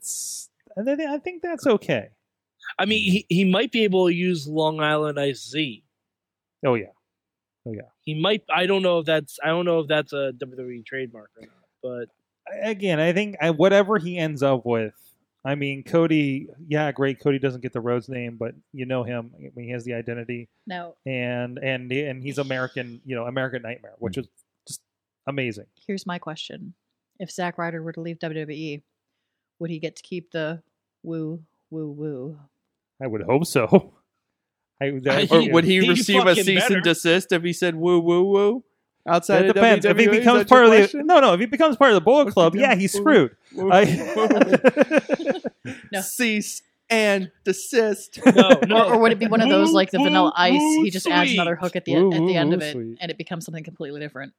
I 0.78 1.18
think 1.18 1.42
that's 1.42 1.66
okay. 1.68 2.10
I 2.78 2.86
mean, 2.86 3.12
he, 3.12 3.26
he 3.28 3.44
might 3.44 3.72
be 3.72 3.84
able 3.84 4.08
to 4.08 4.14
use 4.14 4.48
Long 4.48 4.80
Island 4.80 5.20
Ice 5.20 5.50
Z. 5.50 5.84
Oh, 6.66 6.76
yeah. 6.76 6.86
Oh 7.66 7.74
yeah, 7.74 7.82
He 8.02 8.16
might. 8.20 8.44
I 8.54 8.66
don't 8.66 8.82
know 8.82 9.00
if 9.00 9.06
that's. 9.06 9.38
I 9.44 9.48
don't 9.48 9.66
know 9.66 9.82
if 9.82 9.88
that's 9.88 10.14
a 10.14 10.32
WWE 10.36 10.84
trademark 10.86 11.30
or 11.38 11.46
not. 11.46 11.50
But 11.84 12.10
again, 12.64 13.00
I 13.00 13.14
think 13.14 13.36
I, 13.40 13.52
whatever 13.52 14.00
he 14.00 14.18
ends 14.18 14.42
up 14.42 14.66
with. 14.66 14.94
I 15.44 15.56
mean, 15.56 15.84
Cody. 15.84 16.48
Yeah, 16.68 16.92
great. 16.92 17.20
Cody 17.20 17.40
doesn't 17.40 17.62
get 17.62 17.74
the 17.74 17.82
Rhodes 17.82 18.08
name, 18.10 18.38
but 18.38 18.54
you 18.74 18.86
know 18.86 19.04
him. 19.04 19.32
I 19.36 19.50
mean, 19.56 19.66
he 19.66 19.72
has 19.72 19.84
the 19.84 19.94
identity, 19.96 20.50
No. 20.68 20.96
and 21.06 21.58
and 21.58 21.92
and 21.92 22.22
he's 22.22 22.38
American. 22.38 23.02
You 23.06 23.16
know, 23.16 23.26
American 23.26 23.62
Nightmare, 23.64 23.94
which 23.98 24.18
is 24.18 24.28
just 24.68 24.82
amazing. 25.28 25.66
here's 25.88 26.06
my 26.06 26.20
question: 26.20 26.76
If 27.20 27.32
Zack 27.32 27.58
Ryder 27.58 27.82
were 27.82 27.92
to 27.94 28.02
leave 28.02 28.20
WWE, 28.20 28.84
would 29.60 29.70
he 29.72 29.80
get 29.80 29.96
to 29.96 30.04
keep 30.04 30.32
the 30.32 30.62
woo 31.04 31.42
woo 31.72 31.90
woo? 31.92 32.38
I 33.02 33.08
would 33.08 33.24
hope 33.24 33.46
so. 33.48 33.94
I, 34.82 34.92
that, 35.04 35.32
Or 35.32 35.52
would 35.54 35.64
he 35.64 35.80
He 35.82 35.90
receive 35.90 36.26
a 36.26 36.36
cease 36.36 36.62
better. 36.62 36.76
and 36.76 36.84
desist 36.84 37.32
if 37.32 37.44
he 37.44 37.54
said 37.54 37.76
woo 37.76 38.00
woo 38.00 38.24
woo 38.24 38.64
outside 39.08 39.46
It 39.46 39.50
of 39.50 39.56
depends. 39.56 39.86
WWE? 39.86 39.90
If 39.92 39.98
he 39.98 40.08
becomes 40.08 40.44
part 40.46 40.66
of 40.66 40.72
the 40.72 41.04
no, 41.04 41.20
no. 41.20 41.34
If 41.34 41.40
he 41.40 41.46
becomes 41.46 41.76
part 41.78 41.92
of 41.92 41.96
the 41.96 42.02
Bullet 42.02 42.32
Club, 42.34 42.56
yeah, 42.56 42.76
he's 42.76 42.94
screwed. 42.94 43.36
I- 43.72 43.86
No. 45.92 46.02
cease 46.02 46.62
and 46.90 47.32
desist. 47.46 48.20
no, 48.36 48.60
no. 48.68 48.78
Or, 48.88 48.94
or 48.96 49.00
would 49.00 49.12
it 49.12 49.20
be 49.20 49.28
one 49.28 49.42
of 49.42 49.50
those 49.50 49.72
like 49.72 49.92
the 49.92 50.00
Vanilla 50.00 50.34
Ice? 50.36 50.54
woo, 50.60 50.84
He 50.84 50.90
just 50.90 51.08
adds 51.08 51.32
another 51.32 51.56
hook 51.56 51.76
at 51.76 51.86
the 51.86 51.96
Woo, 51.96 52.12
at 52.14 52.20
the 52.26 52.36
end 52.36 52.50
woo, 52.50 52.56
of 52.56 52.62
it, 52.62 52.74
sweet. 52.74 52.98
and 53.00 53.12
it 53.12 53.18
becomes 53.18 53.46
something 53.46 53.64
completely 53.64 54.00
different. 54.00 54.34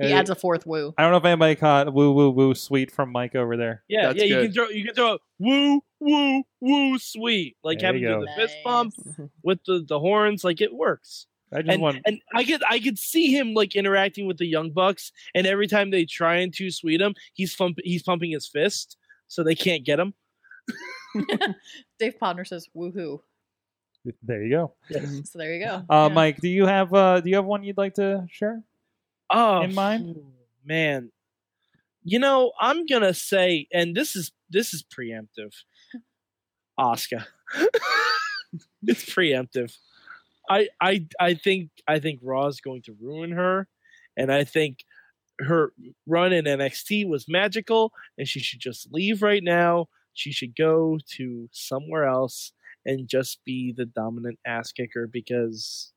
He 0.00 0.10
Uh, 0.12 0.16
adds 0.16 0.30
a 0.30 0.34
fourth 0.34 0.66
woo. 0.66 0.94
I 0.96 1.02
don't 1.02 1.12
know 1.12 1.18
if 1.18 1.24
anybody 1.24 1.54
caught 1.54 1.92
woo 1.92 2.12
woo 2.12 2.30
woo 2.30 2.54
sweet 2.54 2.90
from 2.90 3.12
Mike 3.12 3.34
over 3.34 3.56
there. 3.58 3.82
Yeah, 3.88 4.08
That's 4.08 4.18
yeah. 4.18 4.24
You 4.24 4.42
can 4.44 4.52
throw 4.52 4.68
you 4.70 4.84
can 4.86 4.94
throw 4.94 5.12
a 5.14 5.18
woo 5.38 5.80
woo 6.00 6.42
woo 6.60 6.98
sweet 6.98 7.56
like 7.62 7.78
There 7.80 7.88
having 7.88 8.02
you 8.02 8.08
to 8.08 8.14
do 8.20 8.20
the 8.24 8.32
fist 8.34 8.56
bump 8.64 8.94
with 9.42 9.58
the, 9.66 9.84
the 9.86 10.00
horns. 10.00 10.44
Like 10.44 10.60
it 10.62 10.72
works. 10.74 11.26
I 11.54 11.62
just 11.62 11.72
And, 11.72 11.82
want 11.82 11.98
and 12.06 12.20
I 12.34 12.44
could 12.44 12.62
I 12.68 12.78
could 12.80 12.98
see 12.98 13.36
him 13.36 13.52
like 13.54 13.76
interacting 13.76 14.26
with 14.26 14.38
the 14.38 14.46
young 14.46 14.70
bucks, 14.70 15.12
and 15.34 15.46
every 15.46 15.66
time 15.66 15.90
they 15.90 16.04
try 16.04 16.36
and 16.36 16.52
too 16.54 16.70
sweet 16.70 17.00
him, 17.00 17.14
he's 17.34 17.54
pump, 17.54 17.78
he's 17.84 18.02
pumping 18.02 18.30
his 18.32 18.46
fist 18.46 18.96
so 19.28 19.42
they 19.44 19.54
can't 19.54 19.84
get 19.84 19.98
him. 20.00 20.14
Dave 21.98 22.14
Podner 22.20 22.46
says 22.46 22.68
woohoo. 22.76 23.20
there 24.22 24.42
you 24.42 24.50
go. 24.50 24.74
So 25.24 25.38
there 25.38 25.54
you 25.54 25.64
go. 25.64 25.82
Uh, 25.88 26.08
Yeah. 26.08 26.14
Mike, 26.14 26.38
do 26.40 26.48
you 26.48 26.66
have 26.66 26.92
uh, 26.94 27.20
do 27.20 27.28
you 27.28 27.36
have 27.36 27.44
one 27.44 27.62
you'd 27.64 27.76
like 27.78 27.94
to 27.94 28.26
share? 28.30 28.62
Oh, 29.30 29.62
In 29.62 29.74
mind? 29.74 30.16
man. 30.64 31.10
You 32.04 32.18
know, 32.18 32.52
I'm 32.60 32.86
gonna 32.86 33.14
say, 33.14 33.68
and 33.72 33.94
this 33.94 34.16
is 34.16 34.32
this 34.50 34.74
is 34.74 34.82
preemptive. 34.82 35.52
Asuka, 36.78 37.26
it's 38.82 39.04
preemptive. 39.04 39.76
I 40.52 40.68
I 40.80 41.06
I 41.18 41.34
think 41.34 41.70
I 41.88 41.98
think 41.98 42.20
Raw 42.22 42.46
is 42.46 42.60
going 42.60 42.82
to 42.82 42.96
ruin 43.00 43.32
her, 43.32 43.68
and 44.16 44.30
I 44.30 44.44
think 44.44 44.84
her 45.40 45.72
run 46.06 46.32
in 46.32 46.44
NXT 46.44 47.08
was 47.08 47.26
magical, 47.28 47.92
and 48.18 48.28
she 48.28 48.40
should 48.40 48.60
just 48.60 48.92
leave 48.92 49.22
right 49.22 49.42
now. 49.42 49.88
She 50.12 50.30
should 50.30 50.54
go 50.54 50.98
to 51.12 51.48
somewhere 51.52 52.04
else 52.04 52.52
and 52.84 53.08
just 53.08 53.42
be 53.44 53.72
the 53.72 53.86
dominant 53.86 54.38
ass 54.46 54.72
kicker 54.72 55.06
because 55.06 55.92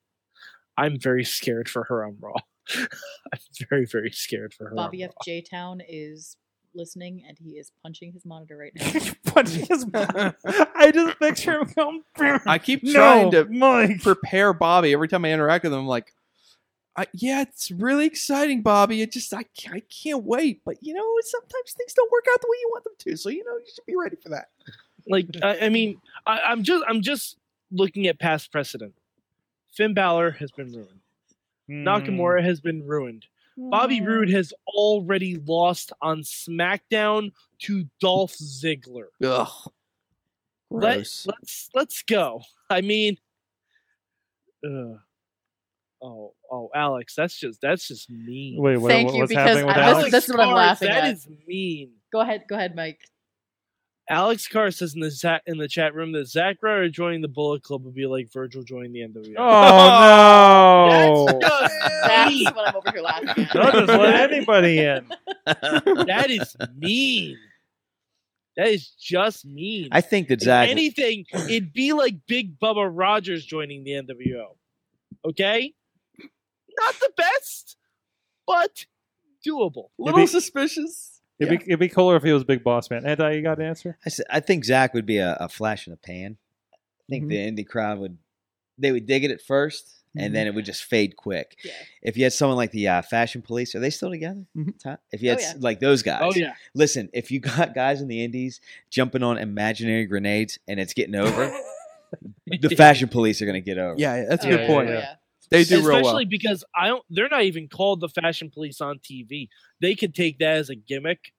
I'm 0.78 1.00
very 1.00 1.26
scared 1.26 1.68
for 1.68 1.84
her 1.86 2.06
on 2.06 2.18
Raw. 2.22 2.40
I'm 2.76 3.40
very, 3.70 3.86
very 3.86 4.12
scared 4.12 4.54
for 4.54 4.70
her. 4.70 4.76
Bobby 4.76 5.04
F. 5.04 5.12
Raw. 5.28 5.42
Town 5.50 5.82
is 5.88 6.38
listening 6.76 7.24
and 7.28 7.38
he 7.38 7.52
is 7.52 7.72
punching 7.82 8.12
his 8.14 8.26
monitor 8.26 8.58
right 8.58 8.74
now. 8.76 8.92
Punching 9.34 9.66
his 9.66 9.92
mouth. 9.92 10.36
I 10.46 10.92
just 10.94 11.20
picture 11.20 11.60
him 11.60 11.72
going. 11.76 12.04
I 12.46 12.58
keep 12.58 12.84
no, 12.84 12.94
trying 12.94 13.32
to 13.32 13.46
Mike. 13.46 14.02
prepare 14.02 14.54
Bobby 14.54 14.94
every 14.94 15.08
time 15.08 15.26
I 15.26 15.32
interact 15.32 15.64
with 15.64 15.74
him. 15.74 15.80
I'm 15.80 15.88
like, 15.88 16.14
I, 16.98 17.08
yeah, 17.14 17.42
it's 17.42 17.72
really 17.72 18.06
exciting, 18.06 18.62
Bobby. 18.62 19.02
It 19.02 19.12
just 19.12 19.34
I 19.34 19.44
can't, 19.44 19.76
I 19.76 19.82
can't 19.82 20.24
wait. 20.24 20.62
But 20.64 20.78
you 20.82 20.94
know, 20.94 21.04
sometimes 21.22 21.74
things 21.76 21.94
don't 21.94 22.12
work 22.12 22.26
out 22.32 22.42
the 22.42 22.48
way 22.50 22.58
you 22.62 22.70
want 22.72 22.84
them 22.86 22.94
to. 23.00 23.18
So 23.18 23.30
you 23.30 23.44
know, 23.44 23.58
you 23.58 23.66
should 23.74 23.86
be 23.86 23.96
ready 23.96 24.16
for 24.16 24.30
that. 24.30 24.50
Like, 25.08 25.28
I, 25.44 25.66
I 25.66 25.70
mean, 25.70 26.00
I, 26.26 26.40
I'm 26.48 26.64
just, 26.64 26.84
I'm 26.88 27.02
just 27.02 27.38
looking 27.72 28.08
at 28.08 28.20
past 28.20 28.52
precedent. 28.52 28.94
Finn 29.72 29.94
Balor 29.94 30.32
has 30.32 30.52
been 30.52 30.72
ruined. 30.72 31.00
Hmm. 31.68 31.88
Nakamura 31.88 32.44
has 32.44 32.62
been 32.62 32.86
ruined. 32.88 33.26
Bobby 33.58 34.02
oh, 34.02 34.06
Roode 34.06 34.30
has 34.30 34.54
already 34.68 35.38
lost 35.38 35.94
on 36.02 36.22
SmackDown 36.22 37.32
to 37.60 37.86
Dolph 38.02 38.34
Ziggler. 38.34 39.08
Ugh. 39.24 39.48
Let, 40.72 40.96
Gross. 40.96 41.28
let's 41.28 41.70
let's 41.74 42.02
go. 42.04 42.42
I 42.70 42.82
mean, 42.82 43.18
ugh. 44.66 45.00
oh 46.02 46.34
oh, 46.52 46.70
Alex, 46.76 47.16
that's 47.16 47.38
just 47.38 47.62
that's 47.62 47.88
just 47.88 48.10
mean. 48.10 48.62
Wait, 48.62 48.78
what, 48.78 48.90
Thank 48.90 49.08
what- 49.08 49.14
you, 49.16 49.20
what's 49.22 49.30
because 49.30 49.48
happening 49.48 49.68
with 49.68 49.78
I- 49.78 49.82
Alex? 49.82 49.98
Alex- 50.00 50.12
this 50.12 50.30
is 50.30 50.32
what 50.36 50.40
I'm 50.48 50.54
laughing 50.54 50.90
That 50.90 51.04
at. 51.06 51.14
is 51.14 51.28
mean. 51.48 51.92
Go 52.12 52.22
ahead, 52.22 52.44
go 52.48 52.56
ahead, 52.56 52.76
Mike. 52.76 53.00
Alex 54.08 54.48
Carr 54.48 54.70
says 54.70 54.94
in 54.94 55.00
the 55.00 55.10
chat 55.12 55.42
in 55.48 55.58
the 55.58 55.68
chat 55.68 55.96
room 55.96 56.12
that 56.12 56.28
Zack 56.28 56.58
Ryder 56.62 56.90
joining 56.90 57.22
the 57.22 57.28
Bullet 57.28 57.64
Club 57.64 57.84
would 57.86 57.96
be 57.96 58.06
like 58.06 58.32
Virgil 58.32 58.62
joining 58.64 58.94
the 58.94 59.00
NWO. 59.00 59.34
Oh, 59.38 60.88
oh 60.90 61.26
no! 61.40 61.40
That's 61.40 62.34
just 62.34 62.44
That's 62.44 62.56
what 62.56 62.68
I'm 62.70 62.76
over 62.76 62.92
here 62.92 63.02
laughing 63.02 63.30
at. 63.46 63.54
Don't 63.54 63.72
just 63.74 63.88
let 63.88 64.32
anybody 64.32 64.80
in. 64.80 65.08
That 66.06 66.28
is 66.30 66.56
mean. 66.78 67.38
That 68.58 68.68
is 68.68 68.90
just 68.90 69.46
mean. 69.46 69.90
I 69.92 70.02
think 70.02 70.28
that 70.30 70.40
If 70.42 70.46
Zach. 70.46 70.70
anything, 70.70 71.26
it'd 71.34 71.74
be 71.74 71.94
like 71.94 72.16
Big 72.28 72.58
Bubba 72.60 72.90
Rogers 72.92 73.46
joining 73.46 73.84
the 73.84 73.92
NWO. 73.92 74.56
Okay? 75.26 75.74
Not 76.80 76.96
the 77.00 77.12
best, 77.18 77.76
but 78.48 78.86
doable. 79.46 79.90
little 79.98 80.22
be- 80.22 80.28
suspicious. 80.28 81.15
It'd, 81.40 81.60
be, 81.60 81.66
it'd 81.66 81.80
be 81.80 81.90
cooler 81.90 82.16
if 82.16 82.24
he 82.24 82.32
was 82.32 82.44
a 82.44 82.46
Big 82.46 82.64
Boss 82.64 82.90
Man. 82.90 83.06
Anti, 83.06 83.32
you 83.34 83.42
got 83.42 83.60
an 83.60 83.66
answer? 83.66 83.98
I, 84.06 84.38
I 84.38 84.40
think 84.40 84.64
Zach 84.66 84.94
would 84.94 85.06
be 85.06 85.18
a, 85.18 85.36
a 85.40 85.50
flash 85.50 85.86
in 85.88 85.92
the 85.92 85.98
pan. 85.98 86.38
I 86.74 86.78
think 87.10 87.26
Mhm. 87.26 87.30
the 87.30 87.64
indie 87.64 87.68
crowd 87.68 88.00
would 88.00 88.18
they 88.78 88.92
would 88.92 89.06
dig 89.06 89.24
it 89.24 89.32
at 89.32 89.40
1st 89.42 89.84
Mhm. 90.18 90.26
and 90.26 90.36
then 90.36 90.48
it 90.48 90.54
would 90.56 90.66
just 90.66 90.84
fade 90.84 91.16
quick. 91.16 91.58
Yeah. 91.64 91.72
If 92.02 92.18
you 92.18 92.24
had 92.24 92.34
someone 92.34 92.58
like 92.58 92.72
the 92.72 92.88
uh, 92.88 93.02
Fashion 93.04 93.42
Police, 93.42 93.74
are 93.76 93.80
they 93.80 93.90
still 93.90 94.10
together? 94.10 94.46
Mhm. 94.58 94.98
If 95.12 95.22
you 95.22 95.30
Oh, 95.30 95.34
had 95.34 95.42
yeah. 95.42 95.54
like 95.60 95.80
those 95.80 96.04
guys, 96.04 96.22
Oh 96.24 96.34
yeah. 96.34 96.54
listen. 96.74 97.10
If 97.14 97.32
you 97.32 97.40
got 97.40 97.74
guys 97.76 98.02
in 98.02 98.08
the 98.08 98.24
Indies 98.24 98.60
jumping 98.90 99.24
on 99.24 99.38
imaginary 99.38 100.06
grenades 100.06 100.58
and 100.68 100.80
it's 100.80 100.94
getting 100.94 101.16
over, 101.16 101.54
the 102.48 102.70
Fashion 102.78 103.08
Police 103.10 103.42
are 103.42 103.46
going 103.46 103.56
to 103.56 103.62
get 103.62 103.78
over. 103.78 103.96
Yeah, 103.98 104.16
yeah, 104.18 104.26
that's 104.30 104.46
a 104.46 104.48
Yeah, 104.50 104.56
good 104.56 104.62
yeah, 104.62 104.68
point. 104.68 104.90
Yeah. 105.52 105.58
They 105.60 105.64
do 105.64 105.80
Especially 105.80 106.02
real 106.02 106.14
well. 106.14 106.26
because 106.26 106.64
I 106.76 106.88
don't 106.88 107.04
they're 107.10 107.30
not 107.30 107.44
even 107.44 107.68
called 107.68 108.00
the 108.02 108.10
fashion 108.10 108.50
police 108.50 108.82
on 108.82 109.00
TV. 109.00 109.50
They 109.82 109.96
could 109.96 110.14
take 110.16 110.40
that 110.40 110.58
as 110.58 110.70
a 110.70 110.76
gimmick 110.76 111.32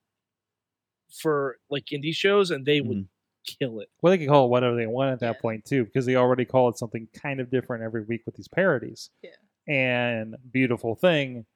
for 1.20 1.56
like 1.70 1.86
indie 1.86 2.14
shows 2.14 2.50
and 2.50 2.64
they 2.66 2.80
would 2.80 3.08
kill 3.46 3.80
it. 3.80 3.88
Well, 4.02 4.10
they 4.10 4.18
could 4.18 4.28
call 4.28 4.46
it 4.46 4.50
whatever 4.50 4.76
they 4.76 4.86
want 4.86 5.12
at 5.12 5.20
that 5.20 5.36
Yeah. 5.36 5.40
point 5.40 5.64
too, 5.64 5.84
because 5.84 6.04
they 6.06 6.16
already 6.16 6.44
call 6.44 6.68
it 6.68 6.78
something 6.78 7.08
kind 7.14 7.40
of 7.40 7.50
different 7.50 7.84
every 7.84 8.02
week 8.02 8.22
with 8.26 8.34
these 8.34 8.48
parodies. 8.48 9.10
Yeah. 9.22 9.30
And 9.68 10.36
beautiful 10.52 10.94
thing, 10.94 11.46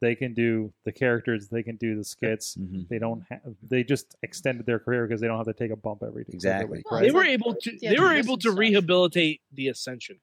they 0.00 0.14
can 0.14 0.34
do 0.34 0.72
the 0.84 0.92
characters, 0.92 1.48
they 1.48 1.62
can 1.62 1.76
do 1.76 1.96
the 1.96 2.04
skits. 2.04 2.56
Mhm. 2.56 2.88
They 2.88 2.98
don't. 2.98 3.22
Ha- 3.30 3.40
they 3.62 3.82
just 3.82 4.14
extended 4.22 4.66
their 4.66 4.78
career 4.78 5.06
because 5.06 5.20
they 5.20 5.26
don't 5.26 5.38
have 5.38 5.46
to 5.46 5.54
take 5.54 5.70
a 5.70 5.76
bump 5.76 6.02
every 6.02 6.22
every 6.22 6.34
Exactly. 6.34 6.78
week, 6.78 6.90
Well, 6.90 7.00
right? 7.00 7.06
They 7.06 7.12
were 7.12 7.24
able 7.24 7.54
to 7.54 7.78
yeah, 7.80 7.90
they 7.90 7.98
were 8.00 8.12
able 8.12 8.36
to 8.38 8.50
stuff. 8.50 8.58
rehabilitate 8.58 9.40
the 9.52 9.68
Ascension. 9.68 10.20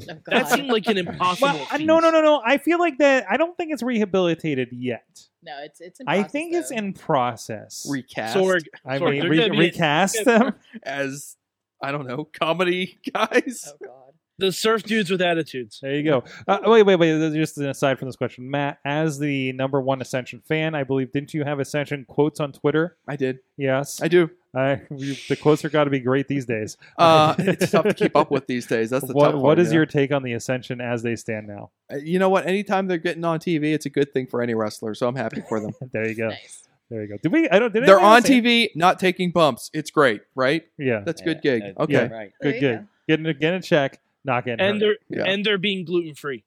Oh, 0.00 0.04
That 0.06 0.24
God. 0.24 0.48
seemed 0.48 0.68
like 0.68 0.86
an 0.86 0.96
impossible. 1.06 1.48
Well, 1.48 1.68
uh, 1.70 1.76
no, 1.78 1.98
no, 1.98 2.10
no, 2.10 2.22
no. 2.22 2.42
I 2.44 2.56
feel 2.58 2.78
like 2.78 2.98
that. 2.98 3.26
I 3.30 3.36
don't 3.36 3.54
think 3.56 3.72
it's 3.72 3.82
rehabilitated 3.82 4.68
yet. 4.72 5.04
no, 5.42 5.58
it's 5.62 5.80
it's. 5.82 6.00
In 6.00 6.08
I 6.08 6.16
process, 6.20 6.32
think 6.32 6.54
it's 6.54 6.68
though. 6.70 6.76
in 6.76 6.92
process. 6.94 7.86
Recast 7.90 8.36
Sorg, 8.36 8.64
I 8.86 8.98
Sorg, 8.98 9.10
mean, 9.10 9.20
they're 9.20 9.30
re- 9.30 9.36
gonna 9.38 9.50
be- 9.50 9.58
recast 9.58 10.24
them. 10.24 10.54
as 10.82 11.36
I 11.82 11.92
don't 11.92 12.06
know 12.06 12.24
comedy 12.24 12.98
guys. 13.12 13.68
Oh 13.68 13.86
God. 13.86 14.11
The 14.38 14.50
surf 14.52 14.82
dudes 14.82 15.10
with 15.10 15.20
attitudes. 15.22 15.78
There 15.82 15.94
you 15.94 16.02
go. 16.04 16.24
Uh, 16.48 16.58
wait, 16.64 16.84
wait, 16.84 16.96
wait. 16.96 17.32
Just 17.34 17.58
an 17.58 17.68
aside 17.68 17.98
from 17.98 18.08
this 18.08 18.16
question, 18.16 18.50
Matt, 18.50 18.78
as 18.84 19.18
the 19.18 19.52
number 19.52 19.80
one 19.80 20.00
Ascension 20.00 20.40
fan, 20.46 20.74
I 20.74 20.84
believe, 20.84 21.12
didn't 21.12 21.34
you 21.34 21.44
have 21.44 21.60
Ascension 21.60 22.04
quotes 22.08 22.40
on 22.40 22.52
Twitter? 22.52 22.96
I 23.06 23.16
did. 23.16 23.38
Yes. 23.56 24.00
I 24.02 24.08
do. 24.08 24.30
I, 24.54 24.82
you- 24.94 25.14
the 25.28 25.36
quotes 25.36 25.64
are 25.64 25.70
got 25.70 25.84
to 25.84 25.90
be 25.90 26.00
great 26.00 26.28
these 26.28 26.44
days. 26.44 26.76
Uh, 26.98 27.34
it's 27.38 27.70
tough 27.70 27.86
to 27.86 27.94
keep 27.94 28.14
up 28.16 28.30
with 28.30 28.46
these 28.46 28.66
days. 28.66 28.90
That's 28.90 29.06
the 29.06 29.14
what 29.14 29.32
tough 29.32 29.34
What 29.36 29.42
part, 29.42 29.58
is 29.60 29.68
you 29.68 29.72
know? 29.74 29.76
your 29.78 29.86
take 29.86 30.12
on 30.12 30.22
the 30.22 30.32
Ascension 30.34 30.80
as 30.80 31.02
they 31.02 31.16
stand 31.16 31.46
now? 31.46 31.70
Uh, 31.90 31.96
You 31.96 32.18
know 32.18 32.28
what? 32.28 32.46
Anytime 32.46 32.86
they're 32.86 32.98
getting 32.98 33.24
on 33.24 33.38
TV, 33.38 33.72
it's 33.74 33.86
a 33.86 33.90
good 33.90 34.12
thing 34.12 34.26
for 34.26 34.42
any 34.42 34.54
wrestler. 34.54 34.94
So 34.94 35.08
I'm 35.08 35.16
happy 35.16 35.42
for 35.48 35.60
them. 35.60 35.72
There 35.92 36.06
you 36.08 36.14
go. 36.14 36.28
Nice. 36.28 36.68
There 36.90 37.02
you 37.02 37.08
go. 37.08 37.16
Did 37.22 37.32
we? 37.32 37.48
I 37.48 37.58
don't. 37.58 37.72
Did 37.72 37.86
they're 37.86 37.98
on 38.00 38.16
else 38.16 38.26
say- 38.26 38.40
TV, 38.42 38.68
not 38.76 38.98
taking 38.98 39.30
bumps. 39.30 39.70
It's 39.72 39.90
great, 39.90 40.20
right? 40.34 40.64
Yeah. 40.78 41.00
That's 41.06 41.22
a 41.22 41.24
good 41.24 41.40
gig. 41.40 41.62
Okay. 41.78 41.92
Yeah. 41.92 42.08
Right. 42.08 42.32
Good. 42.42 42.54
you 42.56 42.60
Good. 42.60 42.78
go. 42.80 42.86
Getting 43.08 43.26
a, 43.26 43.34
getting 43.34 43.58
a 43.58 43.62
check. 43.62 44.00
Not 44.24 44.44
getting. 44.44 44.64
And 44.64 44.80
hurt. 44.80 44.98
they're 45.08 45.18
Yeah. 45.24 45.32
and 45.32 45.44
they're 45.44 45.58
being 45.58 45.84
gluten 45.84 46.14
free. 46.14 46.44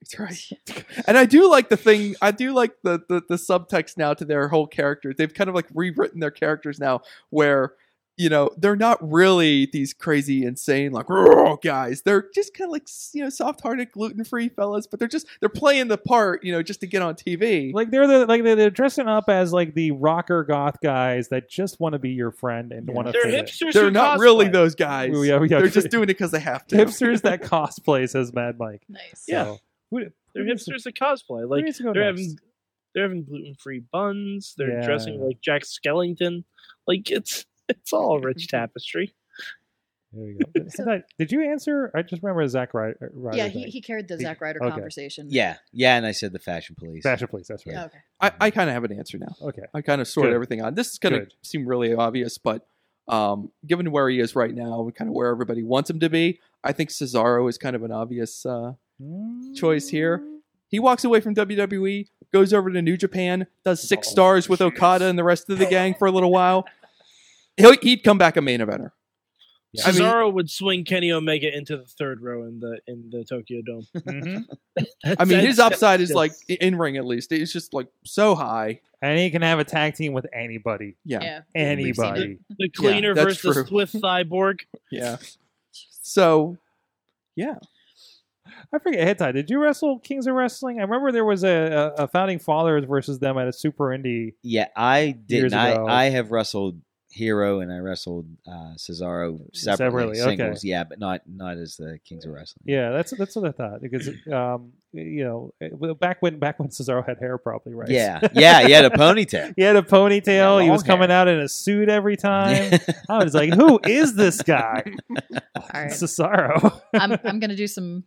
That's 0.00 0.18
right. 0.18 0.84
and 1.06 1.16
I 1.16 1.24
do 1.24 1.50
like 1.50 1.68
the 1.68 1.76
thing. 1.76 2.14
I 2.20 2.30
do 2.30 2.52
like 2.52 2.72
the, 2.82 3.00
the 3.08 3.22
the 3.28 3.36
subtext 3.36 3.96
now 3.96 4.12
to 4.14 4.24
their 4.24 4.48
whole 4.48 4.66
characters. 4.66 5.14
They've 5.16 5.32
kind 5.32 5.48
of 5.48 5.54
like 5.54 5.66
rewritten 5.74 6.20
their 6.20 6.30
characters 6.30 6.78
now, 6.78 7.00
where 7.30 7.74
you 8.16 8.28
know 8.28 8.50
they're 8.56 8.76
not 8.76 8.98
really 9.02 9.68
these 9.72 9.92
crazy, 9.92 10.44
insane 10.44 10.92
like 10.92 11.08
"Roar" 11.08 11.58
guys. 11.62 12.02
They're 12.02 12.28
just 12.34 12.54
kind 12.54 12.68
of 12.68 12.72
like 12.72 12.86
you 13.12 13.22
know 13.24 13.28
soft-hearted, 13.30 13.90
gluten-free 13.92 14.50
fellas. 14.50 14.86
But 14.86 14.98
they're 15.00 15.08
just 15.08 15.26
they're 15.40 15.48
playing 15.48 15.88
the 15.88 15.98
part, 15.98 16.44
you 16.44 16.52
know, 16.52 16.62
just 16.62 16.80
to 16.80 16.86
get 16.86 17.02
on 17.02 17.14
TV. 17.14 17.72
like 17.74 17.90
they're 17.90 18.06
the 18.06 18.26
like 18.26 18.42
they're, 18.44 18.56
they're 18.56 18.70
dressing 18.70 19.08
up 19.08 19.28
as 19.28 19.52
like 19.52 19.74
the 19.74 19.90
rocker 19.92 20.44
goth 20.44 20.76
guys 20.82 21.28
that 21.28 21.48
just 21.50 21.80
want 21.80 21.94
to 21.94 21.98
be 21.98 22.10
your 22.10 22.30
friend 22.30 22.72
and 22.72 22.88
want 22.88 23.06
to 23.08 23.12
They're 23.12 23.22
fit 23.30 23.46
hipsters. 23.46 23.72
they're 23.72 23.84
who 23.84 23.90
not 23.90 24.18
really 24.20 24.48
those 24.48 24.74
guys. 24.74 25.10
Well, 25.12 25.24
yeah, 25.24 25.40
yeah. 25.42 25.58
They're 25.58 25.68
just 25.68 25.90
doing 25.90 26.04
it 26.04 26.06
because 26.08 26.30
they 26.30 26.40
have 26.40 26.66
to. 26.68 26.76
hipsters 26.76 27.22
that 27.22 27.42
cosplay 27.44 28.08
says 28.08 28.32
Mad 28.32 28.58
Mike. 28.58 28.82
Nice. 28.88 29.24
Yeah. 29.26 29.44
So, 29.44 29.58
who- 29.90 30.00
They're 30.34 30.44
who 30.44 30.52
hipsters 30.52 30.84
that 30.84 30.94
cosplay. 30.94 31.48
Like 31.48 31.64
needs 31.64 31.78
to 31.78 31.84
go 31.84 31.92
they're 31.92 32.04
next? 32.12 32.20
having 32.20 32.36
they're 32.94 33.02
having 33.04 33.24
gluten 33.24 33.54
free 33.60 33.82
buns. 33.92 34.54
They're 34.56 34.78
Yeah. 34.78 34.86
dressing 34.86 35.20
like 35.20 35.40
Jack 35.40 35.62
Skellington. 35.62 36.44
Like 36.86 37.10
it's 37.10 37.44
it's 37.68 37.92
all 37.92 38.20
rich 38.22 38.48
tapestry. 38.48 39.14
There 40.12 40.26
you 40.28 40.38
go. 40.38 40.62
Did 40.76 40.88
I- 40.88 41.02
Did 41.18 41.32
you 41.32 41.42
answer? 41.50 41.90
I 41.94 42.02
just 42.02 42.22
remember 42.22 42.46
Zack 42.46 42.72
Ryder. 42.74 43.10
Ryder 43.12 43.36
Yeah, 43.36 43.48
he, 43.48 43.62
thing. 43.64 43.72
he 43.72 43.80
carried 43.80 44.06
the 44.08 44.16
Zach 44.16 44.22
Zack 44.36 44.40
Ryder 44.40 44.62
okay. 44.62 44.70
conversation. 44.70 45.26
Yeah, 45.30 45.56
yeah, 45.72 45.96
and 45.96 46.06
I 46.06 46.12
said 46.12 46.32
the 46.32 46.38
Fashion 46.38 46.76
Police. 46.78 47.02
Fashion 47.02 47.26
Police. 47.28 47.48
That's 47.48 47.66
right. 47.66 47.76
Oh, 47.76 47.84
okay. 47.86 47.98
I, 48.20 48.32
I 48.40 48.50
kind 48.50 48.70
of 48.70 48.74
have 48.74 48.84
an 48.84 48.92
answer 48.96 49.18
now. 49.18 49.34
Okay. 49.42 49.62
I 49.74 49.80
kind 49.80 50.00
of 50.00 50.06
sorted 50.06 50.30
Good. 50.30 50.34
everything 50.36 50.60
out. 50.60 50.74
This 50.76 50.92
is 50.92 50.98
going 50.98 51.14
to 51.14 51.26
seem 51.42 51.66
really 51.66 51.94
obvious, 51.94 52.38
but 52.38 52.66
um, 53.08 53.50
given 53.66 53.90
where 53.90 54.08
he 54.08 54.20
is 54.20 54.36
right 54.36 54.54
now 54.54 54.82
and 54.82 54.94
kind 54.94 55.08
of 55.10 55.14
where 55.16 55.28
everybody 55.30 55.62
wants 55.64 55.90
him 55.90 55.98
to 56.00 56.08
be, 56.08 56.38
I 56.62 56.72
think 56.72 56.90
Cesaro 56.90 57.48
is 57.50 57.58
kind 57.58 57.74
of 57.76 57.82
an 57.82 57.90
obvious 57.90 58.46
uh, 58.46 58.74
choice 59.54 59.88
here. 59.88 60.22
He 60.68 60.78
walks 60.78 61.04
away 61.04 61.20
from 61.20 61.34
WWE, 61.34 62.08
goes 62.32 62.52
over 62.52 62.70
to 62.70 62.80
New 62.82 62.96
Japan, 62.96 63.46
does 63.64 63.86
six 63.86 64.08
Oh, 64.08 64.10
stars 64.12 64.48
with 64.48 64.60
Okada 64.60 65.06
and 65.06 65.18
the 65.18 65.24
rest 65.24 65.50
of 65.50 65.58
the 65.58 65.66
gang 65.66 65.94
for 65.94 66.06
a 66.06 66.10
little 66.12 66.32
while. 66.32 66.66
He'll, 67.56 67.76
he'd 67.82 68.02
come 68.04 68.18
back 68.18 68.36
a 68.36 68.42
main 68.42 68.60
eventer. 68.60 68.90
I 69.84 69.90
mean- 69.90 70.00
Cesaro 70.02 70.32
would 70.32 70.48
swing 70.50 70.84
Kenny 70.84 71.10
Omega 71.10 71.52
into 71.52 71.76
the 71.76 71.84
third 71.84 72.20
row 72.22 72.44
in 72.44 72.60
the 72.60 72.78
in 72.86 73.10
the 73.10 73.24
Tokyo 73.24 73.60
Dome. 73.62 73.86
Mhm. 73.96 74.44
I 75.18 75.24
mean, 75.24 75.40
his 75.40 75.58
upside 75.58 76.00
is 76.00 76.12
like 76.12 76.32
in 76.48 76.76
ring 76.78 76.96
at 76.96 77.04
least. 77.04 77.32
It's 77.32 77.52
just 77.52 77.74
like 77.74 77.88
so 78.04 78.34
high. 78.34 78.80
and 79.02 79.18
he 79.18 79.30
can 79.30 79.42
have 79.42 79.58
a 79.58 79.64
tag 79.64 79.94
team 79.94 80.12
with 80.12 80.26
anybody. 80.32 80.96
Yeah, 81.04 81.22
Yeah. 81.54 81.74
we've 81.76 81.96
seen 81.96 82.04
it. 82.06 82.08
Anybody. 82.10 82.38
the 82.58 82.68
cleaner 82.70 83.14
that's 83.14 83.26
versus 83.42 83.54
true. 83.54 83.66
Swiss 83.66 83.92
Cyborg. 83.94 84.60
yeah. 84.90 85.16
So, 86.02 86.56
yeah. 87.36 87.56
I 88.72 88.78
forget, 88.78 89.18
Hitai, 89.18 89.32
did 89.34 89.50
you 89.50 89.58
wrestle 89.60 89.98
Kings 90.00 90.26
of 90.26 90.34
Wrestling? 90.34 90.78
I 90.78 90.82
remember 90.82 91.12
there 91.12 91.24
was 91.24 91.44
a, 91.44 91.92
a, 91.98 92.04
a 92.04 92.08
Founding 92.08 92.38
Fathers 92.38 92.84
versus 92.84 93.18
them 93.18 93.36
at 93.38 93.46
a 93.48 93.52
Super 93.52 93.86
Indie. 93.86 94.34
Yeah, 94.42 94.68
I 94.76 95.10
didn't. 95.26 95.54
I, 95.54 95.68
ago. 95.70 95.86
I 95.86 96.04
have 96.10 96.30
wrestled 96.30 96.80
Hero 97.14 97.60
and 97.60 97.72
I 97.72 97.78
wrestled 97.78 98.26
uh, 98.44 98.74
Cesaro 98.76 99.38
Separately, 99.54 100.16
separately, 100.16 100.20
okay. 100.20 100.36
singles. 100.36 100.64
Yeah, 100.64 100.82
but 100.82 100.98
not 100.98 101.20
not 101.28 101.58
as 101.58 101.76
the 101.76 102.00
Kings 102.04 102.24
of 102.24 102.32
Wrestling. 102.32 102.64
Yeah, 102.64 102.90
that's 102.90 103.16
that's 103.16 103.36
what 103.36 103.46
I 103.46 103.52
thought 103.52 103.80
because 103.80 104.08
um 104.32 104.72
you 104.92 105.24
know 105.24 105.94
back 105.94 106.20
when 106.22 106.40
back 106.40 106.58
when 106.58 106.70
Cesaro 106.70 107.06
had 107.06 107.18
hair 107.18 107.38
probably 107.38 107.72
right. 107.72 107.88
yeah, 107.88 108.20
yeah. 108.32 108.66
He 108.66 108.72
had 108.72 108.84
a 108.84 108.90
ponytail. 108.90 109.54
he 109.56 109.62
had 109.62 109.76
a 109.76 109.82
ponytail. 109.82 110.58
Yeah, 110.58 110.64
he 110.64 110.70
was 110.70 110.82
long 110.82 110.86
coming 110.88 111.12
out 111.12 111.28
in 111.28 111.38
a 111.38 111.48
suit 111.48 111.88
every 111.88 112.16
time. 112.16 112.80
I 113.08 113.22
was 113.22 113.32
like, 113.32 113.54
who 113.54 113.78
is 113.84 114.16
this 114.16 114.42
guy? 114.42 114.82
All 115.56 115.62
right. 115.72 115.92
Cesaro. 115.92 116.80
I'm 116.94 117.12
I'm 117.24 117.38
gonna 117.38 117.54
do 117.54 117.68
some 117.68 118.02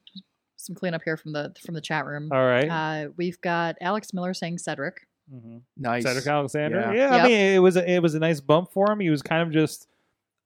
some 0.57 0.75
cleanup 0.75 1.01
here 1.05 1.15
from 1.15 1.31
the 1.31 1.55
from 1.65 1.75
the 1.75 1.81
chat 1.81 2.05
room. 2.05 2.27
All 2.33 2.45
right. 2.45 2.67
Uh, 2.69 3.09
we've 3.15 3.39
got 3.39 3.77
Alex 3.79 4.13
Miller 4.13 4.33
saying 4.33 4.57
Cedric. 4.57 5.06
Mhm. 5.33 5.61
Nice. 5.75 6.03
Cedric 6.03 6.27
Alexander. 6.27 6.79
Yeah. 6.79 6.93
Yeah, 6.93 7.23
I 7.23 7.27
mean 7.27 7.55
it 7.55 7.59
was 7.59 7.75
a, 7.77 7.89
it 7.91 7.99
was 8.01 8.15
a 8.15 8.19
nice 8.19 8.39
bump 8.41 8.71
for 8.71 8.91
him. 8.91 8.99
He 8.99 9.09
was 9.09 9.21
kind 9.21 9.41
of 9.43 9.51
just 9.51 9.87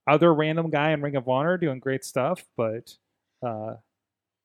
other 0.07 0.34
random 0.34 0.69
guy 0.69 0.91
in 0.91 1.01
Ring 1.01 1.15
of 1.15 1.27
Honor 1.29 1.57
doing 1.57 1.79
great 1.79 2.03
stuff, 2.03 2.45
but 2.57 2.97
uh 3.45 3.75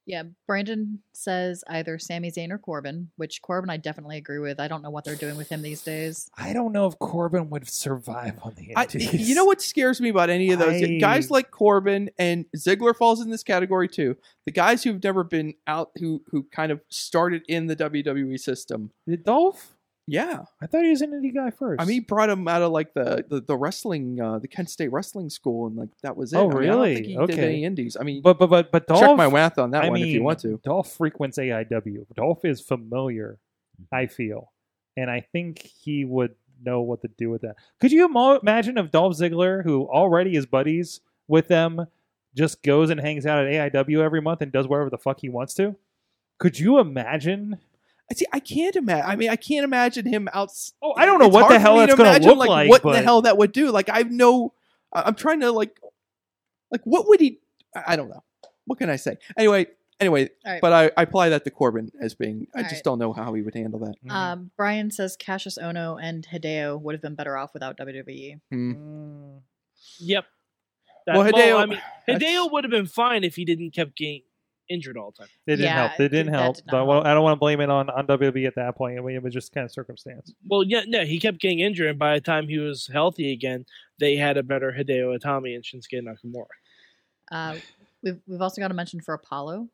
Yeah, 0.04 0.22
Brandon 0.46 1.00
says 1.12 1.64
either 1.68 1.98
Sami 1.98 2.30
Zayn 2.30 2.50
or 2.52 2.58
Corbin, 2.58 3.10
which 3.16 3.40
Corbin 3.42 3.70
I 3.70 3.76
definitely 3.78 4.18
agree 4.18 4.38
with. 4.38 4.60
I 4.60 4.68
don't 4.68 4.82
know 4.82 4.90
what 4.90 5.04
they're 5.04 5.16
doing 5.16 5.36
with 5.36 5.48
him 5.48 5.62
these 5.62 5.82
days. 5.82 6.30
I 6.36 6.52
don't 6.52 6.72
know 6.72 6.86
if 6.86 6.96
Corbin 6.98 7.48
would 7.50 7.66
survive 7.68 8.38
on 8.42 8.54
the 8.54 8.76
I, 8.76 8.86
you 8.94 9.34
know 9.34 9.46
what 9.46 9.60
scares 9.62 10.00
me 10.00 10.10
about 10.10 10.28
any 10.30 10.52
of 10.52 10.58
those 10.60 10.82
I- 10.82 10.98
guys 10.98 11.30
like 11.30 11.50
Corbin 11.50 12.10
and 12.18 12.44
Ziggler 12.56 12.94
falls 12.94 13.20
in 13.20 13.30
this 13.30 13.42
category 13.42 13.88
too. 13.88 14.16
The 14.44 14.52
guys 14.52 14.84
who've 14.84 15.02
never 15.02 15.24
been 15.24 15.54
out, 15.66 15.90
who 15.98 16.22
who 16.30 16.44
kind 16.52 16.70
of 16.70 16.82
started 16.88 17.42
in 17.48 17.66
the 17.66 17.74
WWE 17.74 18.38
system. 18.38 18.92
Did 19.08 19.24
Dolph? 19.24 19.75
Yeah, 20.08 20.44
I 20.62 20.66
thought 20.66 20.84
he 20.84 20.90
was 20.90 21.02
an 21.02 21.10
indie 21.10 21.34
guy 21.34 21.50
first. 21.50 21.80
I 21.80 21.84
mean, 21.84 21.94
he 21.94 22.00
brought 22.00 22.30
him 22.30 22.46
out 22.46 22.62
of 22.62 22.70
like 22.70 22.94
the 22.94 23.24
the, 23.28 23.40
the 23.40 23.56
wrestling, 23.56 24.20
uh, 24.20 24.38
the 24.38 24.46
Kent 24.46 24.70
State 24.70 24.92
wrestling 24.92 25.30
school, 25.30 25.66
and 25.66 25.76
like 25.76 25.88
that 26.02 26.16
was 26.16 26.32
it. 26.32 26.36
Oh, 26.36 26.42
I 26.50 26.54
mean, 26.54 26.54
I 26.54 26.58
really? 26.58 26.94
don't 26.94 27.26
think 27.26 27.30
he 27.30 27.36
did 27.36 27.44
any 27.44 27.64
indies. 27.64 27.96
I 27.98 28.04
mean, 28.04 28.22
but 28.22 28.38
but 28.38 28.46
but 28.46 28.70
but 28.70 28.86
Dolph. 28.86 29.00
check 29.00 29.16
my 29.16 29.28
math 29.28 29.58
on 29.58 29.72
that 29.72 29.84
I 29.84 29.88
one 29.88 30.00
if 30.00 30.06
you 30.06 30.22
want 30.22 30.38
to. 30.40 30.60
Dolph 30.62 30.92
frequents 30.92 31.38
AIW. 31.38 32.06
Dolph 32.14 32.44
is 32.44 32.60
familiar, 32.60 33.38
I 33.92 34.06
feel, 34.06 34.52
and 34.96 35.10
I 35.10 35.26
think 35.32 35.62
he 35.62 36.04
would 36.04 36.36
know 36.64 36.82
what 36.82 37.02
to 37.02 37.08
do 37.08 37.28
with 37.30 37.42
that. 37.42 37.56
Could 37.80 37.90
you 37.90 38.06
imagine 38.06 38.78
if 38.78 38.90
Dolph 38.92 39.16
Ziggler, 39.16 39.64
who 39.64 39.86
already 39.86 40.36
is 40.36 40.46
buddies 40.46 41.00
with 41.26 41.48
them, 41.48 41.86
just 42.36 42.62
goes 42.62 42.90
and 42.90 43.00
hangs 43.00 43.26
out 43.26 43.44
at 43.44 43.72
AIW 43.72 44.02
every 44.02 44.20
month 44.20 44.40
and 44.40 44.52
does 44.52 44.68
whatever 44.68 44.90
the 44.90 44.98
fuck 44.98 45.20
he 45.20 45.28
wants 45.28 45.54
to? 45.54 45.76
Could 46.38 46.58
you 46.58 46.78
imagine? 46.78 47.58
I 48.10 48.14
see. 48.14 48.26
I 48.32 48.40
can't 48.40 48.76
imagine. 48.76 49.10
I 49.10 49.16
mean, 49.16 49.30
I 49.30 49.36
can't 49.36 49.64
imagine 49.64 50.06
him 50.06 50.28
out. 50.32 50.50
Oh, 50.82 50.94
I 50.96 51.06
don't 51.06 51.18
know 51.18 51.28
what 51.28 51.48
the 51.48 51.58
hell 51.58 51.74
me 51.74 51.80
that's 51.80 51.92
to 51.92 51.96
going 51.96 52.06
to 52.06 52.16
imagine, 52.16 52.28
look 52.28 52.38
like, 52.38 52.48
like. 52.48 52.70
What 52.70 52.82
but 52.82 52.92
the 52.92 53.02
hell 53.02 53.22
that 53.22 53.36
would 53.38 53.52
do? 53.52 53.70
Like, 53.70 53.88
I've 53.88 54.10
no. 54.10 54.52
I- 54.92 55.02
I'm 55.02 55.14
trying 55.14 55.40
to 55.40 55.50
like, 55.50 55.78
like, 56.70 56.82
what 56.84 57.08
would 57.08 57.20
he? 57.20 57.40
I 57.74 57.82
I 57.88 57.96
don't 57.96 58.08
know. 58.08 58.22
What 58.66 58.78
can 58.78 58.90
I 58.90 58.96
say? 58.96 59.16
Anyway, 59.36 59.66
anyway. 60.00 60.28
All 60.44 60.52
right. 60.52 60.60
But 60.60 60.72
I, 60.72 60.90
I 60.96 61.02
apply 61.02 61.28
that 61.30 61.44
to 61.44 61.50
Corbin 61.50 61.90
as 62.00 62.14
being. 62.14 62.46
I 62.54 62.58
All 62.58 62.62
just 62.64 62.74
right. 62.76 62.84
don't 62.84 62.98
know 62.98 63.12
how 63.12 63.32
he 63.34 63.42
would 63.42 63.54
handle 63.54 63.80
that. 63.80 63.94
Mhm. 64.04 64.10
Um, 64.12 64.50
Brian 64.56 64.90
says 64.90 65.16
Kassius 65.16 65.58
Ohno 65.60 65.98
and 66.00 66.26
Hideo 66.32 66.80
would 66.80 66.94
have 66.94 67.02
been 67.02 67.14
better 67.16 67.36
off 67.36 67.54
without 67.54 67.76
WWE. 67.76 68.40
Hmm. 68.50 68.72
Mm, 68.72 69.40
Yep. 69.98 70.24
That, 71.06 71.16
Well, 71.16 71.24
well, 71.24 71.32
Hideo- 71.32 71.60
I 71.62 71.66
mean, 71.66 71.80
Hideo 72.08 72.50
would 72.52 72.64
have 72.64 72.70
been 72.72 72.86
fine 72.86 73.22
if 73.24 73.36
he 73.36 73.44
didn't 73.44 73.70
kept 73.70 73.96
getting 73.96 74.22
injured 74.68 74.96
all 74.96 75.10
the 75.12 75.18
time. 75.24 75.28
It 75.46 75.52
didn't 75.52 75.64
Yeah, 75.64 75.88
help. 75.88 76.00
It 76.00 76.08
didn't 76.08 76.32
help. 76.34 76.56
did 76.56 76.64
But 76.66 76.82
I 76.82 76.84
help. 76.92 77.06
I 77.06 77.14
don't 77.14 77.22
want 77.22 77.36
to 77.36 77.40
blame 77.40 77.60
it 77.60 77.70
on, 77.70 77.88
on 77.90 78.06
WWE 78.06 78.46
at 78.46 78.54
that 78.56 78.76
point. 78.76 78.98
I 78.98 79.02
mean, 79.02 79.16
it 79.16 79.22
was 79.22 79.32
just 79.34 79.52
kind 79.52 79.64
of 79.64 79.70
circumstance. 79.72 80.32
Well, 80.48 80.62
yeah, 80.64 80.82
no, 80.86 81.04
he 81.04 81.18
kept 81.20 81.38
getting 81.40 81.60
injured, 81.60 81.88
and 81.88 81.98
by 81.98 82.14
the 82.14 82.20
time 82.20 82.48
he 82.48 82.58
was 82.58 82.88
healthy 82.92 83.32
again, 83.32 83.66
they 83.98 84.16
had 84.16 84.36
a 84.36 84.42
better 84.42 84.72
Hideo 84.76 85.18
Itami 85.18 85.54
and 85.54 85.64
Shinsuke 85.64 86.02
Nakamura. 86.02 86.46
Uh, 87.30 87.56
we've 88.02 88.20
we've 88.26 88.42
also 88.42 88.60
got 88.60 88.68
to 88.68 88.74
mention 88.74 89.00
for 89.00 89.14
Apollo 89.14 89.68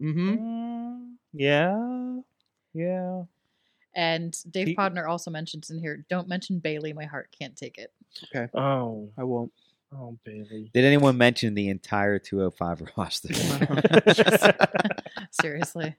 Mm-hmm. 0.00 0.30
Mm, 0.36 1.12
yeah. 1.32 2.18
Yeah. 2.72 3.22
and 3.96 4.36
Dave 4.48 4.68
He- 4.68 4.76
Podner 4.76 5.08
also 5.08 5.30
mentions 5.30 5.70
in 5.70 5.80
here. 5.80 6.04
Don't 6.08 6.28
mention 6.28 6.60
Bayley. 6.60 6.92
My 6.92 7.04
heart 7.04 7.34
can't 7.36 7.56
take 7.56 7.78
it. 7.78 7.92
Okay. 8.32 8.48
Oh, 8.56 9.08
I 9.18 9.24
won't. 9.24 9.52
Oh, 9.92 10.18
Bayley. 10.24 10.70
Did 10.74 10.84
anyone 10.84 11.16
mention 11.16 11.54
the 11.54 11.68
entire 11.68 12.18
205 12.18 12.82
roster? 12.96 13.32
Seriously. 15.30 15.96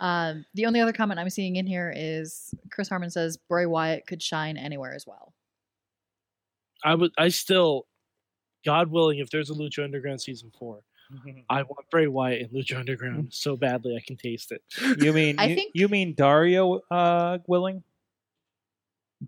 Um, 0.00 0.44
the 0.54 0.66
only 0.66 0.80
other 0.80 0.92
comment 0.92 1.20
I'm 1.20 1.30
seeing 1.30 1.56
in 1.56 1.66
here 1.66 1.92
is 1.94 2.52
Chris 2.70 2.88
Harmon 2.88 3.10
says 3.10 3.36
Bray 3.36 3.66
Wyatt 3.66 4.06
could 4.06 4.22
shine 4.22 4.56
anywhere 4.56 4.94
as 4.94 5.06
well. 5.06 5.32
I 6.84 6.94
would. 6.94 7.12
I 7.18 7.28
still, 7.28 7.86
God 8.64 8.90
willing, 8.90 9.18
if 9.18 9.30
there's 9.30 9.50
a 9.50 9.54
Lucha 9.54 9.84
Underground 9.84 10.20
season 10.20 10.50
four, 10.58 10.80
I 11.50 11.62
want 11.62 11.90
Bray 11.90 12.06
Wyatt 12.06 12.40
in 12.40 12.48
Lucha 12.48 12.78
Underground 12.78 13.28
so 13.32 13.56
badly 13.56 13.96
I 13.96 14.00
can 14.06 14.16
taste 14.16 14.52
it. 14.52 14.62
You 15.02 15.12
mean 15.12 15.38
I 15.38 15.46
you, 15.48 15.54
think- 15.56 15.72
you 15.74 15.88
mean 15.88 16.14
Dario 16.14 16.80
uh, 16.90 17.38
Willing? 17.46 17.82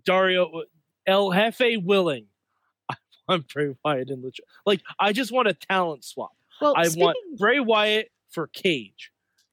Dario 0.05 0.63
El 1.05 1.31
Jefe 1.31 1.77
willing. 1.83 2.25
I 3.29 3.33
want 3.33 3.53
Bray 3.53 3.75
Wyatt 3.83 4.09
in 4.09 4.21
Lucha. 4.21 4.41
Like 4.65 4.81
I 4.99 5.13
just 5.13 5.31
want 5.31 5.47
a 5.47 5.53
talent 5.53 6.03
swap. 6.03 6.35
Well, 6.61 6.73
I 6.75 6.83
speaking, 6.83 7.03
want 7.03 7.17
Bray 7.37 7.59
Wyatt 7.59 8.11
for 8.29 8.47
Cage. 8.47 9.11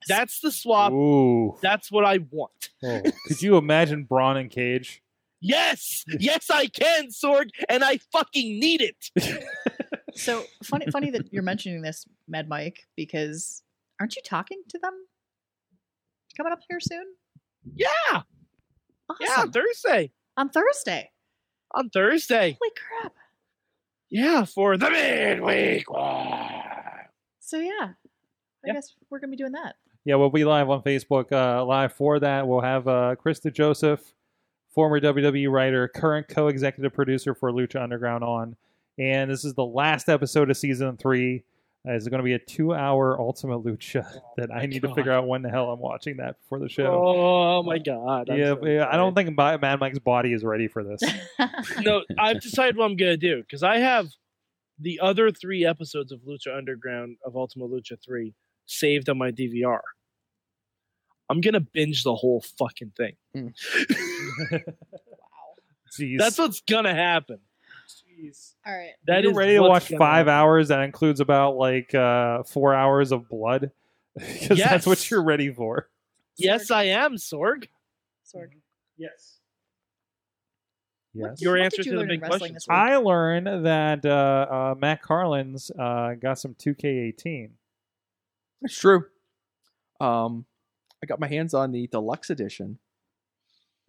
That's 0.09 0.41
the 0.41 0.51
swap. 0.51 0.93
Ooh. 0.93 1.57
That's 1.63 1.91
what 1.93 2.05
I 2.05 2.19
want. 2.31 2.71
Oh, 2.83 3.03
Could 3.27 3.43
you 3.43 3.57
imagine 3.57 4.05
Braun 4.05 4.37
and 4.37 4.51
Cage? 4.51 5.03
Yes, 5.43 6.05
yes, 6.19 6.51
I 6.51 6.67
can, 6.67 7.09
Sorg, 7.09 7.49
and 7.71 7.83
I 7.83 7.99
fucking 8.13 8.61
need 8.61 8.83
it. 8.83 9.47
so 10.15 10.45
funny, 10.63 10.85
funny 10.91 11.11
that 11.13 11.33
you're 11.33 11.43
mentioning 11.43 11.81
this, 11.81 12.05
Mad 12.29 12.47
Mike, 12.47 12.87
because 12.95 13.63
aren't 13.99 14.17
you 14.17 14.23
talking 14.23 14.61
to 14.69 14.79
them 14.79 14.93
coming 16.37 16.53
up 16.53 16.61
here 16.69 16.79
soon? 16.79 17.05
Yeah, 17.75 17.89
yeah, 19.19 19.45
Thursday. 19.47 20.13
on 20.37 20.51
Thursday. 20.51 21.11
On 21.75 21.89
Thursday. 21.89 22.59
Holy 22.61 22.73
crap! 22.77 23.15
Yeah, 24.11 24.45
for 24.45 24.77
the 24.77 24.91
midweek. 24.91 25.87
So 27.41 27.59
yeah, 27.59 27.71
I 27.91 27.95
Yeah. 28.67 28.73
guess 28.75 28.95
we're 29.09 29.19
gonna 29.19 29.31
be 29.31 29.37
doing 29.37 29.53
that. 29.53 29.77
Yeah, 30.05 30.17
we'll 30.17 30.31
be 30.31 30.45
live 30.45 30.71
on 30.71 30.83
Facebook. 30.83 31.31
Uh, 31.33 31.65
live 31.65 31.93
for 31.93 32.19
that, 32.21 32.47
we'll 32.49 32.61
have 32.63 32.89
uh, 32.89 33.15
Chris 33.17 33.41
DeJoseph, 33.41 34.01
former 34.71 34.99
WWE 35.01 35.49
writer, 35.51 35.89
current 35.89 36.27
co-executive 36.29 36.93
producer 36.93 37.35
for 37.35 37.53
Lucha 37.53 37.83
Underground, 37.83 38.25
on. 38.25 38.57
And 38.99 39.31
this 39.31 39.45
is 39.45 39.55
the 39.55 39.65
last 39.65 40.09
episode 40.09 40.51
of 40.51 40.57
season 40.57 40.97
three. 40.97 41.45
Uh, 41.89 41.93
it's 41.93 42.07
going 42.09 42.19
to 42.19 42.25
be 42.25 42.35
a 42.35 42.39
two-hour 42.39 43.19
Ultima 43.19 43.59
Lucha 43.59 44.07
that 44.37 44.51
I 44.55 44.67
need 44.67 44.83
to 44.83 44.95
figure 44.95 45.13
out 45.13 45.27
when 45.27 45.41
the 45.41 45.49
hell 45.49 45.71
I'm 45.71 45.81
watching 45.81 46.19
that 46.19 46.39
before 46.39 46.59
the 46.59 46.69
show. 46.69 47.03
Oh 47.03 47.63
my 47.63 47.79
god. 47.79 48.29
I'm 48.29 48.39
yeah, 48.39 48.55
so 48.55 48.67
yeah, 48.67 48.87
I 48.91 48.97
don't 48.97 49.15
think 49.15 49.35
Bi- 49.35 49.57
Mad 49.57 49.81
Mike's 49.81 49.99
body 49.99 50.35
is 50.35 50.45
ready 50.45 50.69
for 50.69 50.85
this. 50.85 51.01
no, 51.81 52.05
I've 52.19 52.41
decided 52.41 52.77
what 52.77 52.85
I'm 52.85 52.97
gonna 52.97 53.17
do 53.17 53.41
because 53.41 53.63
I 53.63 53.79
have 53.79 54.09
the 54.79 55.01
other 55.01 55.31
three 55.31 55.65
episodes 55.65 56.13
of 56.13 56.21
Lucha 56.21 56.55
Underground 56.57 57.17
of 57.25 57.35
Ultima 57.35 57.67
Lucha 57.67 57.97
Three 58.05 58.35
saved 58.67 59.09
on 59.09 59.17
my 59.17 59.31
DVR. 59.31 59.81
I'm 61.31 61.41
gonna 61.41 61.61
binge 61.61 62.03
the 62.03 62.15
whole 62.15 62.43
fucking 62.59 62.93
thing. 62.97 63.17
Jeez. 65.99 66.19
That's 66.19 66.39
what's 66.39 66.61
gonna 66.61 66.95
happen. 66.95 67.39
All 68.67 68.77
right. 68.77 68.93
That 69.07 69.23
you 69.25 69.31
is 69.31 69.37
ready 69.37 69.55
to 69.55 69.63
watch 69.63 69.89
gonna 69.89 69.99
five 69.99 70.27
happen. 70.27 70.33
hours 70.41 70.69
that 70.69 70.81
includes 70.81 71.21
about 71.21 71.57
like 71.57 71.95
uh 71.95 72.43
four 72.45 72.75
hours 72.75 73.13
of 73.13 73.29
blood 73.29 73.71
because 74.17 74.59
that's 74.59 74.87
what 74.87 75.11
you're 75.11 75.23
ready 75.23 75.53
for 75.53 75.89
Yes, 76.37 76.71
I 76.71 76.85
am, 76.85 77.17
Sorg. 77.17 77.69
Sorg. 78.27 78.51
yes 78.97 79.39
What- 81.13 81.31
yes 81.31 81.43
Your 81.43 81.53
what 81.55 81.63
answer 81.65 81.83
you 81.83 81.93
to 81.93 81.99
the 81.99 82.05
big 82.07 82.23
question. 82.23 82.55
this 82.55 82.67
i 82.69 82.97
learned 82.97 83.67
that 83.67 84.05
uh, 84.07 84.47
uh 84.51 84.75
matt 84.79 85.03
carlin's 85.03 85.71
uh 85.79 86.15
got 86.21 86.39
some 86.39 86.55
2k18 86.55 87.51
That's 88.63 88.79
true. 88.79 89.05
Um, 90.01 90.45
I 91.03 91.07
got 91.07 91.19
my 91.21 91.29
hands 91.29 91.53
on 91.55 91.73
the 91.73 91.87
deluxe 91.89 92.31
edition, 92.31 92.79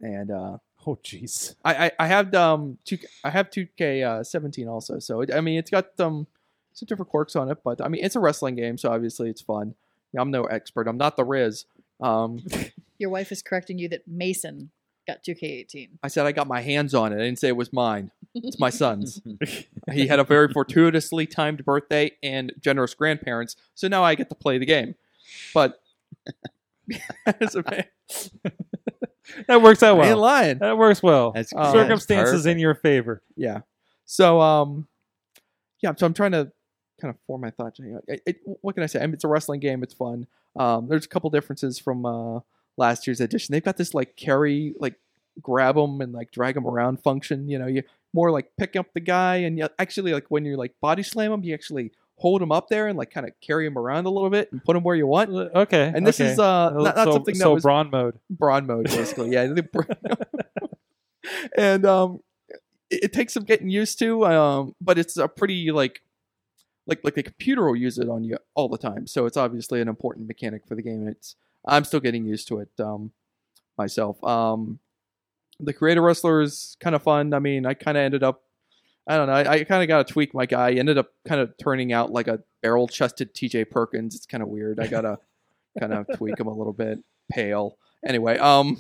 and 0.01 0.29
uh, 0.31 0.57
Oh, 0.87 0.97
jeez. 1.03 1.55
I, 1.63 1.85
I 1.85 1.91
I 1.99 2.07
have 2.07 2.33
um 2.33 2.79
two 2.85 2.97
I 3.23 3.29
have 3.29 3.51
two 3.51 3.67
K 3.77 4.01
uh, 4.01 4.23
seventeen 4.23 4.67
also. 4.67 4.97
So 4.99 5.21
it, 5.21 5.31
I 5.33 5.39
mean, 5.39 5.59
it's 5.59 5.69
got 5.69 5.87
um 5.99 6.25
some 6.73 6.87
different 6.87 7.09
quirks 7.09 7.35
on 7.35 7.49
it, 7.51 7.59
but 7.63 7.81
I 7.83 7.87
mean, 7.87 8.03
it's 8.03 8.15
a 8.15 8.19
wrestling 8.19 8.55
game, 8.55 8.77
so 8.77 8.91
obviously 8.91 9.29
it's 9.29 9.41
fun. 9.41 9.75
I'm 10.17 10.31
no 10.31 10.43
expert. 10.45 10.87
I'm 10.87 10.97
not 10.97 11.17
the 11.17 11.23
Riz. 11.23 11.65
Um, 12.01 12.43
Your 12.97 13.09
wife 13.09 13.31
is 13.31 13.41
correcting 13.41 13.77
you 13.77 13.89
that 13.89 14.07
Mason 14.07 14.71
got 15.07 15.23
2K18. 15.23 15.89
I 16.03 16.07
said 16.07 16.25
I 16.25 16.31
got 16.31 16.47
my 16.47 16.61
hands 16.61 16.93
on 16.93 17.11
it. 17.13 17.15
I 17.15 17.19
didn't 17.19 17.39
say 17.39 17.47
it 17.47 17.55
was 17.55 17.73
mine. 17.73 18.11
It's 18.33 18.59
my 18.59 18.69
son's. 18.69 19.21
he 19.91 20.07
had 20.07 20.19
a 20.19 20.23
very 20.23 20.47
fortuitously 20.51 21.27
timed 21.27 21.65
birthday 21.65 22.11
and 22.21 22.53
generous 22.59 22.93
grandparents, 22.93 23.55
so 23.75 23.87
now 23.87 24.03
I 24.03 24.15
get 24.15 24.29
to 24.29 24.35
play 24.35 24.57
the 24.57 24.65
game. 24.65 24.95
But 25.53 25.81
as 27.25 27.55
a 27.55 27.63
man, 27.69 27.85
That 29.47 29.61
works 29.61 29.81
out 29.83 29.99
I 29.99 30.07
ain't 30.07 30.15
well. 30.15 30.17
lying. 30.17 30.57
That 30.59 30.77
works 30.77 31.01
well. 31.03 31.31
That's 31.31 31.53
Uh, 31.55 31.71
great. 31.71 31.81
Circumstances 31.83 32.45
in 32.45 32.59
your 32.59 32.75
favor. 32.75 33.21
Yeah. 33.35 33.61
So 34.05 34.39
um, 34.41 34.87
yeah. 35.81 35.93
So 35.95 36.05
I'm 36.05 36.13
trying 36.13 36.31
to 36.33 36.51
kind 36.99 37.13
of 37.13 37.19
form 37.27 37.41
my 37.41 37.51
thoughts. 37.51 37.79
It, 38.07 38.21
it- 38.25 38.41
what 38.61 38.75
can 38.75 38.83
I 38.83 38.87
say? 38.87 38.99
I 38.99 39.05
mean, 39.05 39.13
it's 39.15 39.23
a 39.23 39.27
wrestling 39.27 39.59
game. 39.59 39.83
It's 39.83 39.93
fun. 39.93 40.27
Um, 40.57 40.87
there's 40.87 41.05
a 41.05 41.09
couple 41.09 41.29
differences 41.29 41.79
from 41.79 42.05
uh 42.05 42.39
last 42.77 43.07
year's 43.07 43.21
edition. 43.21 43.53
They've 43.53 43.63
got 43.63 43.77
this 43.77 43.93
like 43.93 44.15
carry, 44.15 44.73
like 44.79 44.95
grab 45.41 45.75
them 45.75 46.01
and 46.01 46.13
like 46.13 46.31
drag 46.31 46.55
them 46.55 46.67
around 46.67 47.01
function. 47.03 47.47
You 47.49 47.59
know, 47.59 47.67
you 47.67 47.83
more 48.13 48.31
like 48.31 48.51
pick 48.57 48.75
up 48.75 48.87
the 48.93 48.99
guy 48.99 49.37
and 49.37 49.57
you 49.57 49.67
actually 49.79 50.13
like 50.13 50.25
when 50.29 50.43
you 50.45 50.57
like 50.57 50.73
body 50.81 51.03
slam 51.03 51.31
him, 51.31 51.43
you 51.43 51.53
actually 51.53 51.91
hold 52.17 52.41
him 52.41 52.51
up 52.51 52.67
there 52.69 52.87
and 52.87 52.97
like 52.97 53.09
kind 53.09 53.27
of 53.27 53.33
carry 53.41 53.65
him 53.65 53.77
around 53.77 54.05
a 54.05 54.09
little 54.09 54.29
bit 54.29 54.51
and 54.51 54.63
put 54.63 54.75
him 54.75 54.83
where 54.83 54.95
you 54.95 55.07
want. 55.07 55.31
Okay. 55.31 55.91
And 55.93 56.05
this 56.05 56.21
okay. 56.21 56.31
is 56.31 56.39
uh 56.39 56.69
not, 56.69 56.95
not 56.95 57.05
so, 57.05 57.11
something 57.13 57.33
that 57.33 57.43
so 57.43 57.53
was 57.55 57.63
brawn 57.63 57.89
mode. 57.89 58.19
brawn 58.29 58.67
mode 58.67 58.85
basically 58.85 59.31
yeah 59.31 59.53
and 61.57 61.85
um 61.85 62.19
it, 62.89 63.05
it 63.05 63.13
takes 63.13 63.33
some 63.33 63.43
getting 63.43 63.69
used 63.69 63.97
to 63.99 64.25
um 64.25 64.75
but 64.79 64.97
it's 64.97 65.17
a 65.17 65.27
pretty 65.27 65.71
like 65.71 66.01
like 66.87 66.99
like 67.03 67.15
the 67.15 67.23
computer 67.23 67.65
will 67.65 67.75
use 67.75 67.97
it 67.97 68.09
on 68.09 68.23
you 68.23 68.37
all 68.55 68.69
the 68.69 68.77
time 68.77 69.07
so 69.07 69.25
it's 69.25 69.37
obviously 69.37 69.81
an 69.81 69.87
important 69.87 70.27
mechanic 70.27 70.65
for 70.67 70.75
the 70.75 70.81
game 70.81 71.07
it's 71.07 71.35
i'm 71.65 71.83
still 71.83 71.99
getting 71.99 72.25
used 72.25 72.47
to 72.47 72.59
it 72.59 72.69
um 72.79 73.11
myself 73.77 74.23
um 74.23 74.79
the 75.59 75.73
creator 75.73 76.01
wrestler 76.01 76.41
is 76.41 76.75
kind 76.79 76.95
of 76.95 77.03
fun 77.03 77.33
i 77.33 77.39
mean 77.39 77.65
i 77.65 77.73
kind 77.73 77.97
of 77.97 78.01
ended 78.01 78.23
up 78.23 78.43
i 79.07 79.17
don't 79.17 79.27
know 79.27 79.33
i, 79.33 79.51
I 79.51 79.63
kind 79.63 79.81
of 79.81 79.87
got 79.87 80.07
to 80.07 80.13
tweak 80.13 80.33
my 80.33 80.45
guy. 80.45 80.73
He 80.73 80.79
ended 80.79 80.97
up 80.97 81.11
kind 81.27 81.41
of 81.41 81.53
turning 81.61 81.93
out 81.93 82.11
like 82.11 82.27
a 82.27 82.39
barrel 82.61 82.87
chested 82.87 83.33
tj 83.33 83.69
perkins. 83.69 84.15
It's 84.15 84.25
kind 84.25 84.43
of 84.43 84.49
weird. 84.49 84.79
I 84.79 84.87
gotta 84.87 85.17
kind 85.79 85.93
of 85.93 86.07
tweak 86.15 86.39
him 86.39 86.47
a 86.47 86.53
little 86.53 86.73
bit. 86.73 86.99
Pale. 87.31 87.77
Anyway 88.05 88.37
um 88.37 88.77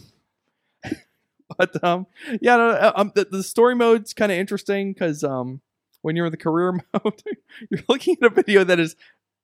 but 1.57 1.83
um 1.83 2.07
yeah 2.41 2.57
no, 2.57 2.69
uh, 2.69 2.91
um 2.95 3.11
the, 3.15 3.25
the 3.25 3.43
story 3.43 3.75
mode's 3.75 4.13
kind 4.13 4.31
of 4.31 4.37
interesting 4.37 4.93
because 4.93 5.23
um 5.23 5.61
when 6.01 6.15
you're 6.15 6.25
in 6.25 6.31
the 6.31 6.37
career 6.37 6.71
mode 6.93 7.23
you're 7.69 7.83
looking 7.87 8.17
at 8.21 8.31
a 8.31 8.33
video 8.33 8.63
that 8.63 8.79
is 8.79 8.95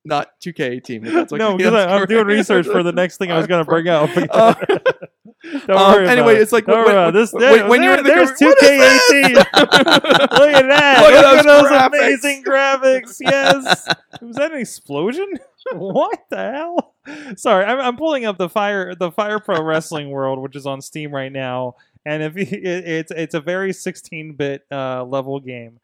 not 0.08 0.30
2k18 0.42 1.04
but 1.04 1.14
that's 1.14 1.34
okay. 1.34 1.38
no, 1.44 1.56
because 1.58 1.74
I'm 1.74 2.06
doing 2.06 2.26
research 2.26 2.66
for 2.66 2.82
the 2.84 2.92
next 3.02 3.18
thing 3.18 3.32
I 3.32 3.38
was 3.38 3.48
going 3.48 3.64
to 3.64 3.70
bring 3.70 3.88
up. 3.88 4.10
Uh, 5.48 5.56
Don't 5.68 5.70
um, 5.78 5.92
worry 5.94 6.08
anyway, 6.10 6.36
it. 6.36 6.42
it's 6.42 6.52
like 6.52 6.66
Don't 6.66 6.84
when- 6.86 7.10
it. 7.10 7.12
this. 7.12 7.32
when- 7.32 7.42
There, 7.42 7.70
when 7.70 7.84
you're 7.84 7.96
in 7.98 8.04
the 8.04 8.10
there's 8.10 8.32
what 8.32 8.58
is 8.64 9.02
2K18. 9.12 9.36
Look 9.36 9.46
at 9.54 10.68
that. 10.68 11.02
Look 11.02 11.14
Look, 11.14 11.26
at 11.26 11.38
at 11.38 11.46
those 11.46 11.72
amazing 11.94 12.44
graphics. 12.44 13.18
Yes. 13.22 13.88
Was 14.22 14.36
that 14.36 14.52
an 14.52 14.60
explosion? 14.60 15.28
what 15.74 16.24
the 16.32 16.38
hell? 16.38 16.96
Sorry, 17.38 17.64
I'm, 17.66 17.80
I'm 17.80 17.98
pulling 17.98 18.26
up 18.26 18.38
the 18.38 18.50
fire 18.50 18.96
the 18.96 19.12
Fire 19.12 19.40
Pro 19.40 19.62
Wrestling 19.62 20.10
World, 20.10 20.40
which 20.40 20.56
is 20.56 20.66
on 20.66 20.82
Steam 20.82 21.14
right 21.14 21.32
now, 21.32 21.76
and 22.06 22.24
if 22.24 22.36
you, 22.36 22.42
it, 22.44 22.88
it's 22.88 23.12
it's 23.12 23.34
a 23.36 23.40
very 23.42 23.72
16-bit 23.74 24.66
uh, 24.72 25.04
level 25.06 25.40
game, 25.40 25.80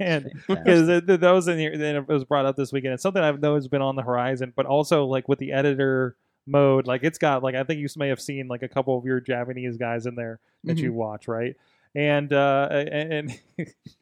and 0.00 0.30
because 0.48 0.86
that 0.86 1.30
was 1.32 1.48
in 1.48 1.58
here, 1.58 1.76
then 1.76 1.96
it 1.96 2.08
was 2.08 2.24
brought 2.24 2.46
up 2.46 2.56
this 2.56 2.72
weekend. 2.72 2.94
It's 2.94 3.02
something 3.02 3.22
I've 3.22 3.40
known 3.40 3.56
has 3.56 3.68
been 3.68 3.82
on 3.82 3.96
the 3.96 4.02
horizon, 4.02 4.52
but 4.56 4.66
also 4.66 5.04
like 5.06 5.28
with 5.28 5.38
the 5.38 5.52
editor 5.52 6.16
mode, 6.46 6.86
like 6.86 7.02
it's 7.04 7.18
got 7.18 7.42
like 7.42 7.54
I 7.54 7.64
think 7.64 7.80
you 7.80 7.88
may 7.96 8.08
have 8.08 8.20
seen 8.20 8.48
like 8.48 8.62
a 8.62 8.68
couple 8.68 8.96
of 8.98 9.04
your 9.04 9.20
Japanese 9.20 9.76
guys 9.76 10.06
in 10.06 10.14
there 10.14 10.40
that 10.64 10.78
you 10.78 10.92
watch, 10.92 11.28
right? 11.28 11.56
And 11.94 12.32
uh, 12.32 12.68
and 12.70 13.36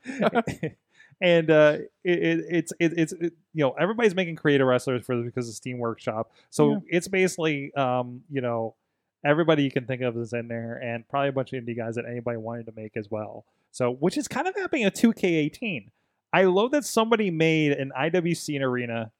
and, 0.06 0.72
and 1.20 1.50
uh, 1.50 1.78
it, 2.04 2.18
it, 2.18 2.44
it's 2.48 2.72
it, 2.78 2.92
it's 2.96 3.12
it, 3.14 3.32
you 3.54 3.64
know 3.64 3.72
everybody's 3.72 4.14
making 4.14 4.36
creative 4.36 4.66
wrestlers 4.66 5.04
for 5.04 5.20
because 5.22 5.48
of 5.48 5.54
Steam 5.54 5.78
Workshop, 5.78 6.30
so 6.50 6.70
Yeah. 6.72 6.78
it's 6.88 7.08
basically 7.08 7.74
um 7.74 8.22
you 8.30 8.40
know 8.40 8.74
everybody 9.24 9.62
you 9.62 9.70
can 9.70 9.86
think 9.86 10.02
of 10.02 10.16
is 10.16 10.32
in 10.32 10.48
there, 10.48 10.80
and 10.82 11.08
probably 11.08 11.28
a 11.28 11.32
bunch 11.32 11.52
of 11.52 11.62
indie 11.62 11.76
guys 11.76 11.96
that 11.96 12.04
anybody 12.06 12.36
wanted 12.36 12.66
to 12.66 12.72
make 12.76 12.96
as 12.96 13.10
well. 13.10 13.44
So, 13.70 13.90
which 13.90 14.16
is 14.16 14.28
kind 14.28 14.46
of 14.48 14.54
happening 14.54 14.84
at 14.84 14.94
2K18. 14.94 15.88
I 16.32 16.44
love 16.44 16.72
that 16.72 16.84
somebody 16.84 17.30
made 17.30 17.72
an 17.72 17.92
IWC 17.98 18.60
arena 18.60 19.12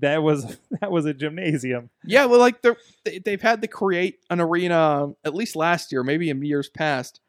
that 0.00 0.22
was 0.22 0.58
that 0.80 0.90
was 0.90 1.06
a 1.06 1.14
gymnasium. 1.14 1.90
Yeah, 2.04 2.26
well, 2.26 2.40
like 2.40 2.62
they 2.62 3.18
they've 3.18 3.42
had 3.42 3.62
to 3.62 3.68
create 3.68 4.20
an 4.30 4.40
arena 4.40 4.78
um, 4.78 5.16
at 5.24 5.34
least 5.34 5.56
last 5.56 5.92
year, 5.92 6.02
maybe 6.02 6.30
in 6.30 6.42
years 6.42 6.68
past, 6.68 7.20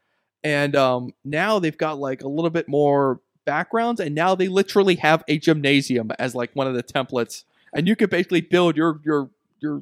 and 0.44 0.76
um, 0.76 1.14
now 1.24 1.60
they've 1.60 1.78
got 1.78 1.98
like 1.98 2.22
a 2.22 2.28
little 2.28 2.50
bit 2.50 2.68
more 2.68 3.22
backgrounds, 3.46 4.00
and 4.00 4.14
now 4.14 4.36
they 4.36 4.48
literally 4.48 4.96
have 4.96 5.24
a 5.28 5.38
gymnasium 5.38 6.12
as 6.20 6.36
like 6.36 6.52
one 6.54 6.68
of 6.68 6.74
the 6.74 6.84
templates, 6.84 7.44
and 7.74 7.88
you 7.88 7.96
could 7.96 8.10
basically 8.10 8.42
build 8.42 8.76
your 8.76 9.00
your 9.04 9.30
your 9.60 9.82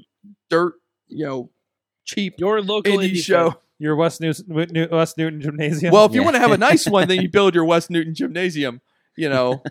dirt, 0.50 0.76
you 1.08 1.26
know, 1.26 1.50
cheap 2.06 2.36
Your 2.38 2.62
local 2.62 2.94
indie 2.98 3.12
indie 3.14 3.24
show. 3.24 3.50
film. 3.52 3.56
Your 3.78 3.96
West, 3.98 4.22
New- 4.22 4.34
New- 4.48 4.88
West 4.90 5.18
Newton 5.18 5.42
gymnasium. 5.42 5.92
Well, 5.92 6.06
if 6.06 6.14
you 6.14 6.22
Yeah. 6.22 6.26
want 6.26 6.36
to 6.36 6.40
have 6.40 6.52
a 6.52 6.58
nice 6.58 6.88
one, 6.88 7.10
then 7.10 7.22
you 7.22 7.30
build 7.40 7.54
your 7.54 7.66
West 7.66 7.90
Newton 7.90 8.14
gymnasium. 8.16 8.80
You 9.18 9.30
know, 9.30 9.62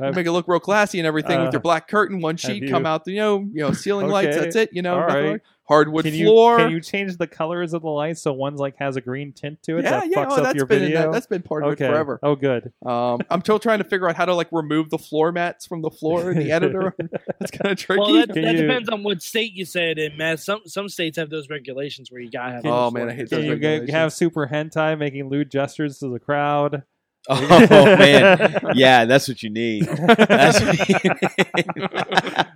I've- 0.00 0.14
make 0.16 0.26
it 0.26 0.32
look 0.32 0.46
real 0.46 0.60
classy 0.60 0.98
and 0.98 1.06
everything 1.06 1.38
Uh, 1.40 1.44
with 1.44 1.52
your 1.54 1.60
black 1.60 1.88
curtain, 1.88 2.20
one 2.20 2.36
sheet, 2.36 2.62
you- 2.62 2.70
come 2.70 2.86
out, 2.86 3.04
the 3.04 3.12
you 3.12 3.18
know, 3.18 3.38
you 3.52 3.60
know, 3.62 3.72
ceiling 3.72 4.06
lights. 4.08 4.36
Okay, 4.36 4.44
That's 4.44 4.56
it. 4.56 4.70
You 4.72 4.82
know, 4.82 4.94
all 4.94 5.06
nothing 5.08 5.14
right. 5.24 5.30
like- 5.32 5.42
hardwood 5.70 6.04
can 6.04 6.14
you 6.14 6.26
floor. 6.26 6.58
can 6.58 6.70
you 6.70 6.80
change 6.80 7.16
the 7.16 7.26
colors 7.26 7.72
of 7.72 7.82
the 7.82 7.88
lights 7.88 8.20
so 8.20 8.32
one's 8.32 8.58
like 8.58 8.74
has 8.78 8.96
a 8.96 9.00
green 9.00 9.32
tint 9.32 9.62
to 9.62 9.78
it 9.78 9.84
yeah, 9.84 9.90
that 10.00 10.10
yeah. 10.10 10.16
fucks 10.16 10.30
Oh, 10.32 10.34
up 10.36 10.42
that's 10.42 10.56
your 10.56 10.66
been 10.66 10.80
video? 10.80 11.02
that. 11.02 11.12
That's 11.12 11.26
been 11.26 11.42
part 11.42 11.62
of 11.62 11.72
okay. 11.72 11.86
it 11.86 11.88
forever. 11.90 12.18
Oh, 12.22 12.34
good. 12.34 12.72
Um, 12.84 13.20
I'm 13.30 13.40
still 13.40 13.58
trying 13.58 13.78
to 13.78 13.84
figure 13.84 14.08
out 14.08 14.16
how 14.16 14.24
to 14.24 14.34
like 14.34 14.48
remove 14.50 14.90
the 14.90 14.98
floor 14.98 15.30
mats 15.32 15.66
from 15.66 15.80
the 15.82 15.90
floor 15.90 16.30
in 16.30 16.38
the 16.38 16.50
editor. 16.52 16.94
that's 17.38 17.50
kind 17.52 17.70
of 17.72 17.78
tricky. 17.78 18.00
Well, 18.00 18.12
that, 18.14 18.34
that 18.34 18.36
you- 18.54 18.62
depends 18.62 18.88
on 18.88 19.02
what 19.04 19.22
state 19.22 19.52
you 19.52 19.64
say 19.64 19.92
it 19.92 19.98
in, 19.98 20.16
man. 20.16 20.36
Some 20.36 20.60
some 20.66 20.88
states 20.88 21.16
have 21.16 21.30
those 21.30 21.48
regulations 21.48 22.10
where 22.10 22.20
you 22.20 22.30
gotta 22.30 22.52
have. 22.54 22.66
Oh, 22.66 22.84
those 22.84 22.92
man, 22.94 23.08
I 23.08 23.14
hate 23.14 23.30
those 23.30 23.60
Can 23.60 23.86
you 23.86 23.92
have 23.92 24.12
super 24.12 24.46
hentai 24.46 24.98
making 24.98 25.28
lewd 25.28 25.50
gestures 25.50 25.98
to 26.00 26.08
the 26.08 26.18
crowd? 26.18 26.82
Oh 27.28 27.46
man, 27.96 28.60
yeah, 28.74 29.04
that's 29.04 29.28
what 29.28 29.42
you 29.42 29.50
need. 29.50 29.84
That's 29.84 30.60
what 30.60 30.88
you 30.88 31.10
need. 31.10 32.46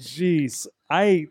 Jeez, 0.00 0.66
I. 0.88 1.26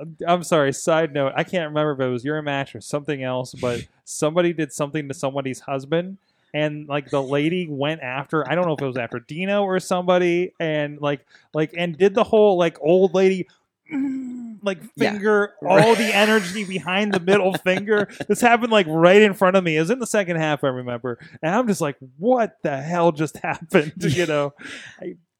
Uh, 0.00 0.04
I'm 0.26 0.42
sorry. 0.42 0.72
Side 0.72 1.12
note: 1.14 1.32
I 1.36 1.44
can't 1.44 1.68
remember 1.68 1.92
if 1.92 2.00
it 2.00 2.10
was 2.10 2.24
your 2.24 2.40
match 2.42 2.74
or 2.74 2.80
something 2.80 3.22
else, 3.22 3.54
but 3.54 3.80
somebody 4.04 4.52
did 4.52 4.72
something 4.72 5.08
to 5.08 5.14
somebody's 5.14 5.60
husband, 5.60 6.18
and 6.54 6.88
like 6.88 7.10
the 7.10 7.22
lady 7.22 7.66
went 7.68 8.02
after. 8.02 8.48
I 8.48 8.54
don't 8.54 8.66
know 8.66 8.74
if 8.74 8.82
it 8.82 8.86
was 8.86 8.96
after 8.96 9.18
Dino 9.20 9.62
or 9.64 9.80
somebody, 9.80 10.52
and 10.60 11.00
like 11.00 11.24
like 11.54 11.72
and 11.76 11.96
did 11.96 12.14
the 12.14 12.24
whole 12.24 12.58
like 12.58 12.76
old 12.80 13.14
lady. 13.14 13.46
mm, 13.92 14.58
Like 14.62 14.78
Yeah. 14.96 15.12
finger 15.12 15.54
all 15.66 15.94
the 15.94 16.12
energy 16.14 16.64
behind 16.64 17.12
the 17.14 17.20
middle 17.20 17.52
finger. 17.64 18.08
This 18.28 18.40
happened 18.40 18.72
like 18.72 18.86
right 18.88 19.22
in 19.22 19.32
front 19.34 19.56
of 19.56 19.62
me. 19.64 19.76
It 19.76 19.80
was 19.80 19.90
in 19.90 19.98
the 20.00 20.06
second 20.06 20.36
half, 20.36 20.64
I 20.64 20.68
remember, 20.68 21.18
and 21.42 21.54
I'm 21.54 21.66
just 21.68 21.80
like, 21.80 21.96
"What 22.18 22.56
the 22.62 22.76
hell 22.80 23.12
just 23.12 23.36
happened?" 23.38 23.92
You 23.98 24.26
know, 24.26 24.54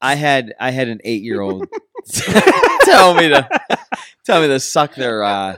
I 0.01 0.15
had 0.15 0.55
I 0.61 0.71
had 0.71 0.89
an 0.89 1.01
eight 1.05 1.23
year 1.23 1.41
old 1.41 1.69
tell 2.85 3.15
me 3.15 3.29
to 3.29 3.49
tell 4.27 4.41
me 4.41 4.49
to 4.49 4.61
suck 4.61 4.95
their. 4.95 5.23
uh 5.23 5.57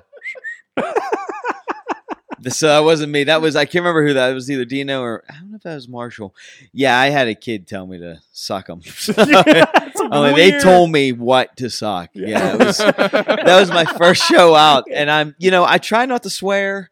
this 2.40 2.62
uh, 2.62 2.80
wasn't 2.82 3.12
me. 3.12 3.24
That 3.24 3.40
was 3.40 3.56
I 3.56 3.64
can't 3.64 3.82
remember 3.82 4.06
who 4.06 4.14
that 4.14 4.30
it 4.30 4.34
was. 4.34 4.50
Either 4.50 4.64
Dino 4.64 5.02
or 5.02 5.24
I 5.28 5.34
don't 5.34 5.50
know 5.50 5.56
if 5.56 5.62
that 5.62 5.74
was 5.74 5.88
Marshall. 5.88 6.34
Yeah, 6.72 6.98
I 6.98 7.08
had 7.08 7.28
a 7.28 7.34
kid 7.34 7.66
tell 7.66 7.86
me 7.86 7.98
to 7.98 8.20
suck 8.32 8.66
them. 8.66 8.80
It's 8.84 10.00
Only 10.00 10.34
they 10.34 10.58
told 10.60 10.90
me 10.90 11.12
what 11.12 11.56
to 11.56 11.68
suck. 11.68 12.10
Yeah, 12.14 12.54
it 12.54 12.58
was 12.58 12.78
that 12.78 13.58
was 13.60 13.70
my 13.70 13.84
first 13.84 14.22
show 14.22 14.54
out, 14.54 14.84
and 14.92 15.10
I'm 15.10 15.34
you 15.38 15.50
know 15.50 15.64
I 15.64 15.78
try 15.78 16.06
not 16.06 16.22
to 16.22 16.30
swear, 16.30 16.90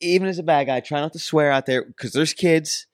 even 0.00 0.28
as 0.28 0.38
a 0.38 0.42
bad 0.42 0.68
guy. 0.68 0.76
I 0.76 0.80
try 0.80 1.00
not 1.00 1.12
to 1.14 1.18
swear 1.18 1.50
out 1.50 1.66
there 1.66 1.84
because 1.84 2.12
there's 2.12 2.32
kids, 2.32 2.86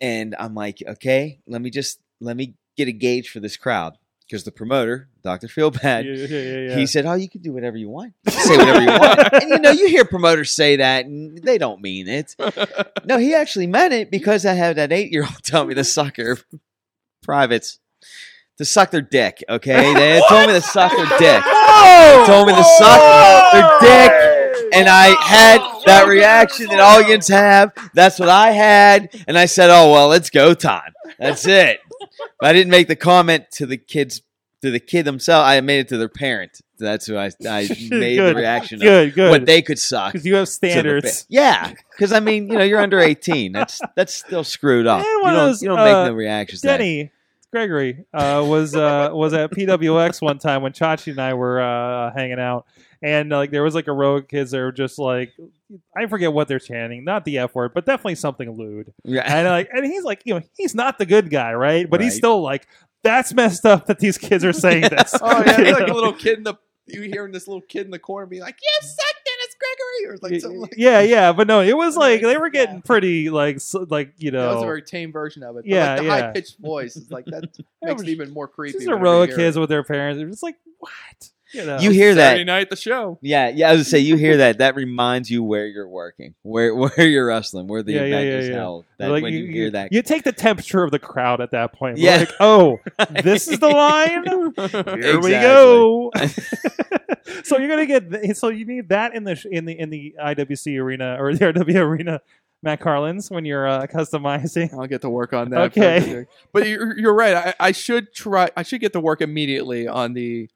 and 0.00 0.34
I'm 0.38 0.54
like, 0.54 0.82
okay, 0.86 1.40
let 1.46 1.60
me 1.60 1.70
just 1.70 2.00
let 2.20 2.36
me 2.36 2.54
get 2.76 2.88
a 2.88 2.92
gauge 2.92 3.28
for 3.28 3.40
this 3.40 3.56
crowd 3.56 3.98
because 4.32 4.44
the 4.44 4.50
promoter, 4.50 5.10
Doctor 5.22 5.46
Feelbad, 5.46 6.04
Yeah, 6.06 6.26
yeah, 6.26 6.68
yeah, 6.70 6.76
he 6.78 6.86
said, 6.86 7.04
"Oh, 7.04 7.12
you 7.12 7.28
can 7.28 7.42
do 7.42 7.52
whatever 7.52 7.76
you 7.76 7.90
want. 7.90 8.14
You 8.24 8.32
can 8.32 8.40
say 8.40 8.56
whatever 8.56 8.80
you 8.80 8.86
want." 8.88 9.32
and 9.42 9.50
you 9.50 9.58
know, 9.58 9.70
you 9.70 9.88
hear 9.88 10.06
promoters 10.06 10.50
say 10.50 10.76
that, 10.76 11.04
and 11.04 11.36
they 11.36 11.58
don't 11.58 11.82
mean 11.82 12.08
it. 12.08 12.34
No, 13.04 13.18
he 13.18 13.34
actually 13.34 13.66
meant 13.66 13.92
it 13.92 14.12
because 14.12 14.46
I 14.46 14.54
had 14.54 14.76
that 14.76 14.92
eight-year-old 14.92 15.42
tell 15.42 15.64
me 15.66 15.74
to 15.74 15.82
suck 15.84 16.16
her 16.18 16.38
privates. 17.22 17.80
to 18.58 18.64
suck 18.64 18.90
their 18.92 19.00
dick. 19.02 19.42
Okay, 19.48 19.92
they 19.92 20.22
told 20.28 20.46
me 20.46 20.52
to 20.54 20.60
suck 20.62 20.92
their 20.92 21.06
dick. 21.18 21.44
They 21.44 22.24
told 22.26 22.46
me 22.46 22.54
to 22.54 22.64
suck 22.64 23.52
their 23.52 23.78
dick, 23.80 24.70
and 24.72 24.88
I 24.88 25.14
had 25.20 25.60
that 25.84 26.06
reaction 26.06 26.68
that 26.68 26.80
audience 26.80 27.28
have. 27.28 27.72
That's 27.92 28.18
what 28.18 28.28
I 28.28 28.52
had, 28.52 29.10
and 29.26 29.36
I 29.36 29.44
said, 29.46 29.68
"Oh 29.68 29.92
well, 29.92 30.12
it's 30.12 30.30
go 30.30 30.54
time. 30.54 30.92
That's 31.18 31.44
it." 31.46 31.80
But 32.40 32.48
I 32.48 32.52
didn't 32.52 32.70
make 32.70 32.88
the 32.88 32.96
comment 32.96 33.50
to 33.52 33.66
the 33.66 33.76
kids, 33.76 34.22
to 34.62 34.70
the 34.70 34.80
kid 34.80 35.04
themselves. 35.04 35.46
I 35.46 35.60
made 35.60 35.80
it 35.80 35.88
to 35.88 35.98
their 35.98 36.08
parent. 36.08 36.60
That's 36.78 37.06
who 37.06 37.16
I, 37.16 37.26
I 37.48 37.68
made 37.90 38.18
the 38.18 38.32
Good. 38.32 38.36
reaction 38.36 38.76
of 38.76 38.82
Good, 38.82 39.14
good. 39.14 39.30
what 39.30 39.46
they 39.46 39.62
could 39.62 39.78
suck. 39.78 40.12
because 40.12 40.26
you 40.26 40.34
have 40.34 40.48
standards. 40.48 41.26
Yeah, 41.28 41.72
because 41.92 42.12
I 42.12 42.20
mean, 42.20 42.48
you 42.48 42.58
know, 42.58 42.64
you're 42.64 42.80
under 42.80 42.98
18. 42.98 43.52
That's 43.52 43.80
that's 43.94 44.14
still 44.14 44.44
screwed 44.44 44.86
up. 44.86 45.04
You 45.22 45.22
don't, 45.22 45.34
those, 45.34 45.62
you 45.62 45.68
don't 45.68 45.78
make 45.78 45.94
uh, 45.94 46.06
no 46.08 46.12
reactions. 46.14 46.62
Denny 46.62 47.12
Gregory 47.52 48.04
uh, 48.12 48.44
was 48.46 48.74
uh, 48.74 49.10
was 49.12 49.32
at 49.34 49.52
PWX 49.52 50.20
one 50.20 50.38
time 50.38 50.62
when 50.62 50.72
Chachi 50.72 51.08
and 51.12 51.20
I 51.20 51.34
were 51.34 51.60
uh, 51.60 52.12
hanging 52.12 52.40
out, 52.40 52.66
and 53.02 53.30
like 53.30 53.50
there 53.50 53.62
was 53.62 53.74
like 53.74 53.88
a 53.88 53.92
row 53.92 54.16
of 54.16 54.28
kids 54.28 54.50
that 54.52 54.58
were 54.60 54.72
just 54.72 54.98
like, 54.98 55.32
I 55.96 56.06
forget 56.06 56.32
what 56.32 56.48
they're 56.48 56.58
chanting, 56.58 57.04
not 57.04 57.24
the 57.24 57.38
F 57.38 57.54
word, 57.54 57.72
but 57.74 57.84
definitely 57.86 58.14
something 58.16 58.50
lewd. 58.56 58.92
Yeah. 59.04 59.22
And 59.26 59.48
like, 59.48 59.68
and 59.72 59.84
he's 59.84 60.04
like, 60.04 60.22
you 60.24 60.34
know, 60.34 60.42
he's 60.56 60.74
not 60.74 60.98
the 60.98 61.06
good 61.06 61.30
guy, 61.30 61.52
right? 61.54 61.88
But 61.88 62.00
he's 62.00 62.16
still 62.16 62.40
like, 62.42 62.66
that's 63.02 63.34
messed 63.34 63.66
up 63.66 63.86
that 63.86 63.98
these 63.98 64.16
kids 64.18 64.44
are 64.44 64.52
saying 64.52 64.82
this. 64.90 65.14
Oh 65.20 65.42
yeah, 65.44 65.58
You 65.60 65.64
it's 65.66 65.80
like 65.80 65.88
a 65.90 65.92
little 65.94 66.12
kid 66.12 66.38
in 66.38 66.44
the 66.44 66.54
you 66.86 67.02
hearing 67.02 67.30
this 67.32 67.46
little 67.46 67.60
kid 67.62 67.84
in 67.84 67.92
the 67.92 67.98
corner 67.98 68.26
be 68.26 68.40
like, 68.40 68.56
"You 68.60 68.68
suck, 68.80 69.14
Dennis 69.24 69.56
Gregory," 69.58 70.12
or 70.12 70.18
like 70.20 70.40
something 70.40 70.60
like 70.60 70.74
yeah, 70.76 71.00
yeah, 71.00 71.32
but 71.32 71.46
no, 71.46 71.60
it 71.60 71.76
was 71.76 71.96
like 71.96 72.22
they 72.22 72.36
were 72.36 72.50
getting 72.50 72.76
Yeah. 72.76 72.80
pretty 72.84 73.30
like 73.30 73.56
s- 73.56 73.76
like 73.88 74.12
you 74.18 74.32
know 74.32 74.42
That 74.48 74.54
was 74.54 74.62
a 74.64 74.66
very 74.66 74.82
tame 74.82 75.12
version 75.12 75.44
of 75.44 75.50
it. 75.56 75.62
But 75.62 75.66
Yeah, 75.66 75.90
like 75.92 75.98
the 76.00 76.04
yeah. 76.06 76.10
high 76.26 76.32
pitched 76.32 76.58
voice 76.58 76.96
is 76.96 77.08
like 77.10 77.24
that 77.26 77.44
makes 77.82 78.02
it 78.02 78.08
even 78.08 78.32
more 78.32 78.48
creepy. 78.48 78.78
just 78.78 78.86
a 78.88 78.90
whenever 78.90 79.04
row 79.04 79.22
of 79.22 79.30
kids 79.30 79.56
with 79.56 79.68
their 79.68 79.84
parents. 79.84 80.18
They're 80.18 80.28
just 80.28 80.42
like, 80.42 80.56
what? 80.78 81.30
You 81.54 81.66
know, 81.66 81.78
You 81.78 81.90
hear 81.90 82.14
that? 82.14 82.28
Saturday 82.30 82.44
night 82.44 82.70
the 82.70 82.76
show. 82.76 83.18
Yeah, 83.20 83.48
yeah. 83.48 83.70
I 83.70 83.74
was 83.74 83.88
say 83.88 83.98
you 83.98 84.16
hear 84.16 84.38
that. 84.38 84.58
That 84.58 84.74
reminds 84.74 85.30
you 85.30 85.42
where 85.42 85.66
you're 85.66 85.88
working, 85.88 86.34
where 86.42 86.74
where 86.74 87.06
you're 87.06 87.26
wrestling, 87.26 87.66
where 87.66 87.82
the 87.82 87.92
Yeah, 87.92 88.00
yeah, 88.00 88.06
event 88.06 88.26
yeah, 88.26 88.36
is 88.38 88.48
yeah. 88.48 88.54
held. 88.54 88.84
That 88.98 89.10
like 89.10 89.22
when 89.22 89.32
you, 89.34 89.46
hear 89.46 89.70
that, 89.70 89.92
you 89.92 90.02
take 90.02 90.22
the 90.24 90.32
temperature 90.32 90.82
of 90.82 90.90
the 90.90 90.98
crowd 90.98 91.40
at 91.40 91.50
that 91.50 91.72
point. 91.74 91.98
Yeah. 91.98 92.16
like, 92.18 92.32
oh, 92.40 92.78
this 93.22 93.48
is 93.48 93.58
the 93.58 93.68
line. 93.68 94.24
Here 95.02 95.20
we 95.20 95.30
go. 95.30 96.10
so 97.44 97.58
you're 97.58 97.68
gonna 97.68 97.86
get 97.86 98.10
th- 98.10 98.36
so 98.36 98.48
you 98.48 98.64
need 98.64 98.88
that 98.90 99.14
in 99.14 99.24
the 99.24 99.40
in 99.50 99.64
the 99.64 99.78
in 99.78 99.90
the 99.90 100.14
IWC 100.22 100.78
arena 100.80 101.16
or 101.18 101.34
the 101.34 101.44
RW 101.52 101.74
arena, 101.76 102.20
Matt 102.62 102.80
Carlins, 102.80 103.30
when 103.30 103.44
you're 103.44 103.66
uh, 103.66 103.86
customizing. 103.86 104.72
I'll 104.72 104.86
get 104.86 105.02
to 105.02 105.10
work 105.10 105.32
on 105.32 105.50
that. 105.50 105.62
Okay. 105.76 106.26
but 106.52 106.66
you're, 106.68 106.98
you're 106.98 107.14
right. 107.14 107.34
I, 107.34 107.54
I 107.58 107.72
should 107.72 108.12
try. 108.14 108.50
I 108.56 108.62
should 108.62 108.80
get 108.80 108.92
to 108.94 109.00
work 109.00 109.20
immediately 109.20 109.88
on 109.88 110.12
the 110.14 110.48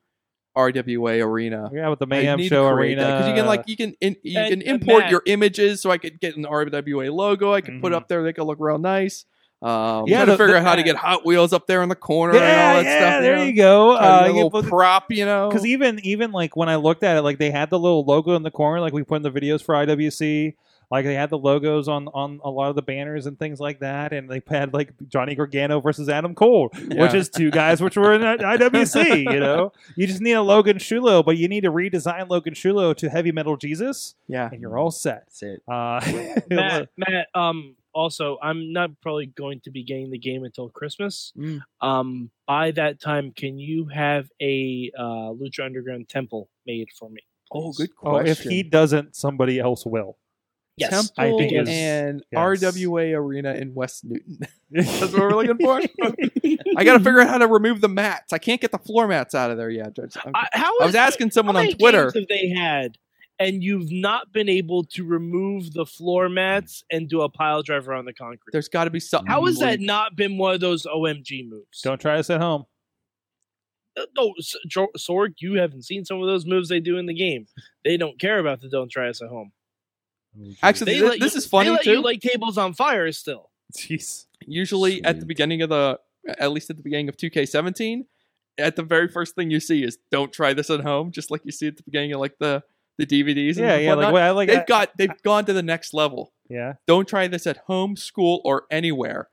RWA 0.57 1.24
arena. 1.24 1.70
Yeah, 1.73 1.89
with 1.89 1.99
the 1.99 2.07
I 2.07 2.09
Mayhem 2.09 2.43
Show 2.43 2.69
to 2.70 2.74
create 2.74 2.95
that, 2.97 3.03
arena. 3.05 3.16
because 3.19 3.28
you 3.28 3.35
can 3.35 3.47
like 3.47 3.62
you 3.66 3.77
can 3.77 3.95
in, 4.01 4.16
you 4.23 4.39
And- 4.41 4.49
can 4.51 4.62
import 4.62 5.09
your 5.11 5.23
images, 5.27 5.83
so 5.83 5.91
I 5.91 5.99
could 5.99 6.19
get 6.20 6.37
an 6.37 6.45
RWA 6.47 7.11
logo. 7.12 7.53
I 7.53 7.61
could 7.61 7.81
put 7.81 7.93
Mhm. 7.93 7.97
up 7.97 8.09
there; 8.09 8.23
they 8.23 8.33
could 8.33 8.45
look 8.45 8.59
real 8.61 8.78
nice. 8.78 9.24
Um, 9.62 10.05
Yeah, 10.07 10.19
yeah, 10.19 10.24
to 10.27 10.31
the- 10.33 10.37
figure 10.37 10.53
the- 10.53 10.59
out 10.59 10.65
how 10.65 10.74
to 10.77 10.83
get 10.83 10.97
Hot 10.97 11.24
Wheels 11.24 11.53
up 11.55 11.66
there 11.66 11.83
in 11.83 11.89
the 11.89 11.95
corner 11.95 12.35
and 12.35 12.43
all 12.43 12.74
that 12.74 12.85
yeah, 12.85 12.99
stuff. 12.99 13.23
there 13.23 13.37
know? 13.37 13.43
you 13.45 13.53
go. 13.57 13.93
Uh, 13.93 14.20
get 14.20 14.24
a 14.24 14.28
you 14.28 14.35
little 14.35 14.51
put- 14.51 14.66
prop, 14.66 15.05
you 15.11 15.24
know. 15.24 15.49
Because 15.49 15.65
even 15.65 15.99
even 16.05 16.31
like 16.31 16.57
when 16.57 16.69
I 16.69 16.77
looked 16.77 17.03
at 17.03 17.16
it, 17.16 17.23
like 17.23 17.39
they 17.39 17.51
had 17.51 17.70
the 17.70 17.78
little 17.78 18.05
logo 18.05 18.35
in 18.37 18.43
the 18.43 18.51
corner, 18.51 18.81
like 18.81 18.93
we 18.93 19.03
put 19.03 19.16
in 19.16 19.23
the 19.23 19.31
videos 19.31 19.62
for 19.65 19.74
IWC. 19.74 20.55
Like 20.91 21.05
they 21.05 21.15
had 21.15 21.31
the 21.31 21.39
logos 21.39 21.89
on 21.89 22.09
on 22.09 22.41
a 22.45 22.51
lot 22.51 22.71
of 22.71 22.77
the 22.77 22.83
banners 22.83 23.27
and 23.27 23.39
things 23.39 23.59
like 23.59 23.81
that, 23.81 24.13
and 24.13 24.31
they 24.31 24.43
had 24.47 24.73
like 24.73 24.93
Johnny 25.09 25.35
Gargano 25.35 25.81
versus 25.81 26.09
Adam 26.09 26.35
Cole, 26.35 26.71
which 26.73 27.15
is 27.15 27.29
two 27.29 27.51
guys 27.51 27.81
which 27.81 27.97
were 27.97 28.15
in 28.15 28.23
IWC. 28.23 29.33
You 29.33 29.41
know, 29.41 29.73
you 29.97 30.07
just 30.07 30.21
need 30.21 30.33
a 30.33 30.43
Logan 30.43 30.79
Shulo, 30.79 31.25
but 31.25 31.37
you 31.37 31.49
need 31.49 31.63
to 31.63 31.73
redesign 31.73 32.29
Logan 32.29 32.55
Shulo 32.55 32.97
to 32.97 33.11
Heavy 33.11 33.33
Metal 33.33 33.57
Jesus, 33.57 34.15
yeah, 34.29 34.49
and 34.51 34.61
you're 34.61 34.79
all 34.79 34.91
set. 34.91 35.25
That's 35.27 35.43
it. 35.43 35.63
Uh, 35.67 36.01
Matt, 36.51 36.89
Matt, 36.97 37.27
um, 37.35 37.75
also, 37.97 38.39
I'm 38.43 38.73
not 38.73 38.91
probably 39.01 39.27
going 39.27 39.61
to 39.61 39.71
be 39.71 39.83
getting 39.83 40.11
the 40.11 40.19
game 40.19 40.45
until 40.45 40.69
Christmas. 40.69 41.33
Mm. 41.37 41.63
Um, 41.81 42.31
by 42.47 42.71
that 42.73 43.01
time, 43.01 43.33
can 43.35 43.59
you 43.59 43.87
have 43.87 44.29
a 44.41 44.93
uh, 44.97 45.33
Lucha 45.33 45.65
Underground 45.65 46.09
temple 46.09 46.51
made 46.67 46.89
for 46.97 47.09
me? 47.09 47.23
Oh, 47.51 47.73
please? 47.73 47.77
good 47.79 47.91
oh, 48.03 48.17
if 48.17 48.41
he 48.41 48.63
doesn't, 48.63 49.17
somebody 49.17 49.59
else 49.59 49.87
will. 49.87 50.19
Yes. 50.78 50.90
Temple 50.90 51.15
I 51.16 51.39
think 51.39 51.53
it's- 51.53 51.69
and 51.69 52.23
yes. 52.31 52.39
RWA 52.39 53.16
Arena 53.16 53.55
in 53.55 53.74
West 53.74 54.05
Newton. 54.05 54.40
That's 54.70 55.01
what 55.01 55.12
we're 55.15 55.31
looking 55.35 55.57
for. 55.59 55.81
I 56.77 56.85
got 56.85 56.98
to 56.98 57.05
figure 57.05 57.20
out 57.20 57.28
how 57.28 57.39
to 57.39 57.47
remove 57.47 57.81
the 57.81 57.89
mats. 57.89 58.32
I 58.32 58.39
can't 58.39 58.61
get 58.61 58.73
the 58.73 58.78
floor 58.78 59.09
mats 59.09 59.35
out 59.35 59.51
of 59.51 59.57
there 59.57 59.70
yet. 59.70 59.97
Judge. 59.97 60.16
I'm- 60.19 60.32
I, 60.35 60.48
how 60.53 60.78
I 60.81 60.85
was 60.86 60.94
asking 60.94 61.31
someone 61.31 61.55
how 61.55 61.61
on 61.61 61.66
many 61.66 61.74
Twitter. 61.77 62.11
games 62.11 62.15
have 62.15 62.28
they 62.28 62.48
had, 62.51 62.98
and 63.39 63.62
you've 63.62 63.90
not 63.90 64.32
been 64.32 64.48
able 64.51 64.85
to 64.85 65.05
remove 65.05 65.73
the 65.73 65.86
floor 65.86 66.28
mats 66.28 66.85
and 66.90 67.09
do 67.09 67.23
a 67.23 67.28
pile 67.31 67.62
driver 67.62 67.94
on 67.94 68.05
the 68.05 68.12
concrete? 68.12 68.53
There's 68.53 68.69
got 68.69 68.85
to 68.85 68.90
be 68.90 69.01
something. 69.01 69.31
How 69.31 69.44
has 69.47 69.59
that 69.61 69.81
not 69.81 70.15
been 70.15 70.36
one 70.36 70.53
of 70.55 70.61
those 70.61 70.85
OMG 70.85 71.48
moves? 71.48 71.81
Don't 71.82 72.01
try 72.01 72.19
this 72.19 72.28
at 72.28 72.40
home. 72.43 72.65
Uh, 73.98 74.03
no, 74.15 74.35
S- 74.39 74.57
Sorg, 74.98 75.36
you 75.39 75.55
haven't 75.55 75.85
seen 75.86 76.05
some 76.05 76.20
of 76.20 76.27
those 76.27 76.44
moves 76.44 76.69
they 76.69 76.81
do 76.81 76.98
in 76.98 77.07
the 77.07 77.15
game. 77.15 77.47
They 77.82 77.97
don't 77.97 78.20
care 78.20 78.39
about 78.39 78.61
the 78.61 78.69
don't 78.69 78.90
try 78.90 79.09
us 79.09 79.23
at 79.23 79.28
home. 79.28 79.53
Actually, 80.63 80.95
They 80.95 81.01
this, 81.01 81.11
let 81.11 81.21
this 81.21 81.35
you, 81.35 81.39
is 81.39 81.47
funny 81.47 81.69
they 81.69 81.75
let 81.75 81.83
too. 81.85 81.91
you 81.93 82.03
light 82.03 82.21
tables 82.21 82.59
on 82.59 82.75
fire 82.75 83.11
still. 83.13 83.51
jeez. 83.77 84.27
Usually 84.47 85.03
at 85.05 85.21
the 85.21 85.27
beginning 85.27 85.63
of 85.63 85.71
the, 85.71 85.99
at 86.39 86.53
least 86.53 86.71
at 86.71 86.77
the 86.77 86.83
beginning 86.83 87.09
of 87.09 87.17
2K17, 87.17 88.05
at 88.59 88.77
the 88.77 88.83
very 88.83 89.09
first 89.09 89.35
thing 89.35 89.51
you 89.51 89.61
see 89.61 89.83
is 89.83 89.99
"Don't 90.11 90.33
try 90.33 90.53
this 90.55 90.71
at 90.71 90.81
home," 90.81 91.11
just 91.13 91.31
like 91.31 91.43
you 91.45 91.53
see 91.53 91.67
at 91.69 91.77
the 91.77 91.83
beginning 91.83 92.13
of 92.13 92.21
like 92.21 92.39
the 92.39 92.63
the 92.99 93.05
DVDs. 93.07 93.57
And 93.57 93.59
Yeah, 93.59 93.77
yeah. 93.77 93.89
Like, 93.91 93.97
whatnot. 93.97 94.13
what 94.13 94.23
I 94.23 94.31
like. 94.31 94.49
they've 94.49 94.59
I- 94.61 94.65
got 94.65 94.97
they've 94.97 95.23
gone 95.23 95.45
to 95.47 95.53
the 95.53 95.63
next 95.63 95.93
level. 95.95 96.33
yeah. 96.49 96.75
Don't 96.87 97.07
try 97.09 97.29
this 97.29 97.47
at 97.47 97.59
home, 97.67 97.97
school, 97.97 98.41
or 98.45 98.65
anywhere. 98.71 99.29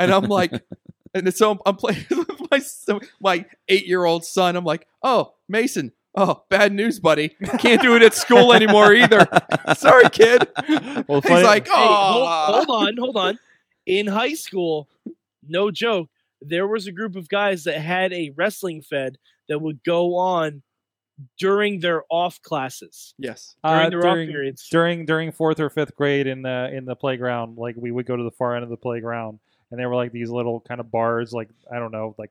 And 0.00 0.10
I'm 0.12 0.24
like, 0.24 0.52
and 1.14 1.34
so 1.34 1.50
I'm, 1.52 1.58
I'm 1.66 1.76
playing 1.76 2.04
with 2.10 2.30
my 2.50 2.98
my 3.20 3.44
eight 3.68 3.86
year 3.86 4.04
old 4.04 4.24
son. 4.24 4.56
I'm 4.56 4.64
like, 4.64 4.86
oh 5.02 5.34
Mason, 5.48 5.92
oh 6.14 6.42
bad 6.50 6.72
news, 6.72 7.00
buddy. 7.00 7.30
Can't 7.58 7.80
do 7.82 7.96
it 7.96 8.02
at 8.02 8.14
school 8.14 8.52
anymore 8.52 8.92
either. 8.94 9.26
Sorry, 9.76 10.08
kid. 10.10 10.48
Well, 11.08 11.20
He's 11.20 11.30
funny- 11.30 11.44
like, 11.44 11.66
Hey, 11.66 11.72
hold, 11.74 12.28
oh, 12.28 12.64
hold 12.64 12.70
on, 12.88 12.96
hold 12.96 13.16
on. 13.16 13.38
In 13.86 14.06
high 14.06 14.34
school, 14.34 14.88
no 15.46 15.70
joke, 15.70 16.08
there 16.40 16.66
was 16.68 16.86
a 16.86 16.92
group 16.92 17.16
of 17.16 17.28
guys 17.28 17.64
that 17.64 17.78
had 17.80 18.12
a 18.12 18.30
wrestling 18.36 18.82
fed 18.82 19.16
that 19.48 19.58
would 19.60 19.82
go 19.84 20.14
on 20.16 20.62
during 21.38 21.80
their 21.80 22.02
off 22.10 22.40
classes, 22.42 23.14
Yes. 23.18 23.54
during 23.64 23.86
Uh, 23.86 23.90
their 23.90 24.00
during, 24.00 24.28
off 24.28 24.32
periods. 24.32 24.68
during 24.70 25.06
during 25.06 25.30
fourth 25.32 25.60
or 25.60 25.70
fifth 25.70 25.94
grade 25.94 26.26
in 26.26 26.42
the 26.42 26.70
in 26.72 26.84
the 26.84 26.96
playground, 26.96 27.58
like 27.58 27.74
we 27.76 27.90
would 27.90 28.06
go 28.06 28.16
to 28.16 28.22
the 28.22 28.30
far 28.30 28.54
end 28.56 28.64
of 28.64 28.70
the 28.70 28.76
playground, 28.76 29.38
and 29.70 29.78
there 29.78 29.88
were 29.88 29.94
like 29.96 30.12
these 30.12 30.30
little 30.30 30.60
kind 30.60 30.80
of 30.80 30.90
bars, 30.90 31.32
like 31.32 31.48
I 31.72 31.78
don't 31.78 31.92
know, 31.92 32.14
like 32.18 32.30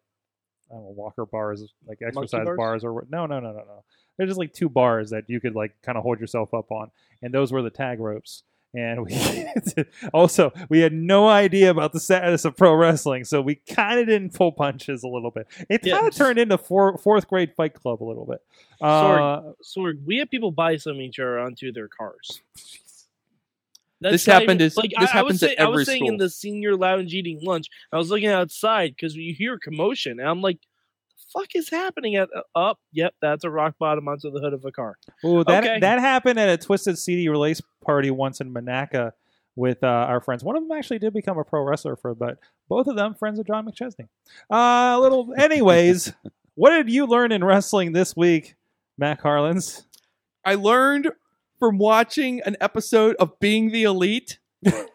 I 0.71 0.75
don't 0.75 0.83
know, 0.83 0.89
walker 0.91 1.25
bars, 1.25 1.63
like 1.85 1.99
exercise 2.01 2.45
bars? 2.45 2.57
bars, 2.57 2.83
or 2.83 3.05
no, 3.09 3.25
no, 3.25 3.39
no, 3.39 3.51
no, 3.51 3.59
no. 3.59 3.83
They're 4.17 4.27
just 4.27 4.39
like 4.39 4.53
two 4.53 4.69
bars 4.69 5.09
that 5.09 5.25
you 5.27 5.39
could 5.39 5.55
like 5.55 5.73
kind 5.81 5.97
of 5.97 6.03
hold 6.03 6.19
yourself 6.19 6.53
up 6.53 6.71
on, 6.71 6.91
and 7.21 7.33
those 7.33 7.51
were 7.51 7.61
the 7.61 7.69
tag 7.69 7.99
ropes. 7.99 8.43
And 8.73 9.03
we 9.05 9.47
also 10.13 10.53
we 10.69 10.79
had 10.79 10.93
no 10.93 11.27
idea 11.27 11.71
about 11.71 11.91
the 11.91 11.99
status 11.99 12.45
of 12.45 12.55
pro 12.55 12.73
wrestling, 12.73 13.25
so 13.25 13.41
we 13.41 13.55
kind 13.55 13.99
of 13.99 14.07
didn't 14.07 14.33
pull 14.33 14.53
punches 14.53 15.03
a 15.03 15.09
little 15.09 15.31
bit. 15.31 15.47
It 15.69 15.81
kind 15.83 16.07
of 16.07 16.15
turned 16.15 16.39
into 16.39 16.57
four, 16.57 16.97
fourth 16.97 17.27
grade 17.27 17.53
Fight 17.55 17.73
Club 17.73 18.01
a 18.01 18.05
little 18.05 18.25
bit. 18.25 18.39
Uh, 18.79 19.41
Sorg, 19.61 20.05
we 20.05 20.17
had 20.17 20.31
people 20.31 20.51
buy 20.51 20.77
some 20.77 21.01
each 21.01 21.19
other 21.19 21.39
onto 21.39 21.73
their 21.73 21.89
cars. 21.89 22.41
That's 24.01 24.13
This 24.13 24.25
happened 24.25 24.61
even- 24.61 24.67
is- 24.67 24.77
like 24.77 24.91
this 24.99 25.09
I, 25.13 25.19
I 25.19 25.21
was 25.21 25.41
at 25.43 25.49
say- 25.51 25.55
I 25.57 25.65
was 25.67 25.75
every 25.75 25.85
saying 25.85 26.05
in 26.07 26.17
the 26.17 26.29
senior 26.29 26.75
lounge 26.75 27.13
eating 27.13 27.39
lunch. 27.43 27.67
I 27.93 27.97
was 27.97 28.09
looking 28.09 28.29
outside 28.29 28.95
because 28.95 29.15
you 29.15 29.33
hear 29.33 29.57
commotion, 29.59 30.19
and 30.19 30.27
I'm 30.27 30.41
like, 30.41 30.57
"The 31.17 31.39
fuck 31.39 31.55
is 31.55 31.69
happening?" 31.69 32.15
At 32.15 32.29
uh, 32.35 32.41
up, 32.57 32.79
yep, 32.91 33.13
that's 33.21 33.43
a 33.43 33.49
rock 33.51 33.75
bottom 33.79 34.07
onto 34.07 34.31
the 34.31 34.39
hood 34.39 34.53
of 34.53 34.65
a 34.65 34.71
car. 34.71 34.97
Oh, 35.23 35.43
that 35.43 35.63
Okay. 35.63 35.79
that 35.81 35.99
happened 35.99 36.39
at 36.39 36.49
a 36.49 36.57
Twisted 36.57 36.97
CD 36.97 37.29
release 37.29 37.61
party 37.85 38.09
once 38.09 38.41
in 38.41 38.51
Monaca 38.53 39.11
with 39.55 39.83
uh, 39.83 39.87
our 39.87 40.19
friends. 40.19 40.43
One 40.43 40.55
of 40.55 40.63
them 40.67 40.75
actually 40.75 40.97
did 40.99 41.13
become 41.13 41.37
a 41.37 41.43
pro 41.43 41.61
wrestler 41.61 41.95
for, 41.95 42.15
but 42.15 42.39
both 42.69 42.87
of 42.87 42.95
them 42.95 43.13
friends 43.13 43.37
of 43.37 43.45
John 43.45 43.67
McChesney. 43.67 44.07
Uh, 44.49 44.97
little, 44.99 45.31
anyways, 45.37 46.11
what 46.55 46.71
did 46.71 46.89
you 46.89 47.05
learn 47.05 47.31
in 47.31 47.43
wrestling 47.43 47.91
this 47.91 48.15
week, 48.15 48.55
Matt 48.97 49.21
Carlins? 49.21 49.85
I 50.43 50.55
learned 50.55 51.11
from 51.61 51.77
watching 51.77 52.41
an 52.41 52.57
episode 52.59 53.15
of 53.17 53.39
Being 53.39 53.69
the 53.71 53.83
Elite 53.83 54.39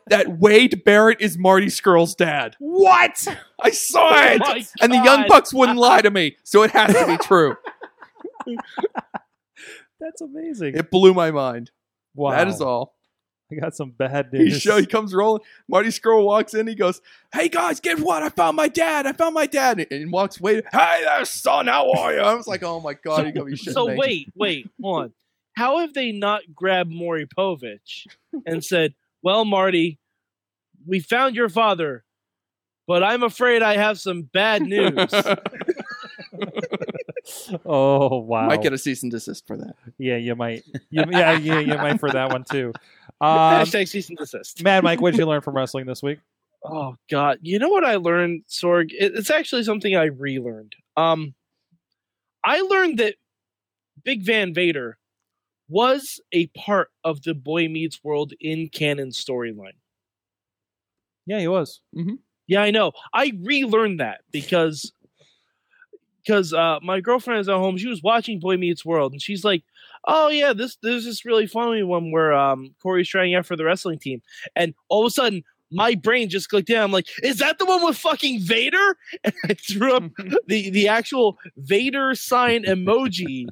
that 0.09 0.39
Wade 0.41 0.83
Barrett 0.85 1.21
is 1.21 1.39
Marty 1.39 1.67
Scurll's 1.67 2.17
dad. 2.17 2.57
What? 2.59 3.25
I 3.61 3.71
saw 3.71 4.09
Oh 4.13 4.17
it. 4.35 4.41
my 4.41 4.67
and 4.83 4.93
the 4.93 4.97
Young 5.03 5.27
Bucks 5.29 5.55
wouldn't 5.55 5.79
lie 5.79 6.03
to 6.03 6.11
me, 6.11 6.37
so 6.43 6.65
it 6.65 6.73
has 6.73 6.93
to 6.93 7.07
be 7.07 7.17
true. 7.19 7.57
That's 10.01 10.21
amazing. 10.21 10.77
It 10.77 10.91
blew 10.91 11.15
my 11.15 11.31
mind. 11.31 11.71
wow. 12.15 12.33
That 12.33 12.49
is 12.49 12.61
all. 12.61 12.95
I 13.51 13.55
got 13.55 13.77
some 13.77 13.91
bad 13.93 14.31
He 14.33 14.39
news. 14.39 14.61
show 14.61 14.77
he 14.77 14.87
comes 14.87 15.15
rolling. 15.15 15.41
Marty 15.69 15.91
Scurll 15.91 16.25
walks 16.25 16.53
in. 16.53 16.67
He 16.67 16.75
goes, 16.75 17.01
"Hey 17.33 17.49
guys, 17.49 17.79
guess 17.79 18.01
what? 18.01 18.25
I 18.25 18.29
found 18.31 18.57
my 18.57 18.67
dad. 18.67 19.07
I 19.07 19.13
found 19.13 19.35
my 19.35 19.47
dad." 19.47 19.87
And, 19.89 20.11
walks 20.11 20.41
away. 20.41 20.63
Hey 20.73 21.03
there, 21.05 21.25
son. 21.25 21.69
How 21.69 21.93
are 21.93 22.13
you? 22.13 22.19
I 22.21 22.35
was 22.35 22.49
like, 22.49 22.65
"Oh 22.65 22.81
my 22.81 22.95
god, 22.95 23.25
you 23.25 23.31
gonna 23.33 23.51
be 23.51 23.57
So 23.57 23.87
me." 23.87 23.95
wait, 23.97 24.33
wait, 24.35 24.71
hold 24.83 25.03
on. 25.05 25.13
How 25.57 25.79
have 25.79 25.95
they 25.95 26.13
not 26.13 26.43
grabbed 26.55 26.91
Maury 26.91 27.27
Povich 27.27 28.07
and 28.45 28.65
said, 28.65 28.95
"Well, 29.23 29.45
Marty, 29.45 29.99
we 30.87 31.01
found 31.01 31.35
your 31.37 31.49
father, 31.49 32.05
but 32.87 33.03
I'm 33.03 33.23
afraid 33.23 33.63
I 33.63 33.77
have 33.77 33.99
some 33.99 34.23
bad 34.23 34.63
news." 34.63 35.11
oh 37.65 38.19
wow! 38.19 38.47
Might 38.49 38.63
get 38.63 38.73
a 38.73 38.79
cease 38.79 39.03
and 39.03 39.11
desist 39.11 39.47
for 39.47 39.57
that. 39.57 39.75
yeah, 39.99 40.17
you 40.17 40.35
might. 40.35 40.65
You, 40.91 41.05
yeah, 41.11 41.33
yeah, 41.39 41.59
you 41.61 41.75
might 41.77 42.01
for 42.01 42.11
that 42.11 42.31
one 42.31 42.45
too. 42.45 42.73
Um, 43.19 43.31
Hashtag 43.31 43.89
cease 43.89 44.11
and 44.11 44.19
desist. 44.19 44.63
Mad 44.63 44.85
Mike, 44.85 45.01
what 45.01 45.13
did 45.13 45.19
you 45.21 45.25
learn 45.25 45.41
from 45.41 45.57
wrestling 45.57 45.87
this 45.87 46.03
week? 46.03 46.19
Oh 46.63 46.97
God! 47.11 47.39
You 47.41 47.59
know 47.59 47.71
what 47.71 47.83
I 47.83 47.97
learned, 47.97 48.43
Sorg? 48.47 48.91
It- 48.93 49.15
It's 49.15 49.31
actually 49.31 49.63
something 49.63 49.97
I 49.97 50.11
relearned. 50.11 50.75
Um, 50.99 51.35
I 52.45 52.61
learned 52.61 52.99
that 52.99 53.15
Big 54.05 54.23
Van 54.23 54.53
Vader 54.53 54.99
was 55.69 56.21
a 56.33 56.47
part 56.49 56.91
of 57.05 57.23
the 57.23 57.35
Boy 57.35 57.69
Meets 57.69 58.03
World 58.05 58.33
in 58.41 58.69
canon 58.69 59.11
storyline. 59.11 59.77
Yeah, 61.27 61.41
he 61.41 61.49
was. 61.49 61.81
Yeah, 62.47 62.63
I 62.63 62.71
know. 62.71 62.93
I 63.13 63.33
relearned 63.43 64.01
that 64.01 64.21
because 64.31 64.93
because 66.25 66.53
uh, 66.53 66.79
my 66.83 67.01
girlfriend 67.01 67.41
is 67.41 67.49
at 67.49 67.57
home. 67.57 67.77
She 67.77 67.89
was 67.89 68.03
watching 68.03 68.41
Boy 68.41 68.57
Meets 68.57 68.85
World, 68.85 69.13
and 69.13 69.23
she's 69.23 69.45
like, 69.45 69.65
"Oh 70.07 70.29
yeah, 70.29 70.53
this 70.53 70.77
there's 70.83 71.05
this 71.05 71.25
really 71.25 71.47
funny 71.47 71.83
one 71.83 72.11
where 72.13 72.33
um, 72.33 72.75
Cory's 72.83 73.09
trying 73.09 73.35
out 73.35 73.47
for 73.47 73.57
the 73.57 73.65
wrestling 73.65 73.99
team," 73.99 74.23
and 74.55 74.75
all 74.89 75.05
of 75.05 75.09
a 75.09 75.11
sudden. 75.11 75.43
My 75.73 75.97
brain 75.97 76.29
just 76.29 76.49
clicked 76.49 76.71
in. 76.71 76.81
I'm 76.81 76.93
like, 76.93 77.09
is 77.25 77.39
that 77.39 77.59
the 77.59 77.67
one 77.67 77.85
with 77.85 77.99
fucking 77.99 78.39
Vader? 78.41 78.97
And 79.25 79.35
I 79.49 79.55
threw 79.55 79.97
up 79.97 80.05
the, 80.47 80.71
the 80.71 80.87
actual 80.87 81.39
Vader 81.57 82.15
sign 82.15 82.63
emoji 82.63 83.49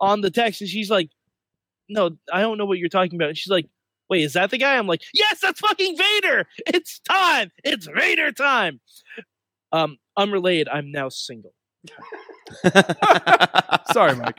on 0.00 0.22
the 0.22 0.30
text. 0.30 0.62
And 0.62 0.70
she's 0.70 0.88
like, 0.88 1.10
no, 1.88 2.10
I 2.32 2.40
don't 2.40 2.58
know 2.58 2.64
what 2.66 2.78
you're 2.78 2.88
talking 2.88 3.14
about. 3.16 3.28
And 3.30 3.38
she's 3.38 3.50
like, 3.50 3.66
wait, 4.10 4.22
is 4.24 4.32
that 4.34 4.50
the 4.50 4.58
guy? 4.58 4.76
I'm 4.76 4.86
like, 4.86 5.02
yes, 5.14 5.40
that's 5.40 5.60
fucking 5.60 5.96
Vader. 5.96 6.46
It's 6.66 6.98
time. 7.00 7.50
It's 7.64 7.86
Vader 7.86 8.32
time. 8.32 8.80
Um, 9.72 9.98
unrelated, 10.16 10.68
I'm 10.68 10.90
now 10.92 11.08
single. 11.10 11.52
Sorry, 13.92 14.14
Mike. 14.16 14.38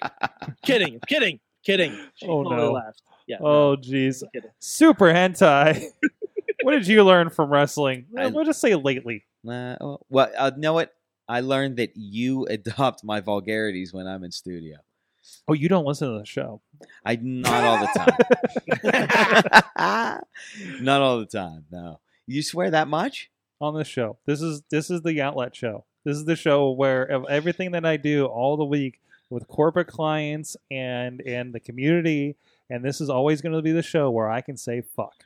Kidding, 0.65 0.99
kidding, 1.07 1.39
kidding. 1.65 1.91
She 2.15 2.25
Oh, 2.27 2.43
totally 2.43 2.55
no. 2.67 2.71
laughed. 2.73 3.01
Yeah. 3.27 3.37
Oh 3.41 3.75
jeez. 3.77 4.23
kidding. 4.33 4.49
Super 4.59 5.05
hentai. 5.07 5.85
what 6.63 6.71
did 6.71 6.87
you 6.87 7.03
learn 7.03 7.29
from 7.29 7.49
wrestling? 7.51 8.05
I- 8.17 8.27
we'll 8.27 8.45
just 8.45 8.61
say 8.61 8.75
lately. 8.75 9.25
Uh, 9.47 9.75
well, 9.79 10.05
well, 10.09 10.31
uh, 10.37 10.51
know 10.57 10.73
what? 10.73 10.93
I 11.27 11.41
learned 11.41 11.77
that 11.77 11.91
you 11.95 12.45
adopt 12.47 13.03
my 13.03 13.19
vulgarities 13.21 13.93
when 13.93 14.07
I'm 14.07 14.23
in 14.23 14.31
studio. 14.31 14.77
Oh, 15.47 15.53
you 15.53 15.69
don't 15.69 15.85
listen 15.85 16.11
to 16.11 16.19
the 16.19 16.25
show. 16.25 16.61
I 17.05 17.17
not 17.21 17.63
all 17.63 17.79
the 17.79 17.89
time. 19.75 20.21
not 20.81 21.01
all 21.01 21.19
the 21.19 21.25
time. 21.25 21.65
No. 21.71 21.99
You 22.25 22.41
swear 22.41 22.71
that 22.71 22.87
much? 22.87 23.29
on 23.61 23.77
this 23.77 23.87
show. 23.87 24.17
This 24.25 24.41
is 24.41 24.61
this 24.69 24.89
is 24.89 25.01
the 25.01 25.21
outlet 25.21 25.55
show. 25.55 25.85
This 26.05 26.17
is 26.17 26.25
the 26.25 26.35
show 26.35 26.71
where 26.71 27.03
of 27.03 27.25
everything 27.29 27.71
that 27.71 27.85
I 27.85 27.97
do 27.97 28.25
all 28.25 28.57
the 28.57 28.65
week 28.65 29.01
with 29.29 29.47
corporate 29.47 29.87
clients 29.87 30.55
and 30.71 31.21
and 31.21 31.53
the 31.53 31.59
community, 31.59 32.35
and 32.69 32.83
this 32.83 33.01
is 33.01 33.09
always 33.09 33.41
going 33.41 33.55
to 33.55 33.61
be 33.61 33.71
the 33.71 33.83
show 33.83 34.09
where 34.09 34.29
I 34.29 34.41
can 34.41 34.57
say 34.57 34.81
fuck. 34.81 35.25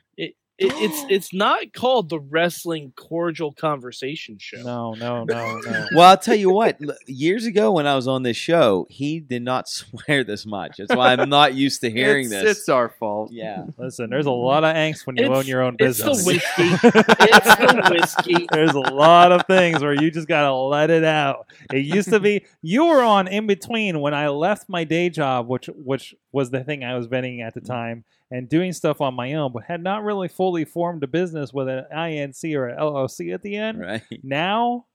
It, 0.56 0.66
it, 0.66 0.72
it's 0.78 1.04
it's 1.10 1.34
not 1.34 1.72
called 1.72 2.08
the 2.10 2.20
Wrestling 2.20 2.92
Cordial 2.96 3.52
Conversation 3.52 4.36
Show. 4.38 4.62
No, 4.62 4.94
no, 4.94 5.24
no, 5.24 5.58
no. 5.60 5.86
Well, 5.94 6.10
I'll 6.10 6.16
tell 6.16 6.34
you 6.34 6.50
what. 6.50 6.78
Years 7.06 7.44
ago, 7.44 7.72
when 7.72 7.86
I 7.86 7.94
was 7.96 8.06
on 8.06 8.22
this 8.22 8.36
show, 8.36 8.86
he 8.88 9.20
did 9.20 9.42
not 9.42 9.68
swear 9.68 10.24
this 10.24 10.46
much. 10.46 10.76
That's 10.78 10.94
why 10.94 11.12
I'm 11.12 11.28
not 11.28 11.54
used 11.54 11.80
to 11.82 11.90
hearing 11.90 12.24
it's, 12.32 12.32
this. 12.32 12.58
It's 12.60 12.68
our 12.68 12.88
fault. 12.88 13.30
yeah. 13.32 13.64
Listen, 13.78 14.10
there's 14.10 14.26
a 14.26 14.30
lot 14.30 14.64
of 14.64 14.74
angst 14.74 15.06
when 15.06 15.16
you 15.16 15.24
It's- 15.24 15.38
own 15.38 15.46
your 15.46 15.62
own 15.62 15.76
business. 15.76 16.18
It's 16.18 16.24
the 16.24 16.32
whiskey. 16.32 16.88
it's 17.20 17.56
the 17.56 17.88
whiskey. 17.90 18.46
There's 18.52 18.74
a 18.74 18.80
lot 18.80 19.32
of 19.32 19.46
things 19.46 19.82
where 19.82 19.94
you 19.94 20.10
just 20.10 20.28
gotta 20.28 20.52
let 20.54 20.90
it 20.90 21.04
out. 21.04 21.46
It 21.72 21.84
used 21.84 22.10
to 22.10 22.20
be 22.20 22.44
you 22.62 22.86
were 22.86 23.02
on 23.02 23.28
in 23.28 23.46
between 23.46 24.00
when 24.00 24.14
I 24.14 24.28
left 24.28 24.68
my 24.68 24.84
day 24.84 25.10
job, 25.10 25.48
which 25.48 25.68
which 25.74 26.14
was 26.34 26.50
the 26.50 26.64
thing 26.64 26.84
I 26.84 26.96
was 26.96 27.06
venting 27.06 27.40
at 27.40 27.54
the 27.54 27.60
mm-hmm. 27.60 27.72
time, 27.72 28.04
and 28.30 28.48
doing 28.48 28.72
stuff 28.72 29.00
on 29.00 29.14
my 29.14 29.32
own, 29.34 29.52
but 29.52 29.64
had 29.64 29.82
not 29.82 30.02
really 30.02 30.28
fully 30.28 30.64
formed 30.64 31.02
a 31.04 31.06
business 31.06 31.52
with 31.52 31.68
an 31.68 31.84
INC 31.94 32.54
or 32.54 32.68
an 32.68 32.78
LLC 32.78 33.32
at 33.32 33.42
the 33.42 33.56
end. 33.56 33.80
Right. 33.80 34.02
Now 34.22 34.86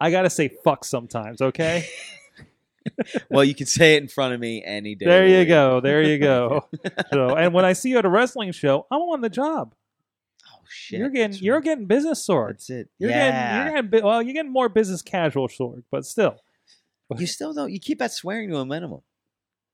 I 0.00 0.10
gotta 0.10 0.30
say 0.30 0.48
fuck 0.48 0.84
sometimes, 0.84 1.40
okay? 1.40 1.86
Well, 3.30 3.44
you 3.44 3.54
can 3.54 3.66
say 3.66 3.96
it 3.96 4.02
in 4.02 4.08
front 4.08 4.34
of 4.34 4.40
me 4.40 4.62
any 4.64 4.94
day. 4.94 5.06
there 5.06 5.26
you 5.26 5.44
go, 5.44 5.80
there 5.80 6.02
you 6.02 6.18
go. 6.18 6.66
so, 7.12 7.36
and 7.36 7.52
when 7.52 7.64
I 7.64 7.74
see 7.74 7.90
you 7.90 7.98
at 7.98 8.04
a 8.04 8.08
wrestling 8.08 8.52
show, 8.52 8.86
I'm 8.90 9.00
on 9.00 9.20
the 9.20 9.28
job. 9.28 9.74
Oh 10.46 10.60
shit! 10.68 10.98
you're 10.98 11.10
getting 11.10 11.36
you're 11.42 11.56
right. 11.56 11.64
getting 11.64 11.86
business 11.86 12.24
sword. 12.24 12.56
That's 12.56 12.70
it. 12.70 12.88
You're 12.98 13.10
yeah. 13.10 13.30
getting 13.30 13.74
you're 13.74 13.82
getting 13.82 14.04
well, 14.04 14.22
you're 14.22 14.34
getting 14.34 14.52
more 14.52 14.68
business 14.68 15.02
casual 15.02 15.48
sword, 15.48 15.84
but 15.90 16.04
still. 16.04 16.36
You 17.18 17.26
still 17.26 17.52
don't. 17.52 17.72
You 17.72 17.80
keep 17.80 17.98
that 17.98 18.12
swearing 18.12 18.50
to 18.50 18.58
a 18.58 18.64
minimum. 18.64 19.00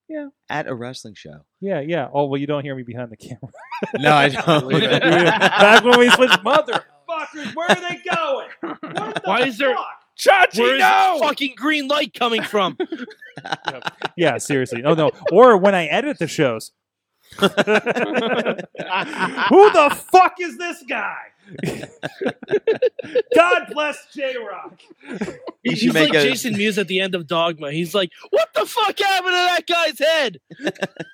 Yeah. 0.08 0.28
At 0.48 0.68
a 0.68 0.74
wrestling 0.74 1.14
show. 1.14 1.44
Yeah, 1.60 1.80
yeah. 1.80 2.08
Oh 2.12 2.26
well, 2.26 2.40
you 2.40 2.46
don't 2.46 2.62
hear 2.64 2.76
me 2.76 2.84
behind 2.84 3.10
the 3.10 3.16
camera. 3.16 3.48
No, 3.98 4.12
I 4.12 4.28
don't. 4.30 4.70
Back 4.70 5.84
when 5.84 5.98
we 5.98 6.08
switched, 6.10 6.42
motherfuckers, 6.44 7.54
where 7.54 7.68
are 7.70 7.74
they 7.74 8.00
going? 8.14 8.48
What 8.60 8.80
the 9.16 9.20
Why 9.24 9.40
is 9.42 9.58
there- 9.58 9.76
Chachi, 10.18 10.60
Where 10.60 10.76
is 10.76 10.80
no! 10.80 11.16
the 11.18 11.24
fucking 11.26 11.54
green 11.58 11.88
light 11.88 12.14
coming 12.14 12.42
from? 12.42 12.78
Yeah, 14.16 14.38
seriously. 14.38 14.82
Oh 14.82 14.94
no. 14.94 15.10
Or 15.30 15.58
when 15.58 15.74
I 15.74 15.84
edit 15.86 16.18
the 16.18 16.26
shows. 16.26 16.72
Who 17.38 17.48
the 17.48 18.66
fuck 20.10 20.36
is 20.40 20.56
this 20.56 20.82
guy? 20.88 21.16
God 23.34 23.66
bless 23.70 24.06
J 24.12 24.36
Rock. 24.36 24.80
You 25.62 25.72
He's 25.72 25.94
like 25.94 26.10
a- 26.10 26.22
Jason 26.22 26.56
Mewes 26.56 26.78
at 26.78 26.88
the 26.88 27.00
end 27.00 27.14
of 27.14 27.26
Dogma. 27.26 27.72
He's 27.72 27.94
like, 27.94 28.10
"What 28.30 28.48
the 28.54 28.66
fuck 28.66 28.98
happened 28.98 29.32
to 29.32 29.32
that 29.32 29.66
guy's 29.66 29.98
head?" 29.98 30.40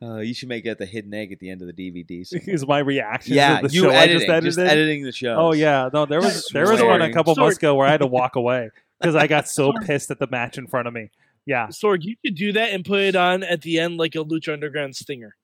Uh, 0.00 0.18
you 0.18 0.32
should 0.32 0.48
make 0.48 0.64
it 0.64 0.78
the 0.78 0.86
hidden 0.86 1.12
egg 1.12 1.32
at 1.32 1.40
the 1.40 1.50
end 1.50 1.60
of 1.60 1.66
the 1.66 1.72
DVDs. 1.72 2.28
Is 2.48 2.64
my 2.66 2.78
reaction 2.78 3.34
yeah, 3.34 3.60
to 3.60 3.66
the 3.66 3.74
you 3.74 3.82
show 3.82 3.90
editing, 3.90 4.30
I 4.30 4.40
just 4.40 4.56
just, 4.56 4.70
editing 4.70 5.02
the 5.02 5.12
show. 5.12 5.34
Oh 5.36 5.52
yeah, 5.52 5.90
no, 5.92 6.06
there 6.06 6.20
was 6.20 6.48
there 6.52 6.70
was 6.70 6.80
one 6.80 6.90
a 6.90 6.98
Swearing. 6.98 7.14
couple 7.14 7.34
months 7.34 7.56
ago 7.56 7.74
where 7.74 7.86
I 7.86 7.90
had 7.90 8.00
to 8.00 8.06
walk 8.06 8.36
away 8.36 8.70
because 9.00 9.16
I 9.16 9.26
got 9.26 9.48
so 9.48 9.72
pissed 9.84 10.10
at 10.10 10.20
the 10.20 10.28
match 10.28 10.56
in 10.56 10.68
front 10.68 10.86
of 10.86 10.94
me. 10.94 11.10
Yeah, 11.46 11.66
Sorg, 11.68 12.04
you 12.04 12.14
could 12.24 12.36
do 12.36 12.52
that 12.52 12.70
and 12.70 12.84
put 12.84 13.00
it 13.00 13.16
on 13.16 13.42
at 13.42 13.62
the 13.62 13.80
end 13.80 13.96
like 13.96 14.14
a 14.14 14.18
Lucha 14.18 14.52
Underground 14.52 14.94
stinger. 14.94 15.34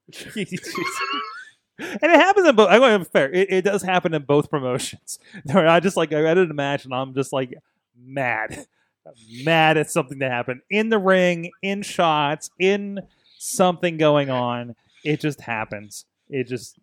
And 1.78 1.98
it 2.02 2.20
happens 2.20 2.48
in 2.48 2.56
both. 2.56 2.68
I'm 2.70 2.80
going 2.80 2.92
to 2.92 2.98
be 3.00 3.10
fair. 3.10 3.32
It, 3.32 3.50
it 3.50 3.62
does 3.62 3.82
happen 3.82 4.14
in 4.14 4.22
both 4.22 4.50
promotions. 4.50 5.18
I 5.54 5.80
just 5.80 5.96
like 5.96 6.12
I 6.12 6.16
edited 6.16 6.50
a 6.50 6.54
match 6.54 6.84
and 6.84 6.94
I'm 6.94 7.14
just 7.14 7.32
like 7.32 7.54
mad, 7.96 8.66
mad 9.44 9.76
at 9.76 9.90
something 9.90 10.18
that 10.20 10.30
happened 10.30 10.62
in 10.70 10.88
the 10.88 10.98
ring, 10.98 11.50
in 11.62 11.82
shots, 11.82 12.50
in 12.58 13.00
something 13.38 13.96
going 13.96 14.30
on. 14.30 14.74
It 15.04 15.20
just 15.20 15.40
happens. 15.40 16.06
It 16.28 16.48
just 16.48 16.78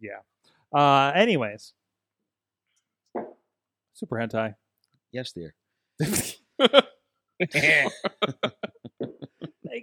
yeah. 0.00 0.20
Uh, 0.72 1.12
anyways, 1.14 1.72
super 3.94 4.16
hentai. 4.16 4.54
Yes, 5.12 5.32
dear. 5.32 5.54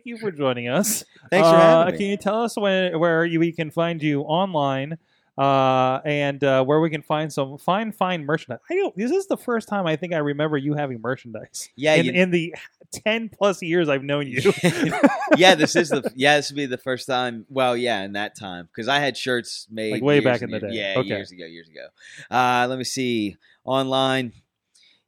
Thank 0.04 0.06
you 0.06 0.18
for 0.18 0.32
joining 0.32 0.68
us. 0.68 1.06
Thanks 1.32 1.48
for 1.48 1.56
Uh, 1.56 1.60
having 1.60 1.94
me. 1.94 1.98
Can 2.00 2.08
you 2.08 2.18
tell 2.18 2.42
us 2.44 2.58
when, 2.58 3.00
where 3.00 3.24
you, 3.26 3.40
we 3.40 3.52
can 3.54 3.72
find 3.72 4.02
you 4.04 4.22
online 4.22 4.98
uh, 5.38 6.00
and 6.06 6.44
uh, 6.44 6.64
where 6.64 6.80
we 6.82 6.90
can 6.90 7.02
find 7.02 7.32
some 7.32 7.58
fine, 7.58 7.92
fine 7.94 8.26
merchandise? 8.26 8.60
I 8.70 8.76
don't. 8.76 8.94
This 8.98 9.12
is 9.12 9.28
the 9.28 9.38
first 9.38 9.70
time 9.70 9.88
I 9.88 9.96
think 9.96 10.14
I 10.14 10.18
remember 10.18 10.58
you 10.58 10.74
having 10.74 11.00
merchandise. 11.02 11.70
Yeah, 11.78 11.96
in, 11.96 12.06
you- 12.06 12.12
in 12.12 12.32
the 12.32 12.54
ten 12.92 13.30
plus 13.30 13.62
years 13.62 13.88
I've 13.90 14.04
known 14.04 14.28
you. 14.28 14.52
yeah, 15.38 15.56
this 15.56 15.76
is 15.76 15.90
the 15.90 16.12
yeah, 16.16 16.36
this 16.36 16.52
would 16.52 16.58
be 16.58 16.66
the 16.66 16.78
first 16.78 17.08
time. 17.08 17.46
Well, 17.50 17.76
yeah, 17.78 18.02
in 18.04 18.12
that 18.14 18.38
time 18.38 18.68
because 18.68 18.90
I 18.90 19.00
had 19.00 19.16
shirts 19.16 19.68
made 19.72 19.94
Like 19.94 20.04
way 20.04 20.20
back 20.20 20.42
in 20.42 20.52
the 20.52 20.60
years- 20.60 20.72
day. 20.74 20.78
Yeah, 20.94 21.00
Okay. 21.00 21.08
years 21.08 21.32
ago, 21.32 21.46
years 21.46 21.70
ago. 21.70 21.88
Uh, 22.30 22.68
let 22.70 22.78
me 22.78 22.84
see 22.84 23.38
online. 23.64 24.34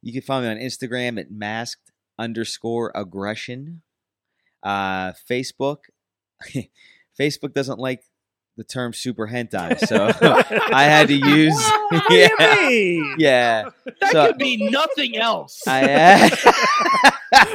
You 0.01 0.13
can 0.13 0.21
find 0.21 0.45
me 0.45 0.51
on 0.51 0.57
Instagram 0.57 1.19
at 1.19 1.31
masked 1.31 1.91
underscore 2.17 2.91
aggression. 2.95 3.81
Uh, 4.65 5.13
Facebook, 5.29 5.77
Facebook 7.19 7.53
doesn't 7.53 7.79
like 7.79 8.01
the 8.57 8.63
term 8.63 8.93
super 8.93 9.27
hentai, 9.27 9.77
so 9.85 10.07
I 10.73 10.83
had 10.85 11.07
to 11.09 11.13
use 11.13 11.53
What 11.89 12.03
do 12.09 12.15
you 12.15 12.29
yeah, 12.39 12.55
mean? 12.67 13.15
yeah. 13.19 13.69
That 14.01 14.11
So- 14.11 14.27
could 14.27 14.37
be 14.37 14.69
nothing 14.69 15.17
else. 15.17 15.61
I 15.67 16.31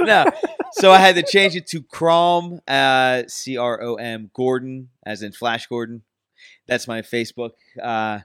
no. 0.00 0.24
so 0.72 0.90
I 0.92 0.98
had 0.98 1.14
to 1.16 1.22
change 1.22 1.56
it 1.56 1.66
to 1.68 1.82
Crom, 1.82 2.60
uh, 2.68 3.22
C 3.28 3.56
R 3.56 3.82
O 3.82 3.94
M 3.96 4.30
Gordon, 4.34 4.90
as 5.04 5.22
in 5.22 5.32
Flash 5.32 5.66
Gordon. 5.66 6.02
That's 6.68 6.86
my 6.86 7.02
Facebook, 7.02 7.52
uh, 7.82 8.20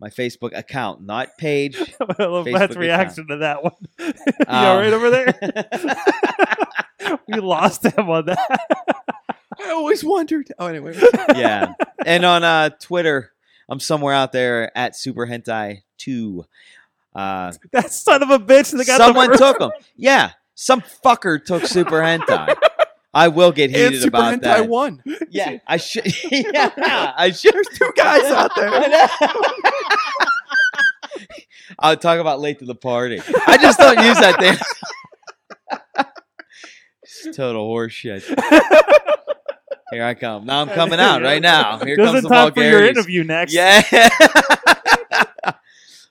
my 0.00 0.08
Facebook 0.10 0.56
account, 0.56 1.02
not 1.02 1.36
page. 1.38 1.76
I 2.18 2.24
love 2.24 2.46
Matt's 2.46 2.76
reaction 2.76 3.28
to 3.28 3.38
that 3.38 3.62
one. 3.62 3.72
you 3.98 4.06
Um, 4.46 4.66
all 4.66 4.78
right 4.78 4.92
over 4.92 5.10
there? 5.10 5.34
we 7.28 7.40
lost 7.40 7.84
him 7.84 8.10
on 8.10 8.26
that. 8.26 8.68
I 9.58 9.70
always 9.70 10.04
wondered. 10.04 10.48
Oh, 10.58 10.66
anyway. 10.66 10.98
yeah, 11.34 11.72
and 12.04 12.24
on 12.24 12.44
uh, 12.44 12.70
Twitter, 12.70 13.32
I'm 13.68 13.80
somewhere 13.80 14.14
out 14.14 14.32
there 14.32 14.76
at 14.76 14.96
Super 14.96 15.26
Hentai 15.26 15.82
Two. 15.98 16.44
Uh, 17.14 17.52
that 17.72 17.90
son 17.90 18.22
of 18.22 18.30
a 18.30 18.38
bitch 18.38 18.76
that 18.76 18.86
got 18.86 18.98
someone 18.98 19.30
the 19.30 19.38
took 19.38 19.60
him. 19.60 19.70
Yeah, 19.96 20.32
some 20.54 20.82
fucker 20.82 21.42
took 21.42 21.64
Super 21.64 22.00
Hentai. 22.00 22.54
I 23.16 23.28
will 23.28 23.50
get 23.50 23.70
and 23.70 23.76
heated 23.76 24.02
Super 24.02 24.08
about 24.08 24.34
Hentai 24.34 24.40
that. 24.42 24.68
one. 24.68 25.02
Yeah, 25.30 25.56
I 25.66 25.78
should. 25.78 26.04
yeah, 26.30 27.14
I 27.16 27.30
should. 27.30 27.54
There's 27.54 27.68
two 27.78 27.90
guys 27.96 28.24
out 28.24 28.50
there. 28.54 28.68
I 28.72 28.88
know. 28.88 29.08
I'll 31.78 31.96
talk 31.96 32.18
about 32.18 32.40
late 32.40 32.58
to 32.58 32.66
the 32.66 32.74
party. 32.74 33.20
I 33.46 33.56
just 33.56 33.78
don't 33.78 34.04
use 34.04 34.18
that 34.18 34.38
thing. 34.38 34.56
It's 37.02 37.36
total 37.36 37.66
horseshit. 37.72 38.22
Here 39.90 40.04
I 40.04 40.14
come. 40.14 40.44
Now 40.44 40.60
I'm 40.60 40.68
coming 40.68 41.00
out 41.00 41.22
right 41.22 41.40
now. 41.40 41.78
Here 41.78 41.96
Just 41.96 42.06
comes 42.12 42.18
in 42.18 42.24
the 42.24 42.28
time 42.28 42.52
for 42.52 42.60
your 42.60 42.70
vulgarities. 42.72 42.98
interview 42.98 43.24
next. 43.24 43.54
Yeah. 43.54 43.82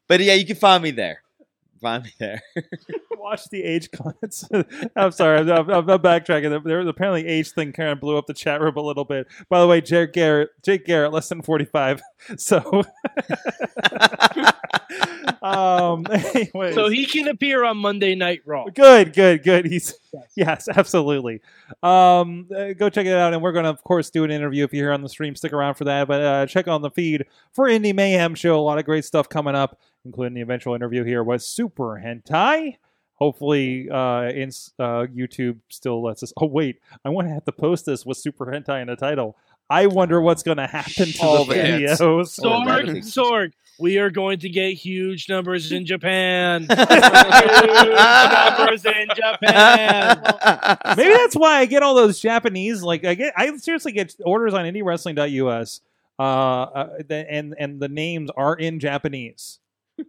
but 0.07 0.19
yeah, 0.21 0.33
you 0.33 0.45
can 0.45 0.55
find 0.55 0.81
me 0.81 0.91
there. 0.91 1.21
Find 1.81 2.03
me 2.03 2.11
there. 2.19 2.41
Watch 3.17 3.49
the 3.49 3.63
age 3.63 3.89
comments. 3.91 4.47
I'm 4.95 5.11
sorry, 5.11 5.39
I'm, 5.39 5.49
I'm, 5.49 5.89
I'm 5.89 5.99
backtracking. 5.99 6.63
There 6.63 6.77
was 6.77 6.87
apparently 6.87 7.27
age 7.27 7.51
thing 7.51 7.73
kind 7.73 7.89
of 7.89 7.99
blew 7.99 8.17
up 8.17 8.27
the 8.27 8.33
chat 8.33 8.61
room 8.61 8.77
a 8.77 8.81
little 8.81 9.05
bit. 9.05 9.27
By 9.49 9.59
the 9.59 9.67
way, 9.67 9.81
Jake 9.81 10.13
Garrett, 10.13 10.49
Jake 10.63 10.85
Garrett, 10.85 11.11
less 11.11 11.29
than 11.29 11.41
45. 11.41 12.01
So, 12.37 12.81
um, 15.41 16.05
anyways. 16.11 16.75
So 16.75 16.89
he 16.89 17.05
can 17.05 17.27
appear 17.27 17.63
on 17.63 17.77
Monday 17.77 18.15
Night 18.15 18.41
Raw. 18.45 18.65
Good, 18.65 19.13
good, 19.13 19.43
good. 19.43 19.65
He's 19.65 19.97
yes, 20.35 20.67
absolutely. 20.67 21.41
Um, 21.83 22.47
uh, 22.55 22.73
go 22.73 22.89
check 22.89 23.05
it 23.05 23.13
out, 23.15 23.33
and 23.33 23.41
we're 23.41 23.51
going 23.51 23.65
to, 23.65 23.69
of 23.69 23.83
course, 23.83 24.09
do 24.09 24.23
an 24.23 24.31
interview 24.31 24.63
if 24.63 24.73
you're 24.73 24.87
here 24.87 24.93
on 24.93 25.01
the 25.01 25.09
stream. 25.09 25.35
Stick 25.35 25.53
around 25.53 25.75
for 25.75 25.85
that, 25.85 26.07
but 26.07 26.21
uh, 26.21 26.45
check 26.45 26.67
on 26.67 26.81
the 26.81 26.91
feed 26.91 27.25
for 27.51 27.67
Indie 27.67 27.95
Mayhem 27.95 28.35
Show. 28.35 28.59
A 28.59 28.61
lot 28.61 28.77
of 28.77 28.85
great 28.85 29.05
stuff 29.05 29.29
coming 29.29 29.55
up, 29.55 29.79
including 30.03 30.33
the 30.33 30.41
eventual 30.41 30.75
interview 30.75 31.03
here 31.03 31.23
with 31.23 31.41
Super 31.41 32.01
Hentai. 32.03 32.77
Hopefully, 33.15 33.89
uh, 33.89 34.23
in 34.23 34.49
uh, 34.77 35.07
YouTube 35.07 35.59
still 35.69 36.03
lets 36.03 36.21
us. 36.21 36.33
Oh 36.37 36.47
wait, 36.47 36.79
I 37.05 37.09
want 37.09 37.27
to 37.27 37.33
have 37.33 37.45
to 37.45 37.53
post 37.53 37.85
this 37.85 38.05
with 38.05 38.17
Super 38.17 38.45
Hentai 38.47 38.81
in 38.81 38.87
the 38.87 38.97
title. 38.97 39.37
I 39.69 39.87
wonder 39.87 40.21
what's 40.21 40.43
going 40.43 40.57
to 40.57 40.67
happen 40.67 41.07
to 41.07 41.23
All 41.23 41.45
the 41.45 41.53
the 41.55 41.59
videos. 41.59 41.97
Sorg, 41.97 42.65
that'd 42.65 43.03
Sorg, 43.03 43.51
we 43.77 43.97
are 43.97 44.09
going 44.09 44.39
to 44.39 44.49
get 44.49 44.73
huge 44.73 45.27
numbers 45.29 45.71
in 45.71 45.85
Japan. 45.85 46.61
huge 46.69 46.77
numbers 46.77 48.85
in 48.85 49.07
Japan. 49.15 50.21
Maybe 50.97 51.13
that's 51.13 51.35
why 51.35 51.57
I 51.59 51.65
get 51.65 51.83
all 51.83 51.95
those 51.95 52.19
Japanese. 52.19 52.81
Like 52.81 53.05
I 53.05 53.13
get, 53.15 53.33
I 53.35 53.55
seriously 53.57 53.91
get 53.91 54.15
orders 54.25 54.53
on 54.53 54.65
IndieWrestling.us, 54.65 55.81
uh, 56.19 56.21
uh, 56.21 56.87
and 57.09 57.55
and 57.59 57.79
the 57.79 57.89
names 57.89 58.29
are 58.35 58.55
in 58.55 58.79
Japanese. 58.79 59.59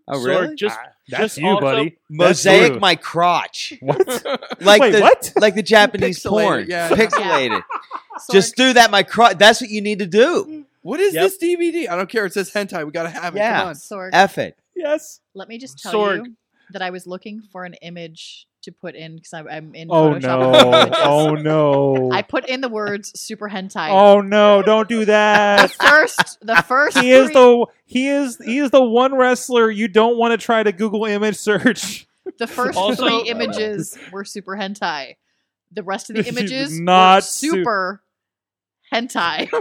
oh, 0.08 0.18
Sorg, 0.18 0.24
really? 0.26 0.54
just, 0.56 0.76
Ah, 0.78 0.88
that's 1.08 1.22
just 1.22 1.38
you, 1.38 1.48
also- 1.48 1.60
buddy. 1.60 1.96
Mosaic 2.10 2.72
That's 2.72 2.80
my 2.80 2.96
crotch. 2.96 3.74
What? 3.80 4.06
Like 4.60 4.80
Wait, 4.80 4.92
the 4.92 5.00
what? 5.00 5.32
like 5.36 5.54
the 5.54 5.62
Japanese 5.62 6.18
Pixelated, 6.20 6.30
porn. 6.30 6.66
yeah. 6.68 6.88
Pixelated. 6.88 7.62
Sorg, 8.18 8.32
Just 8.32 8.56
do 8.56 8.72
that 8.72 8.90
my 8.90 9.02
crotch. 9.02 9.38
That's 9.38 9.60
what 9.60 9.70
you 9.70 9.80
need 9.82 9.98
to 10.00 10.06
do. 10.06 10.55
What 10.86 11.00
is 11.00 11.14
Yep. 11.14 11.22
this 11.24 11.38
DVD? 11.38 11.88
I 11.88 11.96
don't 11.96 12.08
care. 12.08 12.24
It 12.26 12.32
says 12.32 12.50
hentai. 12.52 12.84
We 12.86 12.92
gotta 12.92 13.10
have 13.10 13.34
it. 13.34 13.38
Yeah. 13.38 13.58
Come 13.60 13.68
on. 13.68 13.74
Sorg, 13.74 14.10
F 14.12 14.38
it. 14.38 14.56
Yes. 14.74 15.20
let 15.34 15.48
me 15.48 15.58
just 15.58 15.78
tell 15.82 15.92
Sorg. 15.94 16.24
you 16.26 16.36
that 16.70 16.82
I 16.82 16.90
was 16.90 17.06
looking 17.06 17.40
for 17.40 17.64
an 17.64 17.74
image 17.74 18.46
to 18.62 18.72
put 18.72 18.94
in 18.96 19.14
because 19.16 19.32
I'm 19.32 19.74
in 19.74 19.88
Oh 19.90 20.10
Photoshop. 20.10 20.22
no. 20.22 20.72
images. 20.82 20.96
Oh 21.04 21.34
no. 21.34 22.10
I 22.12 22.22
put 22.22 22.48
in 22.48 22.60
the 22.60 22.68
words 22.68 23.18
super 23.18 23.48
hentai. 23.48 23.90
Oh 23.90 24.20
no! 24.20 24.62
Don't 24.62 24.88
do 24.88 25.00
The 25.00 25.04
that. 25.06 25.70
first, 25.72 26.38
the 26.40 26.56
first. 26.68 26.98
he 26.98 27.12
is 27.12 27.26
three- 27.26 27.34
the 27.34 27.66
he 27.84 28.08
is 28.08 28.38
he 28.44 28.58
is 28.58 28.70
the 28.72 28.82
one 28.84 29.14
wrestler 29.14 29.70
you 29.70 29.86
don't 29.88 30.16
want 30.18 30.32
to 30.32 30.44
try 30.44 30.62
to 30.62 30.72
Google 30.72 31.04
image 31.04 31.36
search. 31.36 32.06
The 32.38 32.46
first 32.48 32.76
Also- 32.76 33.06
three 33.06 33.28
images 33.30 33.96
were 34.12 34.24
super 34.24 34.56
hentai. 34.56 35.14
The 35.72 35.82
rest 35.84 36.10
of 36.10 36.16
the 36.16 36.24
images 36.28 36.78
not 36.78 37.18
were 37.18 37.20
su- 37.22 37.50
super 37.50 38.02
hentai. 38.92 39.48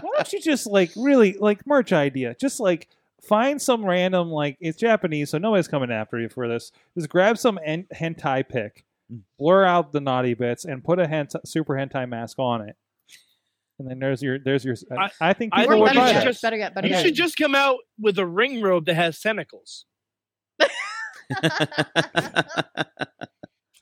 Why 0.00 0.10
don't 0.16 0.32
you 0.32 0.40
just 0.40 0.66
like 0.66 0.90
really 0.96 1.34
like 1.38 1.66
merch 1.66 1.92
idea? 1.92 2.36
Just 2.40 2.60
like 2.60 2.88
find 3.22 3.60
some 3.60 3.84
random 3.84 4.30
like 4.30 4.56
it's 4.60 4.78
Japanese, 4.78 5.30
so 5.30 5.38
nobody's 5.38 5.68
coming 5.68 5.90
after 5.90 6.18
you 6.20 6.28
for 6.28 6.46
this. 6.48 6.72
Just 6.96 7.08
grab 7.08 7.38
some 7.38 7.58
en- 7.64 7.86
hentai 7.94 8.48
pick, 8.48 8.84
mm. 9.12 9.20
blur 9.38 9.64
out 9.64 9.92
the 9.92 10.00
naughty 10.00 10.34
bits, 10.34 10.64
and 10.64 10.84
put 10.84 10.98
a 11.00 11.06
hentai, 11.06 11.46
super 11.46 11.74
hentai 11.74 12.08
mask 12.08 12.38
on 12.38 12.68
it. 12.68 12.76
And 13.78 13.88
then 13.88 13.98
there's 13.98 14.22
your 14.22 14.38
there's 14.38 14.64
your. 14.64 14.76
I, 14.96 15.04
I- 15.04 15.10
I 15.30 15.32
think 15.32 15.52
people 15.54 15.70
think 15.70 15.80
would 15.82 15.86
better 15.86 15.98
you 15.98 16.04
buy 16.04 16.12
that. 16.12 16.24
just- 16.24 16.42
better 16.42 16.56
yet, 16.56 16.74
better 16.74 16.86
You 16.88 16.94
yet. 16.94 17.02
should 17.04 17.14
just 17.14 17.36
come 17.36 17.54
out 17.54 17.78
with 17.98 18.18
a 18.18 18.26
ring 18.26 18.60
robe 18.62 18.86
that 18.86 18.94
has 18.94 19.20
tentacles. 19.20 19.84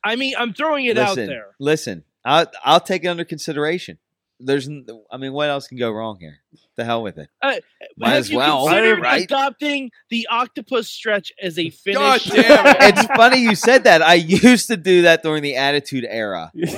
I 0.07 0.17
mean, 0.17 0.35
I'm 0.39 0.53
throwing 0.55 0.87
it 0.87 0.97
out 0.99 1.17
there. 1.17 1.49
listen. 1.59 2.05
I'll 2.25 2.47
I'll 2.65 2.81
take 2.81 3.05
it 3.05 3.09
under 3.09 3.25
consideration. 3.25 3.99
There's, 4.39 4.69
I 5.11 5.17
mean, 5.17 5.33
what 5.33 5.49
else 5.49 5.67
can 5.67 5.79
go 5.79 5.91
wrong 5.91 6.19
here? 6.21 6.41
The 6.77 6.85
hell 6.85 7.03
with 7.03 7.17
it. 7.17 7.31
Uh, 7.41 7.55
Might 7.97 8.09
Have 8.11 8.19
as 8.19 8.31
you 8.31 8.37
well, 8.37 8.67
considered 8.67 9.01
right? 9.01 9.25
adopting 9.25 9.91
the 10.11 10.27
octopus 10.31 10.89
stretch 10.89 11.33
as 11.43 11.59
a 11.59 11.71
finish? 11.71 11.97
God 11.99 12.21
damn 12.27 12.67
it. 12.67 12.77
It's 12.99 13.07
funny 13.17 13.39
you 13.39 13.55
said 13.55 13.85
that. 13.85 14.03
I 14.03 14.13
used 14.15 14.67
to 14.67 14.77
do 14.77 15.03
that 15.03 15.23
during 15.23 15.43
the 15.43 15.57
Attitude 15.57 16.05
Era. 16.07 16.51
isn't, 16.55 16.77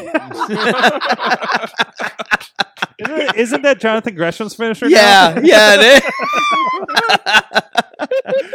it- 3.00 3.36
isn't 3.36 3.62
that 3.62 3.80
Jonathan 3.80 4.14
Gresham's 4.14 4.54
finisher? 4.54 4.88
yeah, 4.88 5.32
now? 5.36 5.42
yeah, 5.42 5.74
it 5.78 6.04
is. 6.04 7.62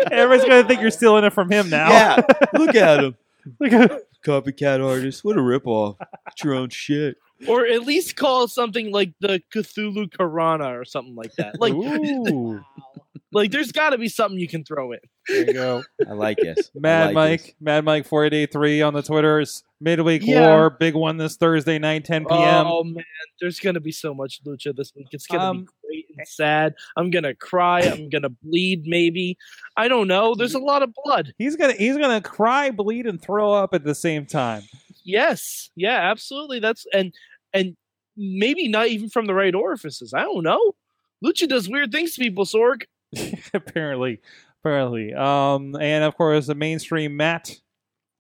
Everybody's 0.12 0.46
gonna 0.48 0.68
think 0.68 0.82
you're 0.82 0.92
stealing 0.92 1.24
it 1.26 1.34
from 1.34 1.52
him 1.52 1.70
now. 1.70 1.90
yeah. 1.90 2.22
Look 2.54 2.76
at 2.76 3.04
him, 3.04 3.16
Look 3.60 3.74
at- 3.74 4.02
copycat 4.24 4.84
artist. 4.86 5.24
What 5.24 5.38
a 5.38 5.42
ripoff. 5.42 5.98
It's 6.32 6.44
your 6.44 6.56
own 6.56 6.70
shit. 6.70 7.18
or 7.48 7.66
at 7.66 7.82
least 7.84 8.16
call 8.16 8.48
something 8.48 8.92
like 8.92 9.14
the 9.20 9.42
Cthulhu 9.54 10.10
Karana 10.10 10.80
or 10.80 10.86
something 10.86 11.16
like 11.16 11.34
that. 11.36 11.60
Like, 11.60 11.74
Ooh, 11.74 12.62
like 13.34 13.52
there's 13.52 13.72
got 13.72 13.90
to 13.92 13.98
be 13.98 14.08
something 14.10 14.40
you 14.40 14.48
can 14.48 14.64
throw 14.64 14.92
in. 14.94 15.00
there 15.28 15.48
you 15.48 15.54
go. 15.54 15.84
I 16.08 16.14
like 16.14 16.38
this. 16.38 16.72
I 16.76 16.80
Mad 16.80 17.06
like 17.08 17.14
Mike, 17.16 17.42
this. 17.44 17.54
Mad 17.60 17.86
Mike 17.86 18.06
four 18.08 18.26
eight 18.26 18.34
eight 18.34 18.52
three 18.52 18.82
on 18.82 18.94
the 18.94 19.02
Twitters. 19.02 19.64
Midweek 19.84 20.22
Yeah. 20.26 20.48
War, 20.48 20.70
big 20.70 20.96
one 20.96 21.18
this 21.18 21.36
Thursday 21.36 21.78
night, 21.78 22.06
ten 22.06 22.26
p.m. 22.26 22.66
Oh 22.68 22.84
man, 22.84 23.04
there's 23.42 23.60
gonna 23.60 23.80
be 23.82 23.92
so 23.92 24.14
much 24.14 24.42
lucha 24.44 24.76
this 24.76 24.94
week. 24.96 25.08
It's 25.12 25.28
gonna 25.28 25.44
Um, 25.44 25.60
be 25.62 25.68
great 25.88 26.06
and 26.18 26.28
sad. 26.28 26.74
I'm 26.96 27.12
gonna 27.12 27.36
cry. 27.36 27.82
I'm 27.82 28.10
gonna 28.10 28.30
bleed. 28.30 28.84
Maybe 28.86 29.38
I 29.76 29.88
don't 29.88 30.08
know. 30.08 30.36
There's 30.36 30.54
a 30.56 30.60
lot 30.60 30.84
of 30.84 30.94
blood. 31.04 31.34
He's 31.38 31.56
gonna 31.56 31.74
he's 31.74 31.98
gonna 31.98 32.22
cry, 32.22 32.72
bleed, 32.72 33.06
and 33.06 33.22
throw 33.22 33.52
up 33.54 33.74
at 33.74 33.84
the 33.84 33.94
same 33.96 34.26
time. 34.26 34.64
Yes, 35.04 35.70
yeah, 35.76 36.10
absolutely. 36.12 36.60
That's 36.60 36.86
and 36.94 37.14
and 37.54 37.76
maybe 38.16 38.68
not 38.70 38.88
even 38.88 39.10
from 39.10 39.26
the 39.26 39.34
right 39.34 39.54
orifices. 39.54 40.14
I 40.14 40.22
don't 40.22 40.44
know. 40.44 40.76
Lucha 41.24 41.48
does 41.48 41.68
weird 41.70 41.92
things 41.92 42.14
to 42.16 42.22
people. 42.22 42.46
Sorg. 42.46 42.84
apparently, 43.54 44.20
apparently. 44.62 45.14
Um, 45.14 45.76
and 45.76 46.04
of 46.04 46.16
course 46.16 46.48
the 46.48 46.56
mainstream 46.56 47.18
Matt 47.18 47.52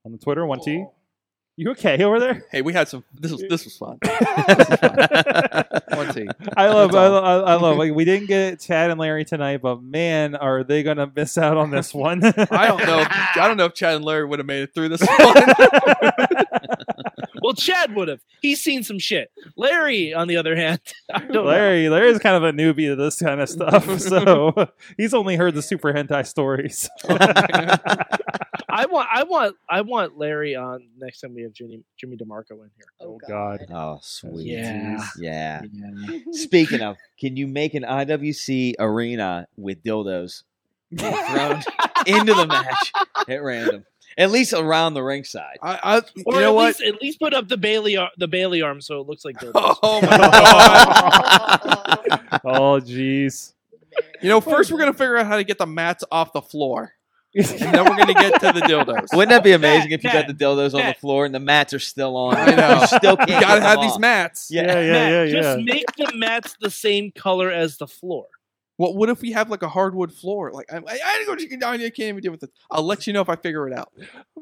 on 0.05 0.11
the 0.11 0.17
Twitter 0.17 0.45
one 0.45 0.59
T. 0.59 0.85
You 1.55 1.69
okay 1.71 2.03
over 2.03 2.19
there? 2.19 2.45
Hey, 2.51 2.63
we 2.63 2.73
had 2.73 2.87
some. 2.87 3.03
This 3.13 3.31
was 3.31 3.43
this 3.47 3.63
was 3.63 3.77
fun. 3.77 3.99
One 5.95 6.11
T. 6.11 6.27
I 6.57 6.67
love, 6.69 6.91
That's 6.91 6.97
I, 6.97 7.07
love, 7.07 7.47
I 7.47 7.53
love. 7.55 7.77
Like, 7.77 7.93
we 7.93 8.05
didn't 8.05 8.27
get 8.27 8.59
Chad 8.59 8.89
and 8.89 8.99
Larry 8.99 9.23
tonight, 9.23 9.61
but 9.61 9.83
man, 9.83 10.33
are 10.35 10.63
they 10.63 10.81
gonna 10.81 11.11
miss 11.15 11.37
out 11.37 11.57
on 11.57 11.69
this 11.69 11.93
one? 11.93 12.23
I 12.25 12.67
don't 12.67 12.83
know. 12.83 13.01
If, 13.01 13.07
I 13.11 13.47
don't 13.47 13.57
know 13.57 13.65
if 13.65 13.75
Chad 13.75 13.97
and 13.97 14.03
Larry 14.03 14.25
would 14.25 14.39
have 14.39 14.47
made 14.47 14.63
it 14.63 14.73
through 14.73 14.89
this 14.89 15.01
one. 15.01 15.19
Well, 17.43 17.53
Chad 17.53 17.93
would 17.93 18.07
have. 18.07 18.21
He's 18.41 18.61
seen 18.61 18.83
some 18.83 18.99
shit. 18.99 19.29
Larry, 19.57 20.13
on 20.13 20.29
the 20.29 20.37
other 20.37 20.55
hand, 20.55 20.79
I 21.13 21.19
don't 21.19 21.31
know. 21.31 21.43
Larry, 21.43 21.89
Larry's 21.89 22.19
kind 22.19 22.37
of 22.37 22.43
a 22.43 22.53
newbie 22.53 22.87
to 22.87 22.95
this 22.95 23.19
kind 23.19 23.41
of 23.41 23.49
stuff, 23.49 23.99
so 23.99 24.69
he's 24.95 25.13
only 25.13 25.35
heard 25.35 25.53
the 25.53 25.61
super 25.61 25.91
hentai 25.91 26.25
stories. 26.25 26.89
I 27.03 28.07
want, 28.93 29.09
I 29.11 29.23
want, 29.23 29.55
I 29.69 29.81
want 29.81 30.17
Larry 30.17 30.55
on 30.55 30.87
next 30.97 31.19
time 31.21 31.33
we 31.35 31.41
have 31.43 31.51
Jimmy, 31.53 31.83
Jimmy 31.97 32.15
DeMarco 32.17 32.51
in 32.51 32.69
here. 32.77 32.85
Oh, 33.01 33.19
God. 33.27 33.65
Oh, 33.71 33.99
sweet. 34.01 34.47
Yeah. 34.47 35.03
Yeah. 35.19 35.61
Speaking 36.31 36.81
of, 36.81 36.95
can 37.19 37.35
you 37.35 37.47
make 37.47 37.73
an 37.73 37.83
IWC 37.83 38.75
arena 38.79 39.47
with 39.57 39.83
dildos 39.83 40.43
thrown 40.97 41.61
into 42.07 42.33
the 42.33 42.47
match 42.47 42.93
at 43.27 43.43
random? 43.43 43.85
At 44.15 44.29
least 44.29 44.53
around 44.53 44.93
the 44.93 45.01
ringside. 45.01 45.57
I, 45.63 45.79
I 45.83 45.95
you 46.15 46.23
Or 46.27 46.33
know 46.35 46.49
at 46.49 46.53
what? 46.55 46.65
least 46.67 46.81
at 46.83 47.01
least 47.01 47.19
put 47.19 47.33
up 47.33 47.47
the 47.47 47.57
Bayley 47.57 47.97
ar- 47.97 48.11
the 48.17 48.27
Bayley 48.27 48.61
arm 48.61 48.79
so 48.79 49.01
it 49.01 49.07
looks 49.07 49.25
like 49.25 49.37
dildos. 49.39 49.77
Oh 49.81 50.01
my 50.01 50.07
god! 50.17 52.21
oh, 52.45 52.79
jeez. 52.79 53.53
You 54.21 54.29
know, 54.29 54.39
first 54.41 54.71
we're 54.71 54.77
gonna 54.79 54.93
figure 54.93 55.17
out 55.17 55.25
how 55.25 55.37
to 55.37 55.43
get 55.43 55.57
the 55.57 55.65
mats 55.65 56.03
off 56.11 56.31
the 56.31 56.43
floor, 56.43 56.93
and 57.35 57.45
then 57.45 57.85
we're 57.85 57.97
gonna 57.97 58.13
get 58.13 58.39
to 58.41 58.51
the 58.51 58.61
dildos. 58.61 59.07
Wouldn't 59.13 59.29
that 59.29 59.43
be 59.43 59.53
amazing 59.53 59.91
if 59.91 60.03
you 60.03 60.09
Matt, 60.09 60.27
got 60.27 60.37
the 60.37 60.45
dildos 60.45 60.73
on 60.73 60.85
the 60.85 60.93
floor 60.93 61.25
and 61.25 61.33
the 61.33 61.39
mats 61.39 61.73
are 61.73 61.79
still 61.79 62.15
on? 62.15 62.35
I 62.35 62.55
know. 62.55 62.81
You 62.81 62.87
still 62.87 63.17
can't 63.17 63.29
You 63.29 63.39
gotta 63.39 63.61
have 63.61 63.81
these 63.81 63.97
mats. 63.99 64.49
Yeah. 64.51 64.63
Yeah, 64.63 64.79
yeah, 64.79 64.91
Matt, 64.91 65.27
yeah, 65.29 65.41
just 65.41 65.59
make 65.65 65.85
the 65.97 66.11
mats 66.15 66.55
the 66.59 66.69
same 66.69 67.11
color 67.11 67.51
as 67.51 67.77
the 67.77 67.87
floor. 67.87 68.27
What? 68.83 68.95
What 68.97 69.09
if 69.09 69.21
we 69.21 69.31
have 69.31 69.49
like 69.49 69.63
a 69.63 69.69
hardwood 69.69 70.11
floor? 70.11 70.51
Like 70.51 70.71
I, 70.71 70.75
I, 70.75 70.81
I 70.87 71.23
go. 71.25 71.33
I 71.33 71.77
can't 71.77 71.99
even 71.99 72.19
deal 72.19 72.33
with 72.33 72.43
it. 72.43 72.51
I'll 72.69 72.83
let 72.83 73.07
you 73.07 73.13
know 73.13 73.21
if 73.21 73.29
I 73.29 73.37
figure 73.37 73.65
it 73.65 73.73
out. 73.73 73.93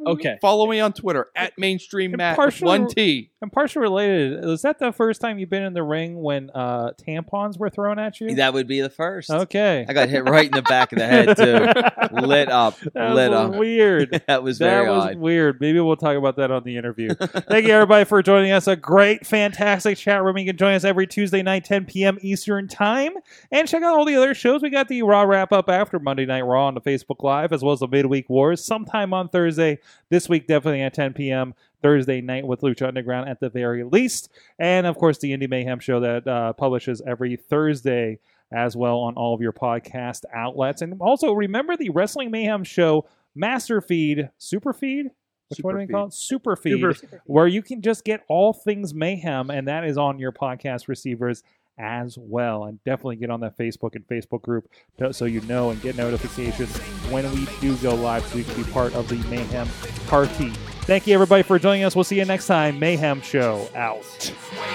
Okay. 0.07 0.38
Follow 0.41 0.68
me 0.68 0.80
on 0.80 0.93
Twitter 0.93 1.27
at 1.35 1.53
mainstream 1.59 2.15
Matt 2.18 2.38
one 2.61 2.88
T. 2.88 3.30
And 3.41 3.51
partially 3.51 3.81
related, 3.81 4.43
was 4.45 4.61
that 4.61 4.77
the 4.77 4.91
first 4.91 5.19
time 5.19 5.39
you've 5.39 5.49
been 5.49 5.63
in 5.63 5.73
the 5.73 5.81
ring 5.81 6.22
when 6.22 6.51
uh, 6.53 6.91
tampons 6.93 7.57
were 7.57 7.72
thrown 7.72 7.97
at 7.97 8.22
you? 8.22 8.35
That 8.35 8.53
would 8.53 8.68
be 8.68 8.81
the 8.81 8.89
first. 8.89 9.31
okay. 9.31 9.84
I 9.88 9.93
got 9.93 10.09
hit 10.09 10.30
right 10.30 10.45
in 10.45 10.51
the 10.51 10.61
back 10.61 10.91
of 10.91 10.99
the 10.99 11.07
head 11.07 11.35
too. 11.38 12.22
Lit 12.22 12.49
up. 12.51 12.77
That 12.93 13.13
lit 13.13 13.31
was 13.31 13.39
up. 13.39 13.55
weird. 13.55 14.22
That 14.27 14.43
was 14.43 14.59
that 14.59 14.69
very 14.69 14.89
was 14.89 15.05
odd. 15.05 15.18
weird. 15.18 15.59
Maybe 15.59 15.80
we'll 15.80 15.95
talk 15.95 16.15
about 16.15 16.35
that 16.38 16.51
on 16.51 16.63
the 16.63 16.77
interview. 16.77 17.13
Thank 17.15 17.65
you, 17.65 17.73
everybody, 17.73 18.05
for 18.05 18.22
joining 18.22 18.51
us. 18.51 18.68
A 18.68 18.76
great, 18.76 19.26
fantastic 19.26 19.97
chat 19.97 20.23
room. 20.23 20.38
You 20.38 20.45
can 20.45 20.57
join 20.57 20.76
us 20.76 20.84
every 20.84 21.07
Tuesday 21.07 21.41
night, 21.41 21.65
10 21.65 21.85
p.m. 21.85 22.18
Eastern 22.22 22.68
Time. 22.68 23.13
And 23.51 23.68
check 23.68 23.81
out 23.84 23.97
all 23.97 24.05
the 24.05 24.15
other 24.15 24.31
shows. 24.34 24.62
We 24.62 24.70
got 24.70 24.88
the 24.88 25.03
Raw 25.03 25.22
wrap 25.24 25.52
up 25.52 25.70
after 25.70 25.99
Monday 25.99 26.26
Night 26.26 26.41
Raw 26.41 26.68
on 26.68 26.74
the 26.74 26.82
Facebook 26.82 27.24
Live, 27.24 27.52
as 27.52 27.64
well 27.64 27.74
as 27.74 27.80
the 27.80 27.88
Midweek 27.88 28.30
Wars 28.30 28.64
sometime 28.64 29.14
on 29.14 29.30
Thursday. 29.30 29.80
This 30.10 30.28
week, 30.30 30.48
definitely 30.48 30.82
at 30.82 30.94
10 30.94 31.14
p.m. 31.14 31.53
Thursday 31.82 32.22
night 32.22 32.45
with 32.45 32.62
Lucha 32.62 32.88
Underground 32.88 33.30
at 33.30 33.40
the 33.40 33.49
very 33.49 33.84
least. 33.84 34.30
And, 34.60 34.86
of 34.86 34.98
course, 34.98 35.18
the 35.18 35.32
Indie 35.32 35.49
Mayhem 35.49 35.80
show 35.80 35.99
that 35.99 36.28
uh, 36.28 36.53
publishes 36.53 37.02
every 37.06 37.36
Thursday 37.36 38.20
as 38.52 38.76
well 38.76 38.99
on 38.99 39.16
all 39.16 39.34
of 39.34 39.41
your 39.41 39.53
podcast 39.53 40.24
outlets. 40.34 40.82
And 40.82 41.02
also 41.02 41.34
remember 41.34 41.78
the 41.78 41.90
Wrestling 41.90 42.32
Mayhem 42.32 42.64
show 42.64 43.08
Master 43.36 43.82
Feed, 43.82 44.30
Super 44.38 44.74
Feed? 44.74 45.12
Which 45.49 45.60
one 45.60 45.76
do 45.76 45.80
we 45.80 45.88
call 45.88 46.08
it? 46.08 46.14
Super 46.14 46.56
Feed, 46.56 46.80
Super- 46.80 47.22
where 47.26 47.48
you 47.48 47.62
can 47.62 47.82
just 47.82 48.06
get 48.06 48.24
all 48.30 48.53
things 48.53 48.94
Mayhem, 48.94 49.49
and 49.49 49.68
that 49.68 49.84
is 49.84 49.98
on 49.98 50.18
your 50.18 50.32
podcast 50.32 50.88
receivers 50.88 51.44
as 51.82 52.18
well. 52.18 52.66
And 52.66 52.82
definitely 52.86 53.16
get 53.18 53.30
on 53.32 53.40
that 53.41 53.58
Facebook 53.58 53.95
and 53.95 54.08
Facebook 54.08 54.44
group 54.44 54.70
to- 54.99 55.12
so 55.14 55.26
you 55.26 55.41
know 55.41 55.72
and 55.72 55.82
get 55.82 55.98
notifications 55.98 56.78
when 57.10 57.30
we 57.34 57.48
do 57.60 57.76
go 57.78 57.95
live 57.95 58.26
so 58.28 58.38
you 58.38 58.44
can 58.44 58.64
be 58.64 58.70
part 58.72 58.94
of 58.94 59.10
the 59.10 59.16
Mayhem 59.30 59.68
party. 60.08 60.49
Thank 60.86 61.08
you, 61.08 61.14
everybody, 61.14 61.44
for 61.44 61.58
joining 61.60 61.84
us. 61.84 61.95
We'll 61.95 62.03
see 62.03 62.18
you 62.18 62.26
next 62.26 62.48
time. 62.48 62.80
Mayhem 62.80 63.22
Show 63.22 63.68
out. 63.76 64.03
Just 64.20 64.32
wait, 64.52 64.68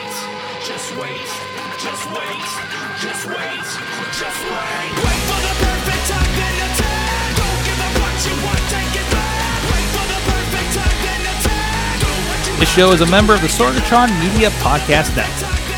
just 0.66 0.97
wait, 0.97 1.27
just 1.78 2.05
wait, 2.11 2.47
just 3.01 3.27
wait, 3.27 3.65
just 4.19 4.41
wait. 4.45 4.91
Wait 5.03 5.23
for 5.31 5.41
the 5.47 5.55
perfect 5.62 6.05
time, 6.11 6.33
then 6.35 6.57
attack. 6.66 7.37
Don't 7.37 7.61
give 7.66 7.81
up 7.87 7.95
what 8.03 8.16
you 8.27 8.35
want, 8.47 8.62
take 8.70 8.95
it 8.99 9.09
back. 9.12 9.62
Wait 9.70 9.89
for 9.95 10.07
the 10.11 10.20
perfect 10.31 10.70
time, 10.74 10.99
then 11.07 11.23
attack. 11.27 12.01
Do 12.01 12.07
what 12.07 12.41
you 12.49 12.59
This 12.61 12.70
show 12.74 12.93
is 12.93 13.01
a 13.03 13.07
member 13.07 13.35
of 13.35 13.41
the 13.43 13.49
Sorgatron 13.49 14.09
Media 14.20 14.51
Podcast 14.62 15.15
Network. 15.16 15.65